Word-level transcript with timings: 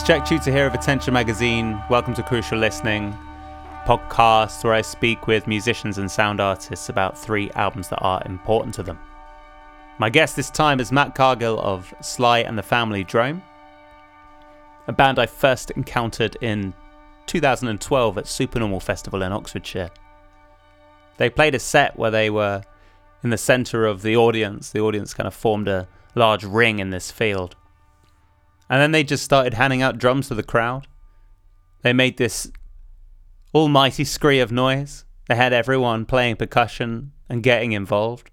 It's 0.00 0.06
Jack 0.06 0.24
Chuter 0.24 0.50
here 0.50 0.66
of 0.66 0.72
Attention 0.72 1.12
Magazine. 1.12 1.78
Welcome 1.90 2.14
to 2.14 2.22
Crucial 2.22 2.56
Listening, 2.56 3.14
podcast 3.84 4.64
where 4.64 4.72
I 4.72 4.80
speak 4.80 5.26
with 5.26 5.46
musicians 5.46 5.98
and 5.98 6.10
sound 6.10 6.40
artists 6.40 6.88
about 6.88 7.18
three 7.18 7.50
albums 7.50 7.90
that 7.90 7.98
are 7.98 8.22
important 8.24 8.74
to 8.76 8.82
them. 8.82 8.98
My 9.98 10.08
guest 10.08 10.36
this 10.36 10.48
time 10.48 10.80
is 10.80 10.90
Matt 10.90 11.14
Cargill 11.14 11.60
of 11.60 11.92
Sly 12.00 12.38
and 12.38 12.56
the 12.56 12.62
Family 12.62 13.04
Drone, 13.04 13.42
a 14.88 14.92
band 14.92 15.18
I 15.18 15.26
first 15.26 15.70
encountered 15.72 16.34
in 16.40 16.72
2012 17.26 18.16
at 18.16 18.26
Supernormal 18.26 18.80
Festival 18.80 19.20
in 19.20 19.32
Oxfordshire. 19.32 19.90
They 21.18 21.28
played 21.28 21.54
a 21.54 21.58
set 21.58 21.98
where 21.98 22.10
they 22.10 22.30
were 22.30 22.62
in 23.22 23.28
the 23.28 23.36
centre 23.36 23.84
of 23.84 24.00
the 24.00 24.16
audience. 24.16 24.70
The 24.70 24.80
audience 24.80 25.12
kind 25.12 25.26
of 25.26 25.34
formed 25.34 25.68
a 25.68 25.86
large 26.14 26.44
ring 26.44 26.78
in 26.78 26.88
this 26.88 27.10
field. 27.10 27.54
And 28.70 28.80
then 28.80 28.92
they 28.92 29.02
just 29.02 29.24
started 29.24 29.54
handing 29.54 29.82
out 29.82 29.98
drums 29.98 30.28
to 30.28 30.34
the 30.34 30.44
crowd. 30.44 30.86
They 31.82 31.92
made 31.92 32.16
this 32.16 32.50
almighty 33.52 34.04
scree 34.04 34.38
of 34.38 34.52
noise. 34.52 35.04
They 35.28 35.34
had 35.34 35.52
everyone 35.52 36.06
playing 36.06 36.36
percussion 36.36 37.10
and 37.28 37.42
getting 37.42 37.72
involved. 37.72 38.30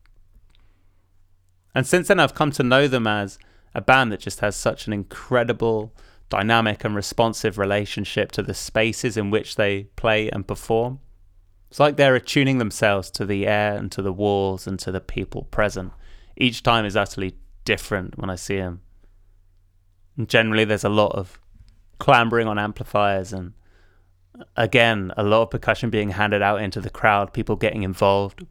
And 1.74 1.88
since 1.88 2.08
then, 2.08 2.20
I've 2.20 2.36
come 2.36 2.52
to 2.52 2.64
know 2.64 2.88
them 2.88 3.08
as 3.08 3.40
a 3.74 3.82
band 3.82 4.12
that 4.12 4.20
just 4.20 4.40
has 4.42 4.56
such 4.56 4.86
an 4.86 4.94
incredible, 4.94 5.92
dynamic, 6.30 6.84
and 6.84 6.96
responsive 6.96 7.58
relationship 7.58 8.32
to 8.34 8.44
the 8.44 8.54
spaces 8.54 9.18
in 9.18 9.32
which 9.32 9.56
they 9.56 9.86
play 9.96 10.30
and 10.30 10.48
perform. 10.48 11.00
It's 11.70 11.80
like 11.80 11.98
they're 11.98 12.16
attuning 12.16 12.60
themselves 12.60 13.10
to 13.12 13.26
the 13.26 13.48
air 13.48 13.76
and 13.76 13.92
to 13.92 14.02
the 14.04 14.14
walls 14.14 14.68
and 14.68 14.80
to 14.80 14.92
the 14.92 15.02
people 15.02 15.44
present. 15.44 15.94
Each 16.36 16.62
time 16.62 16.86
is 16.86 16.96
utterly 16.96 17.36
different 17.66 18.18
when 18.18 18.30
I 18.30 18.36
see 18.36 18.58
them. 18.58 18.82
And 20.18 20.28
generally, 20.28 20.66
there's 20.66 20.84
a 20.84 20.90
lot 20.90 21.14
of 21.14 21.40
clambering 22.00 22.48
on 22.48 22.60
amplifiers 22.60 23.34
and 23.34 23.54
again, 24.56 25.12
a 25.18 25.24
lot 25.24 25.44
of 25.44 25.50
percussion 25.50 25.90
being 25.90 26.12
handed 26.12 26.42
out 26.42 26.62
into 26.62 26.82
the 26.82 26.90
crowd, 26.90 27.34
people 27.34 27.56
getting 27.56 27.84
involved, 27.84 28.46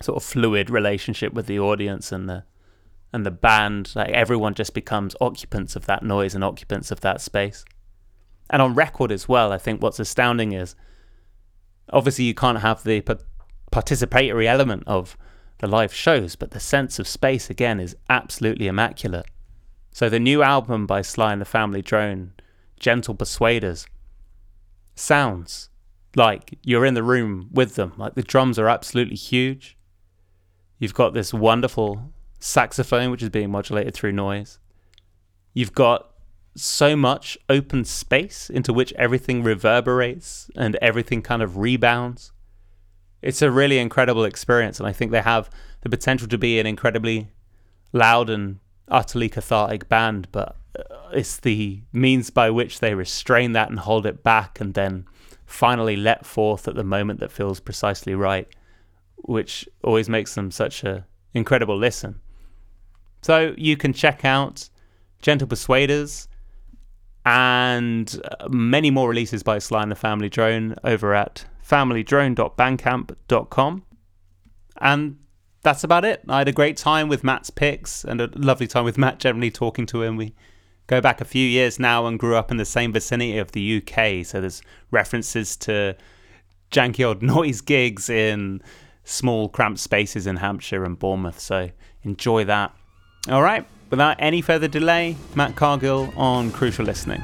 sort 0.00 0.16
of 0.16 0.24
fluid 0.24 0.70
relationship 0.70 1.32
with 1.32 1.46
the 1.46 1.58
audience 1.58 2.12
and 2.12 2.28
the 2.28 2.44
and 3.12 3.24
the 3.24 3.30
band. 3.30 3.92
Like 3.94 4.10
everyone 4.10 4.54
just 4.54 4.74
becomes 4.74 5.14
occupants 5.20 5.76
of 5.76 5.86
that 5.86 6.02
noise 6.02 6.34
and 6.34 6.42
occupants 6.42 6.90
of 6.90 7.00
that 7.02 7.20
space. 7.20 7.64
And 8.50 8.60
on 8.60 8.74
record 8.74 9.12
as 9.12 9.28
well, 9.28 9.52
I 9.52 9.58
think 9.58 9.80
what's 9.80 10.00
astounding 10.00 10.52
is 10.52 10.74
obviously 11.92 12.24
you 12.24 12.34
can't 12.34 12.60
have 12.60 12.82
the 12.82 13.00
participatory 13.72 14.46
element 14.46 14.82
of 14.86 15.16
the 15.58 15.66
live 15.66 15.94
shows, 15.94 16.36
but 16.36 16.50
the 16.50 16.60
sense 16.60 16.98
of 16.98 17.08
space 17.08 17.48
again 17.48 17.80
is 17.80 17.96
absolutely 18.10 18.66
immaculate. 18.66 19.26
So 19.94 20.08
the 20.08 20.18
new 20.18 20.42
album 20.42 20.88
by 20.88 21.02
Sly 21.02 21.32
and 21.32 21.40
the 21.40 21.44
Family 21.44 21.80
Drone, 21.80 22.32
Gentle 22.80 23.14
Persuaders, 23.14 23.86
sounds 24.96 25.70
like 26.16 26.58
you're 26.64 26.84
in 26.84 26.94
the 26.94 27.04
room 27.04 27.48
with 27.52 27.76
them. 27.76 27.92
Like 27.96 28.16
the 28.16 28.22
drums 28.24 28.58
are 28.58 28.68
absolutely 28.68 29.14
huge. 29.14 29.78
You've 30.80 30.94
got 30.94 31.14
this 31.14 31.32
wonderful 31.32 32.12
saxophone 32.40 33.12
which 33.12 33.22
is 33.22 33.28
being 33.28 33.52
modulated 33.52 33.94
through 33.94 34.10
noise. 34.10 34.58
You've 35.52 35.74
got 35.74 36.12
so 36.56 36.96
much 36.96 37.38
open 37.48 37.84
space 37.84 38.50
into 38.50 38.72
which 38.72 38.92
everything 38.94 39.44
reverberates 39.44 40.50
and 40.56 40.74
everything 40.82 41.22
kind 41.22 41.40
of 41.40 41.58
rebounds. 41.58 42.32
It's 43.22 43.42
a 43.42 43.50
really 43.50 43.78
incredible 43.78 44.24
experience, 44.24 44.80
and 44.80 44.88
I 44.88 44.92
think 44.92 45.12
they 45.12 45.22
have 45.22 45.48
the 45.82 45.88
potential 45.88 46.26
to 46.26 46.36
be 46.36 46.58
an 46.58 46.66
incredibly 46.66 47.28
loud 47.92 48.28
and 48.28 48.58
utterly 48.88 49.28
cathartic 49.28 49.88
band, 49.88 50.28
but 50.32 50.56
uh, 50.78 50.82
it's 51.12 51.38
the 51.38 51.82
means 51.92 52.30
by 52.30 52.50
which 52.50 52.80
they 52.80 52.94
restrain 52.94 53.52
that 53.52 53.70
and 53.70 53.78
hold 53.80 54.06
it 54.06 54.22
back 54.22 54.60
and 54.60 54.74
then 54.74 55.06
finally 55.46 55.96
let 55.96 56.26
forth 56.26 56.68
at 56.68 56.74
the 56.74 56.84
moment 56.84 57.20
that 57.20 57.32
feels 57.32 57.60
precisely 57.60 58.14
right, 58.14 58.48
which 59.16 59.68
always 59.82 60.08
makes 60.08 60.34
them 60.34 60.50
such 60.50 60.84
a 60.84 61.06
incredible 61.32 61.76
listen. 61.76 62.20
So 63.22 63.54
you 63.56 63.76
can 63.76 63.92
check 63.92 64.24
out 64.24 64.68
Gentle 65.22 65.48
Persuaders 65.48 66.28
and 67.24 68.20
uh, 68.24 68.48
many 68.50 68.90
more 68.90 69.08
releases 69.08 69.42
by 69.42 69.58
Sly 69.58 69.82
and 69.82 69.90
the 69.90 69.96
Family 69.96 70.28
Drone 70.28 70.74
over 70.84 71.14
at 71.14 71.46
familydrone.bandcamp.com. 71.66 73.82
And 74.80 75.18
that's 75.64 75.82
about 75.82 76.04
it. 76.04 76.22
I 76.28 76.38
had 76.38 76.48
a 76.48 76.52
great 76.52 76.76
time 76.76 77.08
with 77.08 77.24
Matt's 77.24 77.50
picks 77.50 78.04
and 78.04 78.20
a 78.20 78.30
lovely 78.36 78.68
time 78.68 78.84
with 78.84 78.96
Matt 78.96 79.18
generally 79.18 79.50
talking 79.50 79.86
to 79.86 80.02
him. 80.02 80.16
We 80.16 80.34
go 80.86 81.00
back 81.00 81.20
a 81.20 81.24
few 81.24 81.46
years 81.46 81.80
now 81.80 82.06
and 82.06 82.18
grew 82.18 82.36
up 82.36 82.50
in 82.50 82.58
the 82.58 82.64
same 82.64 82.92
vicinity 82.92 83.38
of 83.38 83.52
the 83.52 83.78
UK. 83.78 84.24
So 84.24 84.40
there's 84.40 84.62
references 84.90 85.56
to 85.56 85.96
janky 86.70 87.04
old 87.04 87.22
noise 87.34 87.60
gigs 87.62 88.08
in 88.08 88.62
small 89.04 89.48
cramped 89.48 89.80
spaces 89.80 90.26
in 90.26 90.36
Hampshire 90.36 90.84
and 90.84 90.98
Bournemouth. 90.98 91.40
So 91.40 91.70
enjoy 92.02 92.44
that. 92.44 92.72
All 93.28 93.42
right. 93.42 93.66
Without 93.90 94.16
any 94.18 94.42
further 94.42 94.68
delay, 94.68 95.16
Matt 95.34 95.56
Cargill 95.56 96.12
on 96.16 96.50
Crucial 96.50 96.84
Listening. 96.84 97.22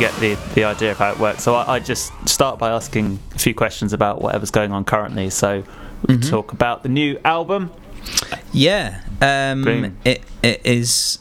Get 0.00 0.14
the, 0.16 0.34
the 0.54 0.64
idea 0.64 0.92
of 0.92 0.98
how 0.98 1.12
it 1.12 1.18
works. 1.18 1.44
So 1.44 1.54
I, 1.54 1.74
I, 1.74 1.78
just 1.78 2.12
start 2.28 2.58
by 2.58 2.70
asking 2.70 3.18
a 3.34 3.38
few 3.38 3.54
questions 3.54 3.92
about 3.92 4.20
whatever's 4.20 4.50
going 4.50 4.72
on 4.72 4.84
currently. 4.84 5.30
So 5.30 5.62
we 6.06 6.16
mm-hmm. 6.16 6.30
talk 6.30 6.52
about 6.52 6.82
the 6.82 6.88
new 6.88 7.20
album. 7.24 7.70
Yeah, 8.52 9.02
um, 9.20 9.98
it 10.04 10.22
it 10.42 10.60
is 10.64 11.18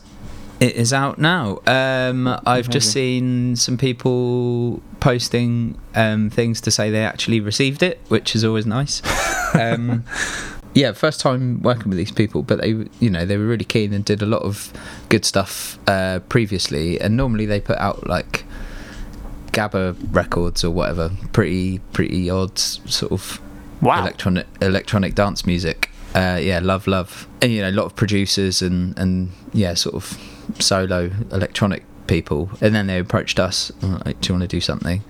it 0.60 0.76
is 0.76 0.94
out 0.94 1.20
now. 1.20 1.60
Um, 1.68 2.40
I've 2.46 2.70
just 2.70 2.92
seen 2.92 3.56
some 3.56 3.78
people 3.78 4.82
posting 5.00 5.80
um, 5.96 6.30
things 6.30 6.62
to 6.62 6.72
say 6.72 6.90
they 6.90 7.04
actually 7.04 7.40
received 7.42 7.84
it, 7.84 8.00
which 8.08 8.36
is 8.36 8.44
always 8.44 8.66
nice. 8.66 9.02
Um, 9.52 10.06
yeah, 10.76 10.92
first 10.92 11.20
time 11.20 11.64
working 11.64 11.90
with 11.90 11.98
these 11.98 12.12
people, 12.12 12.44
but 12.44 12.62
they, 12.62 12.86
you 13.00 13.10
know, 13.10 13.26
they 13.26 13.36
were 13.36 13.48
really 13.48 13.66
keen 13.66 13.94
and 13.94 14.06
did 14.06 14.22
a 14.22 14.28
lot 14.28 14.44
of 14.44 14.72
good 15.10 15.26
stuff 15.26 15.80
uh, 15.88 16.20
previously. 16.30 17.02
And 17.02 17.18
normally 17.18 17.48
they 17.48 17.60
put 17.60 17.80
out 17.80 18.06
like 18.06 18.46
Gabba 19.52 19.96
records 20.12 20.64
or 20.64 20.72
whatever. 20.72 21.12
Pretty 21.34 21.80
pretty 21.94 22.30
odd 22.30 22.58
sort 22.58 23.12
of 23.12 23.42
wow. 23.82 24.02
electronic 24.02 24.48
electronic 24.62 25.16
dance 25.16 25.46
music. 25.46 25.90
Uh, 26.16 26.40
yeah, 26.42 26.60
love 26.60 26.88
love. 26.88 27.28
And, 27.42 27.52
you 27.52 27.62
know, 27.62 27.70
a 27.70 27.72
lot 27.72 27.86
of 27.86 27.96
producers 27.96 28.62
and 28.62 28.98
and 28.98 29.32
yeah, 29.54 29.74
sort 29.74 29.96
of 29.96 30.18
solo 30.60 31.12
electronic 31.32 31.84
people. 32.08 32.50
And 32.62 32.74
then 32.74 32.88
they 32.88 33.00
approached 33.00 33.40
us. 33.40 33.72
Like, 33.82 34.20
do 34.22 34.30
you 34.30 34.40
want 34.40 34.42
to 34.42 34.48
do 34.48 34.62
something? 34.62 35.04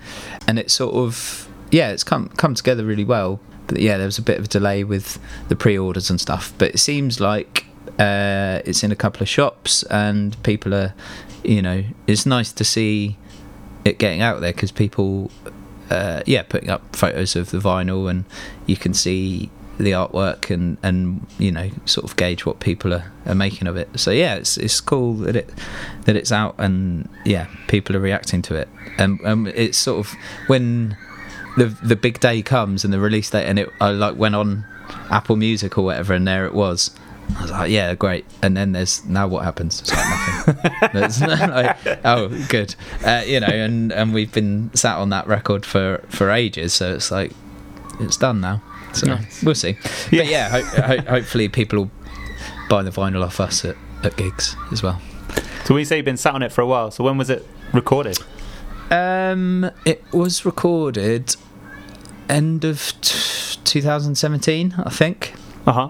And 0.46 0.58
it's 0.58 0.74
sort 0.74 0.94
of 0.94 1.48
yeah, 1.70 1.90
it's 1.90 2.04
come 2.04 2.28
come 2.30 2.54
together 2.54 2.84
really 2.84 3.04
well. 3.04 3.40
But 3.66 3.80
yeah, 3.80 3.96
there 3.96 4.06
was 4.06 4.18
a 4.18 4.22
bit 4.22 4.38
of 4.38 4.46
a 4.46 4.48
delay 4.48 4.82
with 4.82 5.18
the 5.48 5.56
pre-orders 5.56 6.10
and 6.10 6.20
stuff. 6.20 6.52
But 6.58 6.74
it 6.74 6.78
seems 6.78 7.20
like 7.20 7.66
uh, 7.98 8.60
it's 8.64 8.82
in 8.82 8.90
a 8.90 8.96
couple 8.96 9.22
of 9.22 9.28
shops 9.28 9.84
and 9.84 10.40
people 10.42 10.74
are, 10.74 10.92
you 11.44 11.62
know, 11.62 11.84
it's 12.06 12.26
nice 12.26 12.52
to 12.52 12.64
see 12.64 13.16
it 13.84 13.98
getting 13.98 14.20
out 14.20 14.40
there 14.40 14.52
because 14.52 14.72
people, 14.72 15.30
uh, 15.90 16.22
yeah, 16.26 16.42
putting 16.42 16.70
up 16.70 16.94
photos 16.94 17.36
of 17.36 17.50
the 17.50 17.58
vinyl 17.58 18.10
and 18.10 18.24
you 18.66 18.76
can 18.76 18.94
see 18.94 19.50
the 19.78 19.92
artwork 19.92 20.50
and 20.50 20.76
and 20.82 21.26
you 21.38 21.50
know 21.50 21.70
sort 21.86 22.04
of 22.04 22.14
gauge 22.16 22.44
what 22.44 22.60
people 22.60 22.92
are, 22.92 23.10
are 23.26 23.34
making 23.34 23.66
of 23.66 23.76
it. 23.76 23.88
So 23.98 24.10
yeah, 24.10 24.34
it's 24.34 24.56
it's 24.56 24.80
cool 24.80 25.14
that 25.14 25.36
it 25.36 25.50
that 26.04 26.16
it's 26.16 26.32
out 26.32 26.54
and 26.58 27.08
yeah, 27.24 27.46
people 27.68 27.96
are 27.96 28.00
reacting 28.00 28.42
to 28.42 28.54
it. 28.54 28.68
And 28.98 29.18
um, 29.24 29.46
it's 29.46 29.78
sort 29.78 30.06
of 30.06 30.14
when 30.46 30.96
the 31.56 31.66
the 31.82 31.96
big 31.96 32.20
day 32.20 32.42
comes 32.42 32.84
and 32.84 32.92
the 32.92 33.00
release 33.00 33.30
date 33.30 33.46
and 33.46 33.58
it 33.58 33.70
I 33.80 33.90
like 33.90 34.16
went 34.16 34.34
on 34.34 34.64
Apple 35.10 35.36
Music 35.36 35.78
or 35.78 35.84
whatever 35.84 36.14
and 36.14 36.26
there 36.26 36.46
it 36.46 36.54
was 36.54 36.90
I 37.36 37.42
was 37.42 37.50
like, 37.50 37.70
yeah, 37.70 37.94
great. 37.94 38.24
And 38.42 38.56
then 38.56 38.72
there's 38.72 39.04
now 39.04 39.28
what 39.28 39.44
happens? 39.44 39.80
It's 39.80 39.90
like 39.90 40.08
nothing. 40.08 40.29
like, 40.94 41.76
oh, 42.04 42.28
good. 42.48 42.74
Uh, 43.04 43.22
you 43.26 43.40
know, 43.40 43.46
and 43.46 43.92
and 43.92 44.12
we've 44.14 44.32
been 44.32 44.70
sat 44.74 44.96
on 44.98 45.10
that 45.10 45.26
record 45.26 45.64
for 45.66 46.02
for 46.08 46.30
ages, 46.30 46.72
so 46.72 46.94
it's 46.94 47.10
like 47.10 47.32
it's 48.00 48.16
done 48.16 48.40
now. 48.40 48.62
So 48.92 49.06
nice. 49.06 49.42
we'll 49.42 49.54
see. 49.54 49.76
Yeah. 50.10 50.22
But 50.22 50.26
yeah, 50.26 50.48
ho- 50.48 50.82
ho- 50.82 51.10
hopefully 51.10 51.48
people 51.48 51.78
will 51.78 51.90
buy 52.68 52.82
the 52.82 52.90
vinyl 52.90 53.24
off 53.24 53.38
us 53.40 53.64
at 53.64 53.76
at 54.02 54.16
gigs 54.16 54.56
as 54.72 54.82
well. 54.82 55.00
So 55.64 55.74
we 55.74 55.84
say 55.84 55.96
you've 55.96 56.04
been 56.04 56.16
sat 56.16 56.34
on 56.34 56.42
it 56.42 56.50
for 56.52 56.62
a 56.62 56.66
while, 56.66 56.90
so 56.90 57.04
when 57.04 57.16
was 57.18 57.30
it 57.30 57.46
recorded? 57.72 58.18
Um, 58.90 59.70
it 59.84 60.02
was 60.12 60.44
recorded 60.44 61.36
end 62.28 62.64
of 62.64 62.92
t- 63.00 63.58
2017, 63.64 64.74
I 64.84 64.90
think, 64.90 65.34
Uh 65.66 65.72
huh. 65.72 65.88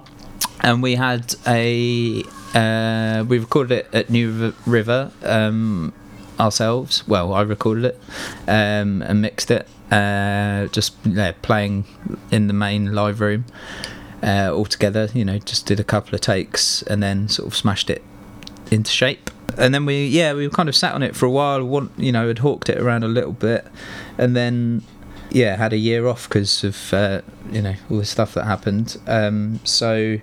and 0.60 0.82
we 0.82 0.96
had 0.96 1.34
a 1.46 2.22
uh, 2.54 3.24
we 3.28 3.38
recorded 3.38 3.78
it 3.78 3.94
at 3.94 4.10
New 4.10 4.54
River- 4.66 5.10
um, 5.22 5.92
ourselves. 6.38 7.06
Well, 7.06 7.32
I 7.32 7.42
recorded 7.42 7.84
it 7.84 8.00
um, 8.48 9.02
and 9.02 9.20
mixed 9.20 9.50
it, 9.50 9.68
uh, 9.90 10.66
just 10.68 10.94
yeah, 11.04 11.32
playing 11.42 11.84
in 12.30 12.46
the 12.46 12.54
main 12.54 12.92
live 12.94 13.20
room 13.20 13.44
uh, 14.22 14.50
all 14.52 14.64
together. 14.64 15.08
You 15.12 15.24
know, 15.24 15.38
just 15.38 15.66
did 15.66 15.78
a 15.78 15.84
couple 15.84 16.14
of 16.14 16.20
takes 16.20 16.82
and 16.82 17.02
then 17.02 17.28
sort 17.28 17.48
of 17.48 17.56
smashed 17.56 17.90
it 17.90 18.02
into 18.70 18.90
shape. 18.90 19.30
And 19.58 19.74
then 19.74 19.84
we, 19.84 20.06
yeah, 20.06 20.32
we 20.32 20.48
kind 20.48 20.68
of 20.68 20.76
sat 20.76 20.94
on 20.94 21.02
it 21.02 21.16
for 21.16 21.26
a 21.26 21.30
while. 21.30 21.62
Want, 21.64 21.92
you 21.96 22.12
know, 22.12 22.28
had 22.28 22.38
hawked 22.38 22.68
it 22.68 22.78
around 22.78 23.04
a 23.04 23.08
little 23.08 23.32
bit, 23.32 23.66
and 24.16 24.36
then, 24.36 24.82
yeah, 25.30 25.56
had 25.56 25.72
a 25.72 25.76
year 25.76 26.06
off 26.06 26.28
because 26.28 26.62
of 26.64 26.94
uh, 26.94 27.20
you 27.50 27.60
know 27.60 27.74
all 27.90 27.98
the 27.98 28.04
stuff 28.04 28.32
that 28.34 28.44
happened. 28.44 28.96
Um, 29.06 29.60
so, 29.64 30.18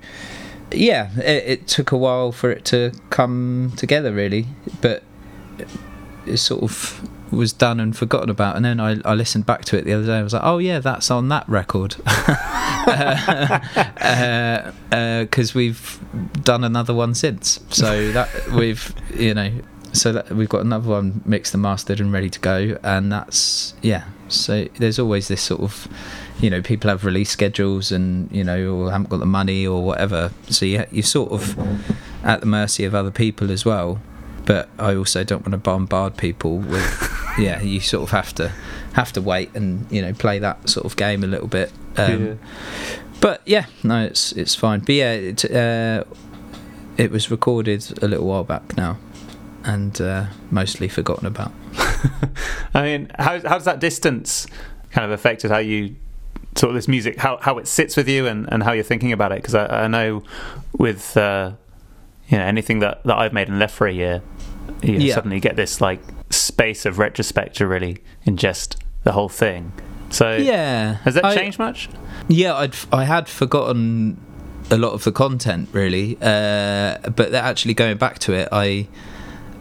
yeah, 0.71 1.11
it, 1.19 1.43
it 1.47 1.67
took 1.67 1.91
a 1.91 1.97
while 1.97 2.31
for 2.31 2.51
it 2.51 2.65
to 2.65 2.91
come 3.09 3.73
together, 3.77 4.11
really, 4.11 4.47
but 4.81 5.03
it 6.25 6.37
sort 6.37 6.63
of 6.63 7.09
was 7.31 7.53
done 7.53 7.79
and 7.79 7.95
forgotten 7.95 8.29
about. 8.29 8.55
And 8.55 8.65
then 8.65 8.79
I, 8.79 8.97
I 9.03 9.13
listened 9.13 9.45
back 9.45 9.65
to 9.65 9.77
it 9.77 9.85
the 9.85 9.93
other 9.93 10.05
day. 10.05 10.17
I 10.17 10.23
was 10.23 10.33
like, 10.33 10.43
oh 10.43 10.57
yeah, 10.57 10.79
that's 10.79 11.11
on 11.11 11.29
that 11.29 11.47
record. 11.47 11.95
because 11.97 12.87
uh, 14.91 14.91
uh, 14.91 15.25
we've 15.55 15.99
done 16.43 16.63
another 16.63 16.93
one 16.93 17.13
since. 17.13 17.59
So 17.69 18.11
that 18.11 18.51
we've 18.51 18.93
you 19.13 19.33
know 19.33 19.51
so 19.97 20.11
that 20.13 20.29
we've 20.31 20.49
got 20.49 20.61
another 20.61 20.89
one 20.89 21.21
mixed 21.25 21.53
and 21.53 21.63
mastered 21.63 21.99
and 21.99 22.11
ready 22.13 22.29
to 22.29 22.39
go, 22.39 22.77
and 22.83 23.11
that's 23.11 23.73
yeah. 23.81 24.05
So 24.29 24.65
there's 24.77 24.99
always 24.99 25.27
this 25.27 25.41
sort 25.41 25.61
of 25.61 25.87
you 26.39 26.49
know 26.49 26.61
people 26.61 26.89
have 26.89 27.03
release 27.05 27.29
schedules 27.31 27.91
and 27.91 28.31
you 28.31 28.43
know 28.43 28.73
or 28.75 28.91
haven't 28.91 29.09
got 29.09 29.19
the 29.19 29.25
money 29.25 29.65
or 29.65 29.83
whatever. 29.83 30.31
So 30.49 30.65
you 30.65 30.85
you're 30.91 31.03
sort 31.03 31.31
of 31.31 31.57
at 32.23 32.39
the 32.41 32.45
mercy 32.45 32.83
of 32.85 32.93
other 32.95 33.11
people 33.11 33.51
as 33.51 33.65
well. 33.65 33.99
But 34.45 34.69
I 34.79 34.95
also 34.95 35.23
don't 35.25 35.41
want 35.41 35.51
to 35.51 35.57
bombard 35.57 36.15
people 36.15 36.59
with 36.59 37.33
yeah. 37.37 37.61
You 37.61 37.79
sort 37.81 38.03
of 38.03 38.11
have 38.11 38.33
to 38.35 38.51
have 38.93 39.11
to 39.13 39.21
wait 39.21 39.53
and 39.55 39.85
you 39.91 40.01
know 40.01 40.13
play 40.13 40.39
that 40.39 40.69
sort 40.69 40.85
of 40.85 40.95
game 40.95 41.23
a 41.23 41.27
little 41.27 41.47
bit. 41.47 41.71
Um, 41.97 42.25
Yeah. 42.25 42.33
but 43.21 43.41
yeah, 43.45 43.65
no, 43.83 44.05
it's 44.05 44.31
it's 44.33 44.55
fine. 44.55 44.81
But 44.81 44.95
yeah, 44.95 45.11
it, 45.13 45.45
uh, 45.51 46.03
it 46.97 47.11
was 47.11 47.29
recorded 47.31 47.81
a 48.03 48.07
little 48.07 48.25
while 48.27 48.43
back 48.43 48.75
now, 48.77 48.97
and 49.63 49.99
uh, 50.01 50.25
mostly 50.51 50.87
forgotten 50.87 51.25
about. 51.25 51.51
I 52.73 52.81
mean, 52.83 53.11
how 53.17 53.39
how 53.41 53.55
does 53.55 53.65
that 53.65 53.79
distance 53.79 54.47
kind 54.91 55.05
of 55.05 55.11
affected 55.11 55.51
how 55.51 55.57
you 55.59 55.95
sort 56.55 56.69
of 56.71 56.75
this 56.75 56.87
music, 56.87 57.17
how 57.17 57.37
how 57.41 57.57
it 57.57 57.67
sits 57.67 57.95
with 57.97 58.07
you, 58.09 58.27
and, 58.27 58.51
and 58.51 58.63
how 58.63 58.71
you're 58.73 58.83
thinking 58.83 59.11
about 59.11 59.31
it? 59.31 59.37
Because 59.41 59.55
I, 59.55 59.83
I 59.83 59.87
know 59.87 60.23
with 60.77 61.15
uh, 61.17 61.53
you 62.29 62.37
know 62.37 62.43
anything 62.43 62.79
that, 62.79 63.03
that 63.03 63.17
I've 63.17 63.33
made 63.33 63.47
and 63.49 63.59
left 63.59 63.73
for 63.75 63.87
a 63.87 63.93
year, 63.93 64.21
you 64.83 64.93
know, 64.93 64.99
Yeah. 64.99 65.15
suddenly 65.15 65.39
get 65.39 65.55
this 65.55 65.81
like 65.81 66.01
space 66.29 66.85
of 66.85 66.97
retrospect 66.99 67.55
to 67.57 67.67
really 67.67 67.99
ingest 68.25 68.75
the 69.03 69.13
whole 69.13 69.29
thing. 69.29 69.71
So 70.09 70.35
Yeah, 70.35 70.95
has 71.03 71.15
that 71.15 71.25
I- 71.25 71.35
changed 71.35 71.59
much? 71.59 71.89
Yeah, 72.27 72.55
I'd 72.55 72.75
I 72.91 73.05
had 73.05 73.27
forgotten 73.29 74.17
a 74.69 74.77
lot 74.77 74.91
of 74.91 75.03
the 75.05 75.11
content 75.13 75.69
really, 75.71 76.17
uh, 76.21 76.97
but 77.15 77.31
that 77.31 77.43
actually 77.45 77.73
going 77.73 77.97
back 77.97 78.19
to 78.19 78.33
it, 78.33 78.49
I. 78.51 78.87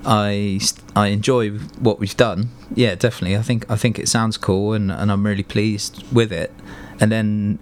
I, 0.07 0.61
I 0.95 1.09
enjoy 1.09 1.51
what 1.51 1.99
we've 1.99 2.17
done. 2.17 2.51
Yeah, 2.75 2.95
definitely. 2.95 3.37
I 3.37 3.43
think 3.43 3.69
I 3.71 3.77
think 3.77 3.99
it 3.99 4.09
sounds 4.09 4.37
cool, 4.37 4.73
and, 4.73 4.91
and 4.91 5.11
I'm 5.11 5.27
really 5.27 5.43
pleased 5.43 6.05
with 6.13 6.33
it. 6.33 6.53
And 7.01 7.11
then, 7.13 7.59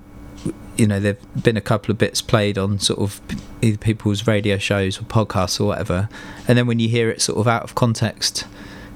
you 0.77 0.87
know, 0.87 1.01
there've 1.01 1.43
been 1.43 1.57
a 1.57 1.63
couple 1.63 1.91
of 1.91 1.99
bits 1.99 2.21
played 2.21 2.59
on 2.59 2.79
sort 2.79 3.01
of 3.01 3.21
either 3.63 3.79
people's 3.79 4.27
radio 4.27 4.59
shows 4.59 5.01
or 5.01 5.05
podcasts 5.05 5.61
or 5.61 5.65
whatever. 5.65 6.09
And 6.47 6.59
then 6.59 6.67
when 6.67 6.79
you 6.79 6.89
hear 6.89 7.11
it 7.11 7.23
sort 7.23 7.39
of 7.39 7.49
out 7.49 7.65
of 7.65 7.75
context, 7.75 8.47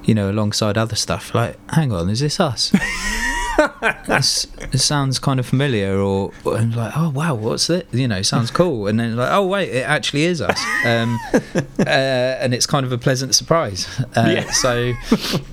you 0.03 0.13
know, 0.13 0.29
alongside 0.29 0.77
other 0.77 0.95
stuff, 0.95 1.33
like, 1.33 1.57
hang 1.71 1.91
on, 1.91 2.09
is 2.09 2.19
this 2.19 2.39
us? 2.39 2.71
It's- 3.59 4.47
it 4.71 4.77
sounds 4.79 5.19
kind 5.19 5.39
of 5.39 5.45
familiar, 5.45 5.97
or, 5.99 6.31
I'm 6.45 6.71
like, 6.71 6.93
oh 6.95 7.09
wow, 7.09 7.35
what's 7.35 7.69
it? 7.69 7.87
You 7.91 8.07
know, 8.07 8.21
sounds 8.21 8.51
cool, 8.51 8.87
and 8.87 8.99
then 8.99 9.15
like, 9.15 9.29
oh 9.31 9.45
wait, 9.45 9.69
it 9.69 9.87
actually 9.87 10.23
is 10.23 10.41
us, 10.41 10.59
um, 10.85 11.17
uh, 11.79 11.83
and 11.85 12.53
it's 12.53 12.65
kind 12.65 12.85
of 12.85 12.91
a 12.91 12.97
pleasant 12.97 13.35
surprise. 13.35 13.87
Uh, 14.15 14.25
Yeah. 14.29 14.51
So, 14.51 14.93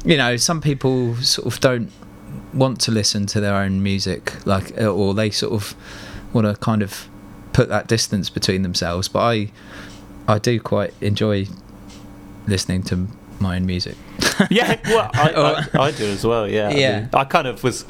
you 0.05 0.17
know, 0.17 0.37
some 0.37 0.61
people 0.61 1.17
sort 1.17 1.47
of 1.53 1.61
don't 1.61 1.91
want 2.55 2.81
to 2.83 2.91
listen 2.91 3.27
to 3.27 3.41
their 3.41 3.55
own 3.55 3.83
music, 3.83 4.35
like, 4.47 4.79
uh, 4.81 4.87
or 4.87 5.15
they 5.15 5.31
sort 5.31 5.53
of 5.53 5.75
want 6.33 6.47
to 6.47 6.55
kind 6.57 6.83
of 6.83 7.09
put 7.53 7.69
that 7.69 7.87
distance 7.89 8.31
between 8.31 8.63
themselves. 8.63 9.09
But 9.09 9.21
I, 9.21 9.51
I 10.29 10.39
do 10.39 10.61
quite 10.61 10.93
enjoy 11.01 11.47
listening 12.47 12.83
to 12.85 13.07
my 13.41 13.57
own 13.57 13.67
music. 13.67 13.97
yeah, 14.51 14.79
well, 14.87 15.11
I, 15.15 15.67
I, 15.75 15.83
I 15.87 15.91
do 15.91 16.05
as 16.07 16.25
well. 16.25 16.49
Yeah, 16.49 16.69
I 16.69 16.73
Yeah. 16.73 17.01
mean, 17.01 17.11
I 17.15 17.25
kind 17.25 17.47
of 17.47 17.63
was. 17.63 17.85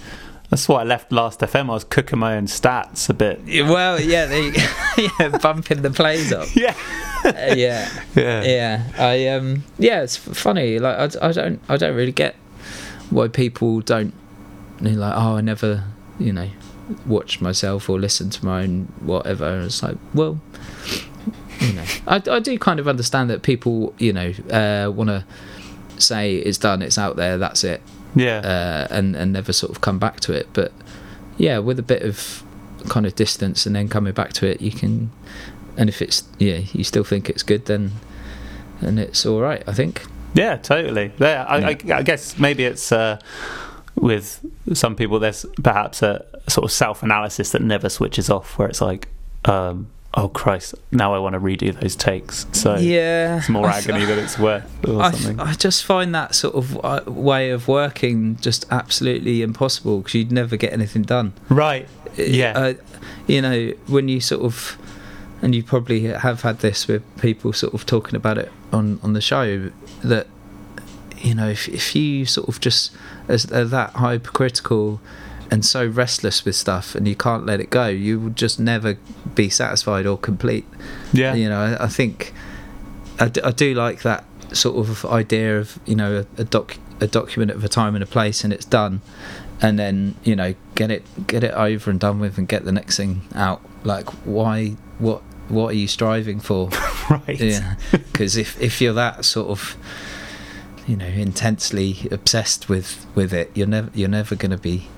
That's 0.48 0.69
why 0.69 0.82
I 0.82 0.84
left 0.84 1.10
Last 1.10 1.40
FM. 1.40 1.62
I 1.70 1.75
was 1.75 1.82
cooking 1.82 2.20
my 2.20 2.37
own 2.37 2.46
stats 2.46 3.08
a 3.10 3.14
bit. 3.14 3.40
Well, 3.66 4.00
yeah, 4.00 4.26
they, 4.26 4.52
yeah, 5.19 5.28
bumping 5.38 5.82
the 5.82 5.90
plays 5.90 6.32
up. 6.32 6.46
Yeah, 6.54 6.75
Uh, 7.25 7.54
yeah, 7.56 7.90
yeah, 8.14 8.43
yeah. 8.44 8.82
I 8.96 9.26
um, 9.28 9.64
yeah, 9.78 10.02
it's 10.02 10.16
funny. 10.16 10.78
Like 10.78 11.16
I, 11.16 11.28
I 11.28 11.32
don't, 11.32 11.61
I 11.68 11.76
don't 11.76 11.97
really 11.97 12.12
get 12.12 12.37
why 13.11 13.26
people 13.28 13.80
don't. 13.80 14.14
Like, 14.80 15.14
oh, 15.16 15.37
I 15.37 15.40
never, 15.40 15.82
you 16.21 16.32
know, 16.32 16.49
watch 17.06 17.40
myself 17.40 17.90
or 17.90 17.99
listen 17.99 18.30
to 18.30 18.44
my 18.44 18.62
own 18.62 18.85
whatever. 19.00 19.47
And 19.49 19.64
it's 19.64 19.82
like, 19.82 19.97
well, 20.14 20.40
you 21.60 21.72
know, 21.72 21.84
I, 22.06 22.22
I 22.30 22.40
do 22.40 22.58
kind 22.58 22.80
of 22.80 22.88
understand 22.88 23.30
that 23.30 23.42
people, 23.42 23.94
you 23.98 24.12
know, 24.12 24.32
uh, 24.50 24.90
want 24.90 25.08
to 25.08 25.25
say 25.98 26.36
it's 26.36 26.58
done, 26.58 26.82
it's 26.82 26.98
out 26.98 27.16
there, 27.16 27.38
that's 27.38 27.64
it, 27.64 27.80
yeah. 28.14 28.38
uh, 28.38 28.94
and 28.94 29.16
and 29.16 29.32
never 29.32 29.52
sort 29.52 29.70
of 29.72 29.80
come 29.80 29.98
back 29.98 30.20
to 30.20 30.32
it. 30.32 30.48
But 30.52 30.72
yeah, 31.38 31.58
with 31.58 31.78
a 31.78 31.82
bit 31.82 32.02
of 32.02 32.42
kind 32.88 33.06
of 33.06 33.14
distance 33.14 33.66
and 33.66 33.75
then 33.75 33.88
coming 33.88 34.12
back 34.12 34.32
to 34.34 34.46
it, 34.46 34.60
you 34.60 34.70
can. 34.70 35.10
And 35.78 35.88
if 35.88 36.00
it's 36.00 36.25
yeah, 36.38 36.60
you 36.72 36.84
still 36.84 37.04
think 37.04 37.28
it's 37.28 37.42
good, 37.42 37.66
then 37.66 37.92
then 38.80 38.98
it's 38.98 39.26
all 39.26 39.40
right. 39.40 39.62
I 39.66 39.72
think. 39.72 40.02
Yeah, 40.34 40.56
totally. 40.56 41.12
Yeah, 41.18 41.44
I, 41.48 41.58
Yeah. 41.58 41.94
I, 41.96 41.98
I 41.98 42.02
guess 42.02 42.38
maybe 42.38 42.64
it's 42.64 42.92
uh, 42.92 43.18
with 43.94 44.44
some 44.75 44.94
people. 44.94 45.18
There's 45.18 45.46
perhaps 45.62 46.02
a 46.02 46.25
sort 46.48 46.64
of 46.64 46.72
self-analysis 46.72 47.52
that 47.52 47.62
never 47.62 47.88
switches 47.88 48.28
off, 48.30 48.58
where 48.58 48.68
it's 48.68 48.80
like, 48.82 49.08
um, 49.46 49.88
"Oh 50.16 50.28
Christ, 50.28 50.75
now 50.90 51.14
I 51.14 51.18
want 51.18 51.35
to 51.35 51.40
redo 51.40 51.78
those 51.78 51.94
takes." 51.94 52.46
So 52.52 52.76
yeah, 52.76 53.38
it's 53.38 53.49
more 53.49 53.66
I 53.66 53.78
agony 53.78 54.04
than 54.04 54.18
it's 54.18 54.38
worth, 54.38 54.64
or 54.87 55.02
I, 55.02 55.11
something. 55.12 55.40
I 55.40 55.54
just 55.54 55.85
find 55.85 56.14
that 56.14 56.35
sort 56.35 56.54
of 56.54 56.85
uh, 56.85 57.02
way 57.06 57.50
of 57.50 57.68
working 57.68 58.37
just 58.37 58.66
absolutely 58.70 59.42
impossible 59.42 59.99
because 59.99 60.14
you'd 60.14 60.32
never 60.32 60.56
get 60.56 60.73
anything 60.73 61.02
done. 61.02 61.32
right? 61.49 61.88
Yeah. 62.16 62.52
uh, 62.56 62.75
you 63.26 63.42
know 63.42 63.73
when 63.87 64.08
you 64.08 64.20
sort 64.20 64.42
of 64.42 64.78
and 65.42 65.54
you 65.54 65.62
probably 65.62 66.04
have 66.04 66.42
had 66.42 66.61
this 66.61 66.88
with 66.88 67.02
people 67.20 67.52
sort 67.52 67.75
of 67.75 67.85
talking 67.85 68.16
about 68.16 68.38
it 68.38 68.50
on 68.73 68.99
on 69.02 69.12
the 69.12 69.20
show 69.20 69.70
that 70.02 70.26
you 71.18 71.35
know 71.35 71.49
if, 71.49 71.68
if 71.68 71.94
you 71.94 72.25
sort 72.25 72.49
of 72.49 72.61
just 72.61 72.92
as 73.28 73.50
are 73.52 73.64
that 73.64 73.90
hypercritical 73.90 75.00
and 75.50 75.65
so 75.65 75.87
restless 75.87 76.45
with 76.45 76.55
stuff 76.55 76.95
and 76.95 77.07
you 77.07 77.17
can't 77.17 77.47
let 77.47 77.61
it 77.61 77.71
go 77.71 77.87
you 77.87 78.19
will 78.19 78.31
just 78.31 78.59
never 78.59 78.97
be 79.35 79.49
satisfied 79.49 80.07
or 80.07 80.19
complete 80.19 80.67
yeah. 81.12 81.35
you 81.35 81.49
know 81.49 81.61
I, 81.61 81.85
I 81.85 81.88
think 81.88 82.33
I 83.21 83.29
d- 83.29 83.43
I 83.43 83.50
do 83.50 83.75
like 83.75 84.03
that 84.03 84.25
sort 84.53 84.76
of 84.76 85.05
idea 85.05 85.59
of 85.59 85.79
you 85.87 85.97
know 85.97 86.25
a, 86.38 86.41
a 86.41 86.45
doc 86.45 86.76
a 87.00 87.07
document 87.07 87.50
of 87.50 87.62
a 87.65 87.69
time 87.69 87.95
and 87.95 88.03
a 88.03 88.07
place 88.07 88.45
and 88.45 88.53
it's 88.53 88.65
done 88.65 89.03
and 89.61 89.79
then 89.79 90.15
you 90.23 90.37
know 90.37 90.55
get 90.75 90.91
it 90.91 91.05
get 91.26 91.43
it 91.43 91.53
over 91.53 91.91
and 91.91 92.00
done 92.00 92.21
with 92.21 92.38
and 92.38 92.49
get 92.49 92.65
the 92.65 92.73
next 92.73 92.97
thing 92.97 93.23
out 93.35 93.61
like 93.85 94.09
why 94.25 94.71
what 94.99 95.23
what 95.49 95.73
are 95.73 95.76
you 95.76 95.88
striving 95.88 96.41
for 96.41 96.69
right. 97.11 97.41
yeah 97.41 97.76
because 97.93 98.37
if 98.37 98.61
if 98.61 98.81
you're 98.81 98.93
that 98.93 99.25
sort 99.25 99.49
of 99.49 99.76
you 100.87 100.97
know 100.97 101.07
intensely 101.07 102.09
obsessed 102.11 102.69
with 102.69 103.07
with 103.15 103.33
it 103.33 103.50
you're 103.55 103.67
never 103.67 103.91
you're 103.95 104.09
never 104.09 104.35
going 104.35 104.50
to 104.50 104.59
be 104.59 104.88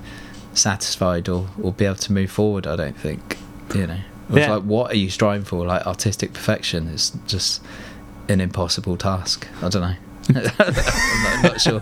satisfied 0.59 1.27
or 1.29 1.47
or 1.61 1.71
be 1.73 1.85
able 1.85 1.95
to 1.95 2.11
move 2.13 2.29
forward 2.31 2.67
i 2.67 2.75
don't 2.75 2.97
think 2.97 3.37
you 3.73 3.87
know 3.87 3.97
it's 4.29 4.37
Yeah. 4.37 4.55
like 4.55 4.63
what 4.63 4.91
are 4.91 4.97
you 4.97 5.09
striving 5.09 5.45
for 5.45 5.65
like 5.65 5.85
artistic 5.87 6.33
perfection 6.33 6.87
is 6.87 7.11
just 7.27 7.61
an 8.27 8.41
impossible 8.41 8.97
task 8.97 9.47
i 9.63 9.69
don't 9.69 9.81
know 9.81 9.95
I'm, 10.29 10.43
not, 10.43 10.59
I'm 10.67 11.41
not 11.43 11.61
sure 11.61 11.81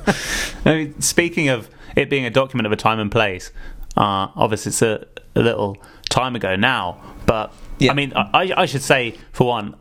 I 0.65 0.74
mean, 0.74 1.01
speaking 1.01 1.50
of 1.50 1.69
it 1.98 2.10
being 2.10 2.25
a 2.25 2.29
document 2.29 2.65
of 2.65 2.72
a 2.72 2.75
time 2.77 3.00
and 3.00 3.12
place, 3.12 3.51
uh, 3.98 4.27
obviously 4.36 4.69
it's 4.69 4.81
a, 4.84 5.05
a 5.36 5.41
little 5.41 5.77
time 6.10 6.36
ago 6.36 6.55
now, 6.55 7.01
but 7.25 7.51
Yeah. 7.79 7.91
I 7.91 7.96
mean, 7.96 8.13
I, 8.15 8.53
I 8.55 8.65
should 8.67 8.84
say, 8.84 9.15
for 9.34 9.48
one, 9.48 9.75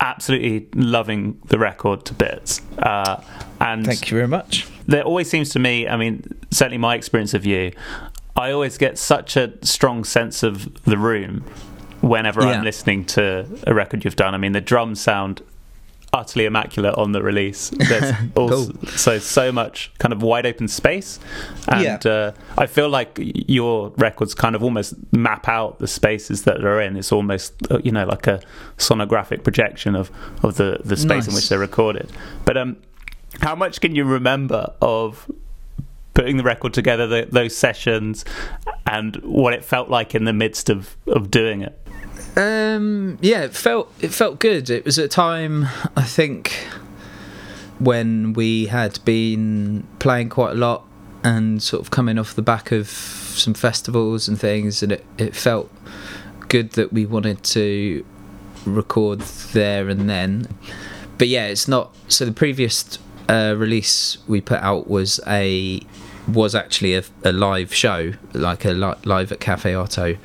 absolutely 0.00 0.66
loving 0.74 1.38
the 1.48 1.58
record 1.58 2.04
to 2.06 2.14
bits. 2.14 2.62
Uh, 2.78 3.22
and 3.60 3.84
Thank 3.84 4.10
you 4.10 4.16
very 4.16 4.28
much. 4.28 4.66
there 4.86 5.02
always 5.02 5.28
seems 5.28 5.50
to 5.50 5.58
me, 5.58 5.86
I 5.86 5.96
mean, 5.96 6.22
certainly 6.50 6.78
my 6.78 6.94
experience 6.94 7.34
of 7.34 7.44
you, 7.44 7.72
I 8.38 8.52
always 8.52 8.78
get 8.78 8.96
such 8.98 9.36
a 9.36 9.52
strong 9.62 10.04
sense 10.04 10.42
of 10.42 10.82
the 10.84 10.96
room 10.96 11.42
whenever 12.00 12.40
Yeah. 12.42 12.50
I'm 12.58 12.64
listening 12.64 13.04
to 13.06 13.46
a 13.66 13.74
record 13.74 14.04
you've 14.04 14.16
done. 14.16 14.34
I 14.34 14.38
mean, 14.38 14.52
the 14.52 14.60
drums 14.60 15.00
sound 15.00 15.42
utterly 16.12 16.46
immaculate 16.46 16.94
on 16.94 17.12
the 17.12 17.22
release. 17.22 17.68
There's 17.76 18.14
also 18.36 18.72
so 18.96 19.18
so 19.18 19.52
much 19.52 19.92
kind 19.98 20.12
of 20.12 20.22
wide 20.22 20.46
open 20.46 20.68
space, 20.68 21.18
and 21.66 21.82
Yeah. 22.04 22.10
uh, 22.10 22.32
I 22.56 22.66
feel 22.66 22.88
like 22.88 23.18
your 23.20 23.92
records 23.98 24.34
kind 24.34 24.54
of 24.54 24.62
almost 24.62 24.94
map 25.12 25.48
out 25.48 25.80
the 25.80 25.88
spaces 25.88 26.44
that 26.44 26.62
they're 26.62 26.80
in. 26.80 26.96
It's 26.96 27.12
almost 27.12 27.54
uh, 27.70 27.80
you 27.84 27.92
know 27.92 28.06
like 28.06 28.26
a 28.26 28.40
sonographic 28.78 29.42
projection 29.44 29.94
of 29.96 30.10
of 30.42 30.56
the 30.56 30.80
the 30.84 30.96
space 30.96 31.26
in 31.28 31.34
which 31.34 31.48
they're 31.48 31.58
recorded. 31.58 32.10
But 32.46 32.56
um, 32.56 32.76
how 33.42 33.54
much 33.54 33.80
can 33.82 33.94
you 33.94 34.04
remember 34.04 34.72
of 34.80 35.30
putting 36.18 36.36
the 36.36 36.42
record 36.42 36.74
together, 36.74 37.06
the, 37.06 37.28
those 37.30 37.56
sessions, 37.56 38.24
and 38.88 39.14
what 39.22 39.52
it 39.52 39.64
felt 39.64 39.88
like 39.88 40.16
in 40.16 40.24
the 40.24 40.32
midst 40.32 40.68
of 40.68 40.96
of 41.06 41.30
doing 41.30 41.62
it? 41.62 41.78
Um, 42.36 43.18
yeah, 43.20 43.42
it 43.42 43.54
felt 43.54 43.92
it 44.00 44.12
felt 44.12 44.40
good. 44.40 44.68
It 44.68 44.84
was 44.84 44.98
a 44.98 45.06
time 45.06 45.68
I 45.96 46.02
think 46.02 46.66
when 47.78 48.32
we 48.32 48.66
had 48.66 48.98
been 49.04 49.86
playing 50.00 50.30
quite 50.30 50.50
a 50.50 50.56
lot 50.56 50.84
and 51.22 51.62
sort 51.62 51.82
of 51.82 51.92
coming 51.92 52.18
off 52.18 52.34
the 52.34 52.42
back 52.42 52.72
of 52.72 52.88
some 52.88 53.54
festivals 53.54 54.26
and 54.26 54.40
things, 54.40 54.82
and 54.82 54.90
it, 54.90 55.06
it 55.18 55.36
felt 55.36 55.70
good 56.48 56.72
that 56.72 56.92
we 56.92 57.06
wanted 57.06 57.44
to 57.44 58.04
record 58.66 59.20
there 59.52 59.88
and 59.88 60.10
then. 60.10 60.48
But 61.16 61.28
yeah, 61.28 61.46
it's 61.46 61.68
not. 61.68 61.94
So 62.08 62.24
the 62.24 62.32
previous 62.32 62.98
uh, 63.28 63.54
release 63.56 64.18
we 64.26 64.40
put 64.40 64.60
out 64.60 64.88
was 64.88 65.20
a 65.28 65.80
was 66.28 66.54
actually 66.54 66.94
a, 66.94 67.02
a 67.24 67.32
live 67.32 67.72
show, 67.72 68.12
like 68.32 68.64
a 68.64 68.72
li- 68.72 68.94
live 69.04 69.32
at 69.32 69.40
Cafe 69.40 69.74
Oto, 69.74 70.16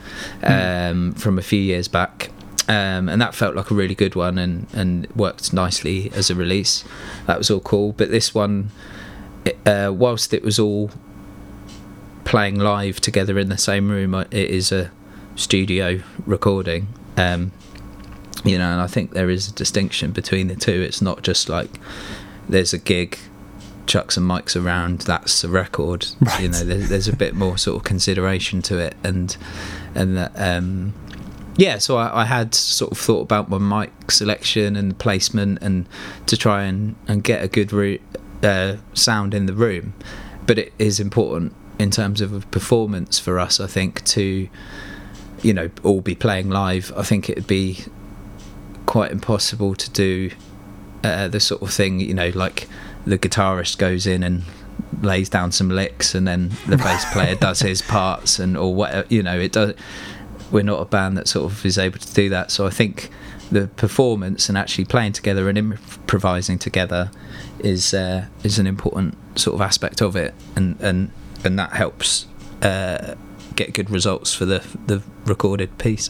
um, 0.43 1.13
from 1.13 1.39
a 1.39 1.41
few 1.41 1.59
years 1.59 1.87
back. 1.87 2.29
Um, 2.67 3.09
and 3.09 3.21
that 3.21 3.35
felt 3.35 3.55
like 3.55 3.71
a 3.71 3.73
really 3.73 3.95
good 3.95 4.15
one 4.15 4.37
and, 4.37 4.67
and 4.73 5.07
worked 5.15 5.51
nicely 5.51 6.11
as 6.13 6.29
a 6.29 6.35
release. 6.35 6.85
That 7.25 7.37
was 7.37 7.51
all 7.51 7.59
cool. 7.59 7.91
But 7.91 8.09
this 8.09 8.33
one, 8.33 8.69
it, 9.43 9.57
uh, 9.67 9.91
whilst 9.93 10.33
it 10.33 10.43
was 10.43 10.59
all 10.59 10.91
playing 12.23 12.59
live 12.59 13.01
together 13.01 13.37
in 13.37 13.49
the 13.49 13.57
same 13.57 13.89
room, 13.89 14.15
uh, 14.15 14.25
it 14.31 14.49
is 14.49 14.71
a 14.71 14.91
studio 15.35 16.01
recording. 16.25 16.87
Um, 17.17 17.51
you 18.45 18.57
know, 18.57 18.71
and 18.71 18.81
I 18.81 18.87
think 18.87 19.11
there 19.11 19.29
is 19.29 19.49
a 19.49 19.53
distinction 19.53 20.11
between 20.11 20.47
the 20.47 20.55
two. 20.55 20.81
It's 20.81 21.01
not 21.01 21.21
just 21.21 21.49
like 21.49 21.69
there's 22.47 22.73
a 22.73 22.77
gig, 22.77 23.17
chuck 23.85 24.11
some 24.11 24.27
mics 24.27 24.61
around, 24.61 25.01
that's 25.01 25.43
a 25.43 25.49
record. 25.49 26.07
You 26.39 26.49
know, 26.49 26.63
there's, 26.63 26.89
there's 26.89 27.07
a 27.07 27.15
bit 27.15 27.35
more 27.35 27.57
sort 27.57 27.77
of 27.77 27.83
consideration 27.83 28.61
to 28.63 28.77
it, 28.77 28.95
and 29.03 29.35
and 29.95 30.17
that, 30.17 30.31
um, 30.35 30.93
yeah. 31.57 31.77
So 31.77 31.97
I, 31.97 32.21
I 32.21 32.25
had 32.25 32.55
sort 32.55 32.91
of 32.91 32.97
thought 32.97 33.21
about 33.21 33.49
my 33.49 33.57
mic 33.57 34.11
selection 34.11 34.75
and 34.75 34.97
placement, 34.97 35.61
and 35.61 35.87
to 36.27 36.37
try 36.37 36.63
and 36.63 36.95
and 37.07 37.23
get 37.23 37.43
a 37.43 37.47
good 37.47 37.71
ro- 37.71 37.97
uh, 38.41 38.77
sound 38.93 39.33
in 39.33 39.45
the 39.45 39.53
room. 39.53 39.93
But 40.45 40.59
it 40.59 40.73
is 40.77 40.99
important 40.99 41.53
in 41.79 41.91
terms 41.91 42.21
of 42.21 42.33
a 42.33 42.39
performance 42.41 43.19
for 43.19 43.39
us. 43.39 43.59
I 43.59 43.67
think 43.67 44.03
to 44.05 44.47
you 45.41 45.53
know 45.53 45.69
all 45.83 46.01
be 46.01 46.15
playing 46.15 46.49
live. 46.49 46.91
I 46.95 47.03
think 47.03 47.29
it'd 47.29 47.47
be 47.47 47.79
quite 48.85 49.11
impossible 49.11 49.75
to 49.75 49.89
do 49.91 50.31
uh, 51.03 51.27
the 51.27 51.39
sort 51.39 51.61
of 51.61 51.71
thing 51.71 51.99
you 51.99 52.13
know 52.13 52.31
like 52.33 52.67
the 53.05 53.17
guitarist 53.17 53.77
goes 53.77 54.07
in 54.07 54.23
and 54.23 54.43
lays 55.01 55.29
down 55.29 55.51
some 55.51 55.69
licks 55.69 56.15
and 56.15 56.27
then 56.27 56.51
the 56.67 56.77
bass 56.77 57.11
player 57.13 57.35
does 57.35 57.59
his 57.59 57.81
parts 57.97 58.39
and 58.39 58.55
or 58.57 58.73
whatever 58.73 59.05
you 59.09 59.21
know 59.21 59.37
it 59.37 59.51
does 59.51 59.73
we're 60.51 60.63
not 60.63 60.79
a 60.79 60.85
band 60.85 61.17
that 61.17 61.27
sort 61.27 61.51
of 61.51 61.65
is 61.65 61.77
able 61.79 61.97
to 61.97 62.13
do 62.13 62.29
that. 62.29 62.51
So 62.51 62.67
i 62.67 62.69
think 62.69 63.09
the 63.51 63.67
performance 63.67 64.49
and 64.49 64.57
actually 64.57 64.85
playing 64.85 65.13
together 65.13 65.47
and 65.47 65.57
improvising 65.57 66.57
together 66.57 67.11
is 67.59 67.93
uh, 67.93 68.25
is 68.43 68.59
an 68.59 68.67
important 68.67 69.15
sort 69.37 69.55
of 69.55 69.61
aspect 69.61 70.01
of 70.01 70.15
it. 70.15 70.33
And 70.55 70.79
and 70.81 71.11
and 71.43 71.59
that 71.59 71.73
helps 71.73 72.25
uh, 72.61 73.15
get 73.55 73.73
good 73.73 73.89
results 73.89 74.33
for 74.33 74.45
the 74.45 74.59
the 74.87 75.03
recorded 75.25 75.77
piece 75.77 76.09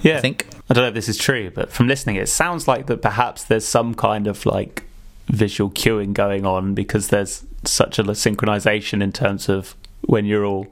Yeah, 0.00 0.18
i 0.18 0.20
think. 0.20 0.46
I 0.70 0.74
don't 0.74 0.84
know 0.84 0.88
if 0.88 0.94
this 0.94 1.08
is 1.08 1.16
true, 1.16 1.50
but 1.50 1.72
from 1.72 1.88
listening, 1.88 2.16
it 2.16 2.28
sounds 2.28 2.68
like 2.68 2.86
that 2.86 3.00
perhaps 3.00 3.44
there's 3.44 3.66
some 3.66 3.94
kind 3.94 4.26
of 4.26 4.44
like 4.44 4.84
visual 5.28 5.70
cueing 5.70 6.12
going 6.12 6.46
on 6.46 6.74
because 6.74 7.08
there's 7.08 7.44
such 7.64 7.98
a 7.98 8.02
synchronization 8.02 9.02
in 9.02 9.12
terms 9.12 9.48
of 9.48 9.74
when 10.02 10.24
you're 10.24 10.44
all, 10.44 10.66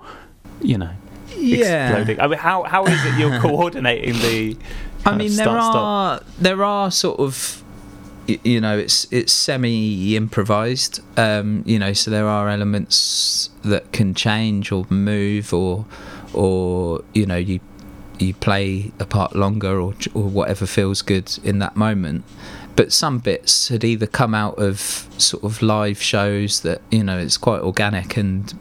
you 0.62 0.78
know, 0.78 0.92
exploding. 1.36 2.20
I 2.20 2.26
mean, 2.26 2.38
how 2.38 2.62
how 2.64 2.86
is 2.86 3.04
it 3.04 3.18
you're 3.18 3.40
coordinating 3.40 4.14
the? 4.14 4.56
I 5.04 5.16
mean, 5.16 5.36
there 5.36 5.46
start, 5.46 5.62
stop? 5.62 5.76
are 5.76 6.20
there 6.40 6.64
are 6.64 6.90
sort 6.90 7.20
of 7.20 7.62
you 8.26 8.60
know 8.60 8.76
it's 8.78 9.06
it's 9.12 9.32
semi 9.32 10.16
improvised. 10.16 11.00
Um, 11.18 11.62
you 11.66 11.78
know, 11.78 11.92
so 11.92 12.10
there 12.10 12.26
are 12.26 12.48
elements 12.48 13.50
that 13.62 13.92
can 13.92 14.14
change 14.14 14.72
or 14.72 14.86
move 14.90 15.52
or 15.52 15.86
or 16.32 17.02
you 17.14 17.26
know 17.26 17.36
you 17.36 17.60
you 18.18 18.34
play 18.34 18.92
a 18.98 19.06
part 19.06 19.36
longer 19.36 19.80
or 19.80 19.94
or 20.14 20.24
whatever 20.24 20.66
feels 20.66 21.02
good 21.02 21.38
in 21.44 21.58
that 21.60 21.76
moment. 21.76 22.24
But 22.76 22.92
some 22.92 23.18
bits 23.18 23.68
had 23.68 23.84
either 23.84 24.06
come 24.06 24.34
out 24.34 24.58
of 24.58 24.78
sort 25.18 25.42
of 25.42 25.62
live 25.62 26.00
shows 26.00 26.60
that 26.60 26.82
you 26.90 27.02
know 27.02 27.18
it's 27.18 27.38
quite 27.38 27.62
organic 27.62 28.16
and 28.16 28.52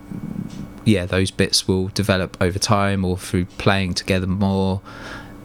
yeah, 0.86 1.06
those 1.06 1.32
bits 1.32 1.68
will 1.68 1.90
develop 1.90 2.38
over 2.40 2.60
time 2.60 3.04
or 3.04 3.18
through 3.18 3.46
playing 3.46 3.96
together 3.96 4.28
more 4.28 4.82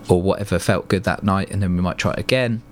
or 0.09 0.23
whatever 0.23 0.59
felt 0.59 0.89
good 0.89 1.05
that 1.05 1.25
night, 1.25 1.51
and 1.51 1.63
then 1.63 1.75
we 1.75 1.83
might 1.83 1.99
try 1.99 2.13
it 2.13 2.19
again, 2.19 2.63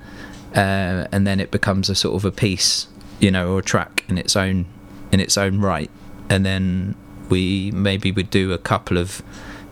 uh, 0.54 1.06
and 1.10 1.26
then 1.26 1.40
it 1.40 1.50
becomes 1.50 1.88
a 1.88 1.94
sort 1.94 2.14
of 2.14 2.24
a 2.24 2.30
piece, 2.30 2.88
you 3.20 3.30
know, 3.30 3.52
or 3.52 3.60
a 3.60 3.62
track 3.62 4.04
in 4.08 4.18
its 4.18 4.36
own 4.36 4.66
in 5.10 5.20
its 5.20 5.38
own 5.38 5.60
right, 5.60 5.90
and 6.28 6.44
then 6.44 6.94
we 7.30 7.70
maybe 7.70 8.12
would 8.12 8.30
do 8.30 8.52
a 8.52 8.58
couple 8.58 8.98
of 8.98 9.22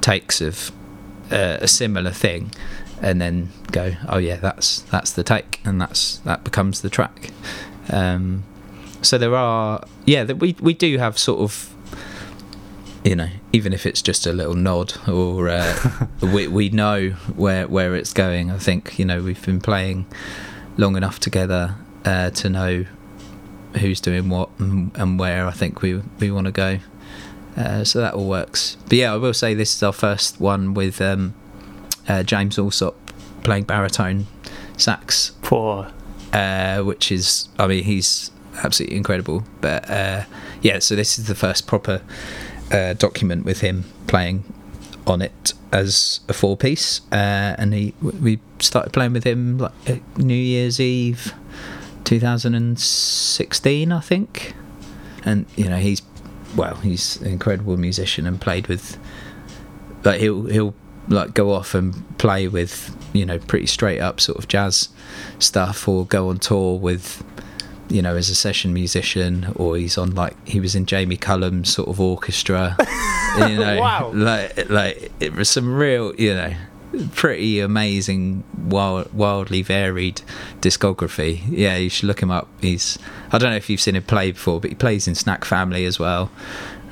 takes 0.01 0.41
of 0.41 0.73
uh, 1.31 1.59
a 1.61 1.69
similar 1.69 2.11
thing, 2.11 2.51
and 3.03 3.21
then 3.21 3.51
go, 3.73 3.95
oh 4.09 4.19
yeah, 4.19 4.37
that's 4.37 4.81
that's 4.83 5.13
the 5.13 5.23
take, 5.23 5.61
and 5.65 5.81
that's 5.81 6.19
that 6.19 6.45
becomes 6.45 6.83
the 6.83 6.91
track. 6.91 7.31
Um, 7.91 8.45
so 9.03 9.19
there 9.19 9.35
are, 9.35 9.85
yeah, 10.05 10.25
that 10.25 10.37
we 10.37 10.57
we 10.61 10.75
do 10.75 10.99
have 10.99 11.19
sort 11.19 11.41
of 11.41 11.73
you 13.07 13.15
know, 13.15 13.29
even 13.53 13.73
if 13.73 13.87
it's 13.87 14.03
just 14.03 14.27
a 14.27 14.33
little 14.33 14.55
nod 14.55 14.95
or 15.09 15.49
uh, 15.49 16.07
we 16.21 16.49
we 16.49 16.69
know 16.71 17.11
where 17.37 17.69
where 17.69 17.95
it's 17.95 18.13
going. 18.13 18.51
I 18.51 18.59
think 18.59 18.99
you 18.99 19.05
know 19.05 19.23
we've 19.23 19.45
been 19.45 19.61
playing 19.61 20.07
long 20.77 20.97
enough 20.97 21.21
together 21.21 21.77
uh, 22.05 22.31
to 22.31 22.51
know 22.51 22.85
who's 23.79 24.01
doing 24.01 24.29
what 24.29 24.49
and, 24.59 24.91
and 24.97 25.19
where 25.19 25.47
I 25.47 25.53
think 25.53 25.83
we 25.83 26.03
we 26.19 26.33
want 26.33 26.47
to 26.47 26.53
go. 26.53 26.79
Uh, 27.57 27.85
so 27.85 28.01
that 28.01 28.15
all 28.15 28.29
works. 28.29 28.77
But 28.85 28.95
yeah, 28.95 29.13
I 29.13 29.17
will 29.17 29.33
say 29.33 29.55
this 29.55 29.75
is 29.75 29.83
our 29.83 29.93
first 29.93 30.41
one 30.41 30.75
with 30.75 31.01
um, 31.01 31.33
uh, 32.09 32.23
James 32.23 32.59
Allsop 32.59 32.95
playing 33.43 33.65
baritone 33.65 34.27
sax 34.77 35.33
For 35.43 35.91
uh, 36.33 36.83
which 36.83 37.11
is, 37.11 37.49
I 37.59 37.67
mean, 37.67 37.85
he's 37.85 38.31
absolutely 38.63 38.97
incredible. 38.97 39.45
But 39.61 39.89
uh, 39.89 40.25
yeah, 40.61 40.81
so 40.81 40.95
this 40.95 41.19
is 41.19 41.27
the 41.27 41.35
first 41.35 41.67
proper 41.67 42.03
uh, 42.71 42.95
document 42.95 43.45
with 43.45 43.61
him 43.61 43.85
playing 44.07 44.53
on 45.07 45.23
it 45.23 45.55
as 45.73 46.21
a 46.29 46.33
four 46.33 46.57
piece, 46.57 47.01
uh, 47.13 47.55
and 47.59 47.73
he 47.73 47.95
we 48.01 48.41
started 48.59 48.93
playing 48.93 49.13
with 49.13 49.25
him 49.25 49.59
like 49.59 49.73
New 50.19 50.35
Year's 50.35 50.81
Eve, 50.81 51.33
2016, 52.05 53.93
I 53.93 54.01
think. 54.01 54.55
And 55.25 55.47
you 55.57 55.69
know, 55.69 55.77
he's 55.77 56.03
well, 56.57 56.75
he's 56.77 57.21
an 57.21 57.29
incredible 57.29 57.77
musician 57.77 58.27
and 58.27 58.41
played 58.41 58.67
with 58.67 58.99
like 60.05 60.21
he'll 60.21 60.45
he'll 60.47 60.75
like 61.09 61.35
go 61.35 61.53
off 61.53 61.75
and 61.75 61.95
play 62.19 62.49
with 62.49 62.95
you 63.13 63.25
know 63.25 63.39
pretty 63.39 63.67
straight 63.67 64.01
up 64.01 64.21
sort 64.21 64.39
of 64.39 64.49
jazz 64.49 64.89
stuff 65.39 65.87
or 65.89 66.05
go 66.07 66.29
on 66.31 66.39
tour 66.39 66.77
with 66.79 67.23
you 67.89 68.03
know 68.03 68.17
as 68.17 68.29
a 68.31 68.35
session 68.35 68.73
musician 68.75 69.53
or 69.55 69.77
he's 69.77 69.97
on 69.97 70.15
like 70.15 70.35
he 70.49 70.59
was 70.59 70.75
in 70.75 70.85
Jamie 70.87 71.17
Cullum's 71.17 71.73
sort 71.73 71.89
of 71.89 72.01
orchestra 72.01 72.77
you 73.39 73.57
know 73.57 73.79
Wow. 73.81 74.11
like 74.13 74.69
like 74.69 75.13
it 75.21 75.33
was 75.35 75.49
some 75.49 75.73
real 75.75 76.15
you 76.17 76.35
know 76.35 76.53
pretty 77.15 77.61
amazing 77.61 78.43
wild, 78.67 79.13
wildly 79.13 79.61
varied 79.63 80.23
discography. 80.61 81.43
Yeah 81.49 81.77
you 81.77 81.89
should 81.91 82.07
look 82.07 82.21
him 82.23 82.31
up. 82.31 82.49
He's 82.61 82.99
I 83.31 83.39
don't 83.39 83.51
know 83.51 83.57
if 83.57 83.69
you've 83.71 83.81
seen 83.81 83.95
him 83.97 84.03
play 84.03 84.33
before 84.33 84.61
but 84.61 84.71
he 84.71 84.75
plays 84.77 85.07
in 85.07 85.15
Snack 85.15 85.45
Family 85.45 85.85
as 85.85 85.99
well 85.99 86.31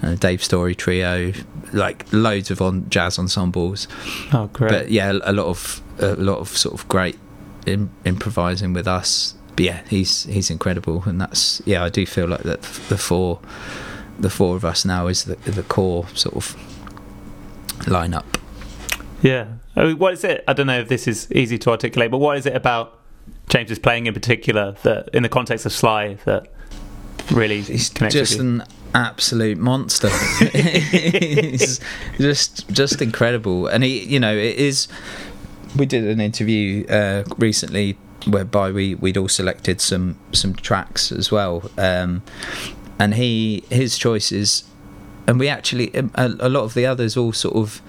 uh, 0.05 0.15
Dave 0.15 0.43
Story 0.43 0.75
Trio 0.75 1.33
like 1.73 2.05
loads 2.13 2.51
of 2.51 2.61
on 2.61 2.89
jazz 2.91 3.19
ensembles 3.19 3.89
oh 4.33 4.49
great, 4.53 4.71
but 4.71 4.91
yeah, 4.91 5.13
a 5.23 5.33
lot 5.33 5.47
of 5.47 5.83
a 5.99 6.15
lot 6.17 6.39
of 6.39 6.49
sort 6.49 6.75
of 6.75 6.87
great 6.89 7.19
in, 7.67 7.91
improvising 8.05 8.73
with 8.73 8.87
us. 8.87 9.35
But 9.57 9.65
yeah, 9.65 9.81
he's 9.89 10.25
he's 10.25 10.51
incredible, 10.51 11.05
and 11.07 11.21
that's 11.21 11.63
yeah. 11.65 11.85
I 11.85 11.89
do 11.89 12.05
feel 12.07 12.27
like 12.27 12.43
that 12.43 12.63
the 12.63 12.99
four 12.99 13.41
the 14.19 14.31
four 14.31 14.57
of 14.57 14.65
us 14.65 14.85
now 14.85 15.07
is 15.07 15.25
the 15.25 15.37
the 15.51 15.63
core 15.63 16.07
sort 16.15 16.37
of 16.37 16.57
lineup. 17.87 18.25
Yeah. 19.23 19.47
I 19.77 19.85
mean, 19.85 19.99
what 19.99 20.13
is 20.13 20.25
it? 20.25 20.45
I 20.47 20.53
don't 20.53 20.67
know 20.67 20.79
if 20.79 20.89
this 20.89 21.09
is 21.09 21.31
easy 21.33 21.59
to 21.59 21.71
articulate, 21.71 22.11
but 22.11 22.19
what 22.19 22.37
is 22.37 22.47
it 22.47 22.55
about 22.55 23.01
James's 23.49 23.79
playing 23.79 24.07
in 24.07 24.15
particular 24.15 24.77
that, 24.83 25.09
in 25.13 25.23
the 25.23 25.29
context 25.29 25.67
of 25.67 25.73
Sly, 25.73 26.15
that 26.27 26.49
really 27.33 27.63
He's 27.63 27.89
connects 27.89 28.15
just 28.15 28.39
with 28.39 28.47
you? 28.47 28.61
an 28.61 28.65
absolute 28.95 29.59
monster. 29.59 30.09
He's 30.53 31.81
just 32.19 32.69
just 32.71 33.03
incredible, 33.03 33.67
and 33.67 33.85
he, 33.85 34.05
you 34.05 34.21
know, 34.21 34.35
it 34.35 34.57
is. 34.57 34.89
We 35.77 35.87
did 35.87 36.05
an 36.05 36.21
interview 36.21 36.87
uh, 36.87 37.25
recently 37.37 37.99
whereby 38.27 38.71
we 38.71 38.95
we'd 38.95 39.17
all 39.17 39.29
selected 39.29 39.81
some 39.81 40.17
some 40.33 40.55
tracks 40.55 41.13
as 41.13 41.31
well, 41.31 41.71
um, 41.77 42.23
and 42.99 43.15
he 43.15 43.65
his 43.71 43.99
choices, 43.99 44.65
and 45.27 45.39
we 45.39 45.49
actually 45.49 45.91
a, 45.95 46.09
a 46.39 46.49
lot 46.49 46.63
of 46.63 46.75
the 46.75 46.87
others 46.87 47.17
all 47.17 47.33
sort 47.33 47.57
of. 47.57 47.83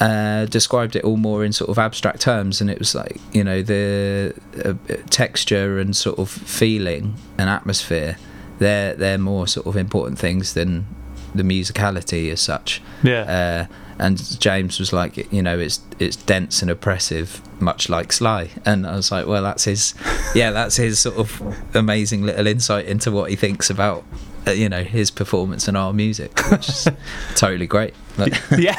Uh, 0.00 0.46
described 0.46 0.94
it 0.94 1.02
all 1.02 1.16
more 1.16 1.44
in 1.44 1.52
sort 1.52 1.68
of 1.68 1.76
abstract 1.76 2.20
terms, 2.20 2.60
and 2.60 2.70
it 2.70 2.78
was 2.78 2.94
like 2.94 3.16
you 3.32 3.42
know 3.42 3.62
the 3.62 4.32
uh, 4.64 4.74
texture 5.10 5.80
and 5.80 5.96
sort 5.96 6.20
of 6.20 6.30
feeling 6.30 7.16
and 7.36 7.50
atmosphere 7.50 8.16
they're 8.58 8.94
they're 8.94 9.18
more 9.18 9.46
sort 9.46 9.66
of 9.66 9.76
important 9.76 10.18
things 10.18 10.54
than 10.54 10.86
the 11.34 11.42
musicality 11.42 12.30
as 12.30 12.40
such. 12.40 12.82
Yeah. 13.02 13.68
Uh, 13.68 13.74
and 14.00 14.40
James 14.40 14.78
was 14.78 14.92
like, 14.92 15.32
you 15.32 15.42
know, 15.42 15.58
it's 15.58 15.80
it's 15.98 16.16
dense 16.16 16.62
and 16.62 16.70
oppressive, 16.70 17.42
much 17.60 17.88
like 17.88 18.12
Sly. 18.12 18.50
And 18.64 18.86
I 18.86 18.94
was 18.94 19.10
like, 19.10 19.26
well, 19.26 19.42
that's 19.42 19.64
his, 19.64 19.94
yeah, 20.34 20.50
that's 20.52 20.76
his 20.76 21.00
sort 21.00 21.16
of 21.16 21.42
amazing 21.74 22.22
little 22.22 22.46
insight 22.46 22.86
into 22.86 23.10
what 23.10 23.30
he 23.30 23.36
thinks 23.36 23.70
about, 23.70 24.04
uh, 24.46 24.52
you 24.52 24.68
know, 24.68 24.84
his 24.84 25.10
performance 25.10 25.66
and 25.66 25.76
our 25.76 25.92
music, 25.92 26.38
which 26.50 26.68
is 26.68 26.88
totally 27.34 27.66
great. 27.66 27.94
Yeah. 28.58 28.76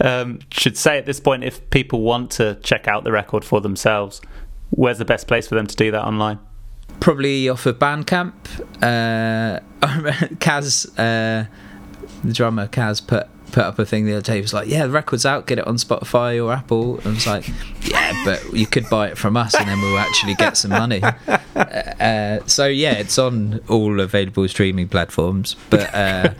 um, 0.00 0.40
should 0.50 0.76
say 0.76 0.98
at 0.98 1.06
this 1.06 1.20
point, 1.20 1.42
if 1.42 1.68
people 1.70 2.02
want 2.02 2.30
to 2.32 2.56
check 2.62 2.86
out 2.86 3.04
the 3.04 3.12
record 3.12 3.44
for 3.46 3.62
themselves, 3.62 4.20
where's 4.70 4.98
the 4.98 5.06
best 5.06 5.26
place 5.26 5.48
for 5.48 5.54
them 5.54 5.66
to 5.66 5.76
do 5.76 5.90
that 5.90 6.04
online? 6.04 6.38
Probably 7.00 7.48
off 7.48 7.66
of 7.66 7.78
Bandcamp. 7.78 8.32
Uh, 8.82 9.60
Kaz, 10.36 10.88
uh, 10.98 11.48
the 12.24 12.32
drummer 12.32 12.66
Kaz, 12.68 13.06
put 13.06 13.28
put 13.52 13.64
up 13.64 13.78
a 13.78 13.86
thing 13.86 14.04
the 14.06 14.12
other 14.12 14.22
day. 14.22 14.36
He 14.36 14.40
was 14.40 14.52
like, 14.52 14.68
"Yeah, 14.68 14.86
the 14.86 14.92
record's 14.92 15.24
out. 15.24 15.46
Get 15.46 15.58
it 15.58 15.66
on 15.66 15.76
Spotify 15.76 16.44
or 16.44 16.52
Apple." 16.52 16.98
And 16.98 17.06
I 17.06 17.10
was 17.10 17.26
like, 17.26 17.48
"Yeah, 17.82 18.22
but 18.24 18.52
you 18.52 18.66
could 18.66 18.88
buy 18.90 19.08
it 19.08 19.18
from 19.18 19.36
us, 19.36 19.54
and 19.54 19.68
then 19.68 19.80
we'll 19.80 19.98
actually 19.98 20.34
get 20.34 20.56
some 20.56 20.70
money." 20.70 21.02
Uh, 21.56 22.44
so 22.46 22.66
yeah, 22.66 22.92
it's 22.92 23.18
on 23.18 23.60
all 23.68 23.98
available 24.00 24.46
streaming 24.46 24.86
platforms. 24.86 25.56
But 25.70 25.94
uh, 25.94 26.34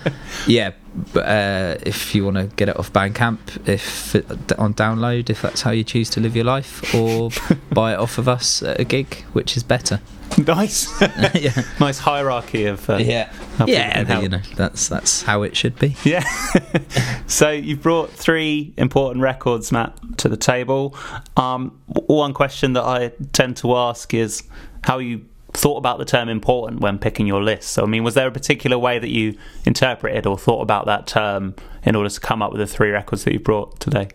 yeah, 0.46 0.72
uh, 1.14 1.76
if 1.84 2.14
you 2.14 2.24
want 2.24 2.36
to 2.36 2.44
get 2.56 2.68
it 2.68 2.78
off 2.78 2.92
Bandcamp, 2.92 3.68
if 3.68 4.14
on 4.58 4.74
download, 4.74 5.30
if 5.30 5.42
that's 5.42 5.62
how 5.62 5.70
you 5.70 5.84
choose 5.84 6.10
to 6.10 6.20
live 6.20 6.34
your 6.34 6.44
life, 6.44 6.94
or 6.94 7.30
buy 7.72 7.92
it 7.92 7.98
off 7.98 8.18
of 8.18 8.28
us 8.28 8.62
at 8.62 8.80
a 8.80 8.84
gig, 8.84 9.24
which 9.32 9.56
is 9.56 9.62
better. 9.62 10.00
Nice. 10.46 11.00
yeah. 11.34 11.62
nice 11.80 11.98
hierarchy 11.98 12.66
of 12.66 12.90
uh, 12.90 12.96
yeah, 12.96 13.32
yeah. 13.66 14.04
help. 14.04 14.22
You 14.22 14.28
know, 14.28 14.40
that's 14.54 14.86
that's 14.86 15.22
how 15.22 15.42
it 15.42 15.56
should 15.56 15.78
be. 15.78 15.96
Yeah. 16.04 16.24
so 17.26 17.50
you've 17.50 17.80
brought 17.80 18.10
three 18.10 18.74
important 18.76 19.22
records, 19.22 19.72
Matt, 19.72 19.96
to 20.18 20.28
the 20.28 20.36
table. 20.36 20.94
Um, 21.38 21.80
one 21.86 22.34
question 22.34 22.74
that 22.74 22.84
I 22.84 23.12
tend 23.32 23.56
to 23.58 23.76
ask 23.76 24.12
is 24.12 24.42
how 24.82 24.98
you 24.98 25.24
thought 25.56 25.78
about 25.78 25.98
the 25.98 26.04
term 26.04 26.28
important 26.28 26.80
when 26.80 26.98
picking 26.98 27.26
your 27.26 27.42
list. 27.42 27.70
So, 27.70 27.82
I 27.82 27.86
mean, 27.86 28.04
was 28.04 28.14
there 28.14 28.26
a 28.26 28.32
particular 28.32 28.78
way 28.78 28.98
that 28.98 29.08
you 29.08 29.36
interpreted 29.64 30.26
or 30.26 30.36
thought 30.36 30.60
about 30.60 30.86
that 30.86 31.06
term 31.06 31.54
in 31.82 31.96
order 31.96 32.10
to 32.10 32.20
come 32.20 32.42
up 32.42 32.52
with 32.52 32.60
the 32.60 32.66
three 32.66 32.90
records 32.90 33.24
that 33.24 33.32
you 33.32 33.40
brought 33.40 33.80
today? 33.80 34.08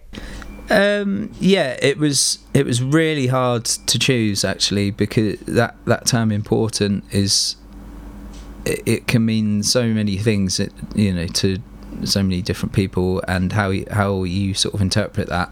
Um, 0.69 1.31
yeah, 1.39 1.77
it 1.81 1.97
was 1.97 2.39
it 2.53 2.65
was 2.65 2.81
really 2.81 3.27
hard 3.27 3.65
to 3.65 3.99
choose 3.99 4.45
actually 4.45 4.91
because 4.91 5.39
that 5.41 5.75
that 5.85 6.05
term 6.05 6.31
important 6.31 7.03
is 7.11 7.57
it, 8.65 8.81
it 8.85 9.07
can 9.07 9.25
mean 9.25 9.63
so 9.63 9.87
many 9.87 10.17
things 10.17 10.57
that, 10.57 10.71
you 10.95 11.13
know 11.13 11.27
to 11.27 11.57
so 12.05 12.23
many 12.23 12.41
different 12.41 12.71
people 12.71 13.21
and 13.27 13.51
how 13.51 13.73
how 13.91 14.23
you 14.23 14.53
sort 14.53 14.73
of 14.73 14.81
interpret 14.81 15.27
that. 15.27 15.51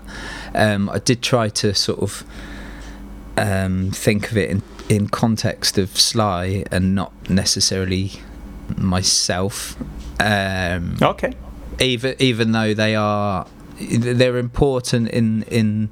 Um, 0.55 0.89
I 0.89 0.99
did 0.99 1.21
try 1.21 1.49
to 1.49 1.73
sort 1.73 1.99
of 1.99 2.23
um, 3.35 3.91
think 3.91 4.31
of 4.31 4.37
it 4.37 4.49
in 4.49 4.61
in 4.89 5.07
context 5.07 5.77
of 5.77 5.89
Sly 5.97 6.65
and 6.71 6.95
not 6.95 7.13
necessarily 7.29 8.11
myself. 8.75 9.75
Um, 10.19 10.97
Okay. 11.01 11.33
even 11.79 12.15
even 12.19 12.51
though 12.51 12.73
they 12.73 12.95
are 12.95 13.45
they're 13.79 14.37
important 14.37 15.09
in 15.09 15.43
in 15.43 15.89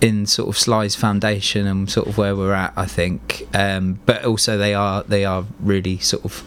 in 0.00 0.26
sort 0.26 0.48
of 0.48 0.58
Sly's 0.58 0.96
foundation 0.96 1.66
and 1.66 1.88
sort 1.90 2.08
of 2.08 2.18
where 2.18 2.34
we're 2.34 2.52
at 2.52 2.72
I 2.76 2.86
think 2.86 3.46
um, 3.54 4.00
but 4.06 4.24
also 4.24 4.58
they 4.58 4.74
are 4.74 5.04
they 5.04 5.24
are 5.24 5.44
really 5.60 5.98
sort 5.98 6.24
of 6.24 6.42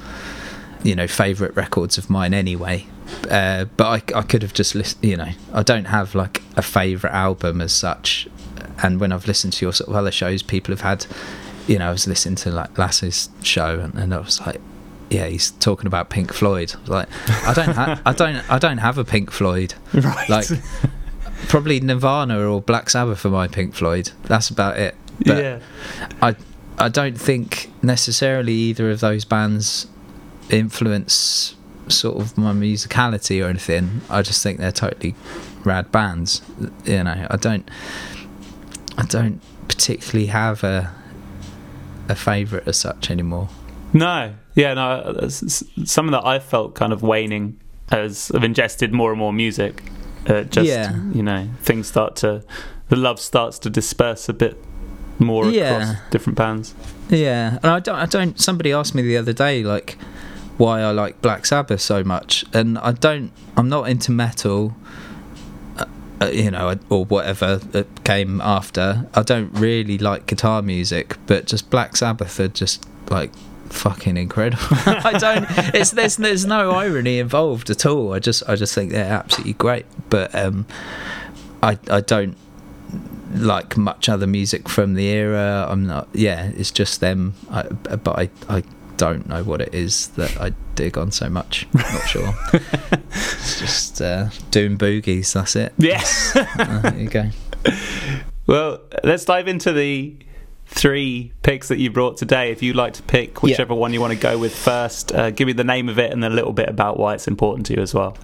you 0.84 0.96
know 0.96 1.08
favorite 1.08 1.56
records 1.56 1.98
of 1.98 2.10
mine 2.10 2.34
anyway 2.34 2.86
uh, 3.32 3.66
but 3.78 4.14
I, 4.14 4.20
I 4.20 4.22
could 4.24 4.42
have 4.42 4.54
just 4.54 4.76
listened 4.76 5.04
you 5.06 5.16
know 5.16 5.32
I 5.54 5.64
don't 5.64 5.86
have 5.86 6.14
like 6.14 6.44
a 6.58 6.62
favorite 6.62 7.14
album 7.14 7.62
as 7.62 7.72
such 7.72 8.28
and 8.84 9.00
when 9.00 9.14
I've 9.14 9.28
listened 9.28 9.54
to 9.54 9.66
your 9.66 9.72
sort 9.74 9.90
of 9.90 9.96
other 9.96 10.12
shows 10.12 10.44
people 10.44 10.74
have 10.74 10.82
had 10.82 11.06
you 11.68 11.78
know 11.78 11.90
I 11.90 11.92
was 11.92 12.08
listening 12.08 12.36
to 12.38 12.52
like 12.52 12.78
Lass's 12.78 13.30
show 13.44 13.80
and, 13.80 13.94
and 13.96 14.14
I 14.14 14.20
was 14.20 14.40
like 14.46 14.62
yeah, 15.10 15.28
he's 15.28 15.52
talking 15.52 15.88
about 15.88 16.10
Pink 16.10 16.34
Floyd. 16.34 16.74
I 16.76 16.80
was 16.82 16.90
Like, 16.90 17.10
I 17.30 17.54
don't, 17.54 17.76
ha- 17.76 18.02
I 18.06 18.14
don't, 18.14 18.52
I 18.52 18.60
don't 18.60 18.80
have 18.80 18.98
a 18.98 19.06
Pink 19.06 19.32
Floyd. 19.32 19.74
Right. 19.94 20.30
Like, 20.30 20.48
probably 21.48 21.80
Nirvana 21.80 22.46
or 22.46 22.62
Black 22.62 22.90
Sabbath 22.90 23.20
for 23.20 23.30
my 23.30 23.48
Pink 23.48 23.74
Floyd. 23.74 24.12
That's 24.24 24.50
about 24.50 24.78
it. 24.78 24.96
But 25.26 25.44
yeah. 25.44 25.60
I, 26.22 26.36
I 26.78 26.90
don't 26.90 27.20
think 27.20 27.72
necessarily 27.82 28.54
either 28.54 28.92
of 28.92 29.00
those 29.00 29.26
bands 29.26 29.88
influence 30.50 31.56
sort 31.88 32.20
of 32.20 32.38
my 32.38 32.54
musicality 32.54 33.44
or 33.44 33.50
anything. 33.50 34.02
I 34.10 34.22
just 34.22 34.44
think 34.44 34.60
they're 34.60 34.72
totally 34.72 35.16
rad 35.64 35.92
bands. 35.92 36.42
You 36.86 37.04
know, 37.04 37.28
I 37.30 37.38
don't, 37.38 37.70
I 38.98 39.04
don't 39.06 39.42
particularly 39.68 40.28
have 40.28 40.64
a, 40.64 40.94
a 42.10 42.16
favourite 42.16 42.68
as 42.68 42.78
such 42.78 43.10
anymore. 43.12 43.50
No, 43.94 44.34
yeah, 44.56 44.74
no. 44.74 45.16
s- 45.24 45.44
s- 45.44 45.64
Some 45.86 46.08
of 46.08 46.12
that 46.12 46.26
I've 46.26 46.44
felt 46.44 46.76
kind 46.76 46.92
of 46.94 47.02
waning 47.02 47.60
as 47.90 48.32
I've 48.36 48.44
ingested 48.44 48.94
more 48.94 49.12
and 49.12 49.20
more 49.20 49.32
music. 49.34 49.84
Uh, 50.28 50.42
just 50.44 50.68
Yeah. 50.68 50.94
you 51.14 51.24
know, 51.24 51.48
things 51.62 51.88
start 51.88 52.16
to 52.18 52.44
the 52.90 52.96
love 52.98 53.20
starts 53.20 53.60
to 53.60 53.70
disperse 53.70 54.28
a 54.30 54.34
bit 54.34 54.62
more 55.20 55.50
Yeah. 55.50 55.76
across 55.82 55.96
different 56.12 56.38
bands. 56.38 56.74
Yeah, 57.10 57.58
and 57.64 57.68
I 57.72 57.80
don't. 57.80 57.96
I 57.96 58.06
don't. 58.06 58.40
Somebody 58.40 58.74
asked 58.74 58.94
me 58.94 59.02
the 59.02 59.16
other 59.18 59.32
day, 59.34 59.64
like, 59.64 59.98
why 60.58 60.82
I 60.82 60.92
like 60.92 61.22
Black 61.22 61.46
Sabbath 61.46 61.80
so 61.82 62.04
much, 62.04 62.44
and 62.54 62.78
I 62.80 62.92
don't. 62.92 63.32
I'm 63.56 63.70
not 63.70 63.88
into 63.90 64.12
metal, 64.12 64.76
uh, 66.20 66.26
uh, 66.26 66.30
you 66.30 66.52
know, 66.52 66.76
or 66.90 67.06
whatever 67.06 67.58
that 67.58 68.04
came 68.04 68.42
after. 68.42 69.08
I 69.14 69.24
don't 69.24 69.52
really 69.54 69.98
like 69.98 70.26
guitar 70.26 70.62
music, 70.62 71.18
but 71.26 71.46
just 71.46 71.70
Black 71.70 71.96
Sabbath 71.96 72.40
are 72.40 72.48
just 72.48 72.86
like 73.10 73.32
fucking 73.70 74.18
incredible. 74.18 74.64
I 74.86 75.18
don't. 75.18 75.46
It's 75.76 75.92
there's 75.92 76.18
there's 76.18 76.46
no 76.46 76.72
irony 76.72 77.20
involved 77.20 77.70
at 77.70 77.86
all. 77.86 78.14
I 78.14 78.20
just 78.20 78.44
I 78.48 78.56
just 78.56 78.74
think 78.74 78.92
they're 78.92 79.06
absolutely 79.06 79.54
great, 79.54 79.86
but 80.10 80.34
um, 80.36 80.66
I 81.62 81.78
I 81.90 82.02
don't 82.02 82.38
like 83.34 83.78
much 83.78 84.10
other 84.10 84.28
music 84.28 84.70
from 84.70 84.96
the 84.96 85.08
era. 85.08 85.68
I'm 85.70 85.86
not. 85.86 86.08
Yeah, 86.14 86.52
it's 86.56 86.72
just 86.72 87.00
them. 87.00 87.36
I, 87.50 87.64
but 87.64 88.18
I 88.18 88.30
I 88.50 88.64
don't 88.98 89.28
know 89.28 89.44
what 89.44 89.62
it 89.62 89.74
is 89.74 90.08
that 90.10 90.40
I 90.42 90.54
dig 90.76 90.98
on 90.98 91.12
so 91.12 91.30
much. 91.30 91.68
Not 91.74 92.08
sure. 92.08 92.34
it's 92.54 93.60
just 93.60 94.02
uh, 94.02 94.30
doing 94.52 94.78
boogies. 94.78 95.34
That's 95.34 95.56
it. 95.56 95.74
Yes. 95.78 96.36
Uh, 96.36 96.80
there 96.84 96.98
you 96.98 97.10
go. 97.10 97.30
well, 98.48 98.82
let's 99.04 99.26
dive 99.26 99.48
into 99.48 99.72
the 99.72 100.16
three 100.66 101.32
picks 101.44 101.70
that 101.70 101.78
you 101.78 101.90
brought 101.90 102.18
today. 102.18 102.52
If 102.52 102.62
you'd 102.62 102.76
like 102.76 102.94
to 102.94 103.04
pick 103.04 103.42
whichever 103.42 103.74
one 103.74 103.94
you 103.94 104.02
want 104.02 104.14
to 104.14 104.20
go 104.20 104.38
with 104.38 104.56
first, 104.56 105.14
uh, 105.14 105.32
give 105.32 105.48
me 105.48 105.54
the 105.54 105.64
name 105.64 105.90
of 105.90 105.98
it 105.98 106.12
and 106.12 106.24
a 106.26 106.30
little 106.30 106.54
bit 106.54 106.70
about 106.70 106.98
why 106.98 107.14
it's 107.14 107.28
important 107.28 107.66
to 107.68 107.76
you 107.76 107.82
as 107.82 107.94
well. 107.94 108.18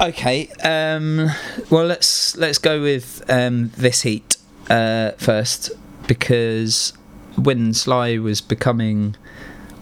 Okay. 0.00 0.48
Um, 0.62 1.30
well, 1.70 1.86
let's 1.86 2.36
let's 2.36 2.58
go 2.58 2.82
with 2.82 3.22
um, 3.28 3.70
this 3.76 4.02
heat 4.02 4.36
uh, 4.68 5.12
first 5.12 5.70
because 6.06 6.92
when 7.36 7.74
Sly 7.74 8.18
was 8.18 8.40
becoming 8.40 9.16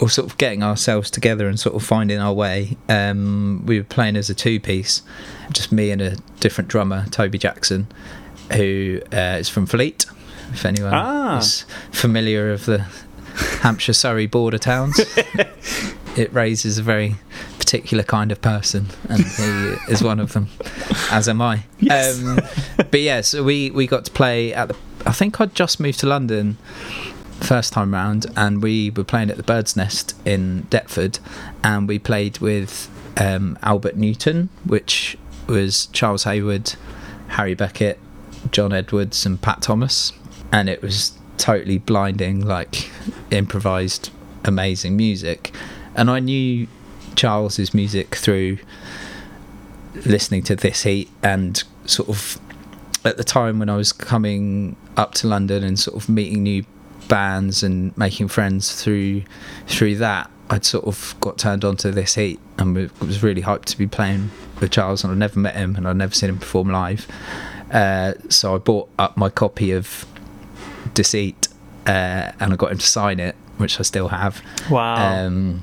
or 0.00 0.08
sort 0.10 0.28
of 0.30 0.36
getting 0.38 0.62
ourselves 0.62 1.10
together 1.10 1.46
and 1.48 1.58
sort 1.58 1.74
of 1.76 1.82
finding 1.84 2.18
our 2.18 2.32
way, 2.32 2.76
um, 2.88 3.62
we 3.66 3.78
were 3.78 3.84
playing 3.84 4.16
as 4.16 4.28
a 4.30 4.34
two 4.34 4.58
piece, 4.60 5.02
just 5.52 5.70
me 5.72 5.90
and 5.90 6.02
a 6.02 6.16
different 6.40 6.68
drummer, 6.68 7.06
Toby 7.10 7.38
Jackson, 7.38 7.86
who 8.52 9.00
uh, 9.12 9.36
is 9.40 9.48
from 9.48 9.66
Fleet, 9.66 10.06
If 10.52 10.64
anyone 10.64 10.92
Ah. 10.92 11.38
is 11.38 11.64
familiar 11.92 12.52
of 12.52 12.66
the 12.66 12.86
Hampshire 13.62 13.92
Surrey 13.94 14.26
border 14.26 14.58
towns, 14.58 14.98
it 16.16 16.32
raises 16.32 16.78
a 16.78 16.82
very 16.82 17.16
particular 17.58 18.04
kind 18.04 18.30
of 18.30 18.40
person, 18.42 18.86
and 19.08 19.24
he 19.24 19.92
is 19.92 20.02
one 20.02 20.20
of 20.20 20.32
them, 20.32 20.48
as 21.10 21.28
am 21.28 21.40
I. 21.40 21.64
Yes. 21.80 22.22
Um, 22.22 22.40
but 22.90 23.00
yeah, 23.00 23.20
so 23.22 23.42
we 23.44 23.70
we 23.70 23.86
got 23.86 24.04
to 24.06 24.10
play 24.10 24.52
at 24.54 24.68
the. 24.68 24.76
I 25.06 25.12
think 25.12 25.40
I'd 25.40 25.54
just 25.54 25.80
moved 25.80 26.00
to 26.00 26.06
London 26.06 26.56
first 27.44 27.72
time 27.72 27.92
round, 27.92 28.26
and 28.36 28.62
we 28.62 28.90
were 28.90 29.04
playing 29.04 29.30
at 29.30 29.36
the 29.36 29.42
Bird's 29.42 29.76
Nest 29.76 30.16
in 30.24 30.62
Deptford, 30.70 31.18
and 31.62 31.86
we 31.86 31.98
played 31.98 32.38
with 32.38 32.90
um, 33.20 33.58
Albert 33.62 33.96
Newton, 33.96 34.48
which 34.64 35.16
was 35.46 35.86
Charles 35.86 36.24
Hayward, 36.24 36.74
Harry 37.28 37.54
Beckett, 37.54 37.98
John 38.50 38.72
Edwards, 38.72 39.24
and 39.26 39.40
Pat 39.40 39.62
Thomas, 39.62 40.12
and 40.50 40.68
it 40.68 40.82
was 40.82 41.16
totally 41.36 41.78
blinding, 41.78 42.44
like 42.44 42.90
improvised, 43.30 44.10
amazing 44.44 44.96
music, 44.96 45.54
and 45.94 46.10
I 46.10 46.20
knew 46.20 46.66
Charles's 47.14 47.74
music 47.74 48.16
through 48.16 48.58
listening 50.06 50.42
to 50.42 50.56
This 50.56 50.82
Heat 50.82 51.08
and 51.22 51.62
sort 51.86 52.08
of 52.08 52.40
at 53.04 53.16
the 53.16 53.24
time 53.24 53.58
when 53.58 53.68
I 53.68 53.76
was 53.76 53.92
coming 53.92 54.76
up 54.96 55.14
to 55.14 55.28
London 55.28 55.62
and 55.62 55.78
sort 55.78 55.96
of 55.96 56.08
meeting 56.08 56.42
new 56.42 56.64
bands 57.08 57.62
and 57.62 57.96
making 57.96 58.28
friends 58.28 58.80
through 58.82 59.22
through 59.66 59.96
that 59.96 60.30
I'd 60.50 60.64
sort 60.64 60.84
of 60.84 61.14
got 61.20 61.38
turned 61.38 61.64
on 61.64 61.76
to 61.78 61.90
this 61.90 62.14
heat 62.16 62.38
and 62.58 62.74
was- 62.76 63.00
was 63.00 63.22
really 63.22 63.42
hyped 63.42 63.64
to 63.66 63.78
be 63.78 63.86
playing 63.86 64.30
with 64.60 64.70
Charles 64.70 65.02
and 65.04 65.10
I'd 65.12 65.18
never 65.18 65.38
met 65.38 65.54
him 65.56 65.76
and 65.76 65.86
I'd 65.88 65.96
never 65.96 66.14
seen 66.14 66.28
him 66.30 66.38
perform 66.38 66.70
live 66.70 67.06
uh, 67.70 68.14
so 68.28 68.54
I 68.54 68.58
bought 68.58 68.88
up 68.98 69.16
my 69.16 69.30
copy 69.30 69.72
of 69.72 70.04
Deceit 70.92 71.48
uh, 71.86 72.32
and 72.40 72.52
I 72.52 72.56
got 72.56 72.72
him 72.72 72.78
to 72.78 72.86
sign 72.86 73.20
it 73.20 73.36
which 73.56 73.78
I 73.78 73.82
still 73.82 74.08
have 74.08 74.42
Wow. 74.70 75.26
um, 75.26 75.62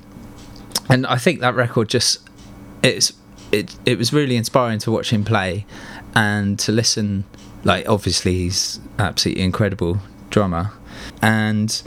and 0.89 1.05
I 1.07 1.17
think 1.17 1.39
that 1.41 1.55
record 1.55 1.89
just 1.89 2.27
it's 2.83 3.13
it 3.51 3.75
it 3.85 3.97
was 3.97 4.11
really 4.13 4.35
inspiring 4.35 4.79
to 4.79 4.91
watch 4.91 5.11
him 5.11 5.23
play 5.23 5.65
and 6.15 6.57
to 6.59 6.71
listen 6.71 7.23
like 7.63 7.87
obviously 7.87 8.33
he's 8.33 8.79
absolutely 8.97 9.43
incredible 9.43 9.99
drummer 10.29 10.71
and 11.21 11.81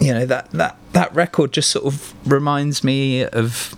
you 0.00 0.12
know 0.12 0.26
that 0.26 0.50
that 0.50 0.76
that 0.92 1.14
record 1.14 1.52
just 1.52 1.70
sort 1.70 1.84
of 1.84 2.14
reminds 2.30 2.82
me 2.82 3.24
of 3.24 3.74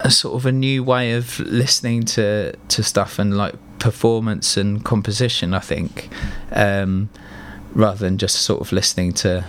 a 0.00 0.10
sort 0.10 0.34
of 0.34 0.46
a 0.46 0.52
new 0.52 0.82
way 0.82 1.12
of 1.12 1.38
listening 1.40 2.02
to 2.02 2.54
to 2.68 2.82
stuff 2.82 3.18
and 3.18 3.36
like 3.36 3.54
performance 3.78 4.56
and 4.56 4.84
composition 4.84 5.54
I 5.54 5.60
think 5.60 6.08
um 6.52 7.08
rather 7.72 7.98
than 7.98 8.18
just 8.18 8.36
sort 8.36 8.60
of 8.60 8.72
listening 8.72 9.12
to 9.12 9.44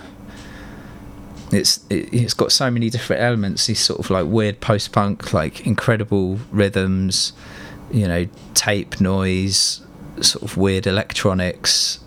it's 1.50 1.80
it, 1.90 2.12
it's 2.12 2.34
got 2.34 2.52
so 2.52 2.70
many 2.70 2.88
different 2.88 3.20
elements 3.20 3.66
these 3.66 3.80
sort 3.80 3.98
of 4.00 4.10
like 4.10 4.26
weird 4.26 4.60
post-punk 4.60 5.32
like 5.32 5.66
incredible 5.66 6.38
rhythms 6.50 7.32
you 7.90 8.06
know 8.06 8.26
tape 8.54 9.00
noise 9.00 9.82
sort 10.20 10.42
of 10.42 10.56
weird 10.56 10.86
electronics 10.86 11.98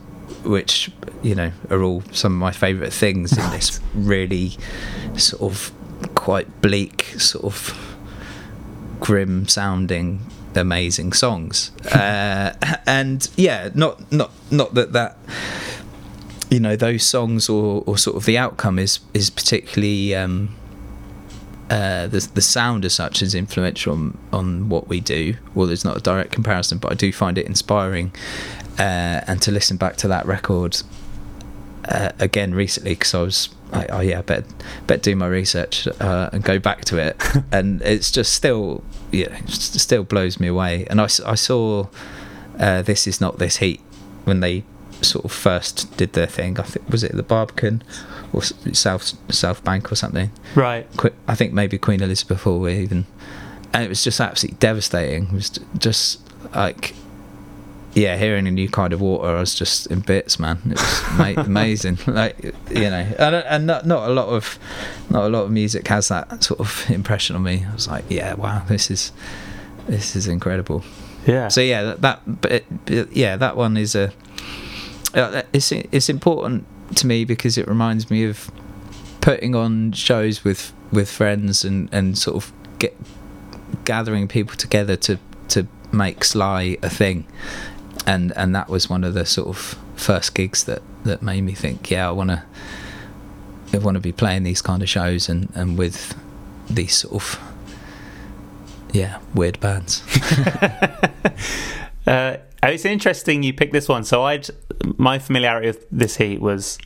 which 0.45 0.91
you 1.21 1.35
know 1.35 1.51
are 1.69 1.81
all 1.81 2.01
some 2.11 2.33
of 2.33 2.39
my 2.39 2.51
favorite 2.51 2.93
things 2.93 3.37
in 3.37 3.49
this 3.51 3.79
really 3.93 4.53
sort 5.17 5.41
of 5.41 5.71
quite 6.15 6.61
bleak 6.61 7.03
sort 7.17 7.45
of 7.45 7.97
grim 8.99 9.47
sounding 9.47 10.19
amazing 10.55 11.11
songs 11.11 11.71
uh, 11.91 12.53
and 12.87 13.29
yeah 13.35 13.69
not 13.73 14.11
not 14.11 14.31
not 14.51 14.73
that 14.73 14.93
that 14.93 15.17
you 16.49 16.59
know 16.59 16.75
those 16.75 17.03
songs 17.03 17.49
or, 17.49 17.83
or 17.85 17.97
sort 17.97 18.15
of 18.15 18.25
the 18.25 18.37
outcome 18.37 18.79
is 18.79 18.99
is 19.13 19.29
particularly 19.29 20.15
um, 20.15 20.55
uh, 21.69 22.07
the 22.07 22.19
the 22.33 22.41
sound 22.41 22.85
as 22.85 22.93
such 22.93 23.21
is 23.21 23.33
influential 23.33 23.93
on, 23.93 24.17
on 24.31 24.69
what 24.69 24.87
we 24.87 24.99
do. 24.99 25.35
Well, 25.55 25.67
there's 25.67 25.83
not 25.83 25.97
a 25.97 25.99
direct 25.99 26.31
comparison, 26.31 26.77
but 26.77 26.91
I 26.91 26.95
do 26.95 27.11
find 27.11 27.37
it 27.37 27.47
inspiring. 27.47 28.13
Uh, 28.77 29.21
and 29.27 29.41
to 29.41 29.51
listen 29.51 29.77
back 29.77 29.95
to 29.97 30.07
that 30.07 30.25
record 30.25 30.81
uh, 31.87 32.11
again 32.19 32.53
recently 32.53 32.91
because 32.91 33.13
I 33.13 33.21
was, 33.21 33.49
I, 33.71 33.85
I 33.85 34.01
yeah, 34.01 34.21
bet 34.21 34.45
bet 34.85 35.01
do 35.01 35.15
my 35.15 35.27
research 35.27 35.87
uh, 35.99 36.29
and 36.33 36.43
go 36.43 36.59
back 36.59 36.83
to 36.85 36.97
it, 36.97 37.21
and 37.51 37.81
it's 37.81 38.11
just 38.11 38.33
still, 38.33 38.83
yeah, 39.11 39.39
still 39.47 40.03
blows 40.03 40.39
me 40.39 40.47
away. 40.47 40.85
And 40.89 40.99
I, 40.99 41.05
I 41.05 41.35
saw 41.35 41.87
uh, 42.59 42.81
this 42.81 43.07
is 43.07 43.21
not 43.21 43.39
this 43.39 43.57
heat 43.57 43.81
when 44.25 44.39
they 44.39 44.63
sort 45.01 45.25
of 45.25 45.31
first 45.31 45.95
did 45.97 46.13
their 46.13 46.27
thing. 46.27 46.59
I 46.59 46.63
think 46.63 46.89
was 46.89 47.03
it 47.03 47.15
the 47.15 47.23
Barbican 47.23 47.83
or 48.33 48.41
South 48.43 49.13
South 49.33 49.63
Bank 49.63 49.91
or 49.91 49.95
something. 49.95 50.31
right. 50.55 50.87
I 51.27 51.35
think 51.35 51.53
maybe 51.53 51.77
Queen 51.77 52.01
Elizabeth 52.01 52.41
Hall 52.41 52.67
even, 52.67 53.05
and 53.73 53.83
it 53.83 53.89
was 53.89 54.03
just 54.03 54.19
absolutely 54.19 54.57
devastating. 54.59 55.27
It 55.27 55.33
was 55.33 55.49
just 55.77 56.21
like, 56.53 56.93
yeah, 57.95 58.17
hearing 58.17 58.45
a 58.45 58.51
new 58.51 58.69
kind 58.69 58.91
of 58.91 58.99
water, 58.99 59.27
I 59.29 59.39
was 59.39 59.55
just 59.55 59.87
in 59.87 60.01
bits, 60.01 60.37
man. 60.37 60.59
It 60.65 60.79
was 60.79 61.03
ma- 61.17 61.41
amazing, 61.41 61.97
like 62.05 62.43
you 62.69 62.89
know, 62.89 63.07
and, 63.17 63.35
and 63.35 63.65
not 63.65 63.85
not 63.85 64.09
a 64.09 64.13
lot 64.13 64.27
of 64.27 64.59
not 65.09 65.23
a 65.23 65.29
lot 65.29 65.45
of 65.45 65.51
music 65.51 65.87
has 65.87 66.09
that 66.09 66.43
sort 66.43 66.59
of 66.59 66.85
impression 66.89 67.37
on 67.37 67.43
me. 67.43 67.65
I 67.67 67.73
was 67.73 67.87
like, 67.87 68.03
yeah, 68.09 68.33
wow, 68.33 68.63
this 68.67 68.91
is 68.91 69.13
this 69.87 70.15
is 70.15 70.27
incredible. 70.27 70.83
Yeah. 71.25 71.47
So 71.47 71.61
yeah, 71.61 71.83
that, 71.83 72.01
that 72.01 72.41
but, 72.41 72.51
it, 72.51 72.85
but 72.85 73.15
yeah, 73.15 73.37
that 73.37 73.55
one 73.55 73.77
is 73.77 73.95
a. 73.95 74.11
Uh, 75.13 75.43
it's 75.53 75.71
it's 75.71 76.09
important 76.09 76.65
to 76.97 77.07
me 77.07 77.23
because 77.23 77.57
it 77.57 77.67
reminds 77.67 78.11
me 78.11 78.25
of 78.25 78.51
putting 79.21 79.55
on 79.55 79.93
shows 79.93 80.43
with 80.43 80.73
with 80.91 81.09
friends 81.09 81.63
and 81.63 81.89
and 81.93 82.17
sort 82.17 82.35
of 82.35 82.51
get 82.77 82.93
gathering 83.85 84.27
people 84.27 84.55
together 84.57 84.97
to 84.97 85.17
to 85.47 85.65
make 85.91 86.23
Sly 86.23 86.77
a 86.83 86.89
thing, 86.89 87.25
and 88.05 88.31
and 88.35 88.55
that 88.55 88.69
was 88.69 88.89
one 88.89 89.03
of 89.03 89.13
the 89.13 89.25
sort 89.25 89.47
of 89.47 89.77
first 89.95 90.33
gigs 90.35 90.63
that 90.65 90.81
that 91.03 91.21
made 91.21 91.41
me 91.41 91.53
think, 91.53 91.89
yeah, 91.91 92.07
I 92.07 92.11
want 92.11 92.29
to. 92.31 92.43
I 93.73 93.77
want 93.79 93.95
to 93.95 94.01
be 94.01 94.11
playing 94.13 94.43
these 94.43 94.61
kind 94.61 94.81
of 94.81 94.87
shows 94.89 95.27
and 95.27 95.49
and 95.55 95.77
with 95.77 96.15
these 96.69 96.95
sort 96.95 97.15
of 97.15 97.39
yeah 98.93 99.19
weird 99.33 99.59
bands. 99.59 100.01
Uh, 102.07 102.37
it's 102.61 102.85
interesting 102.85 103.41
you 103.41 103.51
picked 103.51 103.73
this 103.73 103.89
one. 103.89 104.03
So 104.03 104.23
I'd 104.23 104.47
my 104.97 105.17
familiarity 105.17 105.67
with 105.67 105.87
this 105.89 106.17
heat 106.17 106.39
was 106.39 106.77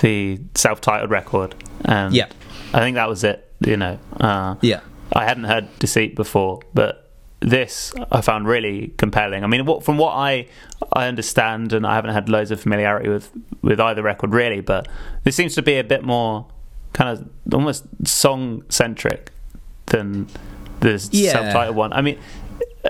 the 0.00 0.40
self-titled 0.56 1.08
record. 1.10 1.54
Um, 1.84 2.12
Yeah. 2.12 2.26
I 2.74 2.80
think 2.80 2.96
that 2.96 3.08
was 3.08 3.22
it. 3.22 3.48
You 3.60 3.76
know, 3.76 3.98
uh, 4.18 4.56
Yeah. 4.60 4.80
I 5.12 5.24
hadn't 5.24 5.44
heard 5.44 5.68
Deceit 5.78 6.16
before, 6.16 6.60
but 6.74 7.05
this 7.46 7.94
I 8.10 8.20
found 8.20 8.46
really 8.48 8.92
compelling. 8.98 9.44
I 9.44 9.46
mean, 9.46 9.64
what, 9.64 9.84
from 9.84 9.96
what 9.98 10.12
I 10.14 10.48
I 10.92 11.06
understand, 11.06 11.72
and 11.72 11.86
I 11.86 11.94
haven't 11.94 12.12
had 12.12 12.28
loads 12.28 12.50
of 12.50 12.60
familiarity 12.60 13.08
with 13.08 13.30
with 13.62 13.80
either 13.80 14.02
record 14.02 14.32
really, 14.34 14.60
but 14.60 14.88
this 15.24 15.36
seems 15.36 15.54
to 15.54 15.62
be 15.62 15.78
a 15.78 15.84
bit 15.84 16.02
more 16.04 16.46
kind 16.92 17.10
of 17.18 17.54
almost 17.54 17.84
song 18.04 18.64
centric 18.68 19.30
than 19.86 20.26
the 20.80 21.08
Yeah. 21.12 21.32
self-titled 21.32 21.76
one. 21.76 21.92
I 21.92 22.02
mean. 22.02 22.18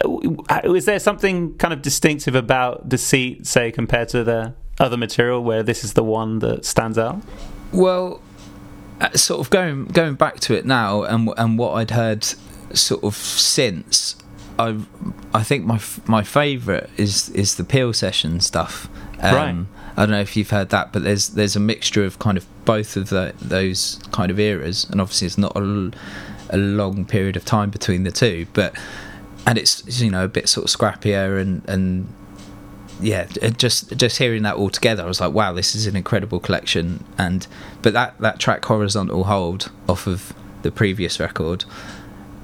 uh, 0.04 0.60
Is 0.74 0.84
there 0.84 0.98
something 0.98 1.54
kind 1.58 1.72
of 1.72 1.80
distinctive 1.82 2.34
about 2.34 2.88
Deceit, 2.88 3.46
say, 3.46 3.70
compared 3.72 4.08
to 4.10 4.24
the 4.24 4.52
other 4.78 4.96
material, 4.96 5.42
where 5.42 5.62
this 5.62 5.82
is 5.84 5.94
the 5.94 6.02
one 6.04 6.38
that 6.40 6.64
stands 6.66 6.98
out? 6.98 7.22
Well, 7.72 8.20
uh, 9.00 9.10
sort 9.16 9.40
of 9.40 9.48
going 9.50 9.86
going 9.86 10.14
back 10.14 10.40
to 10.40 10.54
it 10.54 10.64
now, 10.66 11.02
and 11.02 11.30
and 11.38 11.58
what 11.58 11.72
I'd 11.74 11.90
heard 11.92 12.24
sort 12.74 13.04
of 13.04 13.14
since, 13.16 14.16
I 14.58 14.76
I 15.34 15.42
think 15.42 15.64
my 15.64 15.76
f- 15.76 16.00
my 16.08 16.22
favourite 16.22 16.88
is 16.96 17.28
is 17.30 17.56
the 17.56 17.64
Peel 17.64 17.92
session 17.92 18.40
stuff. 18.40 18.88
Um, 19.20 19.34
Right. 19.34 19.56
I 19.98 20.02
don't 20.02 20.10
know 20.10 20.20
if 20.20 20.36
you've 20.36 20.50
heard 20.50 20.68
that, 20.70 20.92
but 20.92 21.02
there's 21.04 21.28
there's 21.30 21.56
a 21.56 21.60
mixture 21.60 22.04
of 22.04 22.18
kind 22.18 22.36
of 22.36 22.46
both 22.66 22.96
of 22.96 23.08
the, 23.08 23.32
those 23.40 23.98
kind 24.12 24.30
of 24.30 24.38
eras, 24.38 24.86
and 24.90 25.00
obviously 25.00 25.26
it's 25.26 25.38
not 25.38 25.56
a, 25.56 25.60
l- 25.60 25.90
a 26.50 26.56
long 26.58 27.04
period 27.06 27.34
of 27.36 27.44
time 27.46 27.70
between 27.70 28.02
the 28.04 28.10
two, 28.10 28.46
but 28.52 28.74
and 29.46 29.56
it's 29.56 30.00
you 30.02 30.10
know 30.10 30.24
a 30.24 30.28
bit 30.28 30.48
sort 30.48 30.64
of 30.70 30.78
scrappier 30.78 31.40
and 31.40 31.66
and 31.68 32.08
yeah, 33.00 33.26
just 33.56 33.96
just 33.96 34.18
hearing 34.18 34.42
that 34.42 34.56
all 34.56 34.70
together, 34.70 35.02
I 35.02 35.06
was 35.06 35.20
like, 35.20 35.32
wow, 35.32 35.52
this 35.52 35.74
is 35.74 35.86
an 35.86 35.96
incredible 35.96 36.40
collection. 36.40 37.04
And 37.18 37.46
but 37.82 37.92
that 37.94 38.18
that 38.20 38.38
track 38.38 38.64
horizontal 38.66 39.24
hold 39.24 39.70
off 39.88 40.06
of 40.06 40.32
the 40.62 40.70
previous 40.70 41.18
record 41.20 41.64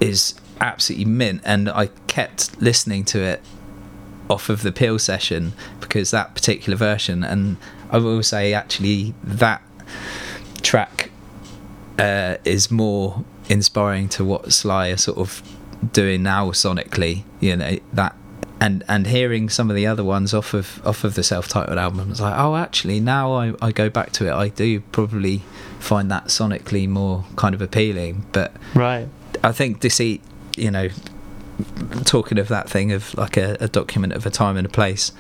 is 0.01 0.35
absolutely 0.63 1.05
mint, 1.05 1.43
and 1.45 1.69
I 1.69 1.89
kept 2.07 2.61
listening 2.61 3.05
to 3.07 3.21
it 3.21 3.43
off 4.31 4.49
of 4.49 4.63
the 4.63 4.73
Peel 4.73 4.99
session 4.99 5.53
because 5.81 6.11
that 6.13 6.35
particular 6.35 6.77
version, 6.77 7.23
and 7.23 7.59
I 7.91 7.99
will 7.99 8.23
say 8.23 8.55
actually 8.55 9.15
that 9.23 9.63
track 10.63 11.11
uh, 11.99 12.37
is 12.45 12.71
more 12.71 13.25
inspiring 13.49 14.09
to 14.11 14.25
what 14.25 14.53
Sly 14.53 14.89
are 14.89 14.97
sort 14.97 15.19
of 15.19 15.43
doing 15.93 16.23
now 16.23 16.51
sonically. 16.53 17.25
You 17.41 17.57
know 17.57 17.79
that 17.93 18.15
and 18.61 18.85
and 18.87 19.09
hearing 19.09 19.49
some 19.49 19.71
of 19.71 19.77
the 19.77 19.87
other 19.89 20.05
ones 20.05 20.33
off 20.33 20.55
of 20.55 20.81
off 20.87 21.03
of 21.03 21.17
the 21.17 21.25
self-titled 21.25 21.79
album, 21.79 22.13
it's 22.13 22.21
like, 22.21 22.39
oh, 22.39 22.55
actually, 22.55 23.01
now 23.01 23.33
I, 23.33 23.55
I 23.61 23.73
go 23.73 23.91
back 23.91 24.13
to 24.13 24.29
it, 24.29 24.33
I 24.33 24.49
do 24.49 24.81
probably 24.93 25.43
find 25.81 26.09
that 26.13 26.27
sonically 26.27 26.89
more 26.89 27.25
kind 27.35 27.57
of 27.57 27.61
appealing. 27.61 28.25
But 28.31 28.53
right, 28.75 29.09
I 29.43 29.51
think 29.51 29.81
Deceit, 29.81 30.23
you 30.57 30.71
know, 30.71 30.89
talking 32.05 32.39
of 32.39 32.49
that 32.49 32.69
thing 32.69 32.93
of 32.93 33.15
like 33.15 33.37
a, 33.37 33.57
a 33.61 33.69
document 33.69 34.13
of 34.13 34.27
a 34.27 34.31
time 34.31 34.57
and 34.57 34.67
a 34.67 34.71
place, 34.71 35.13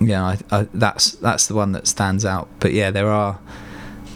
yeah, 0.00 0.24
I, 0.24 0.38
I, 0.50 0.68
that's 0.74 1.12
that's 1.12 1.46
the 1.46 1.54
one 1.54 1.72
that 1.72 1.86
stands 1.86 2.24
out. 2.24 2.48
But 2.60 2.72
yeah, 2.72 2.90
there 2.90 3.08
are 3.08 3.38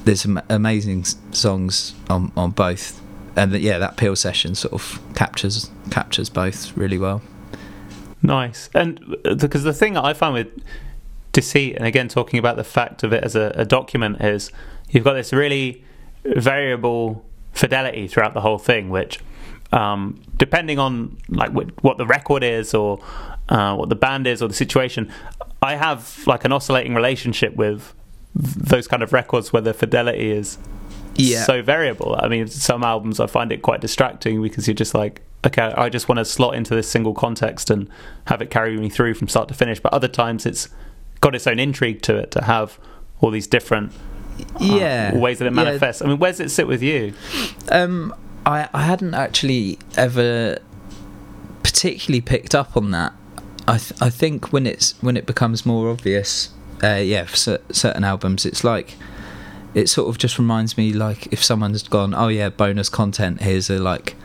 there's 0.04 0.26
amazing 0.48 1.04
songs 1.32 1.94
on 2.08 2.32
on 2.37 2.50
both, 2.50 3.00
and 3.37 3.52
yeah, 3.54 3.78
that 3.78 3.96
Peel 3.96 4.16
session 4.16 4.54
sort 4.54 4.72
of 4.74 5.00
captures 5.14 5.70
captures 5.90 6.28
both 6.28 6.76
really 6.76 6.98
well. 6.98 7.22
Nice, 8.22 8.68
and 8.74 9.16
uh, 9.24 9.34
because 9.34 9.62
the 9.62 9.72
thing 9.72 9.94
that 9.94 10.04
I 10.04 10.12
find 10.12 10.34
with 10.34 10.48
deceit, 11.32 11.76
and 11.76 11.87
again 11.87 12.08
talking 12.08 12.38
about 12.38 12.56
the 12.56 12.64
fact 12.64 13.02
of 13.04 13.12
it 13.12 13.22
as 13.22 13.37
a, 13.37 13.52
a 13.54 13.64
document, 13.64 14.20
is 14.20 14.50
you've 14.90 15.04
got 15.04 15.14
this 15.14 15.32
really 15.32 15.84
variable 16.24 17.24
fidelity 17.52 18.08
throughout 18.08 18.34
the 18.34 18.40
whole 18.40 18.58
thing, 18.58 18.90
which 18.90 19.20
um, 19.72 20.20
depending 20.37 20.78
on 20.78 21.16
like 21.28 21.52
what 21.52 21.98
the 21.98 22.07
record 22.07 22.42
is 22.42 22.74
or 22.74 23.00
uh, 23.48 23.74
what 23.74 23.88
the 23.88 23.96
band 23.96 24.26
is 24.26 24.42
or 24.42 24.48
the 24.48 24.54
situation, 24.54 25.12
I 25.61 25.76
have 25.76 26.26
like 26.26 26.44
an 26.44 26.52
oscillating 26.52 26.94
relationship 26.94 27.54
with 27.57 27.94
those 28.35 28.87
kind 28.87 29.02
of 29.02 29.12
records 29.12 29.52
where 29.52 29.62
the 29.62 29.74
fidelity 29.74 30.31
is 30.31 30.59
yeah. 31.16 31.44
so 31.44 31.62
variable. 31.62 32.16
I 32.18 32.28
mean, 32.28 32.46
some 32.46 32.85
albums 32.85 33.20
I 33.20 33.26
find 33.26 33.52
it 33.52 33.62
quite 33.62 33.81
distracting 33.81 34.42
because 34.42 34.66
you're 34.66 34.74
just 34.74 34.94
like, 34.94 35.22
okay, 35.46 35.62
I 35.76 35.88
just 35.88 36.09
want 36.09 36.18
to 36.18 36.24
slot 36.24 36.54
into 36.54 36.74
this 36.74 36.88
single 36.88 37.14
context 37.14 37.70
and 37.70 37.88
have 38.26 38.40
it 38.40 38.50
carry 38.50 38.76
me 38.76 38.88
through 38.88 39.14
from 39.14 39.28
start 39.28 39.48
to 39.48 39.54
finish. 39.54 39.81
But 39.81 39.92
other 39.92 40.09
times 40.09 40.46
it's 40.46 40.68
got 41.20 41.35
its 41.35 41.46
own 41.46 41.59
intrigue 41.59 42.02
to 42.02 42.16
it 42.16 42.31
to 42.33 42.44
have 42.44 42.78
all 43.20 43.31
these 43.31 43.48
different 43.48 43.92
uh, 44.61 45.11
ways 45.14 45.38
that 45.40 45.46
it 45.46 45.52
manifests. 45.52 46.00
Yeah. 46.00 46.07
I 46.07 46.11
mean, 46.11 46.18
where 46.18 46.31
does 46.31 46.40
it 46.40 46.50
sit 46.50 46.68
with 46.68 46.83
you? 46.83 47.12
Um, 47.70 48.14
I 48.48 48.68
I 48.72 48.82
hadn't 48.82 49.14
actually 49.14 49.78
ever 49.96 50.58
particularly 51.62 52.22
picked 52.22 52.54
up 52.54 52.76
on 52.76 52.90
that. 52.92 53.12
I 53.66 53.76
th- 53.76 54.00
I 54.00 54.08
think 54.08 54.52
when 54.52 54.66
it's 54.66 54.94
when 55.02 55.16
it 55.16 55.26
becomes 55.26 55.66
more 55.66 55.90
obvious, 55.90 56.50
uh, 56.82 56.94
yeah, 56.94 57.24
for 57.24 57.58
certain 57.70 58.04
albums, 58.04 58.46
it's 58.46 58.64
like 58.64 58.94
it 59.74 59.88
sort 59.88 60.08
of 60.08 60.16
just 60.16 60.38
reminds 60.38 60.78
me 60.78 60.92
like 60.92 61.30
if 61.30 61.44
someone's 61.44 61.82
gone, 61.82 62.14
oh 62.14 62.28
yeah, 62.28 62.48
bonus 62.48 62.88
content. 62.88 63.42
Here's 63.42 63.68
a 63.68 63.78
like 63.78 64.16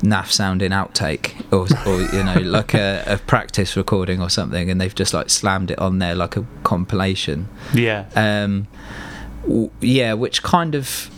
naff 0.00 0.30
sounding 0.30 0.70
outtake 0.70 1.34
or, 1.52 1.66
or 1.86 2.00
you 2.16 2.22
know 2.22 2.40
like 2.50 2.72
a, 2.72 3.02
a, 3.06 3.18
practice 3.18 3.76
recording 3.76 4.22
or 4.22 4.30
something 4.30 4.70
and 4.70 4.80
they've 4.80 4.94
just 4.94 5.12
like 5.12 5.28
slammed 5.28 5.72
it 5.72 5.78
on 5.80 5.98
there 5.98 6.14
like 6.14 6.36
a 6.36 6.46
compilation 6.62 7.48
yeah 7.74 8.04
um 8.14 8.68
w- 9.42 9.68
yeah 9.80 10.12
which 10.12 10.40
kind 10.44 10.76
of 10.76 11.10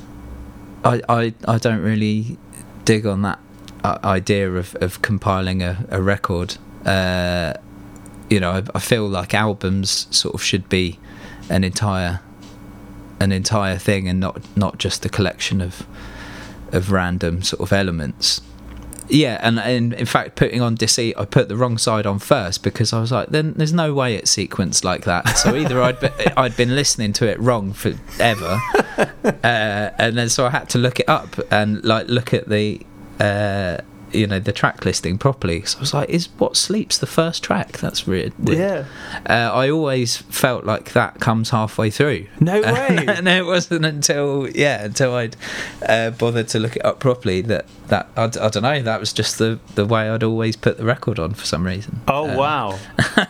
I, 0.84 1.02
I 1.08 1.34
i 1.46 1.58
don't 1.58 1.82
really 1.82 2.38
dig 2.84 3.06
on 3.06 3.22
that 3.22 3.38
uh, 3.84 3.98
idea 4.04 4.50
of 4.52 4.74
of 4.80 5.02
compiling 5.02 5.62
a, 5.62 5.86
a 5.90 6.00
record. 6.02 6.56
Uh 6.84 7.54
you 8.28 8.40
know 8.40 8.52
I, 8.52 8.62
I 8.74 8.78
feel 8.78 9.08
like 9.08 9.34
albums 9.34 10.06
sort 10.10 10.34
of 10.34 10.42
should 10.42 10.68
be 10.68 10.98
an 11.48 11.64
entire 11.64 12.20
an 13.20 13.32
entire 13.32 13.76
thing 13.76 14.08
and 14.08 14.20
not 14.20 14.40
not 14.56 14.78
just 14.78 15.04
a 15.04 15.08
collection 15.08 15.60
of 15.60 15.86
of 16.72 16.90
random 16.92 17.42
sort 17.42 17.60
of 17.60 17.72
elements 17.72 18.40
yeah, 19.12 19.38
and, 19.42 19.58
and 19.58 19.92
in 19.94 20.06
fact, 20.06 20.36
putting 20.36 20.60
on 20.60 20.74
Deceit, 20.74 21.14
I 21.16 21.24
put 21.24 21.48
the 21.48 21.56
wrong 21.56 21.78
side 21.78 22.06
on 22.06 22.18
first 22.18 22.62
because 22.62 22.92
I 22.92 23.00
was 23.00 23.12
like, 23.12 23.28
then 23.28 23.54
there's 23.54 23.72
no 23.72 23.94
way 23.94 24.14
it's 24.14 24.34
sequenced 24.34 24.84
like 24.84 25.04
that. 25.04 25.28
So 25.38 25.54
either 25.56 25.82
I'd 25.82 26.00
be, 26.00 26.08
I'd 26.36 26.56
been 26.56 26.74
listening 26.74 27.12
to 27.14 27.28
it 27.28 27.38
wrong 27.38 27.72
forever, 27.72 28.60
uh, 29.24 29.30
and 29.44 30.16
then 30.16 30.28
so 30.28 30.46
I 30.46 30.50
had 30.50 30.68
to 30.70 30.78
look 30.78 31.00
it 31.00 31.08
up 31.08 31.38
and 31.50 31.84
like 31.84 32.08
look 32.08 32.34
at 32.34 32.48
the 32.48 32.80
uh, 33.18 33.78
you 34.12 34.26
know 34.26 34.38
the 34.38 34.52
track 34.52 34.84
listing 34.84 35.18
properly. 35.18 35.62
So 35.62 35.78
I 35.78 35.80
was 35.80 35.94
like, 35.94 36.08
"Is 36.08 36.28
what 36.38 36.56
sleeps 36.56 36.98
the 36.98 37.06
first 37.06 37.42
track?" 37.42 37.78
That's 37.78 38.06
weird. 38.06 38.32
Yeah. 38.42 38.84
Uh, 39.28 39.50
I 39.52 39.70
always 39.70 40.16
felt 40.16 40.64
like 40.64 40.92
that 40.92 41.20
comes 41.20 41.50
halfway 41.50 41.90
through. 41.90 42.26
No 42.40 42.60
way. 42.60 43.04
and 43.08 43.28
it 43.28 43.46
wasn't 43.46 43.84
until 43.84 44.48
yeah 44.50 44.84
until 44.84 45.14
I'd 45.14 45.36
uh, 45.86 46.10
bothered 46.10 46.48
to 46.48 46.58
look 46.58 46.76
it 46.76 46.84
up 46.84 47.00
properly 47.00 47.40
that 47.42 47.66
that 47.88 48.08
I, 48.16 48.24
I, 48.24 48.48
don't 48.48 48.62
know 48.62 48.82
that 48.82 49.00
was 49.00 49.12
just 49.12 49.38
the 49.38 49.58
the 49.74 49.84
way 49.84 50.08
I'd 50.08 50.22
always 50.22 50.56
put 50.56 50.78
the 50.78 50.84
record 50.84 51.18
on 51.18 51.34
for 51.34 51.44
some 51.44 51.64
reason. 51.64 52.00
Oh 52.08 52.30
um, 52.30 52.36
wow. 52.36 52.78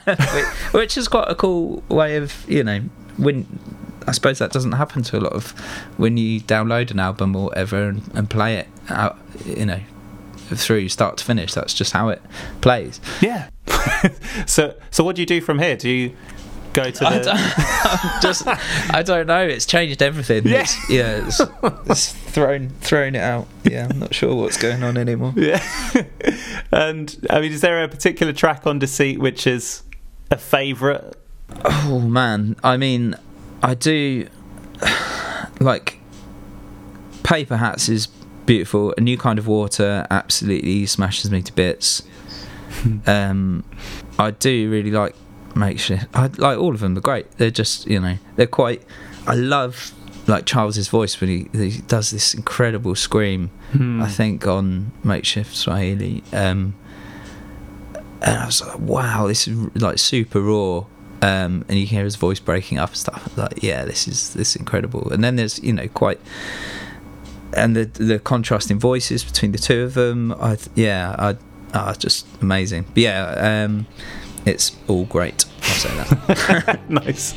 which, 0.05 0.47
which 0.73 0.97
is 0.97 1.09
quite 1.09 1.29
a 1.29 1.35
cool 1.35 1.83
way 1.89 2.17
of 2.17 2.45
you 2.49 2.65
know 2.65 2.81
when 3.17 3.47
I 4.07 4.13
suppose 4.13 4.39
that 4.39 4.53
doesn't 4.53 4.73
happen 4.73 5.03
to 5.05 5.19
a 5.19 5.21
lot 5.21 5.33
of 5.33 5.51
when 5.97 6.17
you 6.17 6.41
download 6.41 6.91
an 6.91 6.99
album 6.99 7.37
or 7.37 7.47
whatever 7.47 7.89
and, 7.89 8.03
and 8.15 8.29
play 8.29 8.57
it 8.57 8.69
out, 8.89 9.19
you 9.45 9.67
know, 9.67 9.81
through 10.57 10.89
start 10.89 11.17
to 11.19 11.25
finish. 11.25 11.55
That's 11.55 11.75
just 11.75 11.93
how 11.93 12.09
it 12.09 12.23
plays. 12.61 13.01
Yeah. 13.21 13.51
so 14.47 14.75
so 14.91 15.05
what 15.05 15.17
do 15.17 15.23
you 15.23 15.27
do 15.27 15.41
from 15.41 15.59
here? 15.59 15.77
Do 15.77 15.89
you 15.89 16.17
go 16.73 16.91
to 16.91 16.99
the... 16.99 17.07
I 17.07 17.19
don't, 17.19 18.23
just 18.23 18.47
I 18.47 19.03
don't 19.03 19.27
know. 19.27 19.43
It's 19.43 19.67
changed 19.67 20.03
everything. 20.03 20.47
Yeah, 20.47 20.63
it's, 20.63 20.91
yeah. 20.91 21.27
It's, 21.27 21.41
it's 21.91 22.13
thrown 22.13 22.71
thrown 22.81 23.15
it 23.15 23.21
out. 23.21 23.47
Yeah, 23.65 23.89
I'm 23.91 23.99
not 23.99 24.15
sure 24.15 24.35
what's 24.35 24.57
going 24.57 24.83
on 24.83 24.97
anymore. 24.97 25.35
Yeah. 25.41 25.65
and 26.71 27.27
I 27.31 27.41
mean, 27.41 27.53
is 27.53 27.61
there 27.61 27.83
a 27.83 27.89
particular 27.89 28.33
track 28.33 28.67
on 28.67 28.79
Deceit 28.79 29.19
which 29.19 29.47
is 29.47 29.83
a 30.31 30.37
favourite? 30.37 31.15
Oh 31.65 31.99
man, 32.01 32.57
I 32.63 32.77
mean, 32.77 33.17
I 33.63 33.75
do 33.75 34.29
like 35.61 35.99
Paper 37.23 37.57
Hats 37.57 37.89
is 37.89 38.09
beautiful. 38.47 38.95
A 38.97 39.01
new 39.01 39.19
kind 39.19 39.39
of 39.39 39.47
water 39.47 40.07
absolutely 40.11 40.87
smashes 40.87 41.31
me 41.31 41.43
to 41.43 41.53
bits. 41.53 42.03
um, 43.07 43.65
I 44.19 44.31
do 44.31 44.71
really 44.71 44.91
like 44.91 45.15
makeshift. 45.55 46.07
I 46.15 46.27
like 46.39 46.59
all 46.59 46.75
of 46.75 46.81
them. 46.81 46.95
They're 46.95 47.03
great. 47.03 47.31
They're 47.33 47.51
just 47.51 47.87
you 47.87 48.01
know 48.01 48.17
they're 48.37 48.47
quite. 48.47 48.83
I 49.27 49.35
love 49.35 49.93
like 50.27 50.47
Charles's 50.47 50.89
voice 50.89 51.21
when 51.21 51.31
he, 51.31 51.49
he 51.53 51.81
does 51.83 52.11
this 52.11 52.35
incredible 52.35 52.95
scream. 52.95 53.51
Hmm. 53.73 54.03
I 54.03 54.09
think 54.09 54.47
on 54.47 54.93
makeshift 55.05 55.55
Swahili. 55.55 56.23
Um, 56.33 56.75
and 58.23 58.37
I 58.37 58.47
was 58.47 58.61
like, 58.61 58.79
wow, 58.79 59.27
this 59.27 59.49
is 59.49 59.57
like 59.77 59.99
super 59.99 60.41
raw. 60.41 60.85
Um, 61.23 61.65
and 61.69 61.79
you 61.79 61.87
hear 61.87 62.05
his 62.05 62.17
voice 62.17 62.41
breaking 62.41 62.79
up 62.79 62.91
and 62.91 62.99
stuff. 62.99 63.37
Like, 63.37 63.63
yeah, 63.63 63.85
this 63.85 64.09
is 64.09 64.33
this 64.35 64.51
is 64.51 64.57
incredible. 64.57 65.13
And 65.13 65.23
then 65.23 65.37
there's 65.37 65.63
you 65.63 65.73
know 65.73 65.89
quite 65.89 66.21
and 67.53 67.77
the 67.77 67.85
the 67.85 68.19
contrasting 68.19 68.79
voices 68.79 69.25
between 69.25 69.53
the 69.53 69.59
two 69.59 69.83
of 69.83 69.95
them. 69.95 70.33
I 70.33 70.59
yeah, 70.75 71.15
I 71.19 71.37
oh, 71.75 71.93
just 71.95 72.27
amazing. 72.41 72.85
But 72.95 72.99
yeah, 72.99 73.65
um, 73.65 73.87
it's 74.47 74.77
all 74.89 75.05
great. 75.05 75.45
I'll 75.63 75.75
say 75.75 75.95
that. 75.97 76.81
nice. 76.89 77.35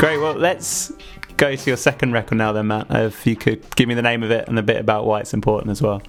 Let's 0.00 0.92
go 1.36 1.56
to 1.56 1.70
your 1.70 1.76
second 1.76 2.12
record 2.12 2.38
now, 2.38 2.52
then, 2.52 2.68
Matt. 2.68 2.86
If 2.90 3.26
you 3.26 3.36
could 3.36 3.64
give 3.76 3.88
me 3.88 3.94
the 3.94 4.02
name 4.02 4.22
of 4.22 4.30
it 4.30 4.48
and 4.48 4.58
a 4.58 4.62
bit 4.62 4.76
about 4.76 5.06
why 5.06 5.20
it's 5.20 5.34
important 5.34 5.70
as 5.70 5.82
well. 5.82 6.02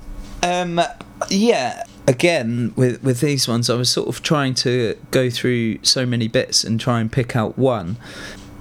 Um, 0.43 0.81
yeah. 1.29 1.83
Again, 2.07 2.73
with 2.75 3.03
with 3.03 3.19
these 3.19 3.47
ones, 3.47 3.69
I 3.69 3.75
was 3.75 3.89
sort 3.89 4.07
of 4.07 4.23
trying 4.23 4.55
to 4.55 4.97
go 5.11 5.29
through 5.29 5.83
so 5.83 6.07
many 6.07 6.27
bits 6.27 6.63
and 6.63 6.79
try 6.79 6.99
and 6.99 7.11
pick 7.11 7.35
out 7.35 7.55
one, 7.55 7.97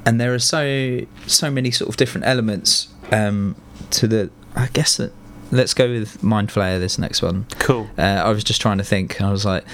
and 0.05 0.21
there 0.21 0.35
are 0.35 0.39
so 0.39 1.01
so 1.27 1.51
many 1.51 1.71
sort 1.71 1.89
of 1.89 1.97
different 1.97 2.27
elements 2.27 2.89
um, 3.11 3.57
to 3.91 4.07
the. 4.07 4.31
I 4.55 4.67
guess 4.67 4.99
that 4.99 5.13
let's 5.51 5.73
go 5.73 5.89
with 5.89 6.21
Mindflayer. 6.21 6.79
This 6.79 6.99
next 6.99 7.23
one. 7.23 7.47
Cool. 7.59 7.89
Uh, 7.97 8.03
I 8.03 8.29
was 8.31 8.45
just 8.45 8.61
trying 8.61 8.79
to 8.79 8.85
think, 8.85 9.21
I 9.23 9.31
was 9.31 9.47
like, 9.47 9.65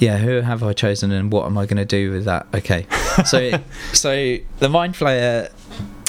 yeah, 0.00 0.18
who 0.18 0.40
have 0.40 0.62
I 0.64 0.72
chosen, 0.72 1.12
and 1.12 1.30
what 1.30 1.46
am 1.46 1.56
I 1.56 1.66
going 1.66 1.76
to 1.76 1.84
do 1.84 2.10
with 2.10 2.24
that? 2.24 2.46
Okay, 2.54 2.86
so 3.24 3.50
so 3.92 4.10
the 4.58 4.68
Mindflayer, 4.68 5.52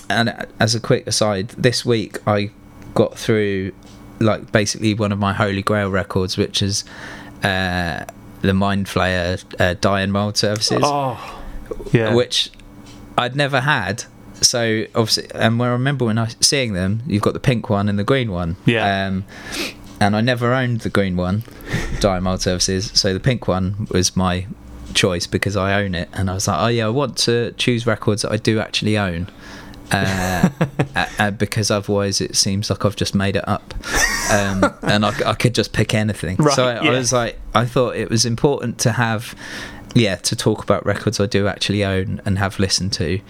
and 0.10 0.48
as 0.60 0.74
a 0.74 0.80
quick 0.80 1.06
aside, 1.06 1.50
this 1.50 1.86
week 1.86 2.18
I 2.28 2.50
got 2.96 3.18
through 3.18 3.74
like 4.20 4.52
basically 4.52 4.94
one 4.94 5.12
of 5.12 5.20
my 5.20 5.34
holy 5.34 5.62
grail 5.62 5.90
records, 5.90 6.38
which 6.38 6.62
is 6.62 6.84
uh, 7.44 8.06
the 8.42 8.52
Mindflayer 8.54 9.44
uh, 9.60 9.74
dye 9.76 10.02
and 10.02 10.12
mold 10.14 10.38
services, 10.38 10.80
Oh, 10.84 11.42
yeah. 11.92 12.14
which 12.14 12.52
I'd 13.18 13.36
never 13.36 13.60
had. 13.62 14.06
So 14.42 14.86
obviously, 14.96 15.28
and 15.36 15.60
when 15.60 15.70
I 15.70 15.74
remember 15.74 16.06
when 16.06 16.18
I 16.18 16.28
seeing 16.40 16.74
them, 16.74 17.04
you've 17.06 17.22
got 17.22 17.34
the 17.34 17.40
pink 17.40 17.70
one 17.70 17.88
and 17.88 18.00
the 18.00 18.04
green 18.04 18.32
one. 18.32 18.56
Yeah. 18.66 19.06
Um, 19.08 19.26
and 20.02 20.16
I 20.16 20.22
never 20.22 20.52
owned 20.52 20.82
the 20.82 20.90
green 20.90 21.16
one, 21.16 21.44
mold 22.04 22.42
services. 22.42 22.92
So 22.96 23.14
the 23.14 23.20
pink 23.20 23.48
one 23.48 23.88
was 23.92 24.18
my 24.18 24.48
choice 24.96 25.28
because 25.28 25.56
I 25.56 25.82
own 25.82 25.94
it, 25.94 26.10
and 26.12 26.30
I 26.30 26.34
was 26.34 26.48
like, 26.48 26.60
oh 26.60 26.68
yeah, 26.68 26.88
I 26.88 26.90
want 26.90 27.18
to 27.20 27.52
choose 27.54 27.86
records 27.86 28.24
that 28.24 28.32
I 28.32 28.38
do 28.38 28.60
actually 28.60 28.98
own. 28.98 29.28
uh, 29.92 30.50
uh, 30.96 31.06
uh, 31.20 31.32
because 31.32 31.70
otherwise 31.70 32.20
it 32.20 32.36
seems 32.36 32.70
like 32.70 32.84
I've 32.84 32.96
just 32.96 33.14
made 33.14 33.36
it 33.36 33.48
up, 33.48 33.76
um, 34.32 34.64
and 34.82 35.06
I, 35.06 35.14
I 35.30 35.34
could 35.36 35.54
just 35.54 35.72
pick 35.72 35.94
anything. 35.94 36.38
Right, 36.38 36.56
so 36.56 36.68
I, 36.68 36.82
yeah. 36.82 36.90
I 36.90 36.94
was 36.98 37.14
like, 37.14 37.40
I 37.54 37.66
thought 37.66 37.96
it 37.96 38.10
was 38.10 38.26
important 38.26 38.80
to 38.80 38.94
have, 38.94 39.36
yeah, 39.94 40.16
to 40.16 40.36
talk 40.36 40.64
about 40.64 40.84
records 40.84 41.20
I 41.20 41.28
do 41.28 41.48
actually 41.48 41.86
own 41.86 42.22
and 42.26 42.40
have 42.40 42.58
listened 42.58 42.94
to. 42.94 43.22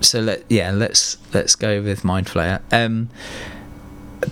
So 0.00 0.20
let 0.20 0.44
yeah, 0.48 0.70
let's 0.70 1.18
let's 1.34 1.54
go 1.54 1.82
with 1.82 2.04
Mindflayer. 2.04 2.62
Um, 2.72 3.10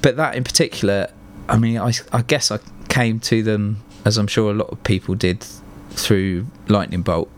but 0.01 0.17
that 0.17 0.35
in 0.35 0.45
particular, 0.45 1.11
I 1.49 1.57
mean, 1.57 1.79
I 1.79 1.93
I 2.13 2.23
guess 2.23 2.51
I 2.51 2.59
came 2.89 3.21
to 3.21 3.43
them 3.43 3.83
as 4.05 4.17
I'm 4.19 4.27
sure 4.27 4.51
a 4.51 4.55
lot 4.55 4.71
of 4.71 4.83
people 4.85 5.15
did 5.15 5.45
through 5.91 6.47
Lightning 6.69 7.03
Bolt. 7.03 7.31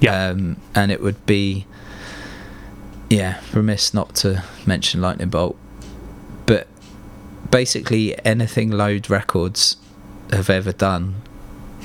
Yeah. 0.00 0.28
Um, 0.28 0.56
and 0.74 0.90
it 0.90 1.00
would 1.00 1.24
be, 1.26 1.66
yeah, 3.08 3.40
remiss 3.52 3.94
not 3.94 4.14
to 4.16 4.44
mention 4.66 5.00
Lightning 5.00 5.28
Bolt. 5.28 5.56
But 6.46 6.66
basically, 7.50 8.16
anything 8.24 8.70
Load 8.70 9.08
Records 9.08 9.76
have 10.30 10.50
ever 10.50 10.72
done 10.72 11.22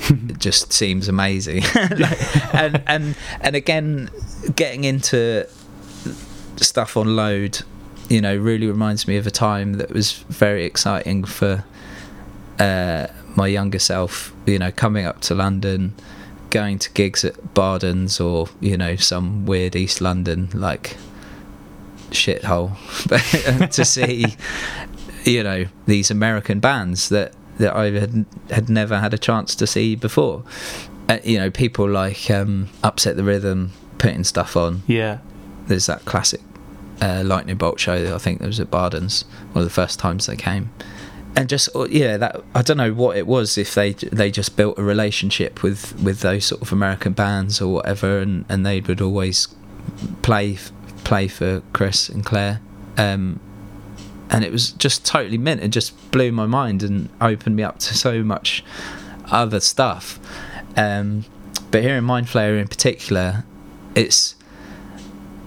it 0.08 0.38
just 0.38 0.72
seems 0.72 1.08
amazing. 1.08 1.62
Like, 1.90 2.54
and 2.54 2.82
and 2.86 3.16
and 3.40 3.56
again, 3.56 4.10
getting 4.56 4.84
into 4.84 5.46
stuff 6.56 6.96
on 6.96 7.16
Load, 7.16 7.62
you 8.10 8.20
know, 8.20 8.36
really 8.36 8.66
reminds 8.66 9.06
me 9.08 9.16
of 9.16 9.26
a 9.26 9.30
time 9.30 9.74
that 9.74 9.90
was 9.92 10.12
very 10.28 10.64
exciting 10.64 11.24
for 11.24 11.64
uh, 12.58 13.06
my 13.36 13.46
younger 13.46 13.78
self. 13.78 14.34
You 14.46 14.58
know, 14.58 14.72
coming 14.72 15.06
up 15.06 15.20
to 15.22 15.34
London, 15.34 15.94
going 16.50 16.80
to 16.80 16.90
gigs 16.90 17.24
at 17.24 17.54
Barden's 17.54 18.20
or 18.20 18.48
you 18.60 18.76
know 18.76 18.96
some 18.96 19.46
weird 19.46 19.76
East 19.76 20.00
London 20.00 20.50
like 20.52 20.96
shithole, 22.10 22.76
but 23.60 23.72
to 23.72 23.84
see 23.84 24.36
you 25.24 25.44
know 25.44 25.66
these 25.86 26.10
American 26.10 26.58
bands 26.58 27.10
that 27.10 27.32
that 27.58 27.76
I 27.76 27.90
had 27.92 28.26
had 28.50 28.68
never 28.68 28.98
had 28.98 29.14
a 29.14 29.18
chance 29.18 29.54
to 29.54 29.66
see 29.68 29.94
before. 29.94 30.42
Uh, 31.08 31.18
you 31.24 31.38
know, 31.38 31.50
people 31.50 31.88
like 31.88 32.30
um, 32.30 32.68
Upset 32.84 33.16
the 33.16 33.24
Rhythm 33.24 33.72
putting 33.98 34.24
stuff 34.24 34.56
on. 34.56 34.82
yeah. 34.86 35.18
There's 35.66 35.86
that 35.86 36.04
classic 36.04 36.40
uh, 37.00 37.22
Lightning 37.24 37.56
Bolt 37.56 37.80
show 37.80 38.14
I 38.14 38.18
think 38.18 38.40
that 38.40 38.46
was 38.46 38.60
at 38.60 38.70
Barden's 38.70 39.24
one 39.52 39.62
of 39.62 39.64
the 39.64 39.74
first 39.74 39.98
times 39.98 40.26
they 40.26 40.36
came. 40.36 40.70
And 41.36 41.48
just 41.48 41.74
uh, 41.74 41.86
yeah, 41.88 42.16
that 42.16 42.42
I 42.54 42.62
don't 42.62 42.76
know 42.76 42.92
what 42.92 43.16
it 43.16 43.26
was 43.26 43.56
if 43.56 43.74
they 43.74 43.92
they 43.92 44.30
just 44.30 44.56
built 44.56 44.78
a 44.78 44.82
relationship 44.82 45.62
with 45.62 45.98
with 46.00 46.20
those 46.20 46.44
sort 46.44 46.62
of 46.62 46.72
American 46.72 47.12
bands 47.12 47.60
or 47.60 47.72
whatever, 47.74 48.18
and 48.18 48.44
and 48.48 48.66
they 48.66 48.80
would 48.80 49.00
always 49.00 49.48
play 50.22 50.58
play 51.04 51.28
for 51.28 51.62
Chris 51.72 52.08
and 52.08 52.24
Claire. 52.24 52.60
Um, 52.96 53.40
and 54.28 54.44
it 54.44 54.52
was 54.52 54.70
just 54.72 55.04
totally 55.04 55.38
mint. 55.38 55.60
It 55.62 55.68
just 55.68 56.10
blew 56.12 56.30
my 56.30 56.46
mind 56.46 56.82
and 56.82 57.08
opened 57.20 57.56
me 57.56 57.62
up 57.62 57.78
to 57.80 57.94
so 57.96 58.22
much 58.22 58.64
other 59.26 59.60
stuff. 59.60 60.20
Um, 60.76 61.24
but 61.70 61.82
here 61.82 61.96
in 61.96 62.04
Mindflayer 62.04 62.60
in 62.60 62.68
particular, 62.68 63.44
it's 63.94 64.36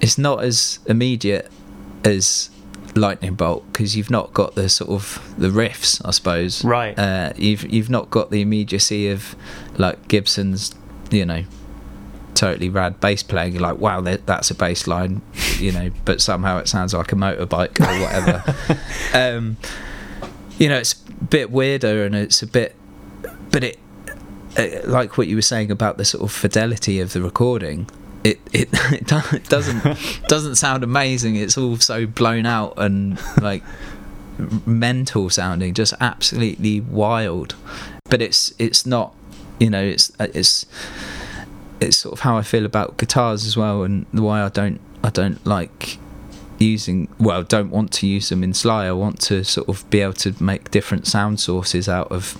it's 0.03 0.17
not 0.17 0.43
as 0.43 0.79
immediate 0.85 1.49
as 2.03 2.49
Lightning 2.93 3.35
Bolt 3.35 3.65
because 3.71 3.95
you've 3.95 4.11
not 4.11 4.33
got 4.33 4.53
the 4.53 4.67
sort 4.67 4.89
of 4.89 5.33
the 5.37 5.47
riffs, 5.47 6.01
I 6.03 6.11
suppose. 6.11 6.63
Right. 6.63 6.97
Uh, 6.99 7.31
you've 7.37 7.71
you've 7.71 7.89
not 7.89 8.09
got 8.09 8.29
the 8.29 8.41
immediacy 8.41 9.09
of 9.09 9.33
like 9.77 10.09
Gibson's, 10.09 10.75
you 11.09 11.25
know, 11.25 11.45
totally 12.35 12.67
rad 12.67 12.99
bass 12.99 13.23
playing. 13.23 13.53
You're 13.53 13.61
like, 13.61 13.77
wow, 13.77 14.01
that, 14.01 14.25
that's 14.25 14.51
a 14.51 14.55
bass 14.55 14.87
line, 14.87 15.21
you 15.57 15.71
know, 15.71 15.89
but 16.05 16.19
somehow 16.19 16.57
it 16.57 16.67
sounds 16.67 16.93
like 16.93 17.13
a 17.13 17.15
motorbike 17.15 17.79
or 17.79 18.01
whatever. 18.01 18.77
um, 19.37 19.55
you 20.59 20.67
know, 20.67 20.79
it's 20.79 20.93
a 20.93 21.23
bit 21.23 21.49
weirder 21.49 22.03
and 22.03 22.13
it's 22.13 22.43
a 22.43 22.47
bit, 22.47 22.75
but 23.51 23.63
it, 23.63 23.79
uh, 24.57 24.67
like 24.83 25.17
what 25.17 25.27
you 25.27 25.37
were 25.37 25.41
saying 25.41 25.71
about 25.71 25.97
the 25.97 26.03
sort 26.03 26.25
of 26.25 26.31
fidelity 26.33 26.99
of 26.99 27.13
the 27.13 27.21
recording. 27.21 27.89
It 28.23 28.39
it, 28.51 28.69
it 28.91 29.07
do- 29.07 29.35
it 29.35 29.49
doesn't 29.49 29.83
doesn't 30.27 30.55
sound 30.55 30.83
amazing. 30.83 31.35
It's 31.35 31.57
all 31.57 31.77
so 31.77 32.05
blown 32.05 32.45
out 32.45 32.73
and 32.77 33.19
like 33.41 33.63
mental 34.65 35.29
sounding, 35.29 35.73
just 35.73 35.93
absolutely 35.99 36.81
wild. 36.81 37.55
But 38.09 38.21
it's 38.21 38.53
it's 38.59 38.85
not, 38.85 39.15
you 39.59 39.69
know, 39.69 39.83
it's 39.83 40.11
uh, 40.19 40.27
it's 40.33 40.65
it's 41.79 41.97
sort 41.97 42.13
of 42.13 42.19
how 42.21 42.37
I 42.37 42.41
feel 42.41 42.65
about 42.65 42.97
guitars 42.97 43.45
as 43.45 43.57
well, 43.57 43.83
and 43.83 44.05
why 44.11 44.41
I 44.41 44.49
don't 44.49 44.79
I 45.03 45.09
don't 45.09 45.45
like 45.45 45.97
using 46.59 47.09
well 47.19 47.43
don't 47.43 47.71
want 47.71 47.91
to 47.91 48.07
use 48.07 48.29
them 48.29 48.43
in 48.43 48.53
Sly. 48.53 48.85
I 48.85 48.91
want 48.91 49.19
to 49.21 49.43
sort 49.43 49.67
of 49.67 49.89
be 49.89 50.01
able 50.01 50.13
to 50.13 50.41
make 50.41 50.71
different 50.71 51.07
sound 51.07 51.39
sources 51.39 51.89
out 51.89 52.11
of 52.11 52.37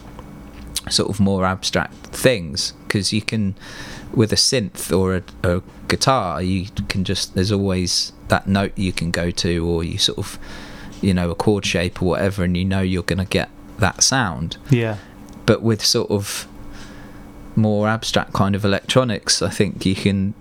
sort 0.90 1.10
of 1.10 1.20
more 1.20 1.46
abstract 1.46 1.94
things 2.08 2.74
because 2.88 3.14
you 3.14 3.22
can 3.22 3.56
with 4.14 4.32
a 4.32 4.36
synth 4.38 4.96
or 4.96 5.16
a, 5.16 5.24
a 5.56 5.62
guitar 5.88 6.42
you 6.42 6.68
can 6.88 7.04
just 7.04 7.36
there's 7.36 7.52
always 7.52 8.12
that 8.30 8.48
note 8.48 8.72
you 8.78 8.92
can 8.94 9.12
go 9.12 9.30
to 9.32 9.66
or 9.68 9.84
you 9.84 9.98
sort 9.98 10.18
of 10.18 10.40
you 11.02 11.14
know 11.14 11.30
a 11.32 11.36
chord 11.36 11.66
shape 11.66 12.02
or 12.02 12.06
whatever 12.06 12.44
and 12.44 12.56
you 12.56 12.66
know 12.66 12.82
you're 12.82 13.04
going 13.04 13.20
to 13.20 13.26
get 13.26 13.50
that 13.80 14.02
sound 14.04 14.58
Yeah. 14.70 14.98
but 15.46 15.62
with 15.62 15.84
sort 15.84 16.10
of 16.12 16.48
more 17.56 17.88
abstract 17.88 18.34
kind 18.34 18.56
of 18.56 18.66
electronics 18.66 19.42
i 19.42 19.50
think 19.50 19.86
you 19.86 19.94
can 19.96 20.34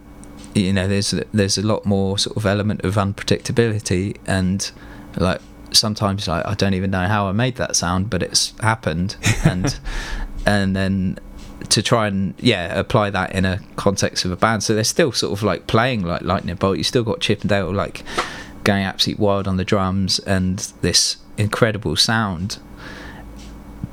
you 0.54 0.72
know 0.72 0.86
there's 0.88 1.10
there's 1.32 1.58
a 1.58 1.62
lot 1.66 1.84
more 1.84 2.18
sort 2.18 2.36
of 2.36 2.46
element 2.46 2.82
of 2.84 2.94
unpredictability 2.94 4.16
and 4.26 4.70
like 5.16 5.40
sometimes 5.72 6.28
I, 6.28 6.42
I 6.50 6.54
don't 6.54 6.74
even 6.74 6.90
know 6.90 7.06
how 7.08 7.26
i 7.26 7.32
made 7.32 7.56
that 7.56 7.76
sound 7.76 8.08
but 8.10 8.22
it's 8.22 8.54
happened 8.60 9.16
and 9.44 9.78
and 10.46 10.74
then 10.76 11.18
to 11.72 11.82
try 11.82 12.06
and 12.06 12.34
yeah 12.38 12.78
apply 12.78 13.08
that 13.08 13.34
in 13.34 13.46
a 13.46 13.58
context 13.76 14.26
of 14.26 14.30
a 14.30 14.36
band. 14.36 14.62
So 14.62 14.74
they're 14.74 14.84
still 14.84 15.10
sort 15.10 15.32
of 15.32 15.42
like 15.42 15.66
playing 15.66 16.02
like 16.04 16.20
lightning 16.20 16.56
bolt. 16.56 16.76
You 16.76 16.84
still 16.84 17.02
got 17.02 17.20
Chippendale 17.20 17.72
like 17.72 18.02
going 18.62 18.84
absolutely 18.84 19.24
wild 19.24 19.48
on 19.48 19.56
the 19.56 19.64
drums 19.64 20.18
and 20.20 20.58
this 20.82 21.16
incredible 21.38 21.96
sound. 21.96 22.58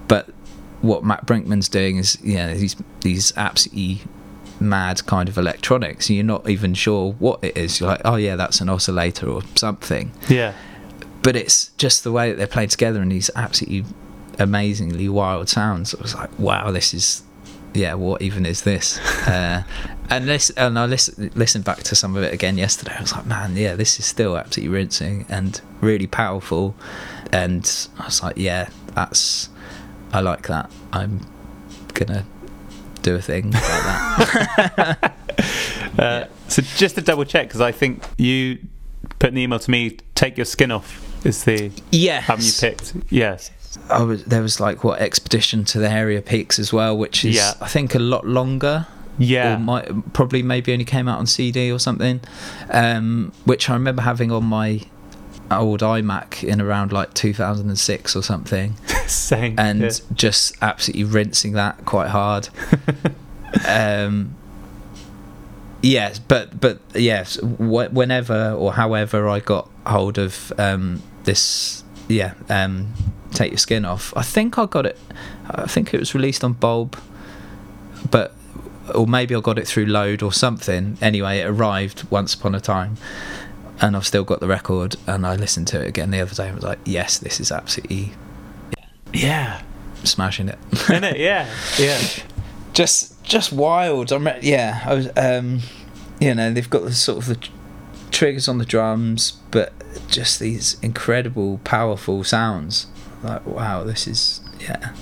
But 0.10 0.28
what 0.82 1.06
Matt 1.06 1.26
Brinkman's 1.26 1.70
doing 1.70 1.98
is 1.98 2.18
yeah 2.22 2.54
these 2.54 2.76
these 3.02 3.32
absolutely 3.38 4.02
mad 4.60 5.06
kind 5.06 5.30
of 5.30 5.38
electronics. 5.38 6.10
You're 6.10 6.26
not 6.26 6.50
even 6.50 6.74
sure 6.74 7.14
what 7.14 7.42
it 7.42 7.56
is. 7.56 7.80
You're 7.80 7.90
like 7.90 8.02
oh 8.04 8.18
yeah 8.18 8.36
that's 8.36 8.60
an 8.60 8.68
oscillator 8.68 9.30
or 9.30 9.42
something. 9.56 10.12
Yeah. 10.28 10.54
but 11.22 11.38
it's 11.38 11.70
just 11.78 12.04
the 12.04 12.12
way 12.12 12.30
that 12.30 12.38
they're 12.38 12.48
played 12.48 12.72
together 12.72 13.02
and 13.02 13.12
these 13.12 13.30
absolutely 13.38 13.86
amazingly 14.38 15.08
wild 15.08 15.48
sounds. 15.48 15.96
I 15.96 16.02
was 16.02 16.14
like 16.14 16.38
wow 16.38 16.72
this 16.72 16.94
is 16.94 17.24
yeah 17.74 17.94
what 17.94 18.22
even 18.22 18.46
is 18.46 18.62
this 18.64 18.98
uh, 19.28 19.64
and 20.10 20.28
this 20.28 20.50
and 20.52 20.78
I 20.80 20.86
listen, 20.86 21.32
listened 21.36 21.66
back 21.66 21.84
to 21.84 21.96
some 21.96 22.16
of 22.16 22.24
it 22.24 22.34
again 22.34 22.58
yesterday 22.58 22.96
I 22.98 23.02
was 23.02 23.12
like 23.14 23.26
man 23.26 23.56
yeah 23.56 23.76
this 23.76 24.00
is 24.00 24.06
still 24.06 24.38
absolutely 24.38 24.74
rinsing 24.74 25.26
and 25.30 25.60
really 25.82 26.08
powerful 26.08 26.76
and 27.32 27.88
I 28.00 28.06
was 28.06 28.24
like 28.24 28.38
yeah 28.38 28.70
that's 28.96 29.50
I 30.12 30.22
like 30.22 30.48
that 30.48 30.72
I'm 30.92 31.22
gonna 31.94 32.26
do 33.02 33.16
a 33.16 33.22
thing 33.22 33.52
like 33.52 33.62
that 33.64 35.16
Uh, 36.00 36.26
So 36.48 36.62
just 36.62 36.96
to 36.96 37.02
double 37.02 37.26
check, 37.26 37.48
because 37.48 37.62
I 37.62 37.72
think 37.72 38.04
you 38.18 38.60
put 39.20 39.32
an 39.32 39.38
email 39.38 39.60
to 39.60 39.70
me. 39.72 39.98
Take 40.16 40.38
your 40.38 40.46
skin 40.46 40.72
off 40.72 41.06
is 41.26 41.44
the 41.44 41.72
yeah 41.92 42.24
album 42.28 42.46
you 42.46 42.52
picked. 42.60 42.94
Yes. 43.10 43.52
I 43.90 44.02
was 44.04 44.24
there 44.26 44.42
was 44.42 44.60
like 44.60 44.84
what 44.84 45.00
expedition 45.02 45.64
to 45.66 45.80
the 45.80 45.90
area 45.90 46.22
peaks 46.22 46.58
as 46.60 46.74
well 46.74 46.98
which 46.98 47.24
is 47.26 47.36
Yeah. 47.36 47.54
I 47.62 47.68
think 47.68 47.94
a 47.96 48.00
lot 48.00 48.26
longer 48.26 48.88
Yeah. 49.18 49.56
or 49.56 49.60
might 49.60 50.14
probably 50.14 50.42
maybe 50.44 50.72
only 50.74 50.86
came 50.86 51.08
out 51.08 51.20
on 51.20 51.28
CD 51.28 51.72
or 51.72 51.78
something, 51.80 52.20
um, 52.72 53.32
which 53.46 53.70
I 53.70 53.74
remember 53.74 54.02
having 54.02 54.32
on 54.32 54.46
my 54.46 54.82
old 55.52 55.82
iMac 55.82 56.44
in 56.44 56.62
around 56.62 56.92
like 56.94 57.14
2006 57.16 58.16
or 58.16 58.22
something, 58.24 58.76
Same. 59.08 59.56
and 59.60 59.82
yeah. 59.82 59.90
just 60.14 60.56
absolutely 60.62 61.04
rinsing 61.04 61.54
that 61.54 61.86
quite 61.86 62.10
hard. 62.10 62.50
um, 63.68 64.36
yes, 65.82 66.20
but 66.20 66.60
but 66.60 66.80
yes, 66.94 67.36
wh- 67.38 67.92
whenever 67.92 68.52
or 68.52 68.74
however 68.74 69.28
I 69.28 69.40
got 69.40 69.70
hold 69.86 70.18
of 70.18 70.54
um, 70.58 71.02
this, 71.24 71.84
yeah, 72.10 72.34
um, 72.50 72.94
take 73.32 73.52
your 73.52 73.58
skin 73.58 73.86
off. 73.86 74.12
I 74.18 74.22
think 74.24 74.58
I 74.58 74.66
got 74.66 74.86
it. 74.86 74.98
I 75.50 75.66
think 75.68 75.94
it 75.94 76.00
was 76.00 76.14
released 76.14 76.44
on 76.44 76.54
Bulb. 76.54 76.98
but 78.12 78.34
or 78.96 79.06
maybe 79.06 79.36
I 79.36 79.40
got 79.40 79.60
it 79.60 79.68
through 79.68 79.86
load 79.86 80.24
or 80.24 80.34
something. 80.34 80.98
Anyway, 81.02 81.40
it 81.40 81.46
arrived 81.46 82.06
once 82.10 82.34
upon 82.34 82.56
a 82.56 82.60
time, 82.60 82.98
and 83.80 83.96
I've 83.96 84.06
still 84.08 84.24
got 84.24 84.40
the 84.40 84.48
record. 84.48 84.96
And 85.06 85.26
I 85.28 85.36
listened 85.36 85.68
to 85.70 85.82
it 85.82 85.88
again 85.88 86.10
the 86.12 86.20
other 86.22 86.34
day 86.34 86.48
and 86.48 86.56
was 86.56 86.64
like, 86.64 86.80
yes, 86.86 87.20
this 87.20 87.40
is 87.40 87.52
absolutely 87.52 88.12
Yeah. 89.14 89.62
smashing 90.04 90.50
it. 90.50 90.58
Isn't 90.74 91.04
it? 91.04 91.18
Yeah. 91.18 91.48
Yeah. 91.80 92.00
just 92.74 93.24
just 93.24 93.52
wild. 93.54 94.12
I'm 94.12 94.26
re- 94.26 94.40
yeah. 94.42 94.82
I 94.86 94.94
was 94.96 95.10
um, 95.16 95.60
you 96.20 96.34
know, 96.34 96.52
they've 96.52 96.70
got 96.70 96.84
the 96.84 96.94
sort 96.94 97.20
of 97.20 97.26
the 97.28 97.48
triggers 98.12 98.48
on 98.48 98.58
the 98.58 98.66
drums, 98.66 99.34
but 99.52 99.74
just 100.08 100.40
these 100.40 100.78
incredible, 100.82 101.60
powerful 101.64 102.24
sounds. 102.24 102.88
Like 103.24 103.46
wow, 103.46 103.84
this 103.84 104.08
is 104.08 104.42
yeah. 104.60 104.94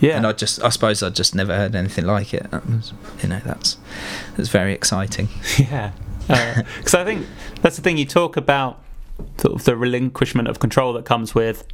Yeah. 0.00 0.16
And 0.18 0.26
I 0.26 0.32
just, 0.32 0.62
I 0.62 0.68
suppose, 0.68 1.02
I 1.02 1.08
just 1.08 1.34
never 1.34 1.54
heard 1.56 1.74
anything 1.74 2.04
like 2.04 2.34
it. 2.34 2.50
Was, 2.52 2.92
you 3.22 3.28
know, 3.28 3.40
that's 3.44 3.78
that's 4.36 4.48
very 4.50 4.72
exciting. 4.72 5.28
Yeah, 5.58 5.92
because 6.78 6.94
I 6.94 7.04
think 7.04 7.26
that's 7.62 7.76
the 7.76 7.82
thing 7.82 7.96
you 7.96 8.04
talk 8.04 8.36
about, 8.36 8.82
sort 9.38 9.54
of 9.54 9.64
the 9.64 9.76
relinquishment 9.76 10.48
of 10.48 10.58
control 10.58 10.92
that 10.94 11.04
comes 11.04 11.34
with 11.34 11.64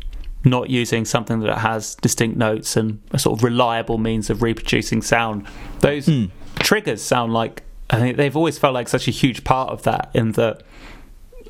not 0.45 0.71
using 0.71 1.05
something 1.05 1.41
that 1.41 1.59
has 1.59 1.95
distinct 1.97 2.37
notes 2.37 2.77
and 2.77 3.01
a 3.11 3.19
sort 3.19 3.39
of 3.39 3.45
reliable 3.45 3.99
means 3.99 4.31
of 4.31 4.43
reproducing 4.43 5.03
sound. 5.03 5.47
Those 5.81 6.07
Hmm. 6.07 6.27
triggers 6.61 7.03
sound 7.03 7.33
like 7.33 7.63
I 7.91 7.99
think 7.99 8.17
they've 8.17 8.37
always 8.37 8.57
felt 8.59 8.73
like 8.75 8.89
such 8.89 9.09
a 9.09 9.11
huge 9.11 9.43
part 9.45 9.71
of 9.71 9.83
that. 9.83 10.11
In 10.15 10.33
that 10.33 10.63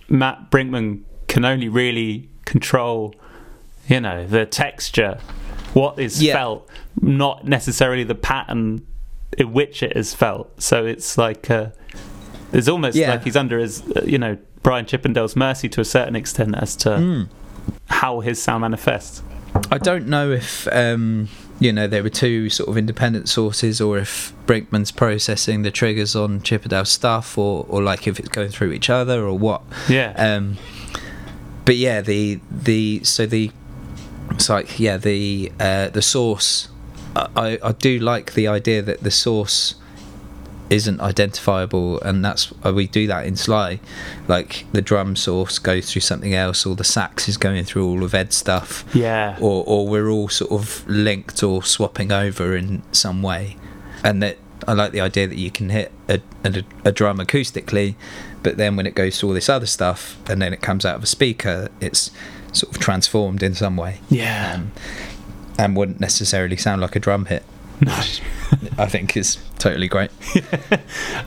Matt 0.08 0.50
Brinkman 0.50 1.02
can 1.28 1.44
only 1.44 1.68
really 1.68 2.28
control, 2.46 3.14
you 3.88 4.00
know, 4.00 4.26
the 4.26 4.46
texture, 4.46 5.18
what 5.74 5.98
is 5.98 6.22
Yeah. 6.22 6.34
felt, 6.34 6.68
not 7.00 7.46
necessarily 7.46 8.04
the 8.04 8.14
pattern 8.14 8.86
in 9.38 9.52
which 9.52 9.82
it 9.82 9.96
is 9.96 10.14
felt. 10.14 10.60
So 10.60 10.86
it's 10.86 11.16
like 11.18 11.50
uh, 11.50 11.66
it's 12.52 12.68
almost 12.68 12.96
Yeah. 12.96 13.10
like 13.10 13.24
he's 13.24 13.36
under 13.36 13.58
his, 13.58 13.82
uh, 13.94 14.02
you 14.04 14.18
know, 14.18 14.36
Brian 14.62 14.86
Chippendale's 14.86 15.36
mercy 15.36 15.68
to 15.68 15.80
a 15.80 15.84
certain 15.84 16.16
extent 16.16 16.54
as 16.56 16.74
to 16.76 16.96
Hmm. 16.96 17.22
how 17.86 18.20
his 18.20 18.42
sound 18.42 18.62
manifests. 18.62 19.22
I 19.70 19.78
don't 19.78 20.06
know 20.08 20.30
if 20.30 20.66
um, 20.72 21.28
you 21.60 21.72
know 21.72 21.86
there 21.86 22.02
were 22.02 22.10
two 22.10 22.50
sort 22.50 22.68
of 22.68 22.76
independent 22.76 23.28
sources, 23.28 23.80
or 23.80 23.98
if 23.98 24.32
Brinkman's 24.46 24.90
processing 24.90 25.62
the 25.62 25.70
triggers 25.70 26.16
on 26.16 26.40
Chippendale 26.42 26.86
stuff, 26.86 27.38
or 27.38 27.66
or 27.68 27.82
like 27.82 28.08
if 28.08 28.18
it's 28.18 28.30
going 28.30 28.48
through 28.48 28.72
each 28.72 28.90
other, 28.90 29.24
or 29.24 29.38
what. 29.38 29.62
Yeah, 29.88 30.14
Um, 30.16 30.56
but 31.64 31.76
yeah, 31.76 32.00
the 32.00 32.40
the 32.50 33.04
so 33.04 33.26
the 33.26 33.52
it's 34.30 34.48
like 34.48 34.80
yeah 34.80 34.96
the 34.96 35.52
uh, 35.60 35.90
the 35.90 36.02
source. 36.02 36.68
I, 37.14 37.28
I 37.36 37.58
I 37.62 37.72
do 37.72 37.98
like 37.98 38.32
the 38.32 38.48
idea 38.48 38.82
that 38.82 39.00
the 39.00 39.10
source 39.10 39.74
isn't 40.70 41.00
identifiable, 41.00 42.00
and 42.00 42.24
that's 42.24 42.52
we 42.62 42.86
do 42.86 43.06
that 43.08 43.26
in 43.26 43.36
Sly. 43.36 43.80
Like 44.28 44.64
the 44.72 44.80
drum 44.80 45.16
source 45.16 45.58
goes 45.58 45.92
through 45.92 46.02
something 46.02 46.32
else, 46.32 46.64
or 46.64 46.76
the 46.76 46.84
sax 46.84 47.28
is 47.28 47.36
going 47.36 47.64
through 47.64 47.86
all 47.86 48.04
of 48.04 48.14
Ed's 48.14 48.36
stuff 48.36 48.84
yeah, 48.94 49.36
or 49.40 49.64
or 49.66 49.86
we're 49.88 50.08
all 50.08 50.28
sort 50.28 50.52
of 50.52 50.88
linked 50.88 51.42
or 51.42 51.62
swapping 51.62 52.12
over 52.12 52.56
in 52.56 52.82
some 52.92 53.22
way, 53.22 53.56
and 54.02 54.22
that 54.22 54.38
I 54.66 54.72
like 54.72 54.92
the 54.92 55.00
idea 55.00 55.26
that 55.26 55.36
you 55.36 55.50
can 55.50 55.70
hit 55.70 55.92
a, 56.08 56.20
a, 56.44 56.62
a 56.84 56.92
drum 56.92 57.18
acoustically, 57.18 57.96
but 58.42 58.56
then 58.56 58.76
when 58.76 58.86
it 58.86 58.94
goes 58.94 59.18
through 59.18 59.30
all 59.30 59.34
this 59.34 59.48
other 59.48 59.66
stuff 59.66 60.16
and 60.28 60.40
then 60.40 60.52
it 60.52 60.60
comes 60.60 60.84
out 60.84 60.96
of 60.96 61.02
a 61.02 61.06
speaker, 61.06 61.68
it's 61.80 62.10
sort 62.52 62.74
of 62.74 62.80
transformed 62.80 63.42
in 63.42 63.54
some 63.54 63.76
way 63.76 64.00
yeah. 64.08 64.54
um, 64.54 64.72
and 65.58 65.76
wouldn't 65.76 66.00
necessarily 66.00 66.56
sound 66.56 66.80
like 66.80 66.96
a 66.96 67.00
drum 67.00 67.26
hit. 67.26 67.44
I 67.86 68.86
think 68.86 69.16
is 69.16 69.38
totally 69.58 69.88
great. 69.88 70.10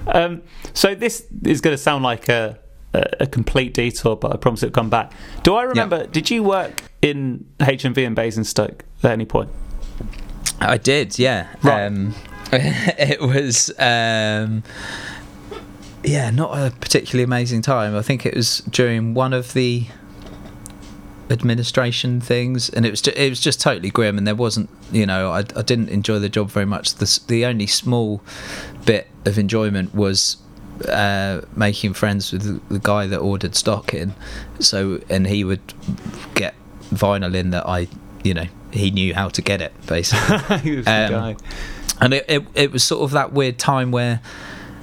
Um, 0.06 0.44
so 0.74 0.94
this 0.94 1.26
is 1.46 1.62
going 1.62 1.74
to 1.74 1.78
sound 1.78 2.04
like 2.04 2.30
a, 2.30 2.60
a, 2.94 3.06
a 3.22 3.28
complete 3.28 3.74
detour, 3.74 4.16
but 4.16 4.34
I 4.34 4.38
promise 4.38 4.62
it'll 4.62 4.74
come 4.74 4.90
back. 4.90 5.14
Do 5.42 5.56
I 5.56 5.64
remember? 5.64 6.06
Did 6.06 6.30
you 6.30 6.44
work 6.44 6.84
in 7.02 7.46
HMV 7.60 7.98
in 8.00 8.14
Basingstoke 8.14 8.84
at 9.02 9.12
any 9.12 9.26
point? 9.26 9.50
I 10.60 10.78
did, 10.78 11.18
yeah. 11.18 11.48
Right. 11.64 11.86
Um, 11.86 12.14
it 12.52 13.22
was, 13.22 13.72
um, 13.80 14.64
yeah, 16.04 16.30
not 16.30 16.58
a 16.58 16.72
particularly 16.72 17.24
amazing 17.24 17.62
time. 17.62 17.96
I 17.96 18.02
think 18.02 18.26
it 18.26 18.36
was 18.36 18.60
during 18.70 19.14
one 19.14 19.34
of 19.34 19.54
the 19.54 19.88
administration 21.30 22.20
things, 22.22 22.70
and 22.70 22.86
it 22.86 22.92
was 22.92 23.02
ju- 23.02 23.14
it 23.16 23.30
was 23.30 23.40
just 23.40 23.62
totally 23.62 23.90
grim. 23.90 24.18
And 24.18 24.28
there 24.28 24.36
wasn't, 24.36 24.70
you 24.92 25.06
know, 25.06 25.32
I, 25.32 25.40
I 25.40 25.62
didn't 25.62 25.90
enjoy 25.90 26.20
the 26.20 26.30
job 26.30 26.50
very 26.50 26.66
much. 26.66 26.96
The 26.96 27.20
the 27.28 27.46
only 27.46 27.68
small 27.68 28.22
bit 28.86 29.08
of 29.26 29.38
enjoyment 29.38 29.94
was 29.96 30.38
uh, 30.90 31.42
making 31.56 31.94
friends 31.94 32.32
with 32.32 32.68
the, 32.70 32.80
guy 32.80 33.08
that 33.08 33.20
ordered 33.20 33.56
stock 33.56 33.94
in. 33.94 34.14
So, 34.60 35.00
and 35.10 35.28
he 35.28 35.44
would 35.44 35.62
get 36.36 36.56
vinyl 36.92 37.34
in 37.36 37.52
that 37.52 37.68
I, 37.68 37.88
you 38.24 38.34
know, 38.34 38.48
he 38.72 38.92
knew 38.92 39.14
how 39.14 39.30
to 39.30 39.42
get 39.42 39.62
it 39.62 39.72
basically 39.88 40.58
He 40.60 40.76
was 40.78 40.86
the 40.86 40.92
Um, 41.06 41.12
guy. 41.12 41.36
and 42.02 42.14
it, 42.14 42.26
it 42.28 42.44
it 42.56 42.72
was 42.72 42.84
sort 42.84 43.04
of 43.04 43.12
that 43.12 43.32
weird 43.32 43.58
time 43.60 43.92
where 43.92 44.20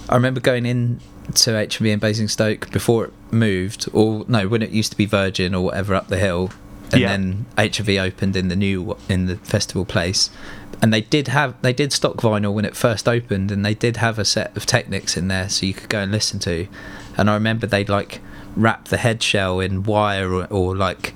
I 0.09 0.15
remember 0.15 0.41
going 0.41 0.65
in 0.65 1.01
to 1.33 1.51
HMV 1.51 1.93
in 1.93 1.99
Basingstoke 1.99 2.71
before 2.71 3.07
it 3.07 3.13
moved, 3.31 3.89
or 3.93 4.25
no, 4.29 4.49
when 4.49 4.63
it 4.63 4.71
used 4.71 4.91
to 4.93 4.97
be 4.97 5.07
Virgin 5.07 5.55
or 5.55 5.65
whatever 5.65 5.95
up 5.95 6.09
the 6.09 6.19
hill, 6.19 6.51
and 6.93 7.01
Yeah. 7.01 7.09
then 7.09 7.47
HMV 7.57 7.99
opened 8.01 8.37
in 8.37 8.49
the 8.49 8.57
new 8.57 8.97
in 9.09 9.27
the 9.27 9.37
festival 9.37 9.85
place, 9.85 10.31
and 10.83 10.93
they 10.93 11.01
did 11.03 11.29
have 11.29 11.55
they 11.63 11.73
did 11.73 11.93
stock 11.93 12.17
vinyl 12.17 12.53
when 12.53 12.65
it 12.65 12.75
first 12.77 13.09
opened, 13.09 13.51
and 13.51 13.65
they 13.65 13.75
did 13.75 13.99
have 13.99 14.19
a 14.19 14.25
set 14.25 14.57
of 14.57 14.67
Technics 14.67 15.17
in 15.17 15.29
there 15.29 15.49
so 15.49 15.67
you 15.67 15.75
could 15.75 15.89
go 15.89 16.01
and 16.01 16.11
listen 16.13 16.39
to, 16.41 16.67
and 17.17 17.31
I 17.31 17.35
remember 17.35 17.67
they'd 17.67 17.89
like 17.89 18.21
wrap 18.57 18.89
the 18.89 18.97
head 18.97 19.23
shell 19.23 19.61
in 19.61 19.85
wire 19.85 20.33
or, 20.33 20.47
or 20.51 20.77
like 20.77 21.15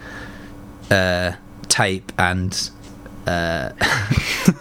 uh, 0.90 1.32
tape 1.68 2.12
and 2.18 2.70
uh, 3.26 3.72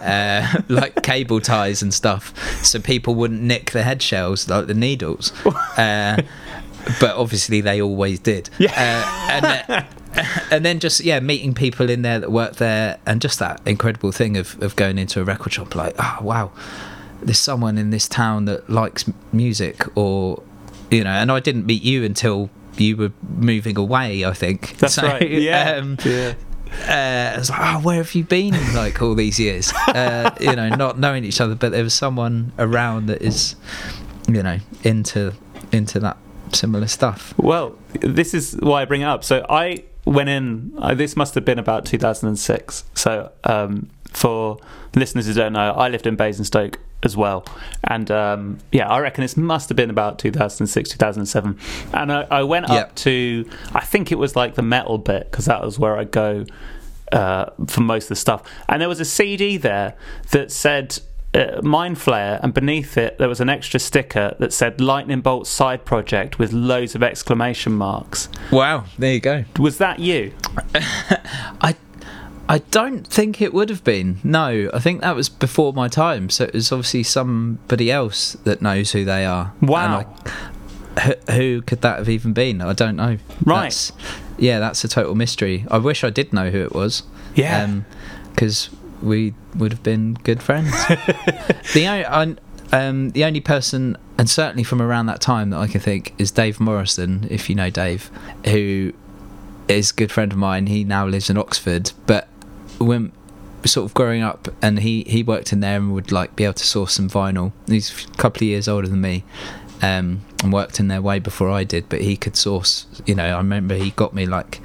uh, 0.02 0.62
like 0.68 1.02
cable 1.02 1.40
ties 1.40 1.82
and 1.82 1.92
stuff, 1.92 2.32
so 2.64 2.80
people 2.80 3.14
wouldn't 3.14 3.42
nick 3.42 3.70
the 3.72 3.82
head 3.82 4.02
shells 4.02 4.48
like 4.48 4.66
the 4.66 4.74
needles. 4.74 5.32
Uh, 5.76 6.22
but 7.00 7.16
obviously, 7.16 7.60
they 7.62 7.80
always 7.80 8.18
did. 8.20 8.50
Yeah. 8.58 8.70
Uh, 8.76 9.30
and 9.32 9.44
then, 9.44 9.86
and 10.50 10.64
then 10.64 10.80
just 10.80 11.00
yeah, 11.00 11.18
meeting 11.20 11.54
people 11.54 11.88
in 11.90 12.02
there 12.02 12.20
that 12.20 12.30
worked 12.30 12.56
there, 12.58 12.98
and 13.06 13.20
just 13.22 13.38
that 13.38 13.60
incredible 13.66 14.12
thing 14.12 14.36
of 14.36 14.62
of 14.62 14.76
going 14.76 14.98
into 14.98 15.20
a 15.20 15.24
record 15.24 15.52
shop, 15.54 15.74
like 15.74 15.94
oh 15.98 16.18
wow, 16.20 16.52
there's 17.22 17.38
someone 17.38 17.78
in 17.78 17.90
this 17.90 18.06
town 18.06 18.44
that 18.44 18.68
likes 18.68 19.04
music, 19.32 19.84
or 19.96 20.42
you 20.90 21.02
know. 21.04 21.10
And 21.10 21.32
I 21.32 21.40
didn't 21.40 21.66
meet 21.66 21.82
you 21.82 22.04
until 22.04 22.50
you 22.76 22.96
were 22.96 23.12
moving 23.22 23.78
away. 23.78 24.24
I 24.24 24.32
think 24.32 24.76
That's 24.78 24.94
So, 24.94 25.02
right. 25.04 25.28
Yeah. 25.30 25.76
um, 25.76 25.96
yeah. 26.04 26.34
Uh, 26.82 27.34
was 27.38 27.50
like, 27.50 27.60
oh, 27.60 27.80
where 27.80 27.96
have 27.96 28.14
you 28.14 28.24
been 28.24 28.52
like 28.74 29.00
all 29.00 29.14
these 29.14 29.38
years? 29.38 29.72
Uh, 29.88 30.34
you 30.40 30.54
know, 30.56 30.68
not 30.68 30.98
knowing 30.98 31.24
each 31.24 31.40
other, 31.40 31.54
but 31.54 31.72
there 31.72 31.84
was 31.84 31.94
someone 31.94 32.52
around 32.58 33.06
that 33.06 33.22
is, 33.22 33.56
you 34.28 34.42
know, 34.42 34.58
into 34.82 35.32
into 35.72 36.00
that 36.00 36.16
similar 36.52 36.86
stuff. 36.86 37.34
Well, 37.36 37.78
this 38.00 38.34
is 38.34 38.56
why 38.60 38.82
I 38.82 38.84
bring 38.84 39.02
it 39.02 39.06
up. 39.06 39.24
So 39.24 39.44
I 39.48 39.84
went 40.04 40.28
in. 40.28 40.72
Uh, 40.78 40.94
this 40.94 41.16
must 41.16 41.34
have 41.34 41.44
been 41.44 41.58
about 41.58 41.84
2006. 41.86 42.84
So 42.94 43.32
um, 43.44 43.88
for 44.10 44.58
listeners 44.94 45.26
who 45.26 45.34
don't 45.34 45.52
know, 45.52 45.72
I 45.72 45.88
lived 45.88 46.06
in 46.06 46.16
Basingstoke 46.16 46.78
as 47.04 47.16
well, 47.16 47.44
and 47.84 48.10
um, 48.10 48.58
yeah, 48.72 48.88
I 48.88 48.98
reckon 49.00 49.22
this 49.22 49.36
must 49.36 49.68
have 49.68 49.76
been 49.76 49.90
about 49.90 50.18
2006, 50.18 50.90
2007. 50.90 51.58
And 51.92 52.12
I, 52.12 52.22
I 52.30 52.42
went 52.42 52.68
Yep. 52.68 52.88
up 52.88 52.94
to, 52.96 53.48
I 53.74 53.80
think 53.84 54.10
it 54.10 54.18
was 54.18 54.34
like 54.34 54.54
the 54.54 54.62
metal 54.62 54.98
bit 54.98 55.30
because 55.30 55.44
that 55.44 55.62
was 55.62 55.78
where 55.78 55.96
I 55.98 56.04
go 56.04 56.46
uh, 57.12 57.50
for 57.66 57.82
most 57.82 58.04
of 58.04 58.08
the 58.10 58.16
stuff. 58.16 58.42
And 58.68 58.80
there 58.80 58.88
was 58.88 59.00
a 59.00 59.04
CD 59.04 59.56
there 59.56 59.94
that 60.32 60.50
said. 60.50 60.98
Uh, 61.36 61.60
Mindflayer, 61.62 62.38
and 62.44 62.54
beneath 62.54 62.96
it 62.96 63.18
there 63.18 63.28
was 63.28 63.40
an 63.40 63.48
extra 63.48 63.80
sticker 63.80 64.36
that 64.38 64.52
said 64.52 64.80
"Lightning 64.80 65.20
Bolt 65.20 65.48
Side 65.48 65.84
Project" 65.84 66.38
with 66.38 66.52
loads 66.52 66.94
of 66.94 67.02
exclamation 67.02 67.72
marks. 67.72 68.28
Wow, 68.52 68.84
there 69.00 69.14
you 69.14 69.18
go. 69.18 69.44
Was 69.58 69.78
that 69.78 69.98
you? 69.98 70.32
I 71.60 71.74
I 72.48 72.58
don't 72.58 73.06
think 73.06 73.40
it 73.40 73.54
would 73.54 73.70
have 73.70 73.84
been. 73.84 74.18
No, 74.22 74.68
I 74.72 74.78
think 74.78 75.00
that 75.00 75.16
was 75.16 75.28
before 75.28 75.72
my 75.72 75.88
time. 75.88 76.28
So 76.30 76.44
it 76.44 76.54
was 76.54 76.70
obviously 76.70 77.02
somebody 77.02 77.90
else 77.90 78.34
that 78.44 78.60
knows 78.60 78.92
who 78.92 79.04
they 79.04 79.24
are. 79.24 79.52
Wow. 79.62 80.00
And 80.00 81.18
I, 81.26 81.32
who, 81.32 81.62
could 81.62 81.80
that 81.80 81.98
have 81.98 82.08
even 82.08 82.32
been? 82.32 82.60
I 82.60 82.74
don't 82.74 82.96
know. 82.96 83.18
Right. 83.44 83.64
That's, 83.64 83.92
yeah, 84.38 84.58
that's 84.58 84.84
a 84.84 84.88
total 84.88 85.14
mystery. 85.14 85.64
I 85.70 85.78
wish 85.78 86.04
I 86.04 86.10
did 86.10 86.32
know 86.32 86.50
who 86.50 86.62
it 86.62 86.74
was. 86.74 87.02
Yeah. 87.34 87.80
Because 88.30 88.70
we 89.02 89.34
would 89.54 89.72
have 89.72 89.82
been 89.82 90.14
good 90.14 90.42
friends. 90.42 90.70
the 91.72 91.86
only, 92.14 92.38
um, 92.72 93.10
the 93.10 93.24
only 93.24 93.40
person, 93.40 93.96
and 94.18 94.28
certainly 94.28 94.64
from 94.64 94.82
around 94.82 95.06
that 95.06 95.20
time 95.20 95.50
that 95.50 95.58
I 95.58 95.66
can 95.66 95.80
think, 95.80 96.14
is 96.18 96.30
Dave 96.30 96.60
Morrison. 96.60 97.26
If 97.30 97.48
you 97.48 97.54
know 97.54 97.70
Dave, 97.70 98.10
who 98.46 98.92
is 99.68 99.90
a 99.90 99.94
good 99.94 100.12
friend 100.12 100.32
of 100.32 100.38
mine. 100.38 100.66
He 100.66 100.84
now 100.84 101.06
lives 101.06 101.30
in 101.30 101.38
Oxford, 101.38 101.92
but 102.06 102.28
when 102.78 103.12
sort 103.64 103.86
of 103.86 103.94
growing 103.94 104.22
up, 104.22 104.48
and 104.62 104.80
he 104.80 105.04
he 105.04 105.22
worked 105.22 105.52
in 105.52 105.60
there 105.60 105.76
and 105.76 105.94
would 105.94 106.12
like 106.12 106.36
be 106.36 106.44
able 106.44 106.54
to 106.54 106.66
source 106.66 106.94
some 106.94 107.08
vinyl. 107.08 107.52
He's 107.66 108.06
a 108.06 108.16
couple 108.16 108.38
of 108.38 108.42
years 108.42 108.68
older 108.68 108.88
than 108.88 109.00
me. 109.00 109.24
Um, 109.82 110.22
and 110.42 110.52
worked 110.52 110.78
in 110.78 110.88
there 110.88 111.02
way 111.02 111.18
before 111.18 111.50
I 111.50 111.64
did, 111.64 111.88
but 111.88 112.00
he 112.00 112.16
could 112.16 112.36
source. 112.36 112.86
You 113.06 113.14
know, 113.14 113.24
I 113.24 113.38
remember 113.38 113.74
he 113.74 113.90
got 113.90 114.14
me 114.14 114.24
like 114.24 114.60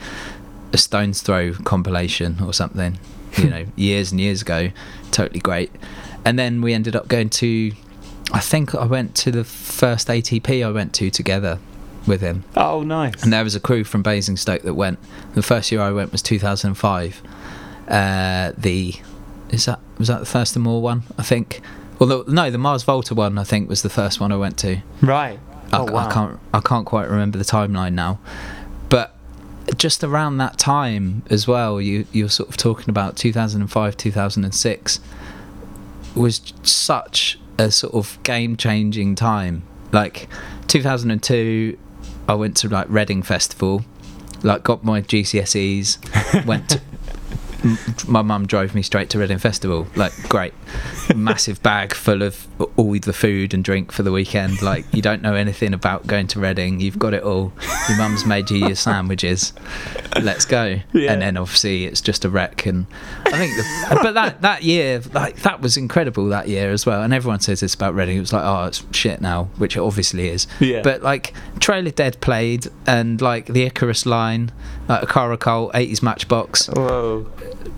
a 0.72 0.78
Stones 0.78 1.22
Throw 1.22 1.54
compilation 1.54 2.38
or 2.44 2.54
something. 2.54 3.00
You 3.38 3.50
know, 3.50 3.66
years 3.76 4.12
and 4.12 4.22
years 4.22 4.42
ago. 4.42 4.72
Totally 5.12 5.40
great. 5.40 5.72
And 6.26 6.38
then 6.38 6.62
we 6.62 6.74
ended 6.74 6.96
up 6.96 7.08
going 7.08 7.30
to. 7.32 7.72
I 8.32 8.40
think 8.40 8.76
I 8.76 8.86
went 8.86 9.16
to 9.16 9.32
the 9.32 9.44
first 9.44 10.08
ATP 10.08 10.64
I 10.64 10.70
went 10.70 10.94
to 10.96 11.10
together 11.10 11.58
with 12.06 12.22
him. 12.22 12.44
Oh, 12.56 12.84
nice. 12.84 13.24
And 13.24 13.34
there 13.34 13.44
was 13.44 13.56
a 13.56 13.60
crew 13.60 13.84
from 13.84 14.04
Basingstoke 14.04 14.62
that 14.64 14.76
went. 14.76 15.00
The 15.34 15.42
first 15.42 15.72
year 15.72 15.82
I 15.82 15.92
went 15.92 16.12
was 16.12 16.22
2005. 16.22 17.22
Uh, 17.90 18.54
the 18.58 18.94
is 19.50 19.66
that 19.66 19.80
was 19.98 20.08
that 20.08 20.20
the 20.20 20.26
first 20.26 20.56
and 20.56 20.64
more 20.64 20.82
one? 20.82 21.04
I 21.18 21.24
think. 21.24 21.62
Well, 21.98 22.24
the, 22.24 22.32
no, 22.32 22.50
the 22.50 22.58
Mars 22.58 22.84
Volta 22.84 23.14
one 23.14 23.38
I 23.38 23.44
think 23.44 23.68
was 23.68 23.82
the 23.82 23.90
first 23.90 24.22
one 24.22 24.32
I 24.32 24.38
went 24.38 24.58
to. 24.60 24.82
Right. 25.02 25.38
I, 25.74 25.78
Oh, 25.80 25.84
wow. 25.92 26.08
I 26.08 26.14
can't 26.14 26.40
I 26.54 26.60
can't 26.62 26.86
quite 26.86 27.10
remember 27.10 27.38
the 27.38 27.44
timeline 27.44 27.94
now, 27.94 28.20
but 28.90 29.16
just 29.78 30.04
around 30.04 30.38
that 30.38 30.58
time 30.58 31.24
as 31.30 31.48
well, 31.48 31.82
you 31.82 32.06
you're 32.12 32.30
sort 32.30 32.50
of 32.50 32.58
talking 32.58 32.90
about 32.90 33.18
2005 33.18 33.98
2006 33.98 35.00
was 36.16 36.54
such 36.64 37.40
a 37.58 37.70
sort 37.72 37.94
of 37.94 38.22
game 38.24 38.56
changing 38.56 39.16
time. 39.16 39.64
Like 39.92 40.28
2002, 40.68 41.78
I 42.28 42.34
went 42.34 42.58
to 42.58 42.70
like 42.70 42.88
Reading 42.90 43.24
Festival, 43.24 43.84
like 44.44 44.64
got 44.64 44.84
my 44.84 45.02
GCSEs, 45.02 46.46
went. 46.46 46.70
To, 46.70 46.82
my 48.08 48.22
mum 48.22 48.46
drove 48.46 48.76
me 48.76 48.82
straight 48.82 49.10
to 49.12 49.20
Reading 49.20 49.38
Festival. 49.38 49.88
Like, 49.96 50.14
great, 50.30 50.54
massive 51.16 51.62
bag 51.64 51.94
full 51.94 52.22
of 52.22 52.48
all 52.78 52.94
the 53.00 53.14
food 53.14 53.54
and 53.54 53.64
drink 53.64 53.92
for 53.92 54.04
the 54.04 54.12
weekend. 54.12 54.62
Like, 54.62 54.86
you 54.94 55.02
don't 55.02 55.22
know 55.22 55.36
anything 55.36 55.74
about 55.74 56.08
going 56.08 56.28
to 56.28 56.40
Reading. 56.40 56.80
You've 56.80 57.00
got 57.00 57.14
it 57.14 57.24
all. 57.24 57.54
Your 57.88 57.98
mum's 57.98 58.26
made 58.26 58.50
you 58.50 58.68
your 58.68 58.76
sandwiches. 58.76 59.54
Let's 60.22 60.46
go. 60.46 60.80
Yeah. 60.94 61.14
And 61.14 61.22
then 61.22 61.38
obviously 61.38 61.86
it's 61.86 62.02
just 62.02 62.26
a 62.26 62.30
wreck. 62.30 62.66
And 62.66 62.88
I 63.26 63.32
think, 63.32 63.56
the, 63.56 64.00
but 64.02 64.14
that 64.14 64.42
that 64.42 64.64
year, 64.64 65.02
like 65.14 65.38
that 65.44 65.62
was 65.62 65.78
incredible 65.78 66.28
that 66.28 66.48
year 66.48 66.72
as 66.72 66.86
well. 66.86 67.02
And 67.04 67.14
everyone 67.14 67.40
says 67.40 67.60
this 67.60 67.74
about 67.74 67.96
Reading. 67.96 68.18
It 68.18 68.22
was 68.22 68.34
like, 68.34 68.44
oh, 68.44 68.66
it's 68.66 68.84
shit 68.92 69.22
now, 69.22 69.46
which 69.58 69.78
it 69.78 69.82
obviously 69.82 70.30
is. 70.30 70.48
Yeah. 70.60 70.82
But 70.82 71.02
like 71.02 71.34
Trail 71.60 71.86
of 71.88 71.96
Dead 71.96 72.20
played, 72.22 72.68
and 72.86 73.22
like 73.22 73.48
the 73.48 73.64
Icarus 73.64 74.06
line, 74.06 74.52
like 74.88 75.04
a 75.04 75.08
Caracol, 75.08 75.72
80s 75.74 76.02
Matchbox 76.02 76.68
Whoa. 76.68 77.24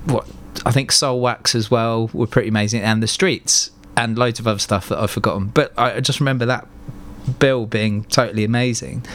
what 0.05 0.27
I 0.65 0.71
think 0.71 0.91
Soulwax 0.91 1.55
as 1.55 1.71
well 1.71 2.09
were 2.13 2.27
pretty 2.27 2.49
amazing, 2.49 2.81
and 2.81 3.01
the 3.01 3.07
Streets 3.07 3.71
and 3.97 4.17
loads 4.17 4.39
of 4.39 4.47
other 4.47 4.59
stuff 4.59 4.89
that 4.89 4.99
I've 4.99 5.11
forgotten. 5.11 5.47
But 5.47 5.77
I 5.77 5.99
just 5.99 6.19
remember 6.19 6.45
that 6.45 6.67
bill 7.39 7.65
being 7.65 8.03
totally 8.05 8.43
amazing. 8.43 9.05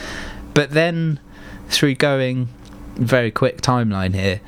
But 0.54 0.70
then 0.70 1.20
through 1.68 1.96
going 1.96 2.48
very 2.94 3.30
quick 3.30 3.60
timeline 3.60 4.14
here, 4.14 4.40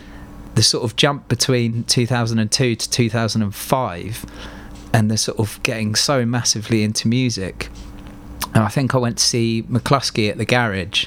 the 0.54 0.62
sort 0.62 0.84
of 0.84 0.96
jump 0.96 1.28
between 1.28 1.84
2002 1.84 2.74
to 2.74 2.90
2005, 2.90 4.24
and 4.92 5.10
the 5.10 5.16
sort 5.16 5.38
of 5.38 5.62
getting 5.62 5.94
so 5.94 6.24
massively 6.24 6.82
into 6.82 7.08
music. 7.08 7.68
And 8.54 8.64
I 8.64 8.68
think 8.68 8.94
I 8.94 8.98
went 8.98 9.18
to 9.18 9.24
see 9.24 9.62
McLusky 9.64 10.30
at 10.30 10.38
the 10.38 10.46
garage. 10.46 11.06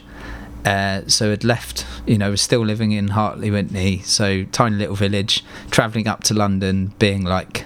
Uh, 0.65 1.01
so 1.07 1.31
had 1.31 1.43
left, 1.43 1.85
you 2.05 2.17
know, 2.17 2.31
was 2.31 2.41
still 2.41 2.65
living 2.65 2.91
in 2.91 3.09
Hartley, 3.09 3.49
Wintney, 3.49 4.03
so 4.03 4.43
tiny 4.45 4.75
little 4.75 4.95
village, 4.95 5.43
travelling 5.71 6.07
up 6.07 6.23
to 6.25 6.33
London, 6.33 6.93
being 6.99 7.23
like, 7.23 7.65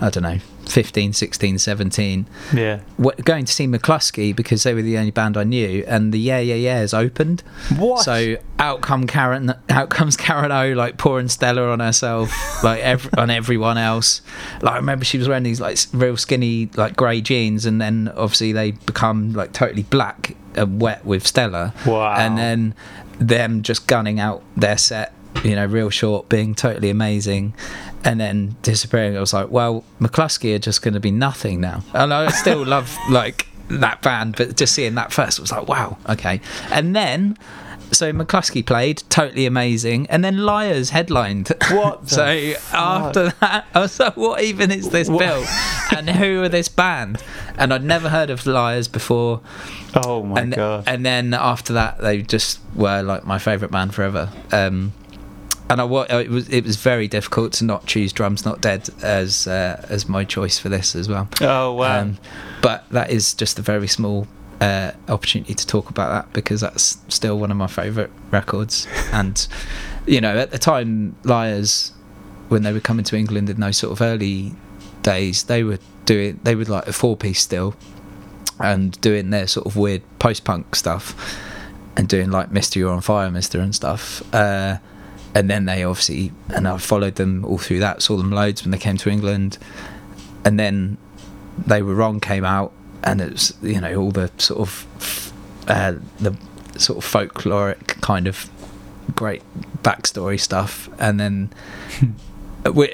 I 0.00 0.10
don't 0.10 0.22
know, 0.22 0.38
15, 0.66 1.12
16, 1.12 1.58
17, 1.58 2.26
Yeah. 2.52 2.80
going 3.24 3.44
to 3.44 3.52
see 3.52 3.66
McLusky 3.66 4.34
because 4.34 4.64
they 4.64 4.74
were 4.74 4.82
the 4.82 4.98
only 4.98 5.10
band 5.12 5.36
I 5.36 5.44
knew, 5.44 5.84
and 5.86 6.12
the 6.12 6.18
Yeah 6.18 6.40
Yeah 6.40 6.54
Yeahs 6.56 6.92
opened. 6.92 7.42
What? 7.78 8.02
So 8.02 8.36
out 8.58 8.80
come 8.80 9.06
Karen, 9.06 9.54
out 9.68 9.90
comes 9.90 10.16
Karen 10.16 10.50
O, 10.50 10.72
like 10.72 10.96
pouring 10.98 11.28
Stella 11.28 11.68
on 11.70 11.80
herself, 11.80 12.30
like 12.64 12.80
ev- 12.80 13.08
on 13.16 13.30
everyone 13.30 13.78
else. 13.78 14.22
Like 14.60 14.74
I 14.74 14.76
remember 14.76 15.04
she 15.04 15.18
was 15.18 15.28
wearing 15.28 15.44
these 15.44 15.60
like 15.60 15.78
real 15.92 16.16
skinny 16.16 16.68
like 16.76 16.96
grey 16.96 17.20
jeans, 17.20 17.64
and 17.64 17.80
then 17.80 18.12
obviously 18.16 18.52
they 18.52 18.72
become 18.72 19.32
like 19.34 19.52
totally 19.52 19.84
black 19.84 20.34
and 20.56 20.80
wet 20.80 21.04
with 21.04 21.26
Stella. 21.26 21.74
Wow. 21.86 22.14
And 22.16 22.36
then 22.36 22.74
them 23.18 23.62
just 23.62 23.86
gunning 23.86 24.20
out 24.20 24.42
their 24.56 24.76
set, 24.76 25.12
you 25.44 25.54
know, 25.56 25.66
real 25.66 25.90
short, 25.90 26.28
being 26.28 26.54
totally 26.54 26.90
amazing. 26.90 27.54
And 28.04 28.20
then 28.20 28.56
disappearing, 28.62 29.16
I 29.16 29.20
was 29.20 29.32
like, 29.32 29.50
well, 29.50 29.84
McLusky 30.00 30.54
are 30.54 30.58
just 30.60 30.82
going 30.82 30.94
to 30.94 31.00
be 31.00 31.10
nothing 31.10 31.60
now. 31.60 31.82
And 31.92 32.14
I 32.14 32.28
still 32.30 32.64
love 32.66 32.96
like 33.10 33.46
that 33.68 34.00
band, 34.02 34.36
but 34.36 34.56
just 34.56 34.74
seeing 34.74 34.94
that 34.94 35.12
first, 35.12 35.40
I 35.40 35.42
was 35.42 35.50
like, 35.52 35.66
wow, 35.66 35.98
okay. 36.08 36.40
And 36.70 36.94
then, 36.94 37.36
so 37.90 38.12
McLusky 38.12 38.64
played, 38.64 39.02
totally 39.08 39.44
amazing, 39.44 40.06
and 40.08 40.24
then 40.24 40.38
Liars 40.38 40.90
headlined. 40.90 41.52
What 41.72 42.08
so 42.08 42.24
after 42.72 43.30
that, 43.40 43.66
I 43.74 43.80
was 43.80 43.98
like, 43.98 44.16
what 44.16 44.40
even 44.42 44.70
is 44.70 44.90
this 44.90 45.08
What? 45.08 45.18
bill? 45.18 45.44
And 45.96 46.08
who 46.10 46.42
are 46.44 46.48
this 46.48 46.68
band? 46.68 47.20
And 47.58 47.74
I'd 47.74 47.82
never 47.84 48.08
heard 48.08 48.30
of 48.30 48.46
Liars 48.46 48.86
before 48.86 49.40
oh 49.94 50.22
my 50.22 50.40
and 50.42 50.54
god. 50.54 50.84
and 50.86 51.04
then 51.06 51.32
after 51.32 51.72
that 51.72 51.98
they 52.00 52.20
just 52.20 52.60
were 52.74 53.00
like 53.02 53.24
my 53.24 53.38
favorite 53.38 53.70
band 53.70 53.94
forever 53.94 54.30
um 54.52 54.92
and 55.68 55.80
I 55.80 55.84
it 56.20 56.30
was 56.30 56.48
it 56.48 56.64
was 56.64 56.76
very 56.76 57.08
difficult 57.08 57.52
to 57.54 57.64
not 57.64 57.86
choose 57.86 58.12
drums 58.12 58.44
not 58.44 58.60
dead 58.60 58.88
as 59.02 59.46
uh, 59.46 59.84
as 59.88 60.08
my 60.08 60.24
choice 60.24 60.58
for 60.58 60.68
this 60.68 60.94
as 60.94 61.08
well 61.08 61.28
oh 61.40 61.74
wow. 61.74 62.00
um, 62.00 62.18
but 62.62 62.88
that 62.90 63.10
is 63.10 63.34
just 63.34 63.58
a 63.58 63.62
very 63.62 63.88
small 63.88 64.26
uh, 64.60 64.92
opportunity 65.08 65.54
to 65.54 65.66
talk 65.66 65.90
about 65.90 66.08
that 66.10 66.32
because 66.32 66.60
that's 66.60 66.98
still 67.08 67.38
one 67.38 67.50
of 67.50 67.56
my 67.56 67.66
favorite 67.66 68.10
records 68.30 68.86
and 69.12 69.48
you 70.06 70.20
know 70.20 70.36
at 70.38 70.50
the 70.50 70.58
time 70.58 71.16
liars 71.24 71.92
when 72.48 72.62
they 72.62 72.72
were 72.72 72.80
coming 72.80 73.04
to 73.04 73.16
england 73.16 73.50
in 73.50 73.60
those 73.60 73.76
sort 73.76 73.92
of 73.92 74.00
early 74.00 74.54
days 75.02 75.44
they 75.44 75.62
were 75.62 75.78
doing 76.04 76.38
they 76.44 76.54
were 76.54 76.64
like 76.64 76.86
a 76.86 76.92
four 76.92 77.16
piece 77.16 77.40
still 77.40 77.74
and 78.60 78.98
doing 79.00 79.30
their 79.30 79.46
sort 79.46 79.66
of 79.66 79.76
weird 79.76 80.02
post 80.18 80.44
punk 80.44 80.74
stuff 80.74 81.38
and 81.96 82.08
doing 82.08 82.30
like 82.30 82.50
Mister 82.50 82.78
You're 82.78 82.92
on 82.92 83.00
Fire, 83.00 83.30
Mister 83.30 83.60
and 83.60 83.74
stuff. 83.74 84.22
Uh, 84.34 84.78
and 85.36 85.50
then 85.50 85.66
they 85.66 85.84
obviously 85.84 86.32
and 86.48 86.66
I 86.66 86.78
followed 86.78 87.16
them 87.16 87.44
all 87.44 87.58
through 87.58 87.80
that, 87.80 88.00
saw 88.00 88.16
them 88.16 88.30
loads 88.30 88.62
when 88.62 88.70
they 88.70 88.78
came 88.78 88.96
to 88.96 89.10
England, 89.10 89.58
and 90.46 90.58
then 90.58 90.96
they 91.58 91.82
were 91.82 91.94
wrong 91.94 92.20
came 92.20 92.42
out, 92.42 92.72
and 93.04 93.20
it 93.20 93.32
was 93.32 93.54
you 93.60 93.78
know 93.78 93.94
all 93.96 94.10
the 94.10 94.30
sort 94.38 94.60
of 94.60 95.32
uh, 95.68 95.96
the 96.20 96.34
sort 96.78 96.96
of 96.96 97.04
folkloric 97.04 98.00
kind 98.00 98.26
of 98.26 98.48
great 99.14 99.42
backstory 99.82 100.40
stuff, 100.40 100.88
and 100.98 101.20
then. 101.20 101.52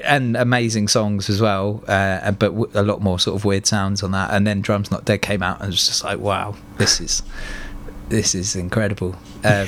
And 0.05 0.37
amazing 0.37 0.87
songs 0.87 1.31
as 1.31 1.41
well, 1.41 1.83
uh, 1.87 2.29
but 2.33 2.51
a 2.75 2.83
lot 2.83 3.01
more 3.01 3.17
sort 3.17 3.35
of 3.35 3.43
weird 3.43 3.65
sounds 3.65 4.03
on 4.03 4.11
that. 4.11 4.29
And 4.29 4.45
then 4.45 4.61
Drums 4.61 4.91
Not 4.91 5.03
Dead 5.03 5.23
came 5.23 5.41
out, 5.41 5.61
and 5.61 5.69
it 5.69 5.71
was 5.71 5.87
just 5.87 6.03
like, 6.03 6.19
wow, 6.19 6.55
this 6.77 7.01
is 7.01 7.23
this 8.09 8.35
is 8.35 8.55
incredible. 8.55 9.15
Um, 9.43 9.67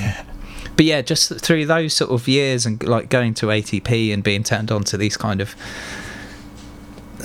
but 0.75 0.85
yeah, 0.85 1.01
just 1.01 1.39
through 1.39 1.65
those 1.65 1.93
sort 1.93 2.11
of 2.11 2.27
years 2.27 2.65
and 2.65 2.81
like 2.83 3.09
going 3.09 3.33
to 3.35 3.47
ATP 3.47 4.13
and 4.13 4.23
being 4.23 4.43
turned 4.43 4.71
on 4.71 4.83
to 4.85 4.97
these 4.97 5.17
kind 5.17 5.41
of 5.41 5.55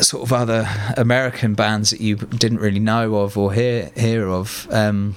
sort 0.01 0.23
of 0.23 0.33
other 0.33 0.69
American 0.97 1.55
bands 1.55 1.91
that 1.91 2.01
you 2.01 2.17
didn't 2.17 2.59
really 2.59 2.79
know 2.79 3.17
of 3.17 3.37
or 3.37 3.53
hear 3.53 3.91
hear 3.97 4.29
of, 4.29 4.69
um, 4.71 5.17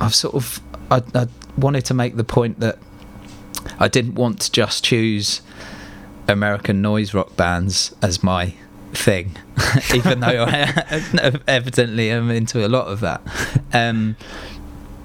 I've 0.00 0.14
sort 0.14 0.34
of 0.34 0.60
I, 0.90 1.02
I 1.14 1.28
wanted 1.56 1.84
to 1.86 1.94
make 1.94 2.16
the 2.16 2.24
point 2.24 2.60
that 2.60 2.78
I 3.78 3.88
didn't 3.88 4.14
want 4.14 4.40
to 4.42 4.52
just 4.52 4.84
choose 4.84 5.40
American 6.28 6.82
noise 6.82 7.14
rock 7.14 7.36
bands 7.36 7.94
as 8.02 8.22
my 8.22 8.54
thing, 8.92 9.36
even 9.94 10.20
though 10.20 10.46
I 10.48 11.40
evidently 11.46 12.10
am 12.10 12.30
into 12.30 12.66
a 12.66 12.68
lot 12.68 12.88
of 12.88 13.00
that. 13.00 13.22
Um, 13.72 14.16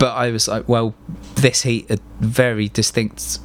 but 0.02 0.16
I 0.16 0.32
was 0.32 0.48
like, 0.48 0.68
well, 0.68 0.96
this 1.36 1.62
heat 1.62 1.92
are 1.92 2.00
very 2.20 2.70
distinct 2.70 3.38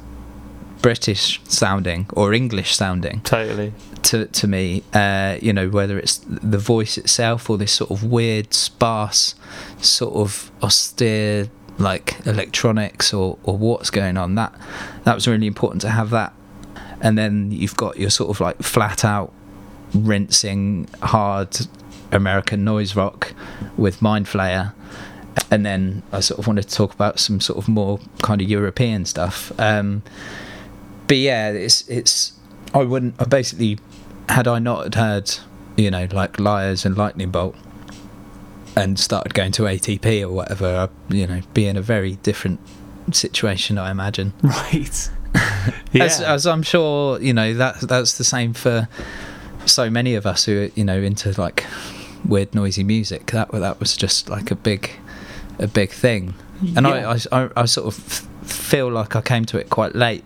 British 0.81 1.39
sounding 1.43 2.07
or 2.13 2.33
English 2.33 2.75
sounding 2.75 3.21
totally. 3.21 3.73
to 4.01 4.25
to 4.25 4.47
me. 4.47 4.81
Uh, 4.91 5.37
you 5.39 5.53
know, 5.53 5.69
whether 5.69 5.99
it's 5.99 6.17
the 6.25 6.57
voice 6.57 6.97
itself 6.97 7.47
or 7.47 7.59
this 7.59 7.71
sort 7.73 7.91
of 7.91 8.03
weird, 8.03 8.55
sparse, 8.55 9.35
sort 9.81 10.15
of 10.15 10.51
austere, 10.63 11.47
like 11.77 12.25
electronics 12.25 13.13
or 13.13 13.37
or 13.43 13.55
what's 13.55 13.91
going 13.91 14.17
on. 14.17 14.33
That 14.33 14.51
that 15.03 15.13
was 15.13 15.27
really 15.27 15.45
important 15.45 15.81
to 15.81 15.89
have 15.89 16.09
that. 16.09 16.33
And 17.01 17.19
then 17.19 17.51
you've 17.51 17.77
got 17.77 17.99
your 17.99 18.09
sort 18.09 18.31
of 18.31 18.39
like 18.39 18.63
flat 18.63 19.05
out, 19.05 19.31
rinsing 19.93 20.89
hard 21.03 21.55
American 22.11 22.63
noise 22.63 22.95
rock 22.95 23.35
with 23.77 23.99
Mindflayer. 23.99 24.73
And 25.51 25.65
then 25.65 26.03
I 26.11 26.19
sort 26.19 26.39
of 26.39 26.47
wanted 26.47 26.67
to 26.67 26.75
talk 26.75 26.93
about 26.93 27.19
some 27.19 27.39
sort 27.39 27.57
of 27.57 27.67
more 27.67 27.99
kind 28.21 28.41
of 28.41 28.49
European 28.49 29.05
stuff. 29.05 29.51
Um, 29.59 30.03
but 31.07 31.17
yeah, 31.17 31.51
it's 31.51 31.87
it's 31.87 32.33
I 32.73 32.83
wouldn't. 32.83 33.15
I 33.19 33.25
basically, 33.25 33.79
had 34.29 34.47
I 34.47 34.59
not 34.59 34.95
heard, 34.95 35.33
you 35.75 35.89
know, 35.91 36.07
like 36.11 36.39
Liars 36.39 36.85
and 36.85 36.97
Lightning 36.97 37.31
Bolt, 37.31 37.55
and 38.75 38.99
started 38.99 39.33
going 39.33 39.51
to 39.53 39.63
ATP 39.63 40.21
or 40.21 40.29
whatever, 40.29 40.67
I'd, 40.67 41.13
you 41.13 41.25
know, 41.25 41.41
be 41.53 41.65
in 41.65 41.77
a 41.77 41.81
very 41.81 42.15
different 42.17 42.59
situation. 43.11 43.77
I 43.77 43.91
imagine. 43.91 44.33
Right. 44.43 45.09
yeah. 45.91 46.05
As, 46.05 46.21
as 46.21 46.47
I'm 46.47 46.63
sure, 46.63 47.21
you 47.21 47.33
know, 47.33 47.53
that 47.53 47.81
that's 47.81 48.17
the 48.17 48.23
same 48.23 48.53
for 48.53 48.87
so 49.65 49.89
many 49.89 50.15
of 50.15 50.25
us 50.25 50.45
who 50.45 50.63
are, 50.63 50.69
you 50.75 50.83
know, 50.83 50.99
into 50.99 51.39
like 51.39 51.65
weird 52.25 52.55
noisy 52.55 52.83
music. 52.83 53.27
That 53.27 53.51
that 53.51 53.79
was 53.79 53.95
just 53.95 54.29
like 54.29 54.51
a 54.51 54.55
big, 54.55 54.91
a 55.59 55.67
big 55.67 55.91
thing. 55.91 56.33
And 56.75 56.85
Yeah. 56.87 57.15
I, 57.31 57.43
I, 57.43 57.49
I 57.55 57.65
sort 57.65 57.87
of 57.87 57.95
feel 58.43 58.89
like 58.89 59.15
I 59.15 59.21
came 59.21 59.45
to 59.45 59.57
it 59.57 59.69
quite 59.69 59.95
late 59.95 60.23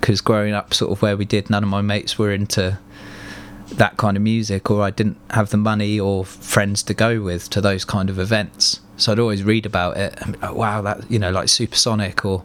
because 0.00 0.20
growing 0.20 0.54
up, 0.54 0.72
sort 0.74 0.92
of 0.92 1.02
where 1.02 1.16
we 1.16 1.24
did, 1.24 1.50
none 1.50 1.62
of 1.62 1.68
my 1.68 1.80
mates 1.82 2.18
were 2.18 2.32
into 2.32 2.78
that 3.72 3.96
kind 3.96 4.16
of 4.16 4.22
music, 4.22 4.70
or 4.70 4.82
I 4.82 4.90
didn't 4.90 5.18
have 5.30 5.50
the 5.50 5.56
money 5.56 6.00
or 6.00 6.24
friends 6.24 6.82
to 6.84 6.94
go 6.94 7.20
with 7.20 7.50
to 7.50 7.60
those 7.60 7.84
kind 7.84 8.08
of 8.08 8.18
events. 8.18 8.80
So 8.96 9.12
I'd 9.12 9.18
always 9.18 9.42
read 9.44 9.66
about 9.66 9.96
it 9.96 10.14
and 10.22 10.32
be 10.34 10.38
like, 10.40 10.54
wow, 10.54 10.80
that 10.82 11.10
you 11.10 11.18
know, 11.18 11.30
like 11.30 11.48
Supersonic 11.48 12.24
or 12.24 12.44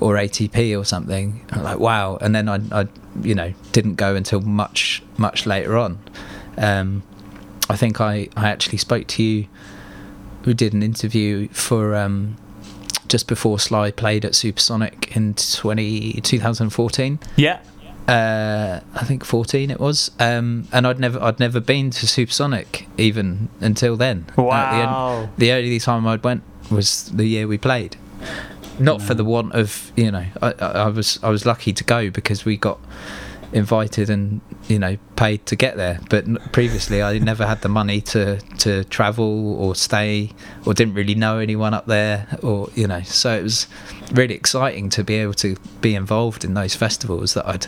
or 0.00 0.14
ATP 0.14 0.78
or 0.78 0.84
something. 0.84 1.44
Like, 1.54 1.78
wow. 1.78 2.16
And 2.20 2.34
then 2.34 2.48
I, 2.48 2.60
I, 2.72 2.88
you 3.22 3.34
know, 3.34 3.52
didn't 3.72 3.94
go 3.96 4.14
until 4.16 4.40
much 4.40 5.02
much 5.18 5.46
later 5.46 5.76
on. 5.76 5.98
Um, 6.56 7.02
I 7.68 7.76
think 7.76 8.00
I, 8.00 8.28
I 8.36 8.48
actually 8.48 8.78
spoke 8.78 9.06
to 9.08 9.22
you. 9.22 9.46
We 10.44 10.54
did 10.54 10.72
an 10.74 10.82
interview 10.82 11.48
for 11.48 11.94
um, 11.94 12.36
just 13.08 13.26
before 13.28 13.58
Sly 13.58 13.90
played 13.90 14.24
at 14.24 14.34
Supersonic 14.34 15.14
in 15.16 15.34
20, 15.34 16.20
2014 16.20 17.18
yeah. 17.36 17.60
uh, 18.08 18.80
I 18.94 19.04
think 19.04 19.24
14 19.24 19.70
it 19.70 19.80
was, 19.80 20.10
um, 20.18 20.68
and 20.72 20.86
I'd 20.86 20.98
never 20.98 21.22
I'd 21.22 21.40
never 21.40 21.60
been 21.60 21.90
to 21.90 22.06
Supersonic 22.06 22.86
even 22.98 23.48
until 23.60 23.96
then. 23.96 24.26
Uh, 24.30 24.34
the, 24.34 24.42
Wow. 24.42 25.28
the 25.38 25.52
only 25.52 25.78
time 25.78 26.06
I'd 26.06 26.22
went 26.24 26.42
was 26.70 27.04
the 27.10 27.26
year 27.26 27.46
we 27.46 27.58
played. 27.58 27.96
Not 28.78 29.00
for 29.00 29.14
the 29.14 29.24
want 29.24 29.52
of 29.52 29.92
you 29.96 30.10
know, 30.10 30.26
I, 30.42 30.54
I, 30.58 30.66
I 30.66 30.88
was 30.88 31.18
I 31.22 31.28
was 31.30 31.46
lucky 31.46 31.72
to 31.72 31.84
go 31.84 32.10
because 32.10 32.44
we 32.44 32.56
got 32.56 32.80
invited 33.52 34.10
and 34.10 34.40
you 34.68 34.78
know 34.78 34.96
paid 35.16 35.44
to 35.46 35.56
get 35.56 35.76
there. 35.76 36.00
But 36.10 36.52
previously, 36.52 37.02
I 37.02 37.18
never 37.18 37.46
had 37.46 37.62
the 37.62 37.68
money 37.68 38.00
to 38.02 38.40
to 38.58 38.84
travel 38.84 39.54
or 39.60 39.74
stay, 39.74 40.30
or 40.66 40.74
didn't 40.74 40.94
really 40.94 41.14
know 41.14 41.38
anyone 41.38 41.74
up 41.74 41.86
there, 41.86 42.38
or 42.42 42.68
you 42.74 42.86
know. 42.86 43.02
So 43.02 43.36
it 43.36 43.42
was 43.42 43.66
really 44.12 44.34
exciting 44.34 44.90
to 44.90 45.04
be 45.04 45.14
able 45.16 45.34
to 45.34 45.56
be 45.80 45.94
involved 45.94 46.44
in 46.44 46.54
those 46.54 46.74
festivals 46.74 47.34
that 47.34 47.46
I'd 47.46 47.66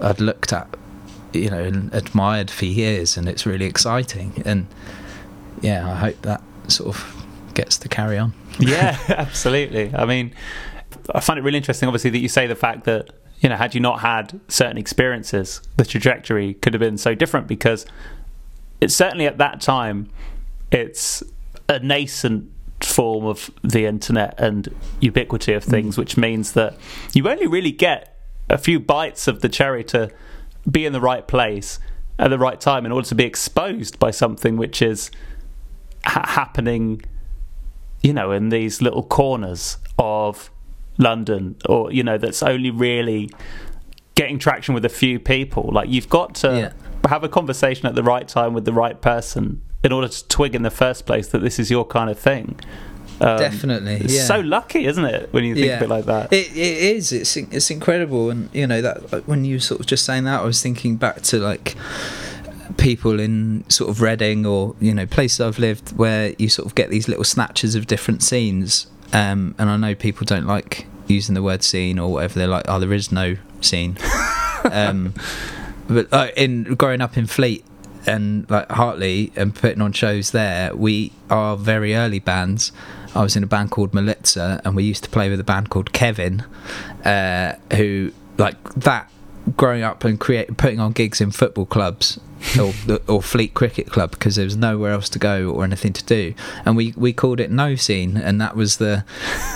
I'd 0.00 0.20
looked 0.20 0.52
at, 0.52 0.68
you 1.32 1.50
know, 1.50 1.62
and 1.62 1.92
admired 1.94 2.50
for 2.50 2.64
years, 2.64 3.16
and 3.16 3.28
it's 3.28 3.46
really 3.46 3.66
exciting. 3.66 4.42
And 4.44 4.66
yeah, 5.60 5.90
I 5.90 5.94
hope 5.96 6.22
that 6.22 6.42
sort 6.68 6.94
of 6.94 7.26
gets 7.54 7.76
to 7.78 7.88
carry 7.88 8.18
on. 8.18 8.32
yeah, 8.58 8.98
absolutely. 9.08 9.92
I 9.94 10.04
mean, 10.04 10.34
I 11.14 11.20
find 11.20 11.38
it 11.38 11.42
really 11.42 11.58
interesting, 11.58 11.88
obviously, 11.88 12.10
that 12.10 12.18
you 12.18 12.28
say 12.28 12.46
the 12.46 12.54
fact 12.54 12.84
that, 12.84 13.10
you 13.40 13.48
know, 13.48 13.56
had 13.56 13.74
you 13.74 13.80
not 13.80 14.00
had 14.00 14.40
certain 14.48 14.78
experiences, 14.78 15.60
the 15.76 15.84
trajectory 15.84 16.54
could 16.54 16.74
have 16.74 16.80
been 16.80 16.98
so 16.98 17.14
different 17.14 17.46
because 17.46 17.86
it's 18.80 18.94
certainly 18.94 19.26
at 19.26 19.38
that 19.38 19.60
time, 19.60 20.10
it's 20.70 21.22
a 21.68 21.78
nascent 21.80 22.50
form 22.80 23.24
of 23.24 23.50
the 23.62 23.86
internet 23.86 24.34
and 24.38 24.74
ubiquity 25.00 25.52
of 25.52 25.64
mm. 25.64 25.70
things, 25.70 25.96
which 25.98 26.16
means 26.16 26.52
that 26.52 26.76
you 27.12 27.28
only 27.28 27.46
really 27.46 27.72
get 27.72 28.16
a 28.48 28.58
few 28.58 28.80
bites 28.80 29.28
of 29.28 29.40
the 29.40 29.48
cherry 29.48 29.84
to 29.84 30.10
be 30.68 30.86
in 30.86 30.92
the 30.92 31.00
right 31.00 31.26
place 31.26 31.78
at 32.18 32.28
the 32.28 32.38
right 32.38 32.60
time 32.60 32.84
in 32.84 32.92
order 32.92 33.06
to 33.06 33.14
be 33.14 33.24
exposed 33.24 33.98
by 33.98 34.10
something 34.10 34.56
which 34.56 34.82
is 34.82 35.10
ha- 36.04 36.26
happening 36.26 37.02
you 38.02 38.12
know, 38.12 38.32
in 38.32 38.48
these 38.48 38.80
little 38.80 39.02
corners 39.02 39.78
of 39.98 40.50
London, 40.98 41.56
or 41.66 41.92
you 41.92 42.02
know, 42.02 42.18
that's 42.18 42.42
only 42.42 42.70
really 42.70 43.30
getting 44.14 44.38
traction 44.38 44.74
with 44.74 44.84
a 44.84 44.90
few 44.90 45.18
people. 45.18 45.70
Like 45.72 45.88
you've 45.88 46.08
got 46.08 46.34
to 46.36 46.74
have 47.08 47.24
a 47.24 47.28
conversation 47.28 47.86
at 47.86 47.94
the 47.94 48.02
right 48.02 48.26
time 48.26 48.52
with 48.52 48.64
the 48.64 48.72
right 48.72 49.00
person 49.00 49.62
in 49.82 49.92
order 49.92 50.08
to 50.08 50.28
twig 50.28 50.54
in 50.54 50.62
the 50.62 50.70
first 50.70 51.06
place 51.06 51.28
that 51.28 51.38
this 51.38 51.58
is 51.58 51.70
your 51.70 51.84
kind 51.84 52.10
of 52.10 52.18
thing. 52.18 52.58
Um, 53.20 53.38
Definitely, 53.38 53.94
it's 53.94 54.14
yeah. 54.14 54.24
so 54.24 54.40
lucky, 54.40 54.86
isn't 54.86 55.04
it, 55.04 55.32
when 55.32 55.42
you 55.44 55.54
think 55.54 55.72
of 55.72 55.82
it 55.82 55.88
like 55.88 56.04
that? 56.04 56.32
It, 56.32 56.50
it 56.56 56.96
is. 56.96 57.12
It's 57.12 57.36
it's 57.36 57.70
incredible, 57.70 58.30
and 58.30 58.48
you 58.52 58.66
know 58.66 58.80
that 58.80 59.26
when 59.26 59.44
you 59.44 59.58
sort 59.58 59.80
of 59.80 59.86
just 59.86 60.04
saying 60.04 60.24
that, 60.24 60.40
I 60.40 60.44
was 60.44 60.62
thinking 60.62 60.96
back 60.96 61.22
to 61.22 61.38
like 61.38 61.74
people 62.76 63.18
in 63.18 63.68
sort 63.68 63.90
of 63.90 64.00
Reading 64.00 64.46
or 64.46 64.76
you 64.78 64.94
know 64.94 65.06
places 65.06 65.40
I've 65.40 65.58
lived 65.58 65.96
where 65.96 66.34
you 66.38 66.48
sort 66.48 66.66
of 66.66 66.76
get 66.76 66.90
these 66.90 67.08
little 67.08 67.24
snatches 67.24 67.74
of 67.74 67.86
different 67.86 68.22
scenes. 68.22 68.86
Um, 69.12 69.54
and 69.58 69.70
I 69.70 69.76
know 69.76 69.94
people 69.94 70.24
don't 70.24 70.46
like 70.46 70.86
using 71.06 71.34
the 71.34 71.42
word 71.42 71.62
scene 71.62 71.98
or 71.98 72.12
whatever. 72.12 72.38
They're 72.38 72.48
like, 72.48 72.66
oh, 72.68 72.78
there 72.78 72.92
is 72.92 73.10
no 73.10 73.36
scene. 73.60 73.96
um, 74.70 75.14
but 75.88 76.12
uh, 76.12 76.28
in 76.36 76.74
growing 76.74 77.00
up 77.00 77.16
in 77.16 77.26
Fleet 77.26 77.64
and 78.06 78.48
like 78.50 78.70
Hartley 78.70 79.32
and 79.36 79.54
putting 79.54 79.80
on 79.80 79.92
shows 79.92 80.30
there, 80.32 80.74
we 80.74 81.12
are 81.30 81.56
very 81.56 81.94
early 81.94 82.18
bands. 82.18 82.72
I 83.14 83.22
was 83.22 83.36
in 83.36 83.42
a 83.42 83.46
band 83.46 83.70
called 83.70 83.92
Melitza, 83.92 84.60
and 84.64 84.76
we 84.76 84.84
used 84.84 85.02
to 85.04 85.10
play 85.10 85.30
with 85.30 85.40
a 85.40 85.44
band 85.44 85.70
called 85.70 85.92
Kevin, 85.92 86.44
uh, 87.04 87.54
who 87.74 88.12
like 88.36 88.62
that. 88.74 89.10
Growing 89.56 89.82
up 89.82 90.04
and 90.04 90.20
create 90.20 90.58
putting 90.58 90.78
on 90.78 90.92
gigs 90.92 91.22
in 91.22 91.30
football 91.30 91.64
clubs 91.64 92.20
or 92.60 92.72
or 93.08 93.22
Fleet 93.22 93.52
Cricket 93.54 93.88
Club 93.90 94.10
because 94.12 94.36
there 94.36 94.44
was 94.44 94.56
nowhere 94.56 94.92
else 94.92 95.08
to 95.10 95.18
go 95.18 95.50
or 95.50 95.64
anything 95.64 95.92
to 95.92 96.04
do, 96.04 96.34
and 96.64 96.76
we 96.76 96.94
we 96.96 97.12
called 97.12 97.40
it 97.40 97.50
No 97.50 97.74
Scene, 97.74 98.16
and 98.16 98.40
that 98.40 98.54
was 98.56 98.76
the, 98.76 99.04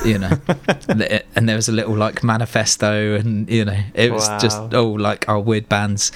you 0.04 0.18
know, 0.18 0.28
the- 0.88 1.22
and 1.36 1.48
there 1.48 1.56
was 1.56 1.68
a 1.68 1.72
little 1.72 1.94
like 1.96 2.22
manifesto, 2.24 3.14
and 3.14 3.48
you 3.48 3.64
know, 3.64 3.78
it 3.94 4.12
was 4.12 4.28
just 4.40 4.58
Wow. 4.60 4.70
oh 4.72 4.88
like 4.90 5.28
our 5.28 5.38
weird 5.40 5.68
bands, 5.68 6.10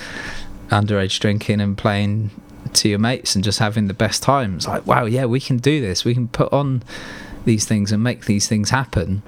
underage 0.71 1.19
drinking 1.21 1.61
and 1.61 1.79
playing 1.79 2.31
to 2.73 2.89
your 2.89 2.99
mates 2.99 3.35
and 3.37 3.45
just 3.45 3.59
having 3.61 3.87
the 3.87 3.95
best 3.95 4.23
times. 4.23 4.67
Like 4.67 4.87
wow, 4.87 5.05
yeah, 5.05 5.25
we 5.27 5.41
can 5.41 5.59
do 5.59 5.81
this. 5.81 6.05
We 6.05 6.15
can 6.15 6.29
put 6.29 6.53
on 6.53 6.83
these 7.45 7.65
things 7.65 7.93
and 7.93 8.03
make 8.03 8.25
these 8.27 8.49
things 8.49 8.71
happen. 8.71 9.23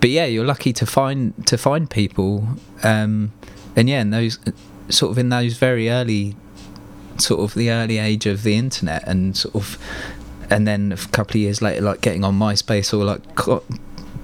But 0.00 0.10
yeah, 0.10 0.26
you're 0.26 0.44
lucky 0.46 0.72
to 0.74 0.86
find 0.86 1.46
to 1.46 1.58
find 1.58 1.90
people, 1.90 2.48
um, 2.84 3.32
and 3.76 3.88
yeah, 3.88 4.00
and 4.00 4.12
those 4.12 4.38
sort 4.88 5.10
of 5.12 5.18
in 5.18 5.28
those 5.28 5.54
very 5.56 5.88
early 5.90 6.36
sort 7.20 7.40
of 7.40 7.54
the 7.54 7.70
early 7.70 7.98
age 7.98 8.26
of 8.26 8.42
the 8.42 8.56
internet 8.56 9.06
and 9.06 9.36
sort 9.36 9.54
of 9.54 9.78
and 10.50 10.66
then 10.66 10.92
a 10.92 10.96
couple 10.96 11.32
of 11.32 11.36
years 11.36 11.62
later 11.62 11.80
like 11.80 12.00
getting 12.00 12.24
on 12.24 12.38
myspace 12.38 12.92
or 12.92 13.04
like 13.04 13.34
co- 13.34 13.64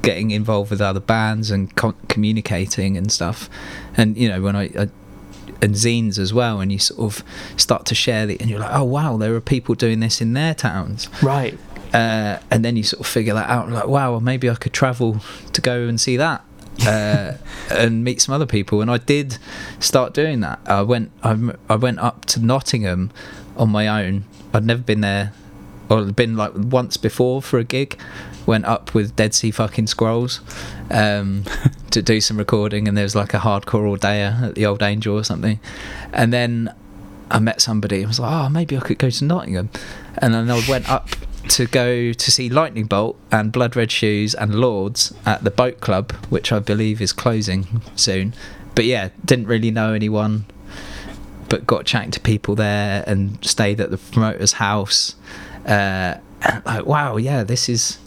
getting 0.02 0.30
involved 0.30 0.70
with 0.70 0.80
other 0.80 1.00
bands 1.00 1.50
and 1.50 1.74
co- 1.74 1.94
communicating 2.08 2.96
and 2.96 3.10
stuff. 3.10 3.48
And 3.96 4.16
you 4.16 4.28
know 4.28 4.40
when 4.42 4.54
I, 4.56 4.64
I 4.64 4.88
and 5.60 5.74
zines 5.74 6.18
as 6.18 6.32
well 6.32 6.60
and 6.60 6.70
you 6.70 6.78
sort 6.78 7.00
of 7.00 7.24
start 7.56 7.84
to 7.86 7.94
share 7.94 8.26
the 8.26 8.38
and 8.40 8.48
you're 8.48 8.60
like 8.60 8.70
oh 8.74 8.84
wow 8.84 9.16
there 9.16 9.34
are 9.34 9.40
people 9.40 9.74
doing 9.74 10.00
this 10.00 10.20
in 10.20 10.32
their 10.34 10.54
towns. 10.54 11.08
Right. 11.22 11.58
uh, 11.92 12.38
and 12.50 12.64
then 12.64 12.76
you 12.76 12.82
sort 12.82 13.00
of 13.00 13.06
figure 13.06 13.34
that 13.34 13.48
out 13.48 13.68
like 13.70 13.86
wow 13.88 14.12
well, 14.12 14.20
maybe 14.20 14.48
i 14.50 14.54
could 14.54 14.74
travel 14.74 15.20
to 15.54 15.60
go 15.62 15.88
and 15.88 15.98
see 16.00 16.16
that 16.18 16.44
uh, 16.86 17.34
and 17.70 18.04
meet 18.04 18.20
some 18.20 18.34
other 18.34 18.46
people 18.46 18.80
and 18.80 18.90
i 18.90 18.98
did 18.98 19.36
start 19.80 20.14
doing 20.14 20.40
that. 20.40 20.58
I 20.66 20.82
went 20.82 21.10
I, 21.22 21.36
I 21.68 21.76
went 21.76 21.98
up 21.98 22.24
to 22.26 22.40
nottingham 22.40 23.10
on 23.56 23.70
my 23.70 23.88
own. 23.88 24.24
I'd 24.54 24.64
never 24.64 24.82
been 24.82 25.00
there 25.00 25.32
or 25.90 26.04
been 26.04 26.36
like 26.36 26.52
once 26.54 26.96
before 26.96 27.42
for 27.42 27.58
a 27.58 27.64
gig. 27.64 27.98
Went 28.46 28.64
up 28.64 28.94
with 28.94 29.14
dead 29.16 29.34
sea 29.34 29.50
fucking 29.50 29.88
scrolls 29.88 30.40
um, 30.90 31.44
to 31.90 32.00
do 32.00 32.20
some 32.20 32.38
recording 32.38 32.88
and 32.88 32.96
there 32.96 33.04
was 33.04 33.14
like 33.14 33.34
a 33.34 33.38
hardcore 33.38 33.86
all 33.86 33.98
dayer 33.98 34.42
at 34.42 34.54
the 34.54 34.64
old 34.64 34.82
angel 34.82 35.16
or 35.16 35.24
something. 35.24 35.60
And 36.12 36.32
then 36.32 36.74
I 37.30 37.40
met 37.40 37.60
somebody 37.60 37.98
and 37.98 38.08
was 38.08 38.20
like, 38.20 38.32
oh, 38.32 38.48
maybe 38.48 38.76
I 38.76 38.80
could 38.80 38.98
go 38.98 39.10
to 39.10 39.24
Nottingham. 39.24 39.68
And 40.16 40.32
then 40.32 40.50
I 40.50 40.62
went 40.68 40.88
up 40.88 41.10
to 41.48 41.66
go 41.66 42.12
to 42.12 42.30
see 42.30 42.48
Lightning 42.48 42.86
Bolt 42.86 43.18
and 43.30 43.52
Blood 43.52 43.76
Red 43.76 43.90
Shoes 43.90 44.34
and 44.34 44.54
Lords 44.54 45.14
at 45.24 45.44
the 45.44 45.50
Boat 45.50 45.80
Club, 45.80 46.12
which 46.30 46.52
I 46.52 46.58
believe 46.58 47.00
is 47.00 47.12
closing 47.12 47.82
soon. 47.96 48.34
But 48.74 48.84
yeah, 48.84 49.10
didn't 49.24 49.46
really 49.46 49.70
know 49.70 49.92
anyone, 49.92 50.46
but 51.48 51.66
got 51.66 51.84
chatting 51.84 52.10
to 52.12 52.20
people 52.20 52.54
there 52.54 53.04
and 53.06 53.44
stayed 53.44 53.80
at 53.80 53.90
the 53.90 53.98
promoter's 53.98 54.54
house. 54.54 55.16
Uh, 55.66 56.18
like, 56.64 56.86
wow, 56.86 57.16
yeah, 57.16 57.42
this 57.42 57.68
is 57.68 57.98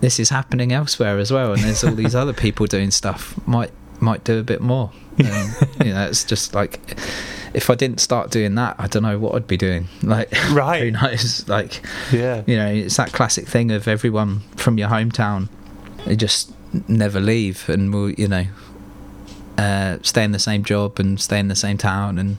this 0.00 0.18
is 0.18 0.30
happening 0.30 0.72
elsewhere 0.72 1.18
as 1.18 1.30
well, 1.30 1.52
and 1.52 1.62
there's 1.62 1.84
all 1.84 1.94
these 1.94 2.14
other 2.14 2.32
people 2.32 2.66
doing 2.66 2.90
stuff. 2.90 3.38
Might 3.46 3.70
might 4.00 4.24
do 4.24 4.38
a 4.38 4.42
bit 4.42 4.60
more. 4.60 4.90
And, 5.18 5.54
you 5.84 5.92
know, 5.92 6.06
it's 6.06 6.24
just 6.24 6.54
like 6.54 6.98
if 7.54 7.68
I 7.70 7.74
didn't 7.74 7.98
start 8.00 8.30
doing 8.30 8.54
that, 8.56 8.76
I 8.78 8.86
don't 8.86 9.02
know 9.02 9.18
what 9.18 9.34
I'd 9.34 9.46
be 9.46 9.56
doing. 9.56 9.88
Like, 10.02 10.30
Right. 10.50 10.82
who 10.82 10.90
knows? 10.92 11.48
Like, 11.48 11.80
Yeah. 12.12 12.42
you 12.46 12.56
know, 12.56 12.68
it's 12.68 12.96
that 12.96 13.12
classic 13.12 13.46
thing 13.48 13.70
of 13.70 13.86
everyone 13.88 14.40
from 14.56 14.78
your 14.78 14.88
hometown, 14.88 15.48
they 16.06 16.16
just 16.16 16.52
never 16.88 17.20
leave, 17.20 17.68
and 17.68 17.92
will 17.92 18.10
you 18.10 18.28
know, 18.28 18.44
uh, 19.58 19.98
stay 20.02 20.24
in 20.24 20.32
the 20.32 20.38
same 20.38 20.62
job 20.64 20.98
and 21.00 21.20
stay 21.20 21.38
in 21.38 21.48
the 21.48 21.56
same 21.56 21.76
town, 21.78 22.18
and 22.18 22.38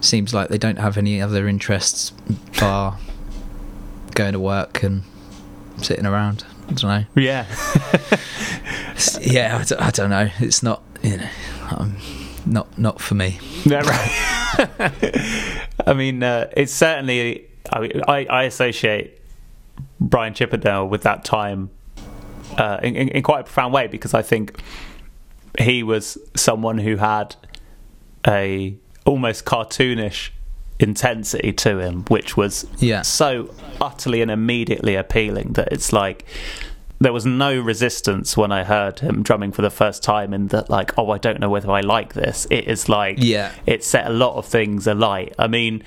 seems 0.00 0.32
like 0.34 0.48
they 0.48 0.58
don't 0.58 0.78
have 0.78 0.96
any 0.98 1.20
other 1.20 1.48
interests 1.48 2.10
bar 2.60 2.98
going 4.14 4.32
to 4.32 4.38
work 4.40 4.82
and 4.82 5.02
sitting 5.78 6.06
around. 6.06 6.44
I 6.68 6.72
don't 6.74 6.82
know. 6.84 7.04
Yeah. 7.22 7.46
Yeah, 9.20 9.58
I 9.60 9.64
don't, 9.64 9.80
I 9.82 9.90
don't 9.90 10.10
know. 10.10 10.30
It's 10.38 10.62
not 10.62 10.82
you 11.02 11.16
know, 11.16 11.28
um, 11.70 11.96
not 12.46 12.78
not 12.78 13.00
for 13.00 13.14
me. 13.14 13.38
Yeah, 13.64 13.80
right. 13.82 15.68
I 15.86 15.92
mean, 15.94 16.22
uh, 16.22 16.48
it's 16.56 16.72
certainly. 16.72 17.46
I, 17.72 17.80
mean, 17.80 18.02
I 18.06 18.26
I 18.26 18.42
associate 18.44 19.20
Brian 20.00 20.34
Chippendale 20.34 20.86
with 20.88 21.02
that 21.02 21.24
time 21.24 21.70
uh, 22.58 22.78
in, 22.82 22.94
in, 22.94 23.08
in 23.08 23.22
quite 23.22 23.40
a 23.40 23.44
profound 23.44 23.72
way 23.72 23.86
because 23.86 24.14
I 24.14 24.22
think 24.22 24.60
he 25.58 25.82
was 25.82 26.18
someone 26.36 26.78
who 26.78 26.96
had 26.96 27.36
a 28.26 28.76
almost 29.06 29.44
cartoonish 29.44 30.30
intensity 30.80 31.52
to 31.52 31.78
him, 31.78 32.04
which 32.08 32.36
was 32.36 32.66
Yeah. 32.78 33.02
so 33.02 33.54
utterly 33.80 34.20
and 34.22 34.30
immediately 34.30 34.94
appealing 34.96 35.52
that 35.54 35.68
it's 35.72 35.92
like 35.92 36.24
there 37.00 37.12
was 37.12 37.26
no 37.26 37.60
resistance 37.60 38.36
when 38.36 38.52
I 38.52 38.64
heard 38.64 39.00
him 39.00 39.22
drumming 39.22 39.52
for 39.52 39.62
the 39.62 39.70
first 39.70 40.02
time 40.02 40.32
in 40.32 40.48
that 40.48 40.70
like 40.70 40.96
oh 40.98 41.10
I 41.10 41.18
don't 41.18 41.40
know 41.40 41.50
whether 41.50 41.70
I 41.70 41.80
like 41.80 42.14
this 42.14 42.46
it 42.50 42.66
is 42.68 42.88
like 42.88 43.16
Yeah. 43.18 43.52
it 43.66 43.84
set 43.84 44.06
a 44.06 44.10
lot 44.10 44.36
of 44.36 44.46
things 44.46 44.86
alight 44.86 45.34
I 45.38 45.46
mean 45.48 45.82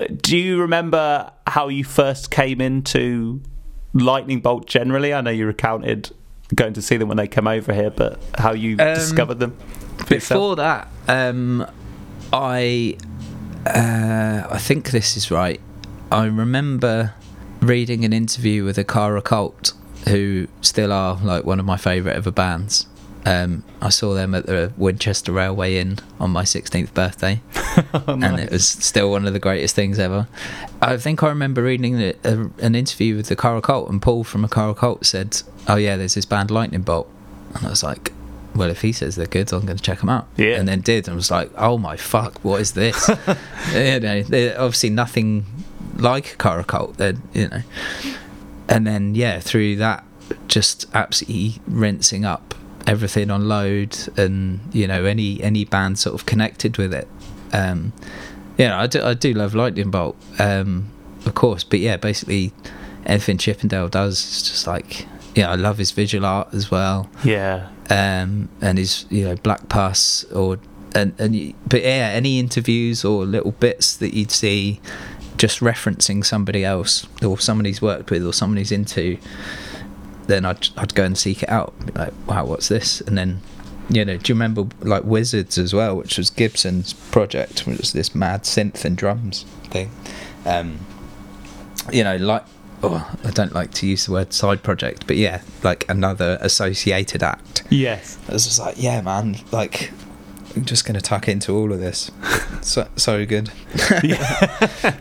uh, 0.00 0.06
do 0.22 0.36
you 0.36 0.60
remember 0.60 1.30
how 1.46 1.68
you 1.68 1.84
first 1.84 2.30
came 2.30 2.60
into 2.60 3.42
Lightning 3.92 4.40
Bolt 4.40 4.66
generally 4.66 5.12
I 5.12 5.20
know 5.20 5.30
you 5.30 5.46
recounted 5.46 6.10
going 6.54 6.74
to 6.74 6.82
see 6.82 6.96
them 6.96 7.08
when 7.08 7.16
they 7.16 7.26
came 7.28 7.48
over 7.48 7.72
here 7.74 7.90
but 7.90 8.20
how 8.38 8.52
you 8.52 8.72
Um, 8.78 8.94
discovered 8.94 9.40
them 9.40 9.56
for 10.06 10.14
yourself? 10.14 10.38
Before 10.38 10.56
that, 10.56 10.88
um, 11.08 11.66
I 12.32 12.96
uh, 13.66 14.46
I 14.48 14.58
think 14.58 14.90
this 14.90 15.16
is 15.16 15.30
right. 15.30 15.60
I 16.12 16.26
remember 16.26 17.14
reading 17.60 18.04
an 18.04 18.12
interview 18.12 18.64
with 18.64 18.76
Akara 18.76 19.24
Cult, 19.24 19.72
who 20.08 20.48
still 20.60 20.92
are 20.92 21.16
like 21.22 21.44
one 21.44 21.60
of 21.60 21.66
my 21.66 21.76
favourite 21.76 22.16
ever 22.16 22.30
bands. 22.30 22.86
Um, 23.24 23.64
I 23.82 23.88
saw 23.88 24.14
them 24.14 24.36
at 24.36 24.46
the 24.46 24.72
Winchester 24.76 25.32
Railway 25.32 25.78
Inn 25.78 25.98
on 26.20 26.30
my 26.30 26.44
16th 26.44 26.94
birthday, 26.94 27.40
and 28.06 28.38
it 28.38 28.52
was 28.52 28.68
still 28.68 29.10
one 29.10 29.26
of 29.26 29.32
the 29.32 29.40
greatest 29.40 29.74
things 29.74 29.98
ever. 29.98 30.28
I 30.80 30.96
think 30.96 31.24
I 31.24 31.28
remember 31.28 31.62
reading 31.64 32.00
a, 32.00 32.14
a, 32.22 32.50
an 32.60 32.76
interview 32.76 33.16
with 33.16 33.26
the 33.26 33.34
Akara 33.34 33.62
Cult, 33.62 33.90
and 33.90 34.00
Paul 34.00 34.22
from 34.22 34.46
Akara 34.46 34.76
Cult 34.76 35.04
said, 35.04 35.42
"Oh 35.66 35.74
yeah, 35.74 35.96
there's 35.96 36.14
this 36.14 36.24
band 36.24 36.52
Lightning 36.52 36.82
Bolt," 36.82 37.10
and 37.54 37.66
I 37.66 37.70
was 37.70 37.82
like, 37.82 38.12
well, 38.56 38.70
if 38.70 38.82
he 38.82 38.92
says 38.92 39.16
they're 39.16 39.26
good, 39.26 39.52
I'm 39.52 39.66
going 39.66 39.76
to 39.76 39.82
check 39.82 40.00
them 40.00 40.08
out. 40.08 40.26
Yeah. 40.36 40.58
And 40.58 40.66
then 40.66 40.80
did, 40.80 41.06
and 41.06 41.16
was 41.16 41.30
like, 41.30 41.50
oh 41.56 41.78
my 41.78 41.96
fuck, 41.96 42.38
what 42.44 42.60
is 42.60 42.72
this? 42.72 43.08
you 43.74 44.00
know, 44.00 44.22
they're 44.22 44.58
obviously 44.60 44.90
nothing 44.90 45.44
like 45.96 46.38
Cara 46.38 46.64
Cult. 46.64 46.96
They're, 46.96 47.16
you 47.32 47.48
know, 47.48 47.62
and 48.68 48.86
then 48.86 49.14
yeah, 49.14 49.40
through 49.40 49.76
that, 49.76 50.04
just 50.48 50.86
absolutely 50.94 51.60
rinsing 51.66 52.24
up 52.24 52.54
everything 52.86 53.30
on 53.30 53.48
load, 53.48 53.96
and 54.16 54.60
you 54.72 54.86
know, 54.86 55.04
any 55.04 55.42
any 55.42 55.64
band 55.64 55.98
sort 55.98 56.14
of 56.14 56.26
connected 56.26 56.78
with 56.78 56.92
it. 56.94 57.08
Um, 57.52 57.92
yeah, 58.58 58.80
I 58.80 58.86
do, 58.86 59.02
I 59.02 59.14
do 59.14 59.32
love 59.34 59.54
Lightning 59.54 59.90
Bolt, 59.90 60.16
um, 60.38 60.90
of 61.24 61.34
course, 61.34 61.64
but 61.64 61.80
yeah, 61.80 61.96
basically 61.96 62.52
anything 63.04 63.38
Chippendale 63.38 63.88
does 63.88 64.18
is 64.18 64.42
just 64.48 64.66
like. 64.66 65.06
Yeah, 65.34 65.50
I 65.50 65.54
love 65.54 65.76
his 65.76 65.90
visual 65.90 66.24
art 66.24 66.54
as 66.54 66.70
well 66.70 67.10
yeah 67.22 67.68
um, 67.90 68.48
and 68.60 68.78
his 68.78 69.06
you 69.10 69.24
know 69.24 69.36
Black 69.36 69.68
Pus 69.68 70.24
or 70.32 70.58
and 70.94 71.14
and 71.18 71.54
but 71.68 71.82
yeah, 71.82 72.10
any 72.14 72.38
interviews 72.38 73.04
or 73.04 73.24
little 73.24 73.52
bits 73.52 73.96
that 73.96 74.14
you'd 74.14 74.30
see 74.30 74.80
just 75.36 75.60
referencing 75.60 76.24
somebody 76.24 76.64
else 76.64 77.06
or 77.24 77.38
someone 77.38 77.64
he's 77.64 77.82
worked 77.82 78.10
with 78.10 78.24
or 78.24 78.32
someone 78.32 78.56
he's 78.56 78.72
into, 78.72 79.18
then 80.26 80.44
I'd 80.44 80.68
I'd 80.76 80.94
go 80.94 81.04
and 81.04 81.16
seek 81.16 81.42
it 81.42 81.48
out. 81.48 81.74
Like, 81.94 82.12
wow, 82.26 82.44
what's 82.46 82.68
this? 82.68 83.00
And 83.02 83.16
then. 83.16 83.40
You 83.88 84.04
know, 84.04 84.16
do 84.16 84.32
you 84.32 84.34
remember 84.34 84.66
like 84.80 85.04
Wizardzz 85.04 85.58
as 85.58 85.72
well, 85.72 85.96
which 85.96 86.18
was 86.18 86.28
Gibson's 86.28 86.92
project, 86.92 87.68
which 87.68 87.78
was 87.78 87.92
this 87.92 88.16
mad 88.16 88.42
synth 88.42 88.84
and 88.84 88.96
drums 88.96 89.44
thing? 89.66 89.92
Um, 90.44 90.80
you 91.92 92.02
know, 92.02 92.16
like 92.16 92.42
oh, 92.82 93.16
I 93.24 93.30
don't 93.30 93.54
like 93.54 93.72
to 93.74 93.86
use 93.86 94.06
the 94.06 94.12
word 94.12 94.32
side 94.32 94.62
project, 94.62 95.06
but 95.06 95.16
yeah, 95.16 95.42
like 95.62 95.88
another 95.88 96.38
associated 96.40 97.22
act. 97.22 97.62
yes 97.70 98.18
I 98.28 98.32
was 98.32 98.44
just 98.44 98.58
like, 98.58 98.74
yeah, 98.76 99.00
man, 99.00 99.38
like 99.52 99.92
I'm 100.56 100.64
just 100.64 100.84
gonna 100.86 101.00
tuck 101.02 101.28
into 101.28 101.52
all 101.54 101.72
of 101.72 101.80
this. 101.80 102.10
so 102.62 102.88
so 102.96 103.26
good. 103.26 103.50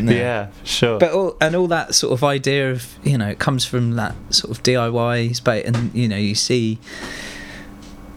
No. 0.00 0.10
yeah 0.10 0.48
sure 0.64 0.98
But 0.98 1.12
all 1.12 1.36
and 1.40 1.54
all 1.54 1.68
that 1.68 1.94
sort 1.94 2.12
of 2.12 2.24
idea 2.24 2.72
of 2.72 2.96
you 3.04 3.16
know 3.16 3.28
it 3.28 3.38
comes 3.38 3.64
from 3.64 3.92
that 3.92 4.14
sort 4.30 4.50
of 4.50 4.62
DIY 4.64 5.36
space, 5.36 5.64
and 5.64 5.94
you 5.94 6.08
know 6.08 6.16
you 6.16 6.34
see 6.34 6.78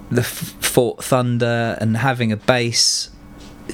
the 0.10 0.24
Fort 0.24 1.04
Thunder 1.04 1.78
and 1.80 1.98
having 1.98 2.32
a 2.32 2.38
base 2.38 3.10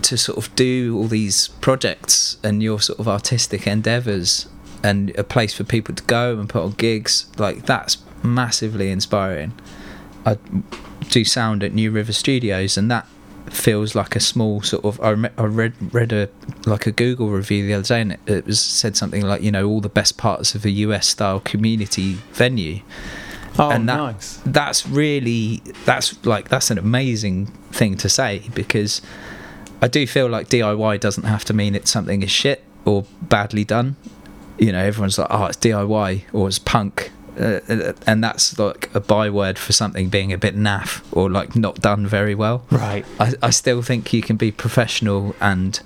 to 0.02 0.18
sort 0.18 0.38
of 0.38 0.54
do 0.56 0.98
all 0.98 1.08
these 1.08 1.50
projects 1.62 2.38
and 2.44 2.62
your 2.64 2.82
sort 2.82 3.00
of 3.00 3.08
artistic 3.08 3.66
endeavors 3.68 4.48
and 4.84 5.16
a 5.18 5.24
place 5.24 5.54
for 5.54 5.64
people 5.64 5.94
to 5.96 6.04
go 6.04 6.38
and 6.40 6.50
put 6.50 6.64
on 6.64 6.72
gigs 6.72 7.28
like 7.38 7.66
that's 7.66 7.98
massively 8.24 8.90
inspiring. 8.90 9.54
I 10.26 10.38
do 11.10 11.26
sound 11.26 11.64
at 11.64 11.74
New 11.74 11.92
River 11.92 12.14
Studios 12.14 12.78
and 12.78 12.90
that 12.92 13.08
feels 13.50 13.96
like 13.96 14.16
a 14.16 14.20
small 14.20 14.62
sort 14.62 14.86
of 14.86 15.02
I, 15.02 15.30
I 15.38 15.46
read 15.46 15.74
read 15.94 16.14
a 16.14 16.30
like 16.66 16.86
a 16.86 16.92
Google 16.92 17.30
review 17.30 17.66
the 17.68 17.74
other 17.74 17.84
day 17.84 18.02
and 18.02 18.12
it, 18.14 18.20
it 18.28 18.46
was 18.46 18.62
said 18.62 18.96
something 18.96 19.24
like 19.24 19.42
you 19.42 19.52
know 19.52 19.68
all 19.68 19.82
the 19.82 19.90
best 19.90 20.18
parts 20.18 20.56
of 20.56 20.64
a 20.64 20.70
US 20.70 21.08
style 21.08 21.40
community 21.40 22.14
venue 22.32 22.82
oh 23.60 23.72
and 23.72 23.90
that, 23.90 23.98
nice 23.98 24.40
that's 24.46 24.88
really 24.88 25.62
that's 25.86 26.24
like 26.26 26.48
that's 26.50 26.72
an 26.72 26.78
amazing 26.78 27.48
thing 27.72 27.98
to 27.98 28.08
say 28.08 28.44
because 28.54 29.02
I 29.82 29.88
do 29.88 30.06
feel 30.06 30.28
like 30.28 30.48
DIY 30.48 31.00
doesn't 31.00 31.24
have 31.24 31.44
to 31.46 31.54
mean 31.54 31.74
it's 31.74 31.90
something 31.90 32.22
is 32.22 32.30
shit 32.30 32.64
or 32.86 33.06
badly 33.24 33.64
done. 33.64 33.96
You 34.60 34.72
know, 34.72 34.80
everyone's 34.80 35.18
like, 35.18 35.28
oh, 35.32 35.46
it's 35.46 35.58
DIY 35.58 36.24
or 36.32 36.48
it's 36.48 36.60
punk. 36.60 37.12
Uh, 37.42 37.60
uh, 37.68 37.94
and 38.06 38.24
that's 38.24 38.60
like 38.60 38.94
a 38.94 39.00
byword 39.00 39.58
for 39.58 39.74
something 39.74 40.10
being 40.10 40.32
a 40.32 40.38
bit 40.38 40.56
naff 40.56 41.02
or 41.12 41.28
like 41.28 41.56
not 41.56 41.82
done 41.82 42.06
very 42.06 42.36
well. 42.36 42.64
right 42.70 43.04
I, 43.20 43.34
I 43.42 43.50
still 43.50 43.82
think 43.82 44.14
you 44.14 44.22
can 44.22 44.36
be 44.36 44.52
professional 44.52 45.36
and 45.42 45.80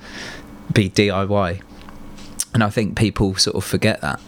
be 0.73 0.89
DIY. 0.89 1.61
And 2.53 2.63
I 2.63 2.69
think 2.69 2.97
people 2.97 3.35
sort 3.35 3.55
of 3.55 3.63
forget 3.63 4.01
that 4.01 4.19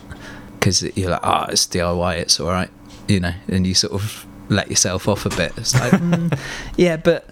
because 0.54 0.84
you're 0.98 1.12
like, 1.12 1.20
oh, 1.24 1.46
it's 1.50 1.68
DIY, 1.68 2.18
it's 2.18 2.40
all 2.40 2.48
right, 2.48 2.70
you 3.08 3.20
know, 3.20 3.34
and 3.48 3.68
you 3.68 3.74
sort 3.74 3.94
of 3.94 4.26
let 4.50 4.70
yourself 4.70 5.08
off 5.08 5.26
a 5.26 5.30
bit. 5.30 5.54
It's 5.58 5.74
like, 5.76 5.92
mm, 5.94 6.40
yeah, 6.78 6.98
but 6.98 7.30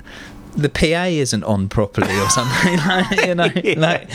the 0.56 0.70
PA 0.70 1.03
isn't 1.06 1.43
on 1.43 1.68
properly 1.68 2.18
or 2.18 2.30
something, 2.30 2.78
like, 2.88 3.26
you 3.26 3.36
know, 3.36 3.49
Yeah. 3.64 3.80
like 3.80 4.10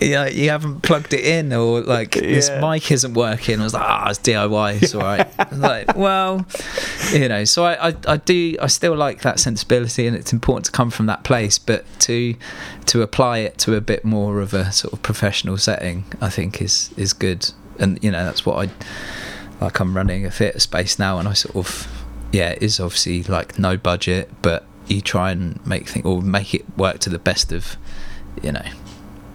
you, 0.00 0.10
know, 0.12 0.24
you 0.26 0.48
haven't 0.50 0.80
plugged 0.82 1.12
it 1.12 1.24
in 1.24 1.52
or 1.52 1.82
like 1.82 2.12
this 2.12 2.50
mic 2.60 2.90
isn't 2.90 3.14
working. 3.14 3.60
I 3.60 3.64
was 3.64 3.74
like, 3.74 3.82
ah, 3.82 4.10
it's 4.10 4.18
DIY, 4.20 4.82
it's 4.82 4.94
all 4.94 5.02
right. 5.02 5.28
Like, 5.52 5.96
well, 5.96 6.44
you 7.12 7.28
know, 7.28 7.44
so 7.44 7.64
I, 7.64 7.88
I, 7.90 7.96
I 8.08 8.16
do, 8.16 8.56
I 8.60 8.66
still 8.66 8.96
like 8.96 9.22
that 9.22 9.38
sensibility, 9.38 10.06
and 10.06 10.16
it's 10.16 10.32
important 10.32 10.64
to 10.66 10.72
come 10.72 10.90
from 10.90 11.06
that 11.06 11.22
place, 11.22 11.58
but 11.58 11.84
to 12.00 12.34
to 12.86 13.02
apply 13.02 13.38
it 13.38 13.56
to 13.58 13.74
a 13.74 13.80
bit 13.80 14.04
more 14.04 14.40
of 14.40 14.52
a 14.54 14.72
sort 14.72 14.92
of 14.92 15.02
professional 15.02 15.56
setting, 15.58 16.04
I 16.20 16.30
think 16.30 16.60
is 16.62 16.90
is 16.96 17.12
good, 17.12 17.50
and 17.78 18.02
you 18.02 18.10
know, 18.10 18.24
that's 18.24 18.44
what 18.46 18.66
I 18.68 18.70
like. 19.64 19.78
I'm 19.80 19.94
running 19.96 20.24
a 20.26 20.30
theatre 20.30 20.60
space 20.60 20.98
now, 20.98 21.18
and 21.18 21.28
I 21.28 21.34
sort 21.34 21.56
of, 21.56 21.88
yeah, 22.32 22.50
it 22.50 22.62
is 22.62 22.80
obviously 22.80 23.22
like 23.24 23.58
no 23.58 23.76
budget, 23.76 24.30
but 24.42 24.64
you 24.86 25.00
try 25.00 25.30
and 25.30 25.64
make 25.66 25.88
things 25.88 26.04
or 26.04 26.22
make 26.22 26.54
it 26.54 26.64
work 26.76 26.98
to 27.00 27.10
the 27.10 27.18
best 27.18 27.52
of, 27.52 27.76
you 28.42 28.52
know. 28.52 28.64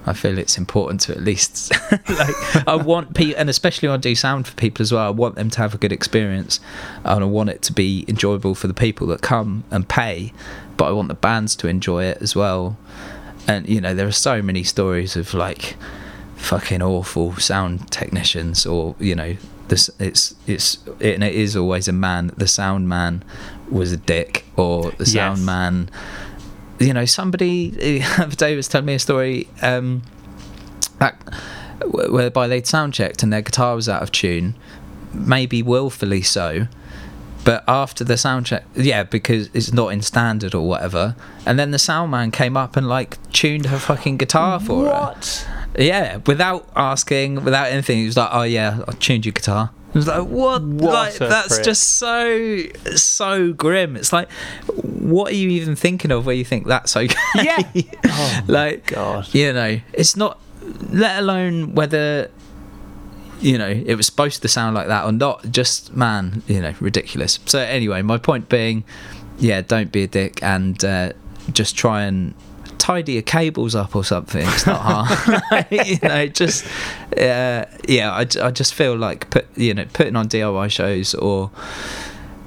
I 0.06 0.14
feel 0.14 0.40
it's 0.40 0.58
important 0.58 1.02
to 1.02 1.12
at 1.12 1.22
least 1.22 1.72
like 1.92 2.68
I 2.68 2.76
want 2.76 3.14
people, 3.14 3.36
and 3.38 3.50
especially 3.50 3.90
when 3.90 4.00
I 4.00 4.02
do 4.02 4.16
sound 4.16 4.48
for 4.48 4.56
people 4.56 4.82
as 4.82 4.92
well. 4.92 5.06
I 5.06 5.10
want 5.12 5.36
them 5.36 5.50
to 5.52 5.58
have 5.60 5.76
a 5.76 5.78
good 5.78 5.92
experience, 5.92 6.60
and 7.04 7.24
I 7.24 7.28
want 7.28 7.50
it 7.50 7.62
to 7.64 7.74
be 7.74 8.06
enjoyable 8.08 8.56
for 8.56 8.68
the 8.68 8.74
people 8.74 9.06
that 9.08 9.22
come 9.22 9.66
and 9.70 9.88
pay. 9.88 10.34
But 10.78 10.86
I 10.86 10.92
want 10.94 11.10
the 11.10 11.14
bands 11.14 11.56
to 11.58 11.68
enjoy 11.68 12.06
it 12.06 12.18
as 12.22 12.36
well. 12.36 12.78
And 13.48 13.68
you 13.68 13.82
know, 13.82 13.94
there 13.94 14.08
are 14.08 14.12
so 14.12 14.42
many 14.42 14.64
stories 14.64 15.16
of 15.16 15.34
like 15.34 15.76
fucking 16.38 16.82
awful 16.82 17.36
sound 17.36 17.92
technicians, 17.92 18.66
or 18.66 18.96
you 19.00 19.14
know, 19.14 19.36
this 19.68 19.90
it's 20.00 20.34
it's 20.48 20.80
it, 21.00 21.16
and 21.16 21.24
it 21.24 21.36
is 21.36 21.56
always 21.56 21.88
a 21.88 21.94
man. 21.94 22.32
The 22.36 22.48
sound 22.48 22.90
man 22.90 23.24
was 23.70 23.92
a 23.92 23.98
dick, 23.98 24.46
or 24.60 24.92
the 24.92 25.06
sound 25.06 25.38
Yes. 25.40 25.46
man 25.46 25.90
you 26.80 26.94
know, 26.94 27.06
somebody 27.06 27.70
the 27.70 28.02
other 28.24 28.36
day 28.36 28.56
was 28.56 28.68
telling 28.68 28.86
me 28.86 28.94
a 28.96 29.00
story 29.00 29.48
um, 29.62 30.02
that, 31.00 31.16
whereby 31.86 32.48
they'd 32.48 32.66
sound 32.66 32.94
checked 32.94 33.22
and 33.22 33.32
their 33.32 33.42
guitar 33.42 33.76
was 33.76 33.88
out 33.88 34.02
of 34.02 34.12
tune, 34.12 34.56
maybe 35.14 35.62
willfully 35.62 36.22
so, 36.22 36.68
but 37.44 37.64
after 37.68 38.04
the 38.04 38.18
sound 38.18 38.46
check, 38.46 38.66
yeah, 38.76 39.04
because 39.04 39.50
it's 39.54 39.72
not 39.72 39.90
in 39.90 40.02
standard 40.02 40.54
or 40.54 40.68
whatever. 40.68 41.16
And 41.46 41.58
then 41.58 41.72
the 41.72 41.80
sound 41.80 42.12
man 42.12 42.32
came 42.32 42.58
up 42.58 42.76
and 42.76 42.88
like 42.88 43.18
tuned 43.32 43.68
her 43.68 43.80
fucking 43.80 44.18
guitar 44.18 44.60
for 44.60 44.86
her. 44.86 44.92
What? 44.92 45.48
Yeah, 45.78 46.18
without 46.26 46.70
asking, 46.76 47.44
without 47.44 47.68
anything. 47.68 48.00
He 48.00 48.06
was 48.06 48.18
like, 48.18 48.30
"Oh 48.32 48.44
yeah, 48.44 48.84
I 48.88 48.92
tuned 48.94 49.26
your 49.26 49.32
guitar." 49.34 49.72
I 49.90 49.98
was 49.98 50.08
like, 50.08 50.28
"What? 50.28 50.62
What 50.64 50.94
like 50.94 51.14
that's 51.16 51.56
prick. 51.56 51.66
just 51.66 51.96
so 51.98 52.64
so 52.96 53.54
grim." 53.54 53.96
It's 53.96 54.14
like, 54.14 54.30
what 54.72 55.32
are 55.32 55.36
you 55.36 55.50
even 55.50 55.76
thinking 55.76 56.12
of 56.12 56.26
where 56.26 56.36
you 56.36 56.46
think 56.46 56.68
that's 56.68 56.96
okay? 56.96 57.16
Yeah. 57.36 57.62
Oh, 58.12 58.42
like 58.48 58.88
God. 58.88 59.34
you 59.34 59.54
know, 59.54 59.80
it's 59.94 60.16
not. 60.16 60.40
Let 60.92 61.20
alone 61.20 61.74
whether 61.74 62.30
you 63.40 63.58
know 63.58 63.70
it 63.70 63.96
was 63.96 64.06
supposed 64.06 64.42
to 64.42 64.48
sound 64.48 64.76
like 64.76 64.88
that 64.88 65.06
or 65.06 65.12
not. 65.12 65.50
Just 65.52 65.96
man, 65.96 66.44
you 66.48 66.62
know, 66.62 66.74
ridiculous. 66.80 67.40
So 67.46 67.60
anyway, 67.60 68.02
my 68.02 68.18
point 68.18 68.50
being, 68.50 68.84
yeah, 69.40 69.62
don't 69.62 69.92
be 69.92 70.04
a 70.04 70.08
dick 70.08 70.44
and 70.44 70.84
uh, 70.84 71.14
just 71.52 71.76
try 71.76 72.04
and 72.04 72.34
tidy 72.80 73.14
your 73.14 73.22
cables 73.22 73.76
up 73.76 73.96
or 73.96 74.04
something. 74.04 74.42
It's 74.48 74.66
not 74.66 74.82
hard. 74.82 75.68
you 75.72 75.98
know, 76.02 76.26
just 76.28 76.66
uh, 77.16 77.66
yeah. 77.88 78.12
I, 78.12 78.22
I 78.42 78.52
just 78.52 78.74
feel 78.74 78.96
like 78.98 79.30
put 79.30 79.46
you 79.56 79.74
know 79.76 79.86
putting 79.94 80.16
on 80.16 80.28
DIY 80.28 80.72
shows 80.72 81.14
or 81.14 81.52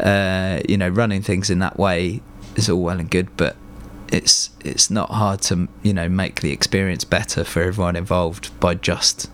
uh, 0.00 0.60
you 0.68 0.76
know 0.76 0.88
running 0.88 1.22
things 1.22 1.50
in 1.50 1.60
that 1.60 1.78
way 1.78 2.20
is 2.56 2.68
all 2.68 2.82
well 2.82 2.98
and 2.98 3.10
good, 3.10 3.36
but 3.36 3.56
it's 4.08 4.50
it's 4.64 4.90
not 4.90 5.10
hard 5.10 5.40
to 5.42 5.68
you 5.82 5.92
know 5.94 6.08
make 6.08 6.40
the 6.40 6.50
experience 6.50 7.04
better 7.04 7.44
for 7.44 7.62
everyone 7.62 7.94
involved 7.96 8.58
by 8.60 8.74
just 8.74 9.30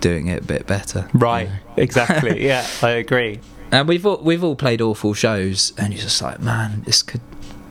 doing 0.00 0.26
it 0.26 0.42
a 0.42 0.44
bit 0.44 0.66
better. 0.66 1.08
Right. 1.14 1.48
Exactly. 1.74 2.44
yeah, 2.44 2.66
I 2.82 2.90
agree. 2.90 3.40
And 3.70 3.88
we've 3.88 4.04
all, 4.04 4.18
we've 4.18 4.44
all 4.44 4.56
played 4.56 4.82
awful 4.82 5.14
shows, 5.14 5.72
and 5.78 5.90
you're 5.94 6.02
just 6.02 6.20
like, 6.20 6.38
man, 6.38 6.82
this 6.84 7.02
could, 7.02 7.22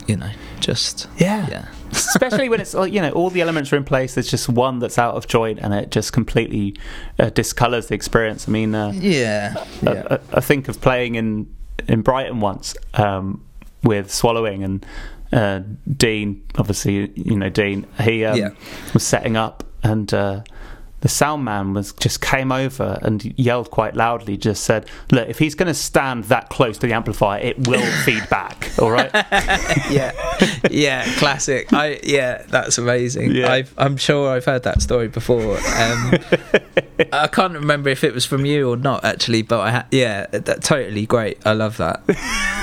you 0.08 0.16
know, 0.16 0.30
just 0.58 1.06
Yeah. 1.18 1.46
yeah. 1.48 1.68
Especially 1.92 2.48
when 2.48 2.60
it's 2.60 2.74
you 2.74 3.00
know 3.00 3.10
all 3.12 3.30
the 3.30 3.40
elements 3.40 3.72
are 3.72 3.76
in 3.76 3.84
place. 3.84 4.14
There's 4.14 4.30
just 4.30 4.48
one 4.48 4.78
that's 4.78 4.98
out 4.98 5.14
of 5.14 5.26
joint, 5.28 5.58
and 5.60 5.72
it 5.74 5.90
just 5.90 6.12
completely 6.12 6.74
uh, 7.18 7.30
discolors 7.30 7.88
the 7.88 7.94
experience. 7.94 8.48
I 8.48 8.50
mean, 8.50 8.74
uh, 8.74 8.92
Yeah, 8.94 9.54
I, 9.86 9.90
I, 10.14 10.18
I 10.34 10.40
think 10.40 10.68
of 10.68 10.80
playing 10.80 11.14
in 11.16 11.54
in 11.88 12.02
Brighton 12.02 12.40
once 12.40 12.74
um, 12.94 13.44
with 13.82 14.10
Swallowing 14.12 14.62
and 14.64 14.86
uh, 15.32 15.60
Dean. 15.96 16.42
Obviously, 16.56 17.10
you 17.14 17.36
know 17.36 17.48
Dean. 17.50 17.86
He 18.00 18.24
um, 18.24 18.38
Yeah. 18.38 18.50
was 18.94 19.02
setting 19.06 19.36
up, 19.36 19.62
and 19.82 20.12
uh, 20.14 20.42
the 21.02 21.08
sound 21.08 21.44
man 21.44 21.74
was 21.74 21.92
just 21.94 22.20
came 22.20 22.50
over 22.50 22.98
and 23.02 23.38
yelled 23.38 23.70
quite 23.70 23.94
loudly. 23.94 24.36
Just 24.36 24.64
said, 24.64 24.86
"Look, 25.10 25.28
if 25.28 25.38
he's 25.38 25.54
going 25.54 25.66
to 25.66 25.74
stand 25.74 26.24
that 26.24 26.48
close 26.48 26.78
to 26.78 26.86
the 26.86 26.92
amplifier, 26.94 27.40
it 27.40 27.68
will 27.68 27.84
feed 28.04 28.28
back. 28.30 28.70
All 28.78 28.90
right." 28.90 29.10
yeah, 29.90 30.12
yeah, 30.70 31.04
classic. 31.16 31.72
I 31.72 32.00
yeah, 32.02 32.44
that's 32.48 32.78
amazing. 32.78 33.32
Yeah. 33.32 33.52
I've, 33.52 33.74
I'm 33.76 33.96
sure 33.96 34.30
I've 34.30 34.44
heard 34.44 34.62
that 34.62 34.80
story 34.80 35.08
before. 35.08 35.56
Um, 35.56 36.14
I 37.12 37.26
can't 37.26 37.54
remember 37.54 37.90
if 37.90 38.04
it 38.04 38.14
was 38.14 38.24
from 38.24 38.46
you 38.46 38.70
or 38.70 38.76
not 38.76 39.04
actually, 39.04 39.42
but 39.42 39.60
I 39.60 39.70
ha- 39.70 39.86
yeah, 39.90 40.26
that 40.26 40.62
totally 40.62 41.06
great. 41.06 41.44
I 41.44 41.52
love 41.52 41.78
that. 41.78 42.02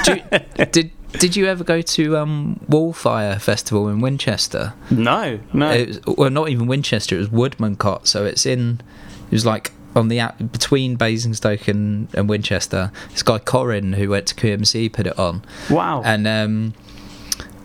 You, 0.07 0.65
did 0.65 0.91
did 1.13 1.35
you 1.35 1.45
ever 1.47 1.63
go 1.63 1.81
to 1.81 2.17
um, 2.17 2.59
Woolfire 2.69 3.39
Festival 3.41 3.87
in 3.89 3.99
Winchester? 4.01 4.73
no, 4.91 5.39
no. 5.53 5.71
It 5.71 5.87
was, 5.87 6.17
well, 6.17 6.29
not 6.29 6.49
even 6.49 6.67
Winchester. 6.67 7.15
It 7.15 7.19
was 7.19 7.29
Woodmancott. 7.29 8.07
So 8.07 8.25
it's 8.25 8.45
in. 8.45 8.81
It 9.27 9.33
was 9.33 9.45
like 9.45 9.71
on 9.95 10.07
the 10.07 10.21
between 10.51 10.95
Basingstoke 10.95 11.67
and, 11.67 12.07
and 12.13 12.29
Winchester. 12.29 12.91
This 13.11 13.23
guy 13.23 13.39
Corin 13.39 13.93
who 13.93 14.09
went 14.09 14.27
to 14.27 14.35
QMC 14.35 14.91
put 14.93 15.07
it 15.07 15.17
on 15.17 15.43
wow. 15.69 16.01
and 16.03 16.27
um, 16.27 16.73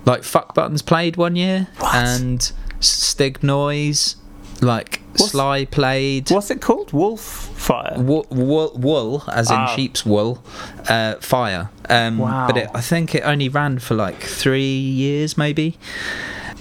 like 0.05 0.23
fuck 0.23 0.55
buttons 0.55 0.83
played 0.83 1.17
one 1.17 1.37
year 1.37 1.69
What? 1.79 1.95
and 1.95 2.53
stig 2.81 3.43
noise 3.43 4.17
like 4.61 5.01
What's- 5.17 5.31
sly 5.33 5.65
played 5.67 6.31
What's 6.31 6.51
it 6.51 6.61
called? 6.61 6.93
Wolf 6.93 7.21
Fire. 7.21 7.95
wool, 7.97 8.27
wool, 8.31 8.73
wool 8.77 9.25
as 9.33 9.51
in 9.51 9.57
Ah. 9.57 9.67
sheep's 9.75 10.05
wool 10.05 10.43
uh, 10.89 11.15
fire 11.21 11.71
um, 11.89 12.19
Wow. 12.19 12.47
but 12.47 12.57
it, 12.57 12.69
i 12.75 12.81
think 12.81 13.15
it 13.15 13.23
only 13.25 13.49
ran 13.49 13.79
for 13.79 13.95
like 13.95 14.21
three 14.23 14.79
years 14.79 15.37
maybe 15.39 15.79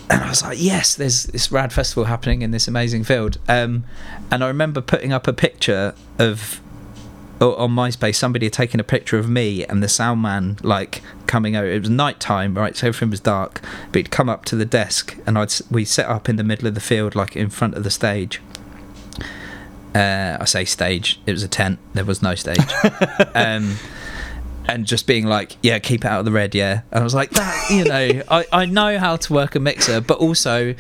and 0.09 0.21
i 0.23 0.29
was 0.29 0.41
like 0.43 0.57
yes 0.61 0.95
there's 0.95 1.23
this 1.25 1.51
rad 1.51 1.71
festival 1.73 2.05
happening 2.05 2.41
in 2.41 2.51
this 2.51 2.67
amazing 2.67 3.03
field 3.03 3.37
um, 3.47 3.83
and 4.31 4.43
i 4.43 4.47
remember 4.47 4.81
putting 4.81 5.11
up 5.13 5.27
a 5.27 5.33
picture 5.33 5.93
of 6.19 6.61
on 7.41 7.71
MySpace, 7.71 8.15
somebody 8.15 8.45
had 8.45 8.53
taken 8.53 8.79
a 8.79 8.83
picture 8.83 9.17
of 9.17 9.29
me 9.29 9.65
and 9.65 9.83
the 9.83 9.89
sound 9.89 10.21
man 10.21 10.57
like 10.61 11.01
coming 11.27 11.55
over. 11.55 11.67
It 11.67 11.81
was 11.81 11.89
night 11.89 12.19
time, 12.19 12.55
right? 12.55 12.75
So 12.75 12.87
everything 12.87 13.09
was 13.09 13.19
dark. 13.19 13.61
But 13.91 13.95
he'd 13.95 14.11
come 14.11 14.29
up 14.29 14.45
to 14.45 14.55
the 14.55 14.65
desk 14.65 15.17
and 15.25 15.37
I'd 15.37 15.53
we 15.69 15.85
set 15.85 16.07
up 16.07 16.29
in 16.29 16.35
the 16.35 16.43
middle 16.43 16.67
of 16.67 16.75
the 16.75 16.81
field, 16.81 17.15
like 17.15 17.35
in 17.35 17.49
front 17.49 17.75
of 17.75 17.83
the 17.83 17.91
stage. 17.91 18.41
Uh, 19.93 20.37
I 20.39 20.45
say 20.45 20.65
stage. 20.65 21.19
It 21.25 21.31
was 21.31 21.43
a 21.43 21.47
tent. 21.47 21.79
There 21.93 22.05
was 22.05 22.21
no 22.21 22.35
stage. 22.35 22.57
um, 23.35 23.77
and 24.65 24.85
just 24.85 25.07
being 25.07 25.25
like, 25.25 25.57
yeah, 25.61 25.79
keep 25.79 26.05
it 26.05 26.07
out 26.07 26.19
of 26.19 26.25
the 26.25 26.31
red, 26.31 26.55
yeah. 26.55 26.81
And 26.91 27.01
I 27.01 27.03
was 27.03 27.13
like, 27.13 27.31
that, 27.31 27.69
you 27.69 27.83
know, 27.83 28.23
I, 28.29 28.45
I 28.51 28.65
know 28.65 28.97
how 28.97 29.17
to 29.17 29.33
work 29.33 29.55
a 29.55 29.59
mixer, 29.59 30.01
but 30.01 30.19
also 30.19 30.73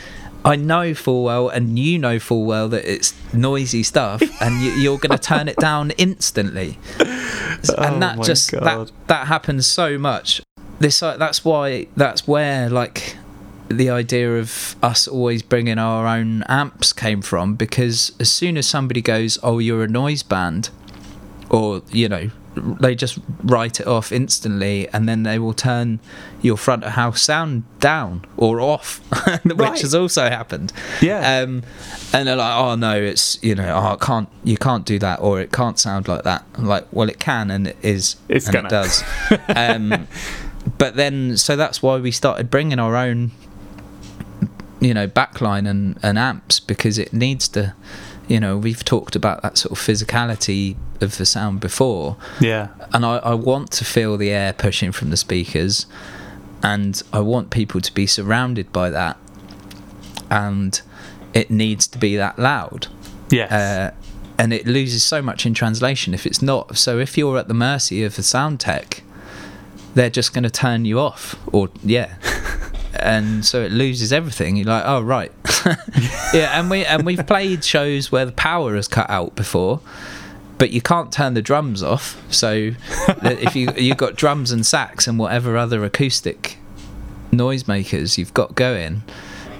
I 0.45 0.55
know 0.55 0.93
full 0.93 1.23
well, 1.23 1.49
and 1.49 1.79
you 1.79 1.97
know 1.97 2.19
full 2.19 2.45
well 2.45 2.67
that 2.69 2.85
it's 2.91 3.13
noisy 3.33 3.83
stuff, 3.83 4.21
and 4.41 4.61
you, 4.61 4.71
you're 4.71 4.97
going 4.97 5.17
to 5.17 5.23
turn 5.23 5.47
it 5.47 5.57
down 5.57 5.91
instantly. 5.91 6.77
Oh 6.99 7.75
and 7.77 8.01
that 8.01 8.21
just 8.23 8.51
God. 8.51 8.63
that 8.63 8.91
that 9.07 9.27
happens 9.27 9.65
so 9.65 9.97
much. 9.97 10.41
This 10.79 11.01
uh, 11.01 11.17
that's 11.17 11.45
why 11.45 11.87
that's 11.95 12.27
where 12.27 12.69
like 12.69 13.15
the 13.69 13.89
idea 13.89 14.37
of 14.37 14.75
us 14.83 15.07
always 15.07 15.41
bringing 15.41 15.77
our 15.77 16.05
own 16.05 16.43
amps 16.43 16.91
came 16.93 17.21
from 17.21 17.55
because 17.55 18.11
as 18.19 18.29
soon 18.29 18.57
as 18.57 18.67
somebody 18.67 19.01
goes, 19.01 19.37
"Oh, 19.43 19.59
you're 19.59 19.83
a 19.83 19.87
noise 19.87 20.23
band," 20.23 20.69
or 21.49 21.81
you 21.89 22.09
know 22.09 22.31
they 22.55 22.93
just 22.95 23.17
write 23.43 23.79
it 23.79 23.87
off 23.87 24.11
instantly 24.11 24.87
and 24.89 25.09
then 25.09 25.23
they 25.23 25.39
will 25.39 25.53
turn 25.53 25.99
your 26.41 26.55
front 26.57 26.83
of 26.83 26.91
house 26.91 27.21
sound 27.21 27.63
down 27.79 28.23
or 28.37 28.59
off 28.61 28.99
which 29.43 29.57
Right. 29.57 29.81
has 29.81 29.95
also 29.95 30.29
happened 30.29 30.71
Yeah. 31.01 31.41
um 31.41 31.63
and 32.13 32.27
they're 32.27 32.35
like 32.35 32.55
oh 32.55 32.75
no 32.75 32.93
it's 33.01 33.41
you 33.43 33.55
know 33.55 33.73
oh, 33.75 33.97
can't 33.97 34.29
you 34.43 34.57
can't 34.57 34.85
do 34.85 34.99
that 34.99 35.19
or 35.19 35.41
it 35.41 35.51
can't 35.51 35.79
sound 35.79 36.07
like 36.07 36.23
that 36.23 36.45
I'm 36.55 36.65
like 36.65 36.85
well 36.91 37.09
it 37.09 37.19
can 37.19 37.49
and 37.49 37.67
it 37.67 37.77
is 37.81 38.17
It's 38.29 38.45
and 38.47 38.53
gonna. 38.53 38.67
it 38.67 38.71
does 38.71 39.03
um 39.55 40.07
but 40.77 40.95
then 40.95 41.37
so 41.37 41.55
that's 41.55 41.81
why 41.81 41.97
we 41.97 42.11
started 42.11 42.49
bringing 42.51 42.77
our 42.79 42.95
own 42.95 43.31
you 44.79 44.93
know 44.93 45.07
backline 45.07 45.67
and, 45.67 45.97
and 46.03 46.17
amps 46.19 46.59
because 46.59 46.97
it 46.97 47.13
needs 47.13 47.47
to 47.49 47.73
you 48.27 48.39
know 48.39 48.57
we've 48.57 48.83
talked 48.83 49.15
about 49.15 49.41
that 49.41 49.57
sort 49.57 49.71
of 49.71 49.77
physicality 49.77 50.75
of 51.01 51.17
the 51.17 51.25
sound 51.25 51.59
before. 51.59 52.17
Yeah. 52.39 52.69
and 52.93 53.05
I, 53.05 53.17
I 53.17 53.33
want 53.33 53.71
to 53.73 53.85
feel 53.85 54.17
the 54.17 54.31
air 54.31 54.53
pushing 54.53 54.91
from 54.91 55.09
the 55.09 55.17
speakers 55.17 55.85
and 56.61 57.01
I 57.11 57.19
want 57.19 57.49
people 57.49 57.81
to 57.81 57.93
be 57.93 58.07
surrounded 58.07 58.71
by 58.71 58.89
that. 58.89 59.17
And 60.29 60.81
it 61.33 61.51
needs 61.51 61.87
to 61.87 61.97
be 61.97 62.15
that 62.15 62.39
loud. 62.39 62.87
Yes. 63.29 63.51
uh, 63.51 63.91
and 64.37 64.53
it 64.53 64.65
loses 64.65 65.03
so 65.03 65.21
much 65.21 65.45
in 65.45 65.53
translation 65.53 66.13
if 66.13 66.25
it's 66.25 66.41
not. 66.41 66.77
So 66.77 66.99
if 66.99 67.17
you're 67.17 67.37
at 67.37 67.47
the 67.47 67.53
mercy 67.53 68.03
of 68.03 68.15
the 68.15 68.23
sound 68.23 68.59
tech 68.59 69.03
they're 69.95 70.09
just 70.09 70.33
going 70.33 70.43
to 70.43 70.49
turn 70.49 70.85
you 70.85 70.99
off 70.99 71.35
or 71.53 71.69
yeah 71.83 72.15
and 73.03 73.45
so 73.45 73.61
it 73.61 73.71
loses 73.71 74.11
everything. 74.11 74.55
You're 74.55 74.67
like 74.67 74.83
oh 74.85 75.01
right. 75.01 75.31
Yeah 76.33 76.59
and 76.59 76.69
we 76.69 76.85
and 76.85 77.05
we've 77.05 77.25
played 77.25 77.63
shows 77.63 78.11
where 78.11 78.25
the 78.25 78.31
power 78.31 78.75
is 78.75 78.87
cut 78.87 79.09
out 79.09 79.35
before 79.35 79.81
but 80.57 80.71
you 80.71 80.81
can't 80.81 81.11
turn 81.11 81.33
the 81.33 81.41
drums 81.41 81.83
off. 81.83 82.21
So 82.31 82.71
if 83.23 83.55
you 83.55 83.69
you've 83.77 83.97
got 83.97 84.15
drums 84.15 84.51
and 84.51 84.65
sax 84.65 85.07
and 85.07 85.19
whatever 85.19 85.57
other 85.57 85.83
acoustic 85.83 86.57
noisemakers 87.31 88.17
you've 88.17 88.33
got 88.33 88.55
going 88.55 89.03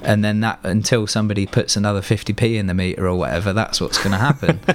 and 0.03 0.23
then 0.23 0.41
that 0.41 0.59
until 0.63 1.07
somebody 1.07 1.45
puts 1.45 1.75
another 1.75 2.01
50p 2.01 2.55
in 2.55 2.67
the 2.67 2.73
meter 2.73 3.07
or 3.07 3.15
whatever 3.15 3.53
that's 3.53 3.81
what's 3.81 3.97
going 3.97 4.11
to 4.11 4.17
happen. 4.17 4.59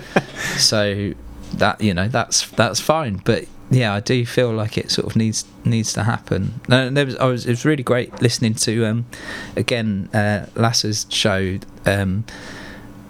So 0.56 1.14
that 1.54 1.80
you 1.80 1.94
know 1.94 2.08
that's 2.08 2.48
that's 2.50 2.80
fine. 2.80 3.20
But 3.24 3.46
yeah 3.70 3.92
i 3.92 4.00
do 4.00 4.24
feel 4.24 4.52
like 4.52 4.78
it 4.78 4.90
sort 4.90 5.06
of 5.06 5.16
needs 5.16 5.44
needs 5.64 5.92
to 5.92 6.04
happen. 6.04 6.60
And 6.68 6.96
there 6.96 7.06
was 7.06 7.16
i 7.16 7.26
was 7.26 7.46
it 7.46 7.50
was 7.50 7.64
really 7.64 7.82
great 7.82 8.22
listening 8.22 8.54
to 8.54 8.86
um 8.86 9.06
again 9.56 10.08
uh 10.14 10.46
show 11.10 11.58
um 11.84 12.24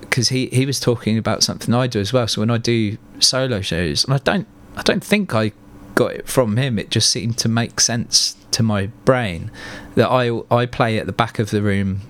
because 0.01 0.31
he 0.31 0.47
he 0.47 0.67
was 0.67 0.81
talking 0.81 1.17
about 1.19 1.43
something 1.43 1.73
i 1.75 1.87
do 1.87 2.01
as 2.01 2.13
well. 2.13 2.27
So 2.27 2.41
when 2.43 2.51
i 2.51 2.59
do 2.59 2.99
solo 3.21 3.61
shows 3.61 4.05
and 4.05 4.15
i 4.15 4.19
don't 4.19 4.47
i 4.77 4.83
don't 4.83 5.05
think 5.05 5.35
i 5.35 5.53
got 5.95 6.13
it 6.13 6.29
from 6.29 6.57
him 6.57 6.79
it 6.79 6.91
just 6.91 7.11
seemed 7.11 7.37
to 7.37 7.49
make 7.49 7.81
sense 7.81 8.37
to 8.53 8.63
my 8.63 8.87
brain 9.05 9.51
that 9.97 10.09
i 10.09 10.31
i 10.51 10.65
play 10.65 10.97
at 10.97 11.07
the 11.07 11.13
back 11.13 11.41
of 11.41 11.51
the 11.51 11.61
room 11.61 12.01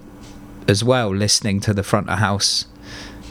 as 0.69 0.85
well 0.85 1.09
listening 1.09 1.59
to 1.59 1.73
the 1.73 1.83
front 1.83 2.09
of 2.11 2.19
house 2.19 2.67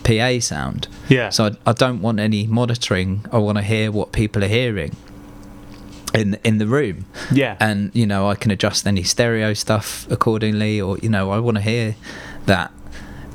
pa 0.08 0.40
sound 0.40 0.88
yeah. 1.10 1.30
so 1.30 1.46
I, 1.48 1.52
I 1.72 1.74
don't 1.74 2.02
want 2.02 2.20
any 2.20 2.48
monitoring. 2.48 3.12
I 3.32 3.38
want 3.38 3.58
to 3.58 3.64
hear 3.74 3.92
what 3.92 4.08
people 4.22 4.44
are 4.44 4.54
hearing. 4.62 4.94
in 6.14 6.30
in 6.50 6.58
the 6.58 6.68
room 6.78 6.98
Yeah. 7.42 7.56
and 7.60 7.92
you 7.94 8.06
know 8.12 8.22
I 8.32 8.36
can 8.42 8.50
adjust 8.52 8.88
any 8.88 9.04
stereo 9.04 9.54
stuff 9.54 10.08
accordingly, 10.10 10.74
or 10.86 10.98
you 11.04 11.10
know 11.16 11.26
I 11.38 11.40
want 11.40 11.58
to 11.58 11.64
hear 11.74 11.96
that 12.46 12.70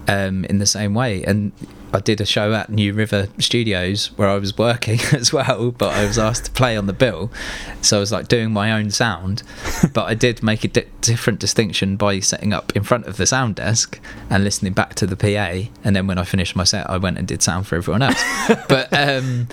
um, 0.09 0.45
in 0.51 0.57
the 0.59 0.67
same 0.67 0.93
way. 1.03 1.23
And 1.31 1.53
I 1.93 2.01
did 2.01 2.21
a 2.21 2.25
show 2.25 2.53
at 2.55 2.71
New 2.71 2.95
River 2.95 3.29
Studios 3.39 4.07
where 4.17 4.29
I 4.29 4.39
was 4.39 4.57
working 4.57 5.01
as 5.13 5.33
well, 5.33 5.71
but 5.73 5.95
I 5.95 6.07
was 6.07 6.19
asked 6.19 6.47
to 6.47 6.51
play 6.51 6.77
on 6.77 6.87
the 6.87 6.93
bill, 6.93 7.31
so 7.83 7.99
I 7.99 8.01
was 8.01 8.11
like 8.11 8.29
doing 8.29 8.53
my 8.53 8.73
own 8.73 8.91
sound. 8.91 9.43
But 9.93 10.05
I 10.05 10.15
did 10.15 10.43
make 10.43 10.65
a 10.65 10.69
di- 10.69 10.87
different 11.01 11.41
distinction 11.41 11.97
by 11.97 12.21
setting 12.21 12.53
up 12.53 12.75
in 12.77 12.83
front 12.83 13.07
of 13.07 13.17
the 13.17 13.27
sound 13.27 13.57
desk 13.57 14.01
and 14.31 14.45
listening 14.45 14.73
back 14.73 14.95
to 14.95 15.07
the 15.07 15.17
PA, 15.17 15.69
and 15.85 15.95
then 15.97 16.07
when 16.07 16.19
I 16.19 16.25
finished 16.25 16.55
my 16.55 16.65
set, 16.65 16.89
I 16.89 16.99
went 16.99 17.19
and 17.19 17.27
did 17.27 17.43
sound 17.43 17.67
for 17.67 17.77
everyone 17.77 18.03
else. 18.03 18.23
but 18.69 18.89
um, 18.93 19.49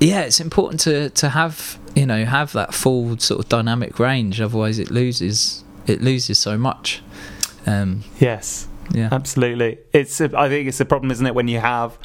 yeah, 0.00 0.22
it's 0.22 0.40
important 0.40 0.80
to 0.80 1.10
to 1.10 1.28
have 1.30 1.78
you 1.94 2.04
know 2.04 2.24
have 2.24 2.52
that 2.52 2.74
full 2.74 3.16
sort 3.18 3.40
of 3.40 3.48
dynamic 3.48 3.98
range. 3.98 4.40
Otherwise, 4.40 4.78
it 4.78 4.90
loses 4.90 5.64
it 5.86 6.02
loses 6.02 6.38
so 6.38 6.58
much. 6.58 7.02
Um, 7.66 8.02
yes. 8.18 8.66
Yeah, 8.92 9.08
Absolutely. 9.12 9.78
It's. 9.92 10.20
I 10.20 10.48
think 10.48 10.68
it's 10.68 10.80
a 10.80 10.84
problem, 10.84 11.10
isn't 11.10 11.26
it, 11.26 11.34
when 11.34 11.48
you 11.48 11.60
have 11.60 11.98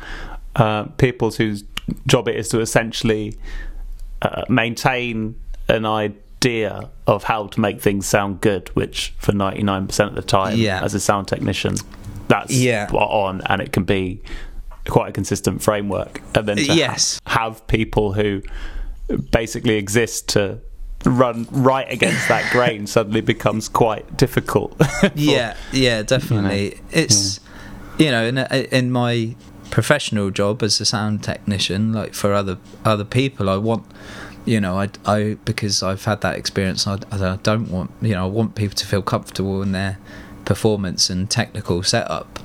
uh, 0.55 0.83
people 0.97 1.31
whose 1.31 1.63
job 2.07 2.27
it 2.27 2.35
is 2.35 2.49
to 2.49 2.59
essentially 2.61 3.37
uh, 4.21 4.43
maintain 4.49 5.35
an 5.67 5.85
idea 5.85 6.89
of 7.07 7.23
how 7.23 7.47
to 7.47 7.59
make 7.59 7.81
things 7.81 8.05
sound 8.05 8.41
good, 8.41 8.69
which 8.75 9.13
for 9.17 9.31
ninety 9.33 9.63
nine 9.63 9.87
percent 9.87 10.09
of 10.09 10.15
the 10.15 10.21
time, 10.21 10.57
Yeah. 10.57 10.83
as 10.83 10.93
a 10.93 10.99
sound 10.99 11.27
technician, 11.27 11.75
that's 12.27 12.53
Yeah. 12.53 12.87
spot 12.87 13.09
on, 13.09 13.41
and 13.47 13.61
it 13.61 13.71
can 13.71 13.83
be 13.83 14.21
quite 14.87 15.09
a 15.09 15.11
consistent 15.11 15.61
framework. 15.63 16.21
And 16.35 16.47
then 16.47 16.57
Yes. 16.59 17.19
have 17.25 17.65
people 17.67 18.13
who 18.13 18.41
basically 19.31 19.75
exist 19.75 20.29
to 20.29 20.59
run 21.05 21.47
right 21.51 21.89
against 21.91 22.27
that 22.27 22.51
grain 22.51 22.87
suddenly 22.95 23.21
becomes 23.21 23.69
quite 23.69 24.17
difficult. 24.17 24.75
yeah, 25.15 25.55
yeah, 25.71 26.01
definitely. 26.03 26.79
It's 26.91 27.39
you 27.97 28.11
know, 28.11 28.25
in 28.25 28.37
in 28.37 28.91
my 28.91 29.35
professional 29.71 30.29
job 30.31 30.61
as 30.63 30.79
a 30.79 30.85
sound 30.85 31.23
technician, 31.23 31.93
like 31.93 32.13
for 32.13 32.33
other 32.33 32.57
other 32.83 33.05
people, 33.05 33.49
I 33.49 33.57
want 33.57 33.85
you 34.45 34.59
know, 34.61 34.77
I, 34.79 34.89
I 35.05 35.37
because 35.45 35.81
I've 35.81 36.05
had 36.05 36.21
that 36.21 36.35
experience. 36.37 36.85
I, 36.87 36.97
I 37.11 37.37
don't 37.41 37.69
want 37.69 37.91
you 38.01 38.13
know, 38.13 38.25
I 38.25 38.27
want 38.27 38.55
people 38.55 38.75
to 38.75 38.85
feel 38.85 39.01
comfortable 39.01 39.61
in 39.61 39.71
their 39.71 39.97
performance 40.45 41.09
and 41.09 41.29
technical 41.29 41.81
setup. 41.83 42.39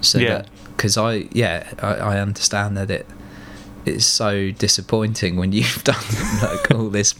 So 0.00 0.18
Yeah. 0.18 0.28
that 0.28 0.48
because 0.76 0.96
I 0.96 1.28
yeah 1.32 1.72
I, 1.82 1.94
I 1.94 2.20
understand 2.20 2.76
that 2.76 2.90
it 2.90 3.06
it's 3.86 4.04
so 4.04 4.50
disappointing 4.50 5.36
when 5.36 5.52
you've 5.52 5.82
done 5.84 6.04
like 6.42 6.70
all 6.72 6.88
this 6.88 7.14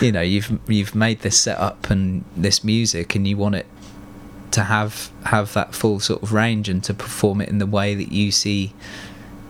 you 0.00 0.12
know 0.12 0.20
you've 0.20 0.58
you've 0.68 0.94
made 0.94 1.20
this 1.20 1.38
setup 1.38 1.90
and 1.90 2.24
this 2.36 2.62
music 2.62 3.14
and 3.14 3.26
you 3.26 3.36
want 3.36 3.54
it 3.54 3.66
to 4.52 4.64
have 4.64 5.10
have 5.24 5.52
that 5.54 5.74
full 5.74 5.98
sort 5.98 6.22
of 6.22 6.32
range 6.32 6.68
and 6.68 6.84
to 6.84 6.94
perform 6.94 7.40
it 7.40 7.48
in 7.48 7.58
the 7.58 7.66
way 7.66 7.94
that 7.94 8.12
you 8.12 8.30
see 8.30 8.72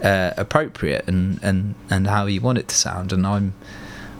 uh, 0.02 0.32
appropriate 0.36 1.06
and, 1.06 1.42
and 1.42 1.74
and 1.90 2.06
how 2.06 2.26
you 2.26 2.40
want 2.40 2.58
it 2.58 2.68
to 2.68 2.74
sound. 2.74 3.12
And 3.12 3.26
I'm 3.26 3.54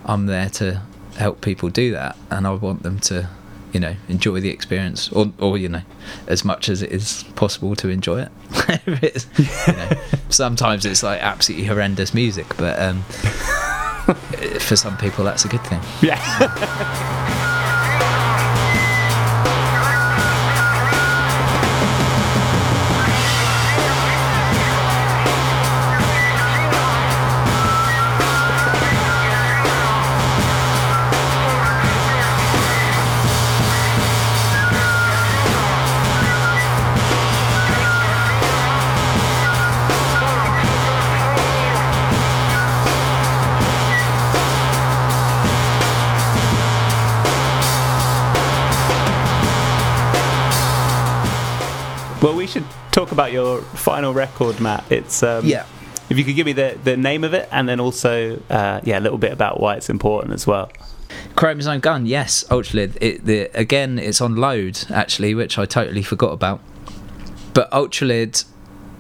I'm 0.05 0.27
there 0.27 0.49
to 0.51 0.83
help 1.17 1.41
people 1.41 1.69
do 1.69 1.93
that. 1.93 2.17
And 2.31 2.47
I 2.47 2.53
want 2.53 2.83
them 2.83 2.99
to 3.01 3.29
you 3.73 3.81
know 3.81 3.97
enjoy 4.09 4.41
the 4.41 4.51
experience 4.51 5.11
or 5.13 5.33
or 5.39 5.57
you 5.57 5.69
know 5.69 5.83
as 6.27 6.45
much 6.45 6.69
as 6.69 6.83
it 6.83 6.93
is 6.93 7.25
possible 7.37 7.75
to 7.77 7.89
enjoy 7.89 8.21
it 8.21 8.31
sometimes 10.33 10.85
it's 10.85 11.03
like 11.03 11.21
absolutely 11.21 11.67
horrendous 11.67 12.15
music 12.15 12.47
but 12.57 12.79
um 12.81 13.03
for 14.61 14.77
some 14.77 14.97
people 14.97 15.25
that's 15.25 15.45
a 15.45 15.49
good 15.49 15.65
thing 15.65 15.81
yeah. 16.03 17.39
talk 52.93 53.11
about 53.13 53.33
your 53.33 53.61
final 53.63 54.13
record, 54.15 54.61
Matt. 54.61 54.85
It's 54.91 55.23
um, 55.23 55.45
Yeah. 55.45 55.67
If 56.11 56.19
you 56.19 56.25
could 56.25 56.37
give 56.37 56.47
me 56.47 56.53
the, 56.53 56.79
the 56.85 56.97
name 56.97 57.25
of 57.25 57.33
it 57.33 57.49
and 57.51 57.67
then 57.69 57.81
also 57.81 58.41
uh, 58.51 58.81
yeah 58.85 58.99
a 58.99 59.01
little 59.01 59.19
bit 59.19 59.33
about 59.33 59.61
why 59.61 59.77
it's 59.77 59.89
important 59.89 60.35
as 60.35 60.47
well. 60.47 60.71
Chromosome 61.37 61.81
Gun, 61.81 62.05
yes, 62.07 62.45
Ultralyd. 62.51 62.97
It, 63.01 63.25
the, 63.25 63.51
again, 63.55 63.99
it's 63.99 64.21
on 64.21 64.37
Load 64.37 64.85
actually, 64.91 65.35
which 65.35 65.59
I 65.59 65.65
totally 65.67 66.03
forgot 66.03 66.33
about. 66.33 66.61
But 67.55 67.71
Ultralyd 67.71 68.45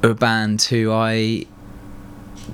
are 0.02 0.10
a 0.10 0.14
band 0.14 0.62
who 0.62 0.90
I 0.92 1.46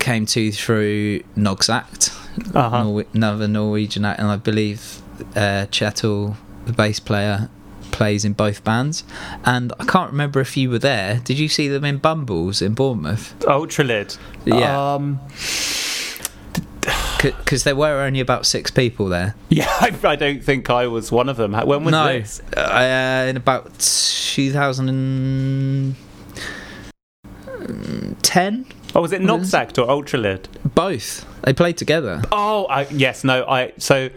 came 0.00 0.26
to 0.26 0.50
through 0.52 1.20
Noxagt, 1.36 2.10
Uh-huh. 2.54 2.82
Norwe- 2.84 3.06
another 3.14 3.48
Norwegian 3.48 4.04
act, 4.04 4.18
and 4.20 4.28
I 4.28 4.36
believe 4.36 5.02
uh, 5.36 5.66
Kjetil, 5.70 6.36
the 6.66 6.72
bass 6.72 7.00
player, 7.00 7.48
plays 7.98 8.24
in 8.24 8.32
both 8.32 8.62
bands. 8.62 9.02
And 9.44 9.72
I 9.80 9.84
can't 9.84 10.12
remember 10.12 10.40
if 10.40 10.56
you 10.56 10.70
were 10.70 10.78
there. 10.78 11.20
Did 11.24 11.36
you 11.38 11.48
see 11.48 11.66
them 11.66 11.84
in 11.84 11.98
Bumbles 11.98 12.62
in 12.62 12.74
Bournemouth? 12.74 13.34
Ultralyd. 13.40 14.16
Yeah. 14.44 14.94
Um, 14.94 15.18
Because 17.20 17.64
there 17.64 17.74
were 17.74 18.02
only 18.02 18.20
about 18.20 18.46
six 18.46 18.70
people 18.70 19.08
there. 19.08 19.34
yeah, 19.48 19.66
I, 19.80 19.92
I 20.04 20.14
don't 20.14 20.40
think 20.42 20.70
I 20.70 20.86
was 20.86 21.10
one 21.10 21.28
of 21.28 21.36
them. 21.36 21.52
When 21.52 21.82
was 21.82 21.90
no, 21.90 22.06
this? 22.06 22.40
uh, 22.56 23.26
in 23.28 23.36
about 23.36 23.76
2010. 23.80 25.96
Oh, 28.94 29.02
was 29.02 29.12
it 29.12 29.20
Noxagt 29.20 29.76
or 29.78 29.88
Ultralyd? 29.88 30.46
Both. 30.74 31.26
They 31.42 31.52
played 31.52 31.76
together. 31.76 32.22
Oh, 32.30 32.66
I, 32.66 32.86
yes, 32.90 33.24
no. 33.24 33.44
I 33.44 33.72
so 33.78 34.10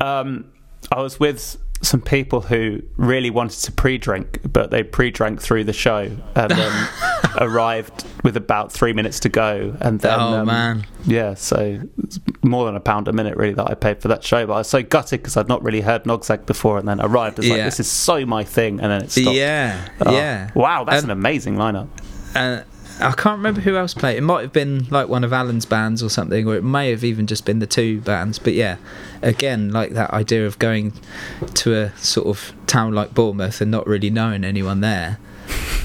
um, 0.00 0.44
I 0.92 1.02
was 1.02 1.18
with 1.18 1.56
some 1.80 2.00
people 2.00 2.40
who 2.40 2.82
really 2.96 3.30
wanted 3.30 3.58
to 3.60 3.72
pre-drink, 3.72 4.40
but 4.52 4.70
they 4.70 4.82
pre-drank 4.82 5.40
through 5.40 5.64
the 5.64 5.72
show 5.72 6.10
and 6.34 6.50
then 6.50 6.88
arrived 7.40 8.04
with 8.24 8.36
about 8.36 8.72
three 8.72 8.92
minutes 8.92 9.20
to 9.20 9.28
go, 9.28 9.76
and 9.80 10.00
then 10.00 10.18
Oh, 10.18 10.38
um, 10.40 10.46
man. 10.46 10.86
yeah, 11.04 11.34
so 11.34 11.80
it's 12.02 12.18
more 12.42 12.66
than 12.66 12.74
a 12.74 12.80
pound 12.80 13.06
a 13.08 13.12
minute 13.12 13.36
really 13.36 13.54
that 13.54 13.70
I 13.70 13.74
paid 13.74 14.02
for 14.02 14.08
that 14.08 14.24
show. 14.24 14.46
But 14.46 14.54
I 14.54 14.58
was 14.58 14.68
so 14.68 14.82
gutted 14.82 15.20
because 15.20 15.36
I'd 15.36 15.48
not 15.48 15.62
really 15.62 15.80
heard 15.80 16.04
Noxagt 16.04 16.46
before, 16.46 16.78
and 16.78 16.88
then 16.88 17.00
arrived. 17.00 17.38
It's 17.38 17.48
like 17.48 17.58
Yeah. 17.58 17.64
this 17.64 17.78
is 17.80 17.90
so 17.90 18.26
my 18.26 18.42
thing, 18.44 18.80
and 18.80 18.90
then 18.90 19.02
it 19.04 19.10
stopped. 19.12 19.36
Yeah, 19.36 19.88
Oh, 20.04 20.12
yeah. 20.12 20.50
Wow, 20.54 20.84
that's 20.84 21.02
And- 21.02 21.12
an 21.12 21.18
amazing 21.18 21.56
lineup. 21.56 21.88
Uh, 22.34 22.60
I 23.00 23.12
can't 23.12 23.36
remember 23.38 23.60
who 23.60 23.76
else 23.76 23.94
played. 23.94 24.16
It 24.18 24.22
might 24.22 24.42
have 24.42 24.52
been 24.52 24.86
like 24.90 25.08
one 25.08 25.22
of 25.24 25.32
Alan's 25.32 25.64
bands 25.66 26.02
or 26.02 26.10
something, 26.10 26.46
or 26.48 26.56
it 26.56 26.64
may 26.64 26.90
have 26.90 27.04
even 27.04 27.26
just 27.26 27.44
been 27.44 27.58
the 27.60 27.66
two 27.66 28.00
bands. 28.00 28.38
But 28.38 28.54
yeah, 28.54 28.76
again, 29.22 29.70
like 29.72 29.92
that 29.92 30.10
idea 30.12 30.46
of 30.46 30.58
going 30.58 30.92
to 31.54 31.74
a 31.74 31.96
sort 31.98 32.26
of 32.26 32.52
town 32.66 32.94
like 32.94 33.14
Bournemouth 33.14 33.60
and 33.60 33.70
not 33.70 33.86
really 33.86 34.10
knowing 34.10 34.44
anyone 34.44 34.80
there. 34.80 35.18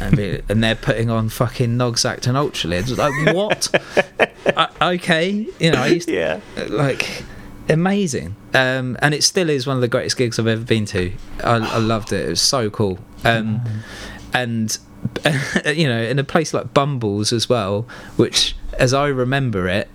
And, 0.01 0.17
be, 0.17 0.41
and 0.49 0.63
they're 0.63 0.75
putting 0.75 1.09
on 1.09 1.29
fucking 1.29 1.77
Noxagt 1.77 2.25
and 2.27 2.35
Ultra 2.35 2.69
Ultralyds. 2.71 2.97
Like, 2.97 3.35
what? 3.35 3.69
I, 4.57 4.93
okay. 4.95 5.47
You 5.59 5.71
know, 5.71 5.81
I 5.83 5.87
used 5.87 6.07
to, 6.07 6.13
Yeah. 6.15 6.39
like 6.69 7.23
amazing 7.69 8.35
um 8.53 8.97
and 9.01 9.13
it 9.13 9.23
still 9.23 9.49
is 9.49 9.65
one 9.65 9.77
of 9.77 9.81
the 9.81 9.87
greatest 9.87 10.17
gigs 10.17 10.37
i've 10.37 10.47
ever 10.47 10.65
been 10.65 10.83
to 10.83 11.13
i, 11.45 11.55
I 11.55 11.77
loved 11.77 12.11
it 12.11 12.25
it 12.25 12.29
was 12.29 12.41
so 12.41 12.69
cool 12.69 12.99
um 13.23 13.61
and 14.33 14.77
you 15.65 15.87
know 15.87 16.01
in 16.01 16.19
a 16.19 16.23
place 16.23 16.53
like 16.53 16.73
bumbles 16.73 17.33
as 17.33 17.49
well 17.49 17.87
which 18.15 18.55
as 18.79 18.93
i 18.93 19.07
remember 19.07 19.67
it 19.67 19.89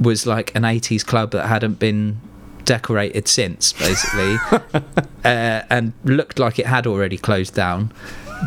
was 0.00 0.26
like 0.26 0.54
an 0.54 0.62
80s 0.62 1.04
club 1.04 1.30
that 1.32 1.46
hadn't 1.46 1.78
been 1.78 2.20
decorated 2.64 3.28
since 3.28 3.72
basically. 3.72 4.36
Uh, 5.24 5.64
and 5.70 5.94
looked 6.04 6.38
like 6.38 6.58
it 6.58 6.66
had 6.66 6.86
already 6.86 7.16
closed 7.16 7.54
down 7.54 7.90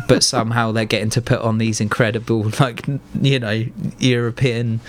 but 0.06 0.22
somehow 0.22 0.70
they're 0.70 0.84
getting 0.84 1.10
to 1.10 1.20
put 1.20 1.40
on 1.40 1.58
these 1.58 1.80
incredible 1.80 2.52
like 2.60 2.86
you 3.20 3.40
know 3.40 3.64
european 3.98 4.80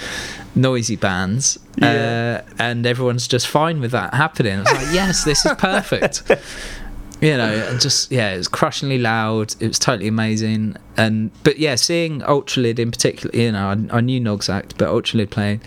noisy 0.53 0.95
bands. 0.95 1.57
Yeah. 1.78 2.43
uh, 2.47 2.53
and 2.59 2.86
everyone's 2.86 3.28
just 3.28 3.47
fine 3.47 3.82
with 3.82 3.89
that 3.89 4.13
happening. 4.13 4.59
It's 4.59 4.72
like 4.72 4.93
yes 4.93 5.24
this 5.24 5.43
is 5.47 5.53
perfect 5.57 6.22
you 7.22 7.36
know 7.36 7.78
just 7.78 8.11
yeah 8.11 8.34
it 8.34 8.38
was 8.38 8.47
crushingly 8.47 8.97
loud. 8.97 9.55
It 9.59 9.67
was 9.67 9.80
totally 9.80 10.07
amazing. 10.07 10.78
And 10.97 11.32
but 11.43 11.59
yeah 11.59 11.76
seeing 11.76 12.22
Ultralyd 12.22 12.80
in 12.80 12.91
particular 12.91 13.36
you 13.36 13.51
know 13.51 13.67
i, 13.70 13.97
I 13.97 14.01
knew 14.01 14.20
Noxagt 14.20 14.78
but 14.78 14.89
Ultralyd 14.89 15.30
playing 15.30 15.61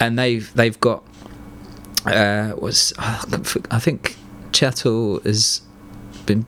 and 0.00 0.18
they've 0.18 0.52
they've 0.54 0.78
got 0.80 1.04
uh, 2.06 2.54
was 2.56 2.92
oh, 2.98 3.24
I 3.70 3.78
think 3.78 4.16
Kjetil 4.52 5.24
has 5.24 5.62
been 6.26 6.46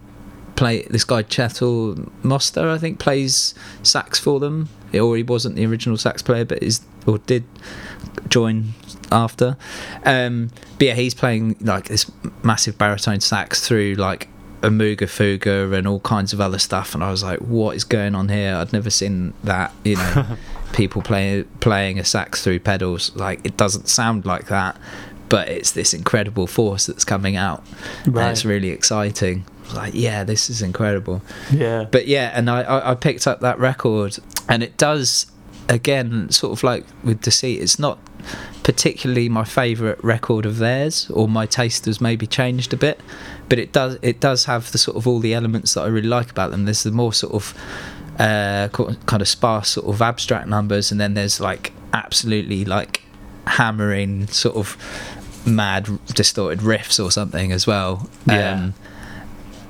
play 0.56 0.82
this 0.82 1.04
guy 1.04 1.22
Kjetil 1.22 2.10
Møster 2.22 2.68
I 2.70 2.78
think 2.78 2.98
plays 2.98 3.54
sax 3.82 4.18
for 4.18 4.40
them. 4.40 4.68
Or 4.92 5.16
he 5.16 5.22
wasn't 5.22 5.54
the 5.54 5.64
original 5.66 5.96
sax 5.96 6.20
player 6.22 6.44
but 6.44 6.62
is 6.62 6.80
or 7.06 7.18
did 7.18 7.44
join 8.28 8.74
after. 9.12 9.56
Um, 10.04 10.50
but 10.78 10.88
yeah 10.88 10.94
he's 10.94 11.14
playing 11.14 11.56
like 11.60 11.86
this 11.86 12.10
massive 12.42 12.76
baritone 12.78 13.20
sax 13.20 13.66
through 13.66 13.94
like 13.94 14.28
a 14.62 14.68
Moogerfooger 14.68 15.72
and 15.76 15.86
all 15.86 16.00
kinds 16.00 16.32
of 16.32 16.40
other 16.40 16.58
stuff 16.58 16.94
and 16.94 17.02
I 17.02 17.10
was 17.10 17.22
like 17.22 17.38
what 17.40 17.76
is 17.76 17.84
going 17.84 18.14
on 18.14 18.28
here 18.28 18.54
I'd 18.56 18.72
never 18.72 18.90
seen 18.90 19.32
that 19.44 19.72
you 19.84 19.96
know 19.96 20.36
people 20.72 21.00
playing 21.02 21.44
playing 21.60 21.98
a 21.98 22.04
sax 22.04 22.44
through 22.44 22.60
pedals 22.60 23.14
like 23.16 23.40
it 23.44 23.56
doesn't 23.56 23.88
sound 23.88 24.26
like 24.26 24.48
that 24.48 24.76
but 25.30 25.48
it's 25.48 25.72
this 25.72 25.94
incredible 25.94 26.46
force 26.46 26.86
that's 26.86 27.04
coming 27.04 27.36
out 27.36 27.64
Right. 28.06 28.22
and 28.24 28.32
it's 28.32 28.44
really 28.44 28.68
exciting 28.70 29.44
like 29.74 29.94
yeah 29.94 30.24
this 30.24 30.50
is 30.50 30.60
incredible 30.62 31.22
Yeah. 31.50 31.84
but 31.90 32.06
yeah 32.06 32.30
and 32.34 32.50
I, 32.50 32.62
I, 32.62 32.90
I 32.90 32.94
picked 32.96 33.26
up 33.26 33.40
that 33.40 33.58
record 33.58 34.18
and 34.48 34.62
it 34.62 34.76
does 34.76 35.26
again 35.68 36.28
sort 36.30 36.52
of 36.52 36.62
like 36.64 36.84
with 37.04 37.20
deceit 37.22 37.62
it's 37.62 37.78
not 37.78 37.98
particularly 38.62 39.28
my 39.28 39.44
favorite 39.44 40.02
record 40.04 40.46
of 40.46 40.58
theirs 40.58 41.10
or 41.10 41.26
my 41.28 41.46
taste 41.46 41.86
has 41.86 42.00
maybe 42.00 42.26
changed 42.26 42.72
a 42.72 42.76
bit 42.76 43.00
but 43.48 43.58
it 43.58 43.72
does 43.72 43.98
it 44.02 44.20
does 44.20 44.44
have 44.44 44.70
the 44.72 44.78
sort 44.78 44.96
of 44.96 45.06
all 45.06 45.18
the 45.18 45.34
elements 45.34 45.74
that 45.74 45.82
i 45.82 45.86
really 45.86 46.08
like 46.08 46.30
about 46.30 46.50
them. 46.50 46.64
There's 46.64 46.82
the 46.82 46.92
more 46.92 47.12
sort 47.12 47.34
of 47.34 47.54
uh 48.18 48.68
kind 48.68 49.22
of 49.22 49.28
sparse 49.28 49.70
sort 49.70 49.86
of 49.86 50.02
abstract 50.02 50.46
numbers 50.46 50.92
and 50.92 51.00
then 51.00 51.14
there's 51.14 51.40
like 51.40 51.72
absolutely 51.92 52.64
like 52.64 53.02
hammering 53.46 54.26
sort 54.28 54.56
of 54.56 54.76
mad 55.46 55.88
distorted 56.14 56.60
riffs 56.60 57.02
or 57.02 57.10
something 57.10 57.50
as 57.50 57.66
well. 57.66 58.08
Yeah. 58.26 58.52
um, 58.52 58.74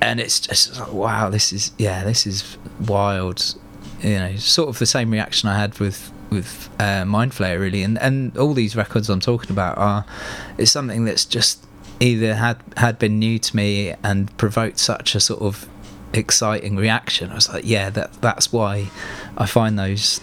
and 0.01 0.19
it's 0.19 0.39
just 0.39 0.79
like, 0.79 0.91
wow 0.91 1.29
this 1.29 1.53
is 1.53 1.71
yeah 1.77 2.03
this 2.03 2.27
is 2.27 2.57
wild. 2.79 3.55
You 4.01 4.19
know 4.19 4.35
sort 4.35 4.69
of 4.69 4.79
the 4.79 4.87
same 4.87 5.11
reaction 5.11 5.47
i 5.47 5.57
had 5.59 5.77
with 5.79 6.11
with 6.31 6.69
uh, 6.79 7.03
Mindflayer 7.03 7.59
really. 7.59 7.83
And 7.83 7.99
and 7.99 8.35
all 8.37 8.53
these 8.53 8.75
records 8.75 9.09
i'm 9.09 9.19
talking 9.19 9.51
about 9.51 9.77
are 9.77 10.05
it's 10.57 10.71
something 10.71 11.05
that's 11.05 11.25
just 11.25 11.65
either 11.99 12.35
had 12.35 12.57
had 12.77 12.97
been 12.97 13.19
new 13.19 13.37
to 13.37 13.55
me 13.55 13.93
and 14.03 14.35
provoked 14.37 14.79
such 14.79 15.13
a 15.13 15.19
sort 15.19 15.41
of 15.41 15.67
exciting 16.13 16.75
reaction. 16.75 17.29
I 17.31 17.35
was 17.35 17.49
like 17.49 17.65
yeah 17.65 17.89
that 17.91 18.13
that's 18.21 18.51
why 18.51 18.89
i 19.37 19.45
find 19.45 19.79
those 19.79 20.19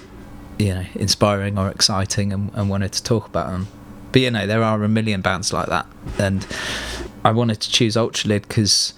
you 0.59 0.75
know 0.75 0.85
inspiring 0.95 1.57
or 1.59 1.71
exciting 1.71 2.33
and, 2.33 2.51
and 2.55 2.69
wanted 2.69 2.93
to 2.93 3.03
talk 3.03 3.27
about 3.27 3.47
them 3.47 3.69
but 4.13 4.21
you 4.21 4.31
know 4.31 4.47
there 4.47 4.63
are 4.63 4.83
a 4.83 4.89
million 4.89 5.21
bands 5.21 5.53
like 5.53 5.69
that. 5.69 5.87
And 6.19 6.47
i 7.25 7.31
wanted 7.31 7.61
to 7.61 7.71
choose 7.71 7.97
Ultralyd 7.97 8.43
because 8.43 8.95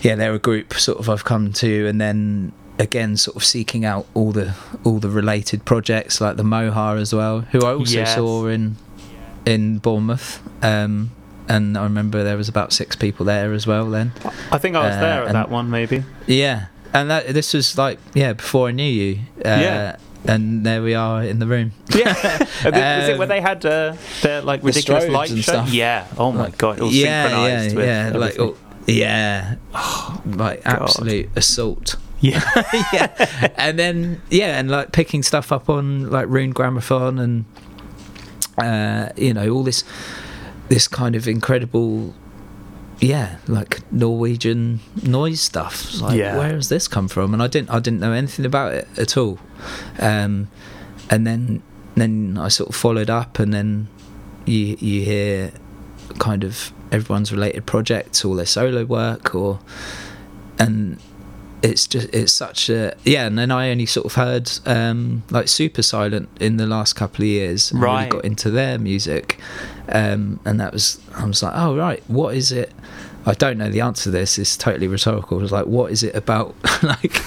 yeah, 0.00 0.14
they're 0.14 0.34
a 0.34 0.38
group 0.38 0.74
sort 0.74 0.98
of 0.98 1.08
I've 1.08 1.24
come 1.24 1.52
to, 1.54 1.86
and 1.86 2.00
then 2.00 2.52
again, 2.78 3.16
sort 3.16 3.36
of 3.36 3.44
seeking 3.44 3.84
out 3.84 4.06
all 4.14 4.32
the 4.32 4.54
all 4.84 4.98
the 4.98 5.08
related 5.10 5.64
projects 5.64 6.20
like 6.20 6.36
the 6.36 6.42
MoHa! 6.44 7.00
as 7.00 7.14
well, 7.14 7.40
who 7.52 7.60
I 7.64 7.72
also 7.74 7.98
Yes. 7.98 8.14
saw 8.14 8.46
in 8.46 8.76
in 9.46 9.78
Bournemouth. 9.78 10.40
Um, 10.62 11.10
and 11.48 11.78
I 11.78 11.82
remember 11.84 12.22
there 12.22 12.36
was 12.36 12.48
about 12.48 12.72
six 12.72 12.94
people 12.96 13.24
there 13.24 13.52
as 13.54 13.66
well 13.66 13.88
then. 13.90 14.12
I 14.52 14.58
think 14.58 14.76
I 14.76 14.86
was 14.86 14.96
Uh, 14.96 15.00
there 15.00 15.22
at 15.24 15.32
that 15.32 15.50
one, 15.50 15.70
maybe. 15.70 16.04
Yeah, 16.26 16.66
and 16.92 17.10
that 17.10 17.28
this 17.34 17.54
was 17.54 17.76
like 17.78 17.98
yeah 18.14 18.32
before 18.34 18.68
I 18.68 18.72
knew 18.72 18.90
you. 18.90 19.18
Uh, 19.44 19.48
Yeah. 19.60 19.96
And 20.26 20.66
there 20.66 20.82
we 20.82 20.94
are 20.94 21.22
in 21.22 21.38
the 21.38 21.46
room. 21.46 21.70
Yeah. 21.94 22.10
Is 22.42 23.08
it 23.08 23.18
where 23.18 23.22
Um, 23.22 23.28
they 23.28 23.40
had 23.40 23.64
uh, 23.64 23.94
their 24.20 24.42
like 24.42 24.62
ridiculous 24.64 25.04
strobes 25.04 25.12
light 25.12 25.30
and 25.30 25.38
show? 25.44 25.52
stuff. 25.52 25.72
Yeah. 25.72 26.06
Oh 26.18 26.32
my 26.32 26.42
Like, 26.46 26.58
god. 26.58 26.78
It 26.78 26.82
was 26.82 26.94
yeah, 26.96 27.22
synchronized 27.28 27.70
yeah, 27.70 27.76
with 27.76 27.86
yeah, 28.14 28.18
like 28.20 28.38
oh, 28.40 28.56
yeah, 28.86 29.54
like 30.26 30.64
God. 30.64 30.82
absolute 30.82 31.30
assault. 31.36 31.96
yeah. 32.20 32.42
yeah, 32.92 33.52
and 33.56 33.78
then 33.78 34.20
yeah, 34.30 34.58
and 34.58 34.70
like 34.70 34.92
picking 34.92 35.22
stuff 35.22 35.52
up 35.52 35.68
on 35.70 36.10
like 36.10 36.26
Rune 36.28 36.52
Grammofon 36.52 37.20
and 37.20 37.44
uh, 38.58 39.10
you 39.16 39.32
know 39.34 39.48
all 39.50 39.62
this 39.62 39.84
this 40.68 40.88
kind 40.88 41.14
of 41.14 41.26
incredible 41.28 42.14
yeah 43.00 43.36
like 43.46 43.80
Norwegian 43.92 44.80
noise 45.04 45.40
stuff. 45.40 45.84
It's 45.84 46.00
like 46.00 46.18
Yeah. 46.18 46.36
where 46.36 46.54
has 46.54 46.68
this 46.68 46.88
come 46.88 47.06
from? 47.08 47.32
And 47.34 47.42
I 47.42 47.46
didn't 47.46 47.70
I 47.70 47.78
didn't 47.78 48.00
know 48.00 48.12
anything 48.12 48.44
about 48.44 48.74
it 48.74 48.88
at 48.98 49.16
all. 49.16 49.38
Um, 50.00 50.48
and 51.08 51.26
then 51.26 51.62
then 51.94 52.36
I 52.40 52.48
sort 52.48 52.70
of 52.70 52.74
followed 52.74 53.10
up, 53.10 53.38
and 53.38 53.54
then 53.54 53.88
you 54.44 54.76
you 54.80 55.02
hear 55.02 55.52
kind 56.18 56.42
of 56.42 56.72
everyone's 56.90 57.30
related 57.30 57.64
projects, 57.66 58.24
all 58.24 58.34
their 58.34 58.46
solo 58.46 58.84
work, 58.84 59.34
or 59.34 59.60
and 60.58 60.98
it's 61.62 61.86
just 61.86 62.08
it's 62.14 62.32
such 62.32 62.68
a 62.70 62.94
yeah. 63.04 63.26
And 63.26 63.38
then 63.38 63.50
I 63.50 63.70
only 63.70 63.86
sort 63.86 64.06
of 64.06 64.14
heard 64.14 64.50
um, 64.66 65.22
like 65.30 65.46
Supersilent 65.46 66.28
in 66.40 66.56
the 66.56 66.66
last 66.66 66.94
couple 66.94 67.22
of 67.24 67.28
years, 67.28 67.70
and 67.72 67.80
Right. 67.82 68.04
really 68.04 68.10
got 68.10 68.24
into 68.24 68.50
their 68.50 68.78
music, 68.78 69.38
um, 69.90 70.40
and 70.44 70.60
that 70.60 70.72
was 70.72 71.00
I 71.16 71.24
was 71.26 71.42
like, 71.42 71.52
oh 71.56 71.76
right, 71.76 72.02
what 72.08 72.34
is 72.34 72.52
it? 72.52 72.72
I 73.26 73.34
don't 73.34 73.58
know 73.58 73.68
the 73.68 73.80
answer 73.82 74.04
to 74.04 74.10
this. 74.10 74.38
It's 74.38 74.56
totally 74.56 74.88
rhetorical. 74.88 75.38
I 75.38 75.42
was 75.42 75.52
like, 75.52 75.66
what 75.66 75.90
is 75.92 76.02
it 76.02 76.14
about 76.14 76.54
like 76.82 77.20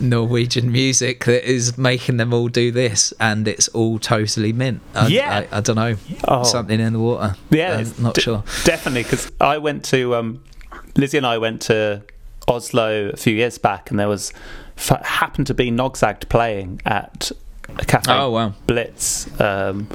Norwegian 0.00 0.70
music 0.70 1.24
that 1.24 1.48
is 1.50 1.76
making 1.78 2.16
them 2.18 2.32
all 2.32 2.48
do 2.48 2.70
this, 2.70 3.12
and 3.18 3.48
it's 3.48 3.68
all 3.68 3.98
totally 3.98 4.52
mint? 4.52 4.80
I, 4.94 5.06
Yeah. 5.08 5.46
I, 5.50 5.58
I 5.58 5.60
don't 5.60 5.76
know. 5.76 5.96
Oh. 6.28 6.42
Something 6.44 6.80
in 6.80 6.92
the 6.92 6.98
water. 7.00 7.34
Yeah, 7.50 7.78
I'm 7.78 7.92
not 8.02 8.14
d- 8.14 8.20
sure. 8.22 8.44
Definitely, 8.64 9.02
because 9.04 9.32
I 9.40 9.58
went 9.58 9.84
to 9.86 10.14
um, 10.14 10.42
Lizzie 10.96 11.16
and 11.16 11.26
I 11.26 11.38
went 11.38 11.62
to 11.62 12.02
Oslo 12.48 13.10
a 13.12 13.16
few 13.16 13.34
years 13.34 13.58
back, 13.58 13.90
and 13.90 13.98
there 13.98 14.08
was 14.08 14.32
happened 15.02 15.46
to 15.48 15.54
be 15.54 15.70
Noxagt 15.70 16.28
playing 16.28 16.80
at 16.84 17.32
a 17.78 17.84
cafe. 17.84 18.12
Oh, 18.12 18.30
wow. 18.30 18.54
Blitz. 18.66 19.28
Um, 19.40 19.88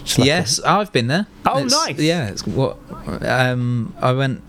it's 0.00 0.18
like 0.18 0.24
a- 0.24 0.26
yes, 0.26 0.60
I've 0.60 0.92
been 0.92 1.06
there. 1.08 1.26
Oh, 1.46 1.64
It's- 1.64 1.72
nice. 1.72 1.98
Yeah, 1.98 2.28
it's 2.28 2.46
what 2.46 2.76
um, 3.22 3.94
I 4.00 4.12
went. 4.12 4.42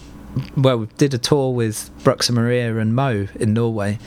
Well, 0.56 0.78
we 0.78 0.88
did 0.98 1.14
a 1.14 1.18
tour 1.18 1.54
with 1.54 1.90
Bruxa 2.04 2.32
Maria 2.32 2.78
and 2.78 2.94
MoE 2.94 3.36
in 3.38 3.54
Norway 3.54 3.98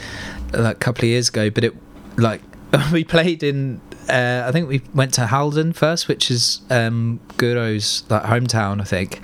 like 0.52 0.76
a 0.76 0.78
couple 0.78 1.04
of 1.04 1.08
years 1.08 1.28
ago, 1.28 1.50
but 1.50 1.64
it 1.64 1.74
like 2.16 2.42
we 2.92 3.02
played 3.04 3.42
in. 3.42 3.80
Uh, 4.08 4.44
I 4.46 4.52
think 4.52 4.68
we 4.68 4.82
went 4.94 5.14
to 5.14 5.26
Halden 5.26 5.72
first, 5.72 6.06
which 6.08 6.30
is 6.30 6.60
um, 6.70 7.20
Guro's 7.38 8.04
like 8.08 8.22
hometown, 8.24 8.80
I 8.80 8.84
think, 8.84 9.20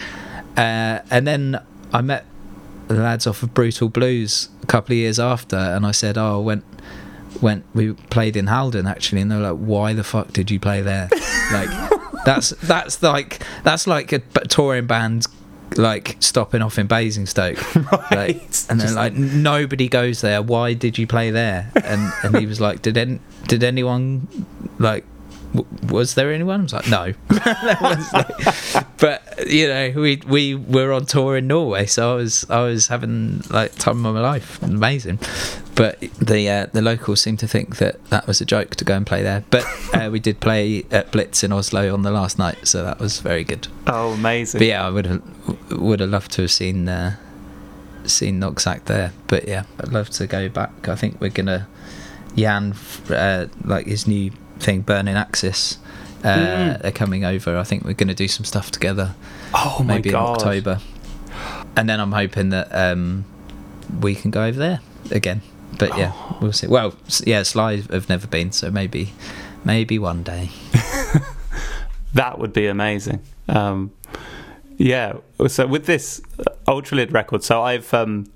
uh, 0.57 1.01
and 1.11 1.27
then 1.27 1.61
I 1.93 2.01
met 2.01 2.25
the 2.89 2.95
lads 2.95 3.27
off 3.27 3.43
of 3.43 3.55
Brutal 3.55 3.89
Blues 3.89 4.49
a 4.63 4.67
couple 4.67 4.93
of 4.95 4.97
years 4.99 5.19
after, 5.21 5.57
and 5.57 5.87
I 5.87 5.93
said, 5.93 6.19
"Oh, 6.19 6.37
I 6.41 6.45
went." 6.45 6.65
Went 7.43 7.65
we 7.73 7.93
played 7.93 8.37
in 8.37 8.47
Halden 8.49 8.87
actually, 8.89 9.21
and 9.21 9.31
they're 9.31 9.39
like, 9.39 9.59
"Why 9.59 9.93
the 9.93 10.03
fuck 10.03 10.33
did 10.33 10.51
you 10.51 10.59
play 10.59 10.81
there?" 10.81 11.09
Like, 11.53 11.69
that's 12.25 12.51
that's 12.63 13.03
like 13.03 13.43
that's 13.63 13.87
like 13.87 14.13
a 14.13 14.19
touring 14.49 14.87
band 14.87 15.27
like 15.77 16.17
stopping 16.21 16.63
off 16.63 16.79
in 16.79 16.87
Basingstoke, 16.89 17.59
Right. 17.93 18.11
like, 18.11 18.43
and 18.71 18.81
then 18.81 18.95
like 18.95 19.13
nobody 19.15 19.89
goes 19.89 20.21
there. 20.23 20.43
Why 20.43 20.73
did 20.75 20.99
you 20.99 21.07
play 21.07 21.31
there? 21.31 21.71
And 21.85 22.13
and 22.25 22.37
he 22.39 22.47
was 22.47 22.61
like, 22.61 22.83
did 22.83 22.97
any, 22.97 23.21
did 23.47 23.63
anyone 23.63 24.27
like 24.79 25.05
was 25.91 26.15
there 26.15 26.33
anyone? 26.33 26.61
I 26.61 26.63
was 26.65 26.73
like, 26.73 26.89
no. 26.89 27.15
There 27.29 27.79
was, 27.81 28.13
like- 28.13 28.99
but 28.99 29.23
you 29.49 29.69
know, 29.69 29.93
we 29.97 30.17
we 30.27 30.55
were 30.55 30.93
on 30.93 31.07
tour 31.07 31.37
in 31.37 31.47
Norway, 31.47 31.87
so 31.87 32.13
I 32.13 32.15
was 32.17 32.45
I 32.51 32.61
was 32.63 32.89
having 32.89 33.43
like 33.51 33.75
time 33.77 34.05
of 34.05 34.15
my 34.15 34.21
life, 34.21 34.61
amazing. 34.63 35.19
But 35.75 36.01
the 36.19 36.49
uh, 36.49 36.67
the 36.73 36.83
locals 36.83 37.21
seemed 37.23 37.39
to 37.41 37.49
think 37.49 37.77
that 37.77 38.05
that 38.11 38.27
was 38.27 38.41
a 38.41 38.45
joke 38.45 38.75
to 38.77 38.85
go 38.85 38.95
and 38.97 39.07
play 39.07 39.23
there. 39.23 39.45
But 39.51 39.65
uh, 39.95 40.11
we 40.11 40.19
did 40.21 40.41
play 40.41 40.85
at 40.91 41.11
Blitz 41.13 41.43
in 41.45 41.53
Oslo 41.53 41.93
on 41.95 42.03
the 42.03 42.11
last 42.11 42.39
night, 42.39 42.67
so 42.67 42.83
that 42.85 42.99
was 42.99 43.21
very 43.21 43.45
good. 43.45 43.69
Oh, 43.87 44.13
amazing. 44.13 44.59
But 44.59 44.67
yeah, 44.67 44.87
I 44.87 44.91
would 44.91 45.07
have 45.07 45.23
would 45.71 46.01
have 46.01 46.11
loved 46.11 46.33
to 46.33 46.43
have 46.43 46.51
seen 46.51 46.89
uh, 46.89 47.17
seen 48.05 48.41
Noxagt 48.41 48.85
there. 48.87 49.13
But 49.29 49.47
yeah, 49.49 49.65
I'd 49.81 49.93
love 49.93 50.11
to 50.11 50.27
go 50.27 50.49
back. 50.49 50.89
I 50.89 50.97
think 50.97 51.21
we're 51.21 51.31
gonna 51.31 51.69
Jan 52.37 52.75
uh, 53.11 53.47
like 53.65 53.87
his 53.87 54.07
new 54.09 54.33
thing, 54.61 54.83
Burning 54.83 55.15
Axis. 55.17 55.79
Uh, 56.25 56.29
Mm. 56.37 56.83
They're 56.83 56.91
coming 56.93 57.25
over. 57.25 57.57
I 57.57 57.63
think 57.65 57.85
we're 57.85 57.93
gonna 57.95 58.15
do 58.15 58.27
some 58.29 58.45
stuff 58.45 58.71
together, 58.73 59.15
oh 59.55 59.77
my 59.85 59.95
maybe 59.95 60.09
in 60.09 60.15
god. 60.15 60.37
October. 60.39 60.81
And 61.77 61.89
then 61.89 62.01
I'm 62.01 62.11
hoping 62.13 62.49
that 62.51 62.69
um, 62.75 63.25
we 64.01 64.15
can 64.17 64.31
go 64.33 64.43
over 64.45 64.59
there 64.59 64.81
again. 65.13 65.43
But 65.79 65.97
yeah, 65.97 66.13
Oh. 66.15 66.39
we'll 66.41 66.53
see. 66.53 66.67
Well, 66.67 66.95
yeah, 67.25 67.45
Sly 67.45 67.77
have 67.93 68.09
never 68.09 68.27
been, 68.27 68.51
so 68.53 68.71
maybe 68.71 69.13
maybe 69.65 69.99
one 69.99 70.23
day. 70.25 70.51
That 72.15 72.39
would 72.39 72.53
be 72.53 72.67
amazing. 72.67 73.21
Um, 73.49 73.93
yeah. 74.79 75.19
So 75.47 75.67
with 75.67 75.85
this 75.87 76.21
uh, 76.39 76.45
Ultralyd 76.67 77.13
record, 77.13 77.43
so 77.45 77.63
I've 77.63 77.93
um, 77.93 78.27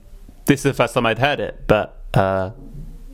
this 0.44 0.60
is 0.60 0.64
the 0.64 0.74
first 0.74 0.94
time 0.94 1.06
I'd 1.06 1.18
heard 1.18 1.40
it, 1.40 1.64
but 1.66 1.96
uh, 2.14 2.50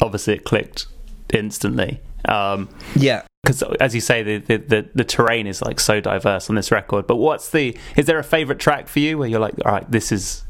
obviously 0.02 0.35
it 0.35 0.44
clicked 0.44 0.86
instantly. 1.32 2.01
Um, 2.27 2.69
Yeah. 2.97 3.23
because 3.43 3.62
as 3.81 3.95
you 3.95 4.01
say, 4.01 4.23
the, 4.23 4.39
the, 4.39 4.57
the 4.59 4.89
the 4.95 5.05
terrain 5.05 5.47
is 5.47 5.62
like 5.62 5.78
so 5.81 6.01
diverse 6.01 6.51
on 6.51 6.57
this 6.57 6.70
record. 6.70 7.07
But 7.07 7.16
what's 7.16 7.51
the? 7.51 7.77
Is 7.97 8.07
there 8.07 8.19
a 8.19 8.24
favorite 8.24 8.59
track 8.59 8.89
for 8.89 8.99
you 9.01 9.16
where 9.19 9.28
you're 9.28 9.40
like, 9.40 9.55
all 9.65 9.73
right, 9.73 9.90
this 9.90 10.11
is 10.12 10.45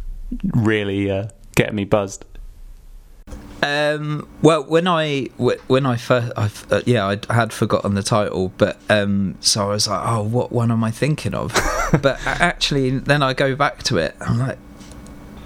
really 0.54 1.10
uh, 1.10 1.28
getting 1.54 1.76
me 1.76 1.84
buzzed? 1.84 2.24
Um, 3.60 4.28
well, 4.40 4.62
when 4.64 4.86
I 4.86 5.28
when 5.36 5.84
I 5.84 5.96
first, 5.96 6.32
I, 6.36 6.48
uh, 6.70 6.80
yeah, 6.86 7.16
I 7.28 7.34
had 7.34 7.52
forgotten 7.52 7.94
the 7.94 8.04
title, 8.04 8.52
but 8.56 8.78
um, 8.88 9.34
so 9.40 9.64
I 9.64 9.68
was 9.70 9.88
like, 9.88 10.00
oh, 10.06 10.22
what 10.22 10.52
one 10.52 10.70
am 10.70 10.84
I 10.84 10.92
thinking 10.92 11.34
of? 11.34 11.52
but 12.00 12.24
actually, 12.24 12.90
then 12.98 13.20
I 13.22 13.34
go 13.34 13.56
back 13.56 13.82
to 13.84 13.98
it. 13.98 14.14
I'm 14.20 14.38
like, 14.38 14.58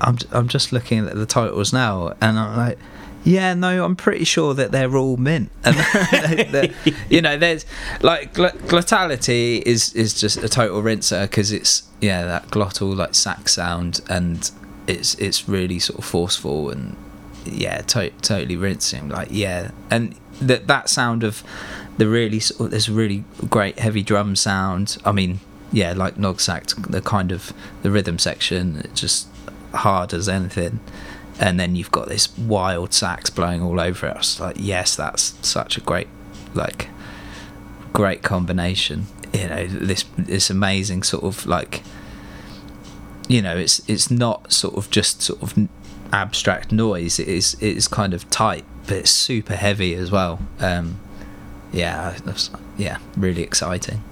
I'm 0.02 0.18
I'm 0.30 0.46
just 0.48 0.72
looking 0.72 1.06
at 1.08 1.14
the 1.14 1.24
titles 1.24 1.72
now, 1.72 2.14
and 2.20 2.38
I'm 2.38 2.54
like, 2.56 2.78
yeah, 3.24 3.54
no, 3.54 3.84
I'm 3.84 3.96
pretty 3.96 4.24
sure 4.24 4.54
that 4.54 4.72
they're 4.72 4.96
all 4.96 5.16
mint. 5.16 5.50
And 5.64 5.76
they're, 5.76 6.44
they're, 6.44 6.74
you 7.08 7.22
know, 7.22 7.36
there's 7.36 7.64
like 8.00 8.34
gl- 8.34 8.56
glottality 8.62 9.62
is 9.62 9.92
is 9.94 10.18
just 10.18 10.38
a 10.38 10.48
total 10.48 10.82
rinser 10.82 11.22
because 11.22 11.52
it's 11.52 11.84
yeah 12.00 12.24
that 12.24 12.48
glottal 12.48 12.96
like 12.96 13.14
sax 13.14 13.54
sound, 13.54 14.00
and 14.08 14.50
it's 14.86 15.14
it's 15.16 15.48
really 15.48 15.78
sort 15.78 15.98
of 15.98 16.04
forceful 16.04 16.70
and 16.70 16.96
yeah, 17.44 17.82
to- 17.82 18.10
totally 18.22 18.56
rinsing. 18.56 19.08
Like 19.08 19.28
yeah, 19.30 19.70
and 19.90 20.14
that 20.40 20.66
that 20.66 20.88
sound 20.88 21.22
of 21.22 21.42
the 21.98 22.08
really 22.08 22.40
sort 22.40 22.60
of, 22.60 22.66
oh, 22.66 22.68
there's 22.70 22.88
really 22.88 23.24
great 23.48 23.78
heavy 23.78 24.02
drum 24.02 24.34
sound. 24.34 24.96
I 25.04 25.12
mean, 25.12 25.40
yeah, 25.72 25.92
like 25.92 26.16
Noxagt, 26.16 26.90
the 26.90 27.00
kind 27.00 27.30
of 27.32 27.52
the 27.82 27.90
rhythm 27.90 28.18
section, 28.18 28.80
it's 28.84 29.00
just 29.00 29.28
hard 29.74 30.12
as 30.12 30.28
anything. 30.28 30.80
And 31.40 31.58
then 31.58 31.74
you've 31.76 31.90
got 31.90 32.08
this 32.08 32.36
wild 32.36 32.92
sax 32.92 33.30
blowing 33.30 33.62
all 33.62 33.80
over 33.80 34.06
it. 34.06 34.14
I 34.14 34.18
was 34.18 34.38
like, 34.38 34.56
yes, 34.58 34.94
that's 34.96 35.34
such 35.46 35.76
a 35.76 35.80
great, 35.80 36.08
like, 36.54 36.88
great 37.92 38.22
combination. 38.22 39.06
You 39.32 39.48
know, 39.48 39.66
this 39.66 40.04
this 40.18 40.50
amazing 40.50 41.04
sort 41.04 41.24
of 41.24 41.46
like, 41.46 41.82
you 43.28 43.40
know, 43.40 43.56
it's 43.56 43.80
it's 43.88 44.10
not 44.10 44.52
sort 44.52 44.76
of 44.76 44.90
just 44.90 45.22
sort 45.22 45.42
of 45.42 45.68
abstract 46.12 46.70
noise. 46.70 47.18
It 47.18 47.28
is 47.28 47.54
it 47.54 47.76
is 47.76 47.88
kind 47.88 48.12
of 48.12 48.28
tight, 48.30 48.64
but 48.86 48.98
it's 48.98 49.10
super 49.10 49.56
heavy 49.56 49.94
as 49.94 50.10
well. 50.10 50.38
Um, 50.60 51.00
yeah, 51.72 52.14
that's, 52.24 52.50
yeah, 52.76 52.98
really 53.16 53.42
exciting. 53.42 54.04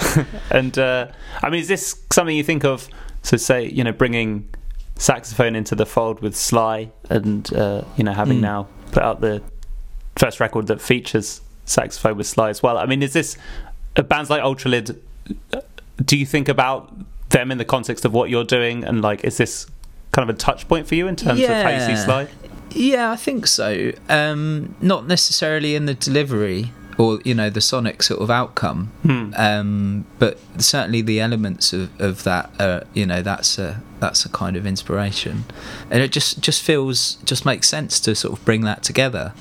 and 0.50 0.78
uh, 0.78 1.08
I 1.42 1.50
mean, 1.50 1.60
is 1.60 1.68
this 1.68 2.02
something 2.10 2.34
you 2.34 2.42
think 2.42 2.64
of? 2.64 2.88
So, 3.22 3.36
say 3.36 3.68
you 3.68 3.84
know, 3.84 3.92
bringing 3.92 4.48
saxophone 5.02 5.56
into 5.56 5.74
the 5.74 5.84
fold 5.84 6.20
with 6.20 6.36
Sly, 6.36 6.90
and 7.10 7.52
uh, 7.54 7.82
you 7.96 8.04
know, 8.04 8.12
having 8.12 8.38
mm. 8.38 8.42
now 8.42 8.68
put 8.92 9.02
out 9.02 9.20
the 9.20 9.42
first 10.16 10.38
record 10.38 10.68
that 10.68 10.80
features 10.80 11.40
saxophone 11.64 12.16
with 12.16 12.26
Sly 12.26 12.50
as 12.50 12.62
well. 12.62 12.78
I 12.78 12.86
mean, 12.86 13.02
is 13.02 13.12
this 13.12 13.36
uh, 13.96 14.02
bands 14.02 14.30
like 14.30 14.42
Ultralyd? 14.42 14.96
Uh, 15.52 15.60
do 16.04 16.16
you 16.16 16.24
think 16.24 16.48
about 16.48 16.94
them 17.30 17.50
in 17.50 17.58
the 17.58 17.64
context 17.64 18.04
of 18.04 18.12
what 18.12 18.30
you're 18.30 18.44
doing, 18.44 18.84
and 18.84 19.02
like, 19.02 19.24
is 19.24 19.36
this 19.36 19.66
kind 20.12 20.28
of 20.28 20.34
a 20.34 20.38
touch 20.38 20.68
point 20.68 20.86
for 20.86 20.94
you 20.94 21.08
in 21.08 21.16
terms 21.16 21.40
yeah. 21.40 21.58
of 21.58 21.64
how 21.64 21.70
you 21.70 21.96
see 21.96 22.00
Sly? 22.00 22.28
Yeah, 22.70 23.10
I 23.10 23.16
think 23.16 23.48
so. 23.48 23.92
Um, 24.08 24.76
not 24.80 25.06
necessarily 25.06 25.74
in 25.74 25.86
the 25.86 25.94
delivery 25.94 26.70
or 26.98 27.20
you 27.24 27.34
know 27.34 27.50
the 27.50 27.60
sonic 27.60 28.02
sort 28.02 28.20
of 28.20 28.30
outcome, 28.30 28.92
hmm. 29.02 29.32
um, 29.36 30.06
but 30.18 30.38
certainly 30.58 31.02
the 31.02 31.20
elements 31.20 31.72
of, 31.72 32.00
of 32.00 32.24
that. 32.24 32.50
Uh, 32.58 32.80
you 32.94 33.06
know, 33.06 33.22
that's 33.22 33.58
a 33.58 33.82
that's 34.00 34.24
a 34.24 34.28
kind 34.28 34.56
of 34.56 34.66
inspiration, 34.66 35.44
and 35.90 36.02
it 36.02 36.12
just 36.12 36.40
just 36.40 36.62
feels 36.62 37.14
just 37.24 37.44
makes 37.44 37.68
sense 37.68 38.00
to 38.00 38.14
sort 38.14 38.38
of 38.38 38.44
bring 38.44 38.62
that 38.62 38.82
together. 38.82 39.32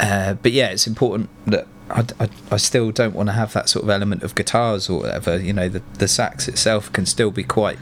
Uh, 0.00 0.34
but 0.34 0.52
yeah, 0.52 0.68
it's 0.68 0.86
important 0.86 1.28
that 1.46 1.66
I, 1.90 2.04
I, 2.18 2.28
I, 2.50 2.56
still 2.56 2.90
don't 2.90 3.14
want 3.14 3.28
to 3.28 3.34
have 3.34 3.52
that 3.52 3.68
sort 3.68 3.84
of 3.84 3.90
element 3.90 4.22
of 4.22 4.34
guitars 4.34 4.88
or 4.88 5.00
whatever. 5.00 5.38
You 5.38 5.52
know, 5.52 5.68
the, 5.68 5.82
the 5.98 6.08
sax 6.08 6.48
itself 6.48 6.92
can 6.92 7.06
still 7.06 7.30
be 7.30 7.44
quite 7.44 7.78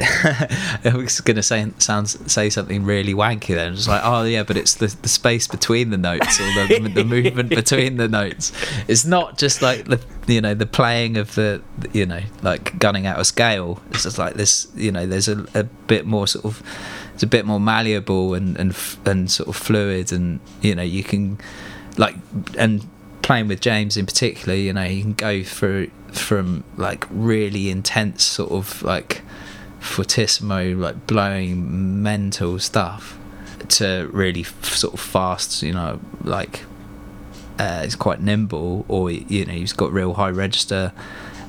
I 0.00 0.92
was 0.94 1.20
going 1.20 1.36
to 1.36 1.42
say 1.42 1.70
sounds 1.78 2.32
say 2.32 2.50
something 2.50 2.84
really 2.84 3.14
wanky 3.14 3.54
then. 3.54 3.76
Just 3.76 3.86
like, 3.86 4.00
oh 4.04 4.24
yeah, 4.24 4.42
but 4.42 4.56
it's 4.56 4.74
the, 4.74 4.88
the 5.02 5.08
space 5.08 5.46
between 5.46 5.90
the 5.90 5.98
notes 5.98 6.40
or 6.40 6.44
the, 6.44 6.90
the 6.92 7.04
movement 7.04 7.50
between 7.50 7.96
the 7.96 8.08
notes. 8.08 8.52
It's 8.88 9.04
not 9.04 9.38
just 9.38 9.62
like 9.62 9.84
the 9.84 10.00
you 10.26 10.40
know 10.40 10.54
the 10.54 10.66
playing 10.66 11.16
of 11.16 11.34
the 11.36 11.62
you 11.92 12.06
know 12.06 12.22
like 12.42 12.76
gunning 12.78 13.06
out 13.06 13.20
a 13.20 13.24
scale. 13.24 13.80
It's 13.90 14.02
just 14.02 14.18
like 14.18 14.34
this 14.34 14.66
you 14.74 14.90
know 14.90 15.06
there's 15.06 15.28
a, 15.28 15.46
a 15.54 15.62
bit 15.62 16.06
more 16.06 16.26
sort 16.26 16.44
of 16.44 16.62
it's 17.14 17.22
a 17.22 17.28
bit 17.28 17.46
more 17.46 17.60
malleable 17.60 18.34
and 18.34 18.56
and 18.56 18.76
and 19.06 19.30
sort 19.30 19.48
of 19.48 19.56
fluid 19.56 20.10
and 20.12 20.40
you 20.60 20.74
know 20.74 20.82
you 20.82 21.04
can 21.04 21.38
like 21.96 22.16
and 22.58 22.88
playing 23.22 23.46
with 23.46 23.60
James 23.60 23.96
in 23.96 24.06
particular 24.06 24.56
you 24.56 24.72
know 24.72 24.82
you 24.82 25.02
can 25.02 25.12
go 25.12 25.44
through 25.44 25.90
from 26.10 26.64
like 26.76 27.06
really 27.10 27.70
intense 27.70 28.24
sort 28.24 28.50
of 28.50 28.82
like 28.82 29.22
fortissimo, 29.84 30.74
like 30.74 31.06
blowing 31.06 32.02
mental 32.02 32.58
stuff, 32.58 33.18
to 33.68 34.08
really 34.12 34.42
f- 34.42 34.74
sort 34.74 34.94
of 34.94 35.00
fast, 35.00 35.62
you 35.62 35.72
know, 35.72 36.00
like 36.22 36.64
uh, 37.58 37.82
it's 37.84 37.94
quite 37.94 38.20
nimble, 38.20 38.84
or 38.88 39.10
you 39.10 39.44
know, 39.44 39.52
he's 39.52 39.72
got 39.72 39.92
real 39.92 40.14
high 40.14 40.30
register 40.30 40.92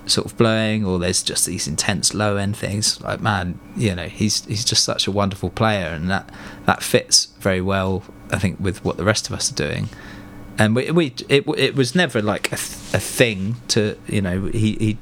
sort 0.08 0.28
of 0.28 0.38
blowing, 0.38 0.86
or 0.86 1.00
there's 1.00 1.24
just 1.24 1.46
these 1.46 1.68
intense 1.68 2.14
low 2.14 2.38
end 2.38 2.56
things. 2.56 3.02
Like 3.02 3.22
man, 3.22 3.60
you 3.76 3.96
know, 3.96 4.08
he's 4.08 4.46
he's 4.46 4.66
just 4.66 4.84
such 4.84 5.08
a 5.08 5.12
wonderful 5.12 5.50
player, 5.50 5.88
and 5.88 6.10
that 6.10 6.30
that 6.66 6.84
fits 6.84 7.28
very 7.40 7.62
well, 7.62 8.04
I 8.32 8.40
think, 8.40 8.60
with 8.60 8.84
what 8.84 8.98
the 8.98 9.04
rest 9.04 9.28
of 9.28 9.36
us 9.36 9.52
are 9.52 9.56
doing 9.56 9.90
and 10.58 10.76
we, 10.76 10.90
we 10.92 11.14
it, 11.28 11.46
it 11.58 11.76
was 11.76 11.96
never 11.96 12.22
like 12.22 12.52
a, 12.52 12.56
a 12.56 13.00
thing 13.00 13.58
to 13.70 13.98
you 14.08 14.22
know 14.22 14.46
he, 14.46 14.74
he 14.74 14.98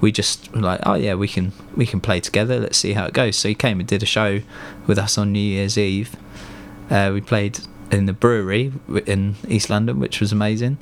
we 0.00 0.10
just 0.10 0.52
were 0.52 0.60
like 0.60 0.80
oh 0.84 0.94
yeah 0.94 1.14
we 1.14 1.28
can 1.28 1.52
we 1.76 1.86
can 1.86 2.00
play 2.00 2.20
together. 2.20 2.58
Let's 2.58 2.78
see 2.78 2.92
how 2.92 3.06
it 3.06 3.12
goes. 3.12 3.36
So 3.36 3.48
he 3.48 3.54
came 3.54 3.78
and 3.80 3.88
did 3.88 4.02
a 4.02 4.06
show 4.06 4.40
with 4.86 4.98
us 4.98 5.16
on 5.16 5.32
new 5.32 5.38
year's 5.38 5.78
eve. 5.78 6.16
Uh, 6.90 7.10
we 7.12 7.20
played 7.20 7.60
in 7.90 8.06
the 8.06 8.12
brewery 8.12 8.72
in 9.06 9.36
east 9.46 9.70
london 9.70 10.00
which 10.00 10.20
was 10.20 10.32
amazing. 10.32 10.78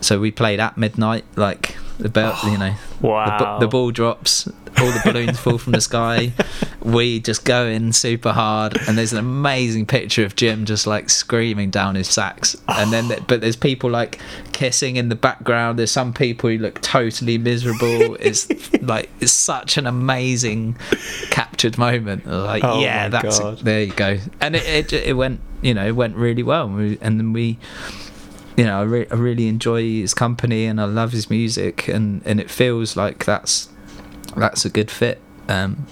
So 0.00 0.20
we 0.20 0.30
played 0.30 0.60
at 0.60 0.76
midnight 0.76 1.24
like 1.34 1.76
the 1.98 2.08
bell 2.08 2.38
oh, 2.44 2.52
you 2.52 2.58
know 2.58 2.74
wow. 3.00 3.58
the, 3.58 3.66
the 3.66 3.68
ball 3.68 3.90
drops 3.90 4.48
all 4.80 4.90
the 4.90 5.00
balloons 5.04 5.38
fall 5.38 5.58
from 5.58 5.72
the 5.72 5.80
sky. 5.80 6.32
We 6.82 7.20
just 7.20 7.44
go 7.44 7.66
in 7.66 7.92
super 7.92 8.32
hard, 8.32 8.76
and 8.86 8.96
there's 8.96 9.12
an 9.12 9.18
amazing 9.18 9.86
picture 9.86 10.24
of 10.24 10.36
Jim 10.36 10.64
just 10.64 10.86
like 10.86 11.10
screaming 11.10 11.70
down 11.70 11.94
his 11.94 12.08
sax. 12.08 12.56
And 12.68 12.92
then, 12.92 13.08
but 13.26 13.40
there's 13.40 13.56
people 13.56 13.90
like 13.90 14.18
kissing 14.52 14.96
in 14.96 15.08
the 15.08 15.14
background. 15.14 15.78
There's 15.78 15.90
some 15.90 16.12
people 16.12 16.50
who 16.50 16.58
look 16.58 16.80
totally 16.80 17.38
miserable. 17.38 18.16
It's 18.20 18.48
like 18.82 19.10
it's 19.20 19.32
such 19.32 19.76
an 19.76 19.86
amazing 19.86 20.76
captured 21.30 21.78
moment. 21.78 22.26
Like, 22.26 22.64
oh 22.64 22.80
yeah, 22.80 23.08
that's 23.08 23.40
there 23.62 23.82
you 23.82 23.92
go. 23.92 24.18
And 24.40 24.56
it, 24.56 24.92
it 24.92 24.92
it 24.92 25.14
went 25.14 25.40
you 25.62 25.74
know 25.74 25.86
it 25.86 25.96
went 25.96 26.16
really 26.16 26.42
well, 26.42 26.66
and, 26.66 26.76
we, 26.76 26.98
and 27.00 27.18
then 27.18 27.32
we 27.32 27.58
you 28.58 28.64
know, 28.64 28.80
I, 28.80 28.82
re- 28.82 29.06
I, 29.08 29.14
really 29.14 29.46
enjoy 29.46 29.82
his 29.82 30.14
company 30.14 30.66
and 30.66 30.80
I 30.80 30.84
love 30.84 31.12
his 31.12 31.30
music, 31.30 31.86
and, 31.86 32.22
and 32.24 32.40
it 32.40 32.50
feels 32.50 32.96
like 32.96 33.24
that's 33.24 33.68
that's 34.36 34.64
a 34.64 34.70
good 34.70 34.90
fit. 34.90 35.20
Um, 35.48 35.86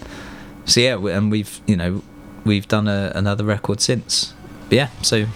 so 0.64 0.80
yeah, 0.80 0.96
and 0.96 1.30
we've 1.30 1.60
you 1.66 1.76
know 1.76 2.02
we've 2.44 2.68
done 2.68 2.88
a, 2.88 3.12
another 3.14 3.44
record 3.44 3.80
since. 3.80 4.34
But 4.68 4.76
yeah, 4.76 4.88
so 5.02 5.26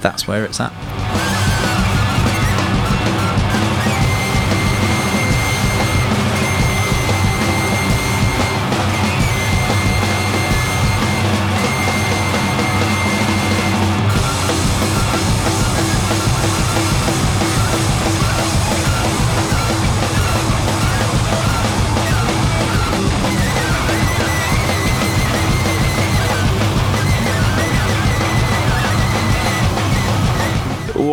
that's 0.00 0.26
where 0.26 0.44
it's 0.44 0.60
at. 0.60 0.93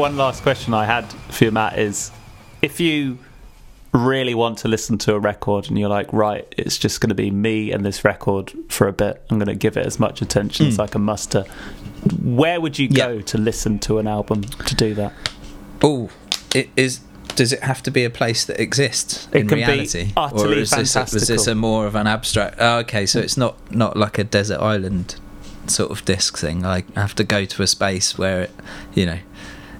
One 0.01 0.17
last 0.17 0.41
question 0.41 0.73
I 0.73 0.85
had 0.85 1.05
for 1.29 1.45
you, 1.45 1.51
Matt, 1.51 1.77
is 1.77 2.11
if 2.63 2.79
you 2.79 3.19
really 3.93 4.33
want 4.33 4.57
to 4.59 4.67
listen 4.67 4.97
to 4.97 5.13
a 5.13 5.19
record 5.19 5.67
and 5.67 5.77
you're 5.77 5.89
like, 5.89 6.11
right, 6.11 6.51
it's 6.57 6.79
just 6.79 7.01
going 7.01 7.09
to 7.09 7.15
be 7.15 7.29
me 7.29 7.71
and 7.71 7.85
this 7.85 8.03
record 8.03 8.51
for 8.67 8.87
a 8.87 8.93
bit, 8.93 9.21
I'm 9.29 9.37
going 9.37 9.47
to 9.47 9.55
give 9.55 9.77
it 9.77 9.85
as 9.85 9.99
much 9.99 10.23
attention 10.23 10.65
mm. 10.65 10.69
as. 10.69 10.79
I 10.79 10.87
can 10.87 11.03
muster. 11.03 11.43
Where 12.19 12.59
would 12.59 12.79
you 12.79 12.89
go 12.89 13.21
to 13.21 13.37
listen 13.37 13.77
to 13.79 13.99
an 13.99 14.07
album 14.07 14.41
to 14.41 14.73
do 14.73 14.95
that? 14.95 15.13
Oh, 15.83 16.09
it 16.55 16.69
is. 16.75 17.01
Does 17.35 17.53
it 17.53 17.61
have 17.61 17.83
to 17.83 17.91
be 17.91 18.03
a 18.03 18.09
place 18.09 18.43
that 18.45 18.59
exists 18.59 19.27
it 19.31 19.41
in 19.41 19.47
reality, 19.47 20.11
or 20.17 20.51
is 20.51 20.71
this, 20.71 20.95
a, 20.95 21.05
this 21.05 21.47
a 21.47 21.55
more 21.55 21.85
of 21.85 21.95
an 21.95 22.07
abstract? 22.07 22.55
Oh, 22.59 22.79
okay, 22.79 23.05
so 23.05 23.19
it's 23.19 23.37
not 23.37 23.55
not 23.73 23.95
like 23.95 24.17
a 24.17 24.23
desert 24.23 24.59
island 24.59 25.15
sort 25.67 25.91
of 25.91 26.03
disc 26.05 26.37
thing. 26.37 26.65
I 26.65 26.83
have 26.95 27.15
to 27.15 27.23
go 27.23 27.45
to 27.45 27.63
a 27.63 27.67
space 27.67 28.17
where 28.17 28.41
it, 28.41 28.51
you 28.93 29.05
know, 29.05 29.19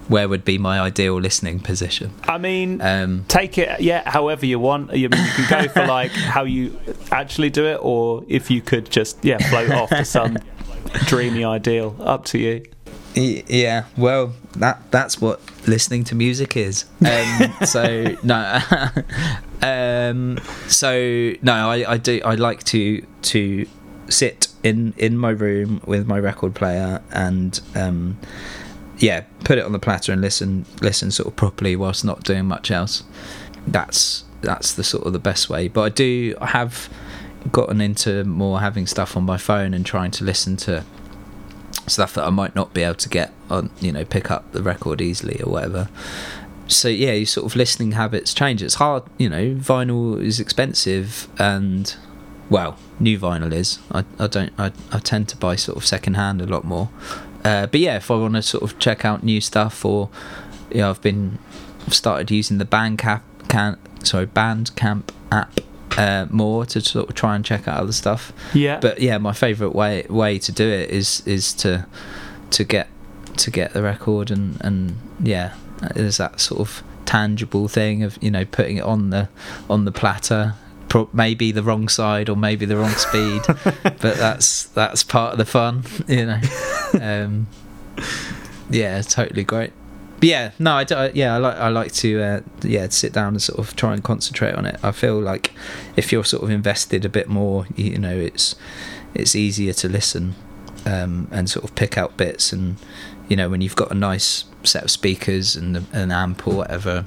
where 0.08 0.28
would 0.28 0.44
be 0.44 0.58
my 0.58 0.80
ideal 0.80 1.20
listening 1.20 1.60
position. 1.60 2.12
I 2.24 2.38
mean, 2.38 2.80
Um, 2.80 3.24
take 3.28 3.58
it 3.58 3.80
yeah 3.80 4.08
however 4.08 4.46
you 4.46 4.58
want 4.58 4.92
you, 4.94 5.08
mean, 5.08 5.24
you 5.24 5.30
can 5.44 5.62
go 5.62 5.68
for 5.68 5.86
like 5.98 6.10
how 6.10 6.44
you 6.44 6.78
actually 7.10 7.50
do 7.50 7.66
it 7.66 7.78
or 7.80 8.24
if 8.28 8.50
you 8.50 8.60
could 8.60 8.90
just 8.90 9.24
yeah 9.24 9.38
float 9.50 9.70
off 9.70 9.90
to 9.90 10.04
some 10.04 10.38
dreamy 11.06 11.44
ideal 11.44 11.96
up 12.00 12.24
to 12.26 12.38
you 12.38 12.62
Yeah, 13.14 13.84
well, 13.96 14.32
that 14.56 14.90
that's 14.90 15.20
what 15.20 15.40
listening 15.66 16.02
to 16.04 16.14
music 16.14 16.56
is. 16.56 16.86
Um, 17.04 17.54
so 17.66 18.16
no, 18.22 18.58
um, 19.62 20.38
so 20.66 21.34
no, 21.42 21.52
I, 21.70 21.92
I 21.92 21.96
do. 21.98 22.20
I 22.24 22.36
like 22.36 22.64
to 22.64 23.04
to 23.22 23.66
sit 24.08 24.48
in 24.62 24.94
in 24.96 25.18
my 25.18 25.30
room 25.30 25.82
with 25.86 26.06
my 26.06 26.18
record 26.18 26.54
player 26.54 27.02
and 27.10 27.60
um, 27.74 28.18
yeah, 29.02 29.24
put 29.44 29.58
it 29.58 29.64
on 29.64 29.72
the 29.72 29.80
platter 29.80 30.12
and 30.12 30.22
listen 30.22 30.64
listen 30.80 31.10
sort 31.10 31.26
of 31.26 31.34
properly 31.34 31.74
whilst 31.74 32.04
not 32.04 32.22
doing 32.22 32.46
much 32.46 32.70
else. 32.70 33.02
That's 33.66 34.24
that's 34.42 34.72
the 34.72 34.84
sort 34.84 35.06
of 35.06 35.12
the 35.12 35.18
best 35.18 35.50
way. 35.50 35.66
But 35.68 35.82
I 35.82 35.88
do 35.88 36.36
I 36.40 36.46
have 36.46 36.88
gotten 37.50 37.80
into 37.80 38.22
more 38.24 38.60
having 38.60 38.86
stuff 38.86 39.16
on 39.16 39.24
my 39.24 39.36
phone 39.36 39.74
and 39.74 39.84
trying 39.84 40.12
to 40.12 40.24
listen 40.24 40.56
to 40.58 40.84
stuff 41.88 42.14
that 42.14 42.24
I 42.24 42.30
might 42.30 42.54
not 42.54 42.72
be 42.72 42.82
able 42.82 42.94
to 42.94 43.08
get 43.08 43.32
on, 43.50 43.70
you 43.80 43.90
know, 43.90 44.04
pick 44.04 44.30
up 44.30 44.52
the 44.52 44.62
record 44.62 45.00
easily 45.00 45.42
or 45.42 45.50
whatever. 45.50 45.88
So 46.68 46.86
yeah, 46.88 47.12
your 47.12 47.26
sort 47.26 47.46
of 47.46 47.56
listening 47.56 47.92
habits 47.92 48.32
change. 48.32 48.62
It's 48.62 48.74
hard, 48.74 49.02
you 49.18 49.28
know. 49.28 49.56
Vinyl 49.56 50.22
is 50.22 50.38
expensive, 50.38 51.28
and 51.40 51.94
well, 52.48 52.78
new 53.00 53.18
vinyl 53.18 53.52
is. 53.52 53.80
I, 53.90 54.04
I 54.20 54.28
don't. 54.28 54.52
I, 54.56 54.70
I 54.92 55.00
tend 55.00 55.28
to 55.30 55.36
buy 55.36 55.56
sort 55.56 55.76
of 55.76 55.84
second 55.84 56.14
hand 56.14 56.40
a 56.40 56.46
lot 56.46 56.62
more. 56.64 56.88
Uh, 57.44 57.66
but 57.66 57.80
yeah, 57.80 57.96
if 57.96 58.10
I 58.10 58.16
want 58.16 58.34
to 58.34 58.42
sort 58.42 58.62
of 58.62 58.78
check 58.78 59.04
out 59.04 59.22
new 59.22 59.40
stuff, 59.40 59.84
or 59.84 60.08
you 60.70 60.78
know, 60.78 60.90
I've 60.90 61.02
been 61.02 61.38
I've 61.86 61.94
started 61.94 62.30
using 62.30 62.58
the 62.58 62.64
Bandcamp 62.64 63.22
can 63.48 63.78
sorry 64.04 64.26
Bandcamp 64.26 65.10
app 65.30 65.60
uh, 65.98 66.26
more 66.30 66.64
to 66.66 66.80
sort 66.80 67.08
of 67.08 67.14
try 67.14 67.36
and 67.36 67.44
check 67.44 67.68
out 67.68 67.78
other 67.78 67.92
stuff. 67.92 68.32
Yeah. 68.54 68.80
But 68.80 69.00
yeah 69.00 69.18
my 69.18 69.32
favorite 69.32 69.74
way 69.74 70.06
way 70.08 70.38
to 70.38 70.52
do 70.52 70.68
it 70.68 70.90
is 70.90 71.22
is 71.26 71.52
to 71.54 71.86
to 72.50 72.64
get 72.64 72.88
to 73.36 73.50
get 73.50 73.72
the 73.72 73.82
record 73.82 74.30
and 74.30 74.58
and 74.60 74.96
yeah 75.20 75.54
there's 75.94 76.18
that 76.18 76.40
sort 76.40 76.60
of 76.60 76.82
tangible 77.04 77.68
thing 77.68 78.02
of 78.02 78.18
you 78.22 78.30
know 78.30 78.44
putting 78.44 78.76
it 78.76 78.84
on 78.84 79.10
the 79.10 79.28
on 79.68 79.84
the 79.84 79.92
platter 79.92 80.54
pro- 80.92 81.08
maybe 81.14 81.50
the 81.52 81.62
wrong 81.62 81.88
side 81.88 82.28
or 82.28 82.36
maybe 82.36 82.66
the 82.66 82.76
wrong 82.76 82.90
speed 82.90 83.40
but 83.82 84.00
that's 84.18 84.64
that's 84.64 85.02
part 85.02 85.32
of 85.32 85.38
the 85.38 85.46
fun 85.46 85.82
you 86.06 86.26
know? 86.26 86.40
Um 87.00 87.46
yeah 88.70 89.00
totally 89.00 89.42
great. 89.44 89.72
But 90.20 90.28
yeah 90.28 90.50
no 90.58 90.72
i 90.72 90.86
I- 90.90 91.10
yeah 91.14 91.34
i 91.34 91.38
like 91.38 91.56
i 91.56 91.68
like 91.68 91.92
to 92.04 92.22
uh, 92.22 92.40
yeah 92.62 92.88
sit 92.90 93.12
down 93.14 93.28
and 93.34 93.42
sort 93.42 93.58
of 93.58 93.74
try 93.74 93.94
and 93.94 94.04
concentrate 94.04 94.54
on 94.54 94.66
it. 94.66 94.78
I 94.82 94.92
feel 94.92 95.18
like 95.18 95.52
if 95.96 96.12
you're 96.12 96.24
sort 96.24 96.42
of 96.42 96.50
invested 96.50 97.06
a 97.06 97.08
bit 97.08 97.26
more 97.28 97.66
you 97.74 97.96
know 97.98 98.14
it's 98.14 98.54
it's 99.14 99.34
easier 99.34 99.72
to 99.72 99.88
listen 99.88 100.34
um, 100.84 101.28
and 101.30 101.48
sort 101.48 101.64
of 101.64 101.74
pick 101.74 101.96
out 101.96 102.16
bits. 102.18 102.52
And 102.52 102.76
you 103.28 103.36
know 103.36 103.48
when 103.48 103.62
you've 103.62 103.76
got 103.76 103.90
a 103.90 103.94
nice 103.94 104.44
set 104.62 104.84
of 104.84 104.90
speakers 104.90 105.56
and 105.56 105.86
an 105.92 106.12
amp 106.12 106.46
or 106.46 106.54
whatever 106.54 107.06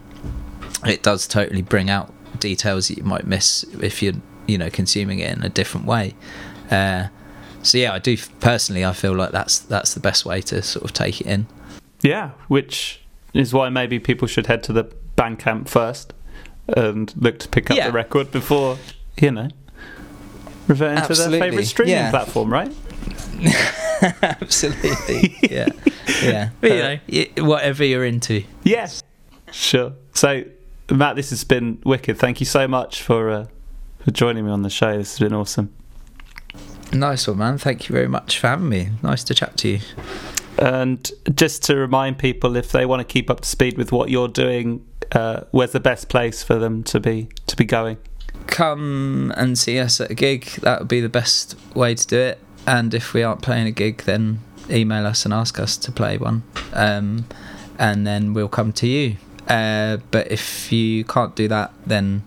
it 0.85 1.03
does 1.03 1.27
totally 1.27 1.61
bring 1.61 1.89
out 1.89 2.11
details 2.35 2.87
that 2.87 2.97
you 2.97 3.03
might 3.03 3.25
miss 3.25 3.63
if 3.81 4.01
you're 4.01 4.13
you 4.47 4.57
know 4.57 4.69
consuming 4.69 5.19
it 5.19 5.35
in 5.35 5.43
a 5.43 5.49
different 5.49 5.85
way. 5.87 6.13
Uh, 6.69 7.07
so 7.61 7.79
yeah 7.79 7.93
i 7.93 7.97
do 7.99 8.15
personally 8.39 8.85
i 8.85 8.93
feel 8.93 9.13
like 9.13 9.31
that's 9.31 9.57
that's 9.59 9.95
the 9.95 9.99
best 9.99 10.23
way 10.23 10.39
to 10.39 10.61
sort 10.61 10.85
of 10.85 10.93
take 10.93 11.19
it 11.21 11.27
in. 11.27 11.47
Yeah 12.03 12.31
which 12.47 13.01
is 13.33 13.53
why 13.53 13.69
maybe 13.69 13.97
people 13.99 14.27
should 14.27 14.47
head 14.47 14.61
to 14.63 14.73
the 14.73 14.85
Bandcamp 15.17 15.67
first 15.67 16.13
and 16.67 17.11
look 17.17 17.39
to 17.39 17.47
pick 17.47 17.71
up 17.71 17.77
Yeah. 17.77 17.87
the 17.87 17.93
record 17.93 18.31
before 18.31 18.77
you 19.19 19.31
know 19.31 19.49
reverting 20.67 21.03
to 21.05 21.13
their 21.13 21.39
favorite 21.39 21.65
streaming 21.65 21.93
yeah. 21.95 22.09
platform 22.11 22.53
right? 22.53 22.71
Absolutely. 24.21 25.35
Yeah. 25.41 25.69
Yeah. 26.21 26.49
But 26.61 27.01
you 27.07 27.27
know. 27.35 27.43
whatever 27.45 27.83
you're 27.83 28.05
into. 28.05 28.43
Yeah, 28.63 28.87
sure. 29.51 29.93
So, 30.13 30.43
Matt, 30.91 31.15
this 31.15 31.31
has 31.31 31.43
been 31.43 31.81
wicked. 31.83 32.17
Thank 32.17 32.39
you 32.39 32.45
so 32.45 32.67
much 32.67 33.01
for 33.01 33.29
uh, 33.29 33.45
for 33.99 34.11
joining 34.11 34.45
me 34.45 34.51
on 34.51 34.61
the 34.61 34.69
show. 34.69 34.97
This 34.97 35.17
has 35.17 35.19
been 35.19 35.33
awesome. 35.33 35.73
nice 36.93 37.27
one 37.27 37.37
man 37.37 37.57
thank 37.57 37.89
you 37.89 37.93
very 37.93 38.07
much 38.07 38.39
for 38.39 38.47
having 38.47 38.69
me 38.69 38.89
nice 39.01 39.23
to 39.23 39.33
chat 39.33 39.57
to 39.57 39.67
you 39.67 39.79
And 40.59 41.11
just 41.33 41.63
to 41.63 41.75
remind 41.75 42.17
people, 42.19 42.55
if 42.55 42.71
they 42.71 42.85
want 42.85 43.01
to 43.01 43.03
keep 43.03 43.29
up 43.29 43.41
to 43.41 43.47
speed 43.47 43.77
with 43.77 43.91
what 43.91 44.09
you're 44.09 44.29
doing, 44.29 44.85
uh, 45.11 45.41
where's 45.51 45.71
the 45.71 45.81
best 45.81 46.07
place 46.07 46.43
for 46.43 46.55
them 46.55 46.83
to 46.83 46.99
be 46.99 47.27
to 47.47 47.55
be 47.55 47.65
going? 47.65 47.97
come 48.47 49.33
and 49.35 49.57
see 49.57 49.79
us 49.79 49.99
at 49.99 50.11
a 50.11 50.13
gig. 50.13 50.45
That 50.61 50.79
would 50.79 50.87
be 50.87 51.01
the 51.01 51.09
best 51.09 51.55
way 51.75 51.95
to 51.95 52.07
do 52.07 52.19
it. 52.19 52.39
And 52.67 52.93
if 52.93 53.13
we 53.13 53.23
aren't 53.23 53.41
playing 53.41 53.67
a 53.67 53.71
gig, 53.71 54.03
then 54.03 54.39
email 54.69 55.05
us 55.05 55.25
and 55.25 55.33
ask 55.33 55.59
us 55.59 55.77
to 55.77 55.91
play 55.91 56.17
one, 56.17 56.43
um, 56.73 57.25
and 57.77 58.07
then 58.07 58.33
we'll 58.33 58.47
come 58.47 58.71
to 58.73 58.87
you. 58.87 59.17
Uh, 59.47 59.97
but 60.11 60.31
if 60.31 60.71
you 60.71 61.03
can't 61.03 61.35
do 61.35 61.47
that, 61.47 61.71
then 61.85 62.23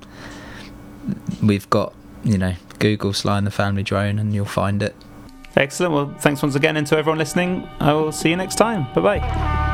we've 1.42 1.68
got 1.70 1.92
you 2.24 2.38
know 2.38 2.54
Google 2.78 3.12
Sly 3.12 3.38
and 3.38 3.46
the 3.46 3.50
Family 3.50 3.82
Drone, 3.82 4.18
and 4.18 4.34
you'll 4.34 4.44
find 4.44 4.82
it. 4.82 4.94
Excellent. 5.56 5.92
Well, 5.92 6.14
thanks 6.20 6.42
once 6.42 6.54
again, 6.54 6.76
and 6.76 6.86
to 6.86 6.96
everyone 6.96 7.18
listening. 7.18 7.68
I 7.80 7.92
will 7.92 8.12
see 8.12 8.30
you 8.30 8.36
next 8.36 8.56
time. 8.56 8.86
Bye 8.94 9.18
bye. 9.18 9.67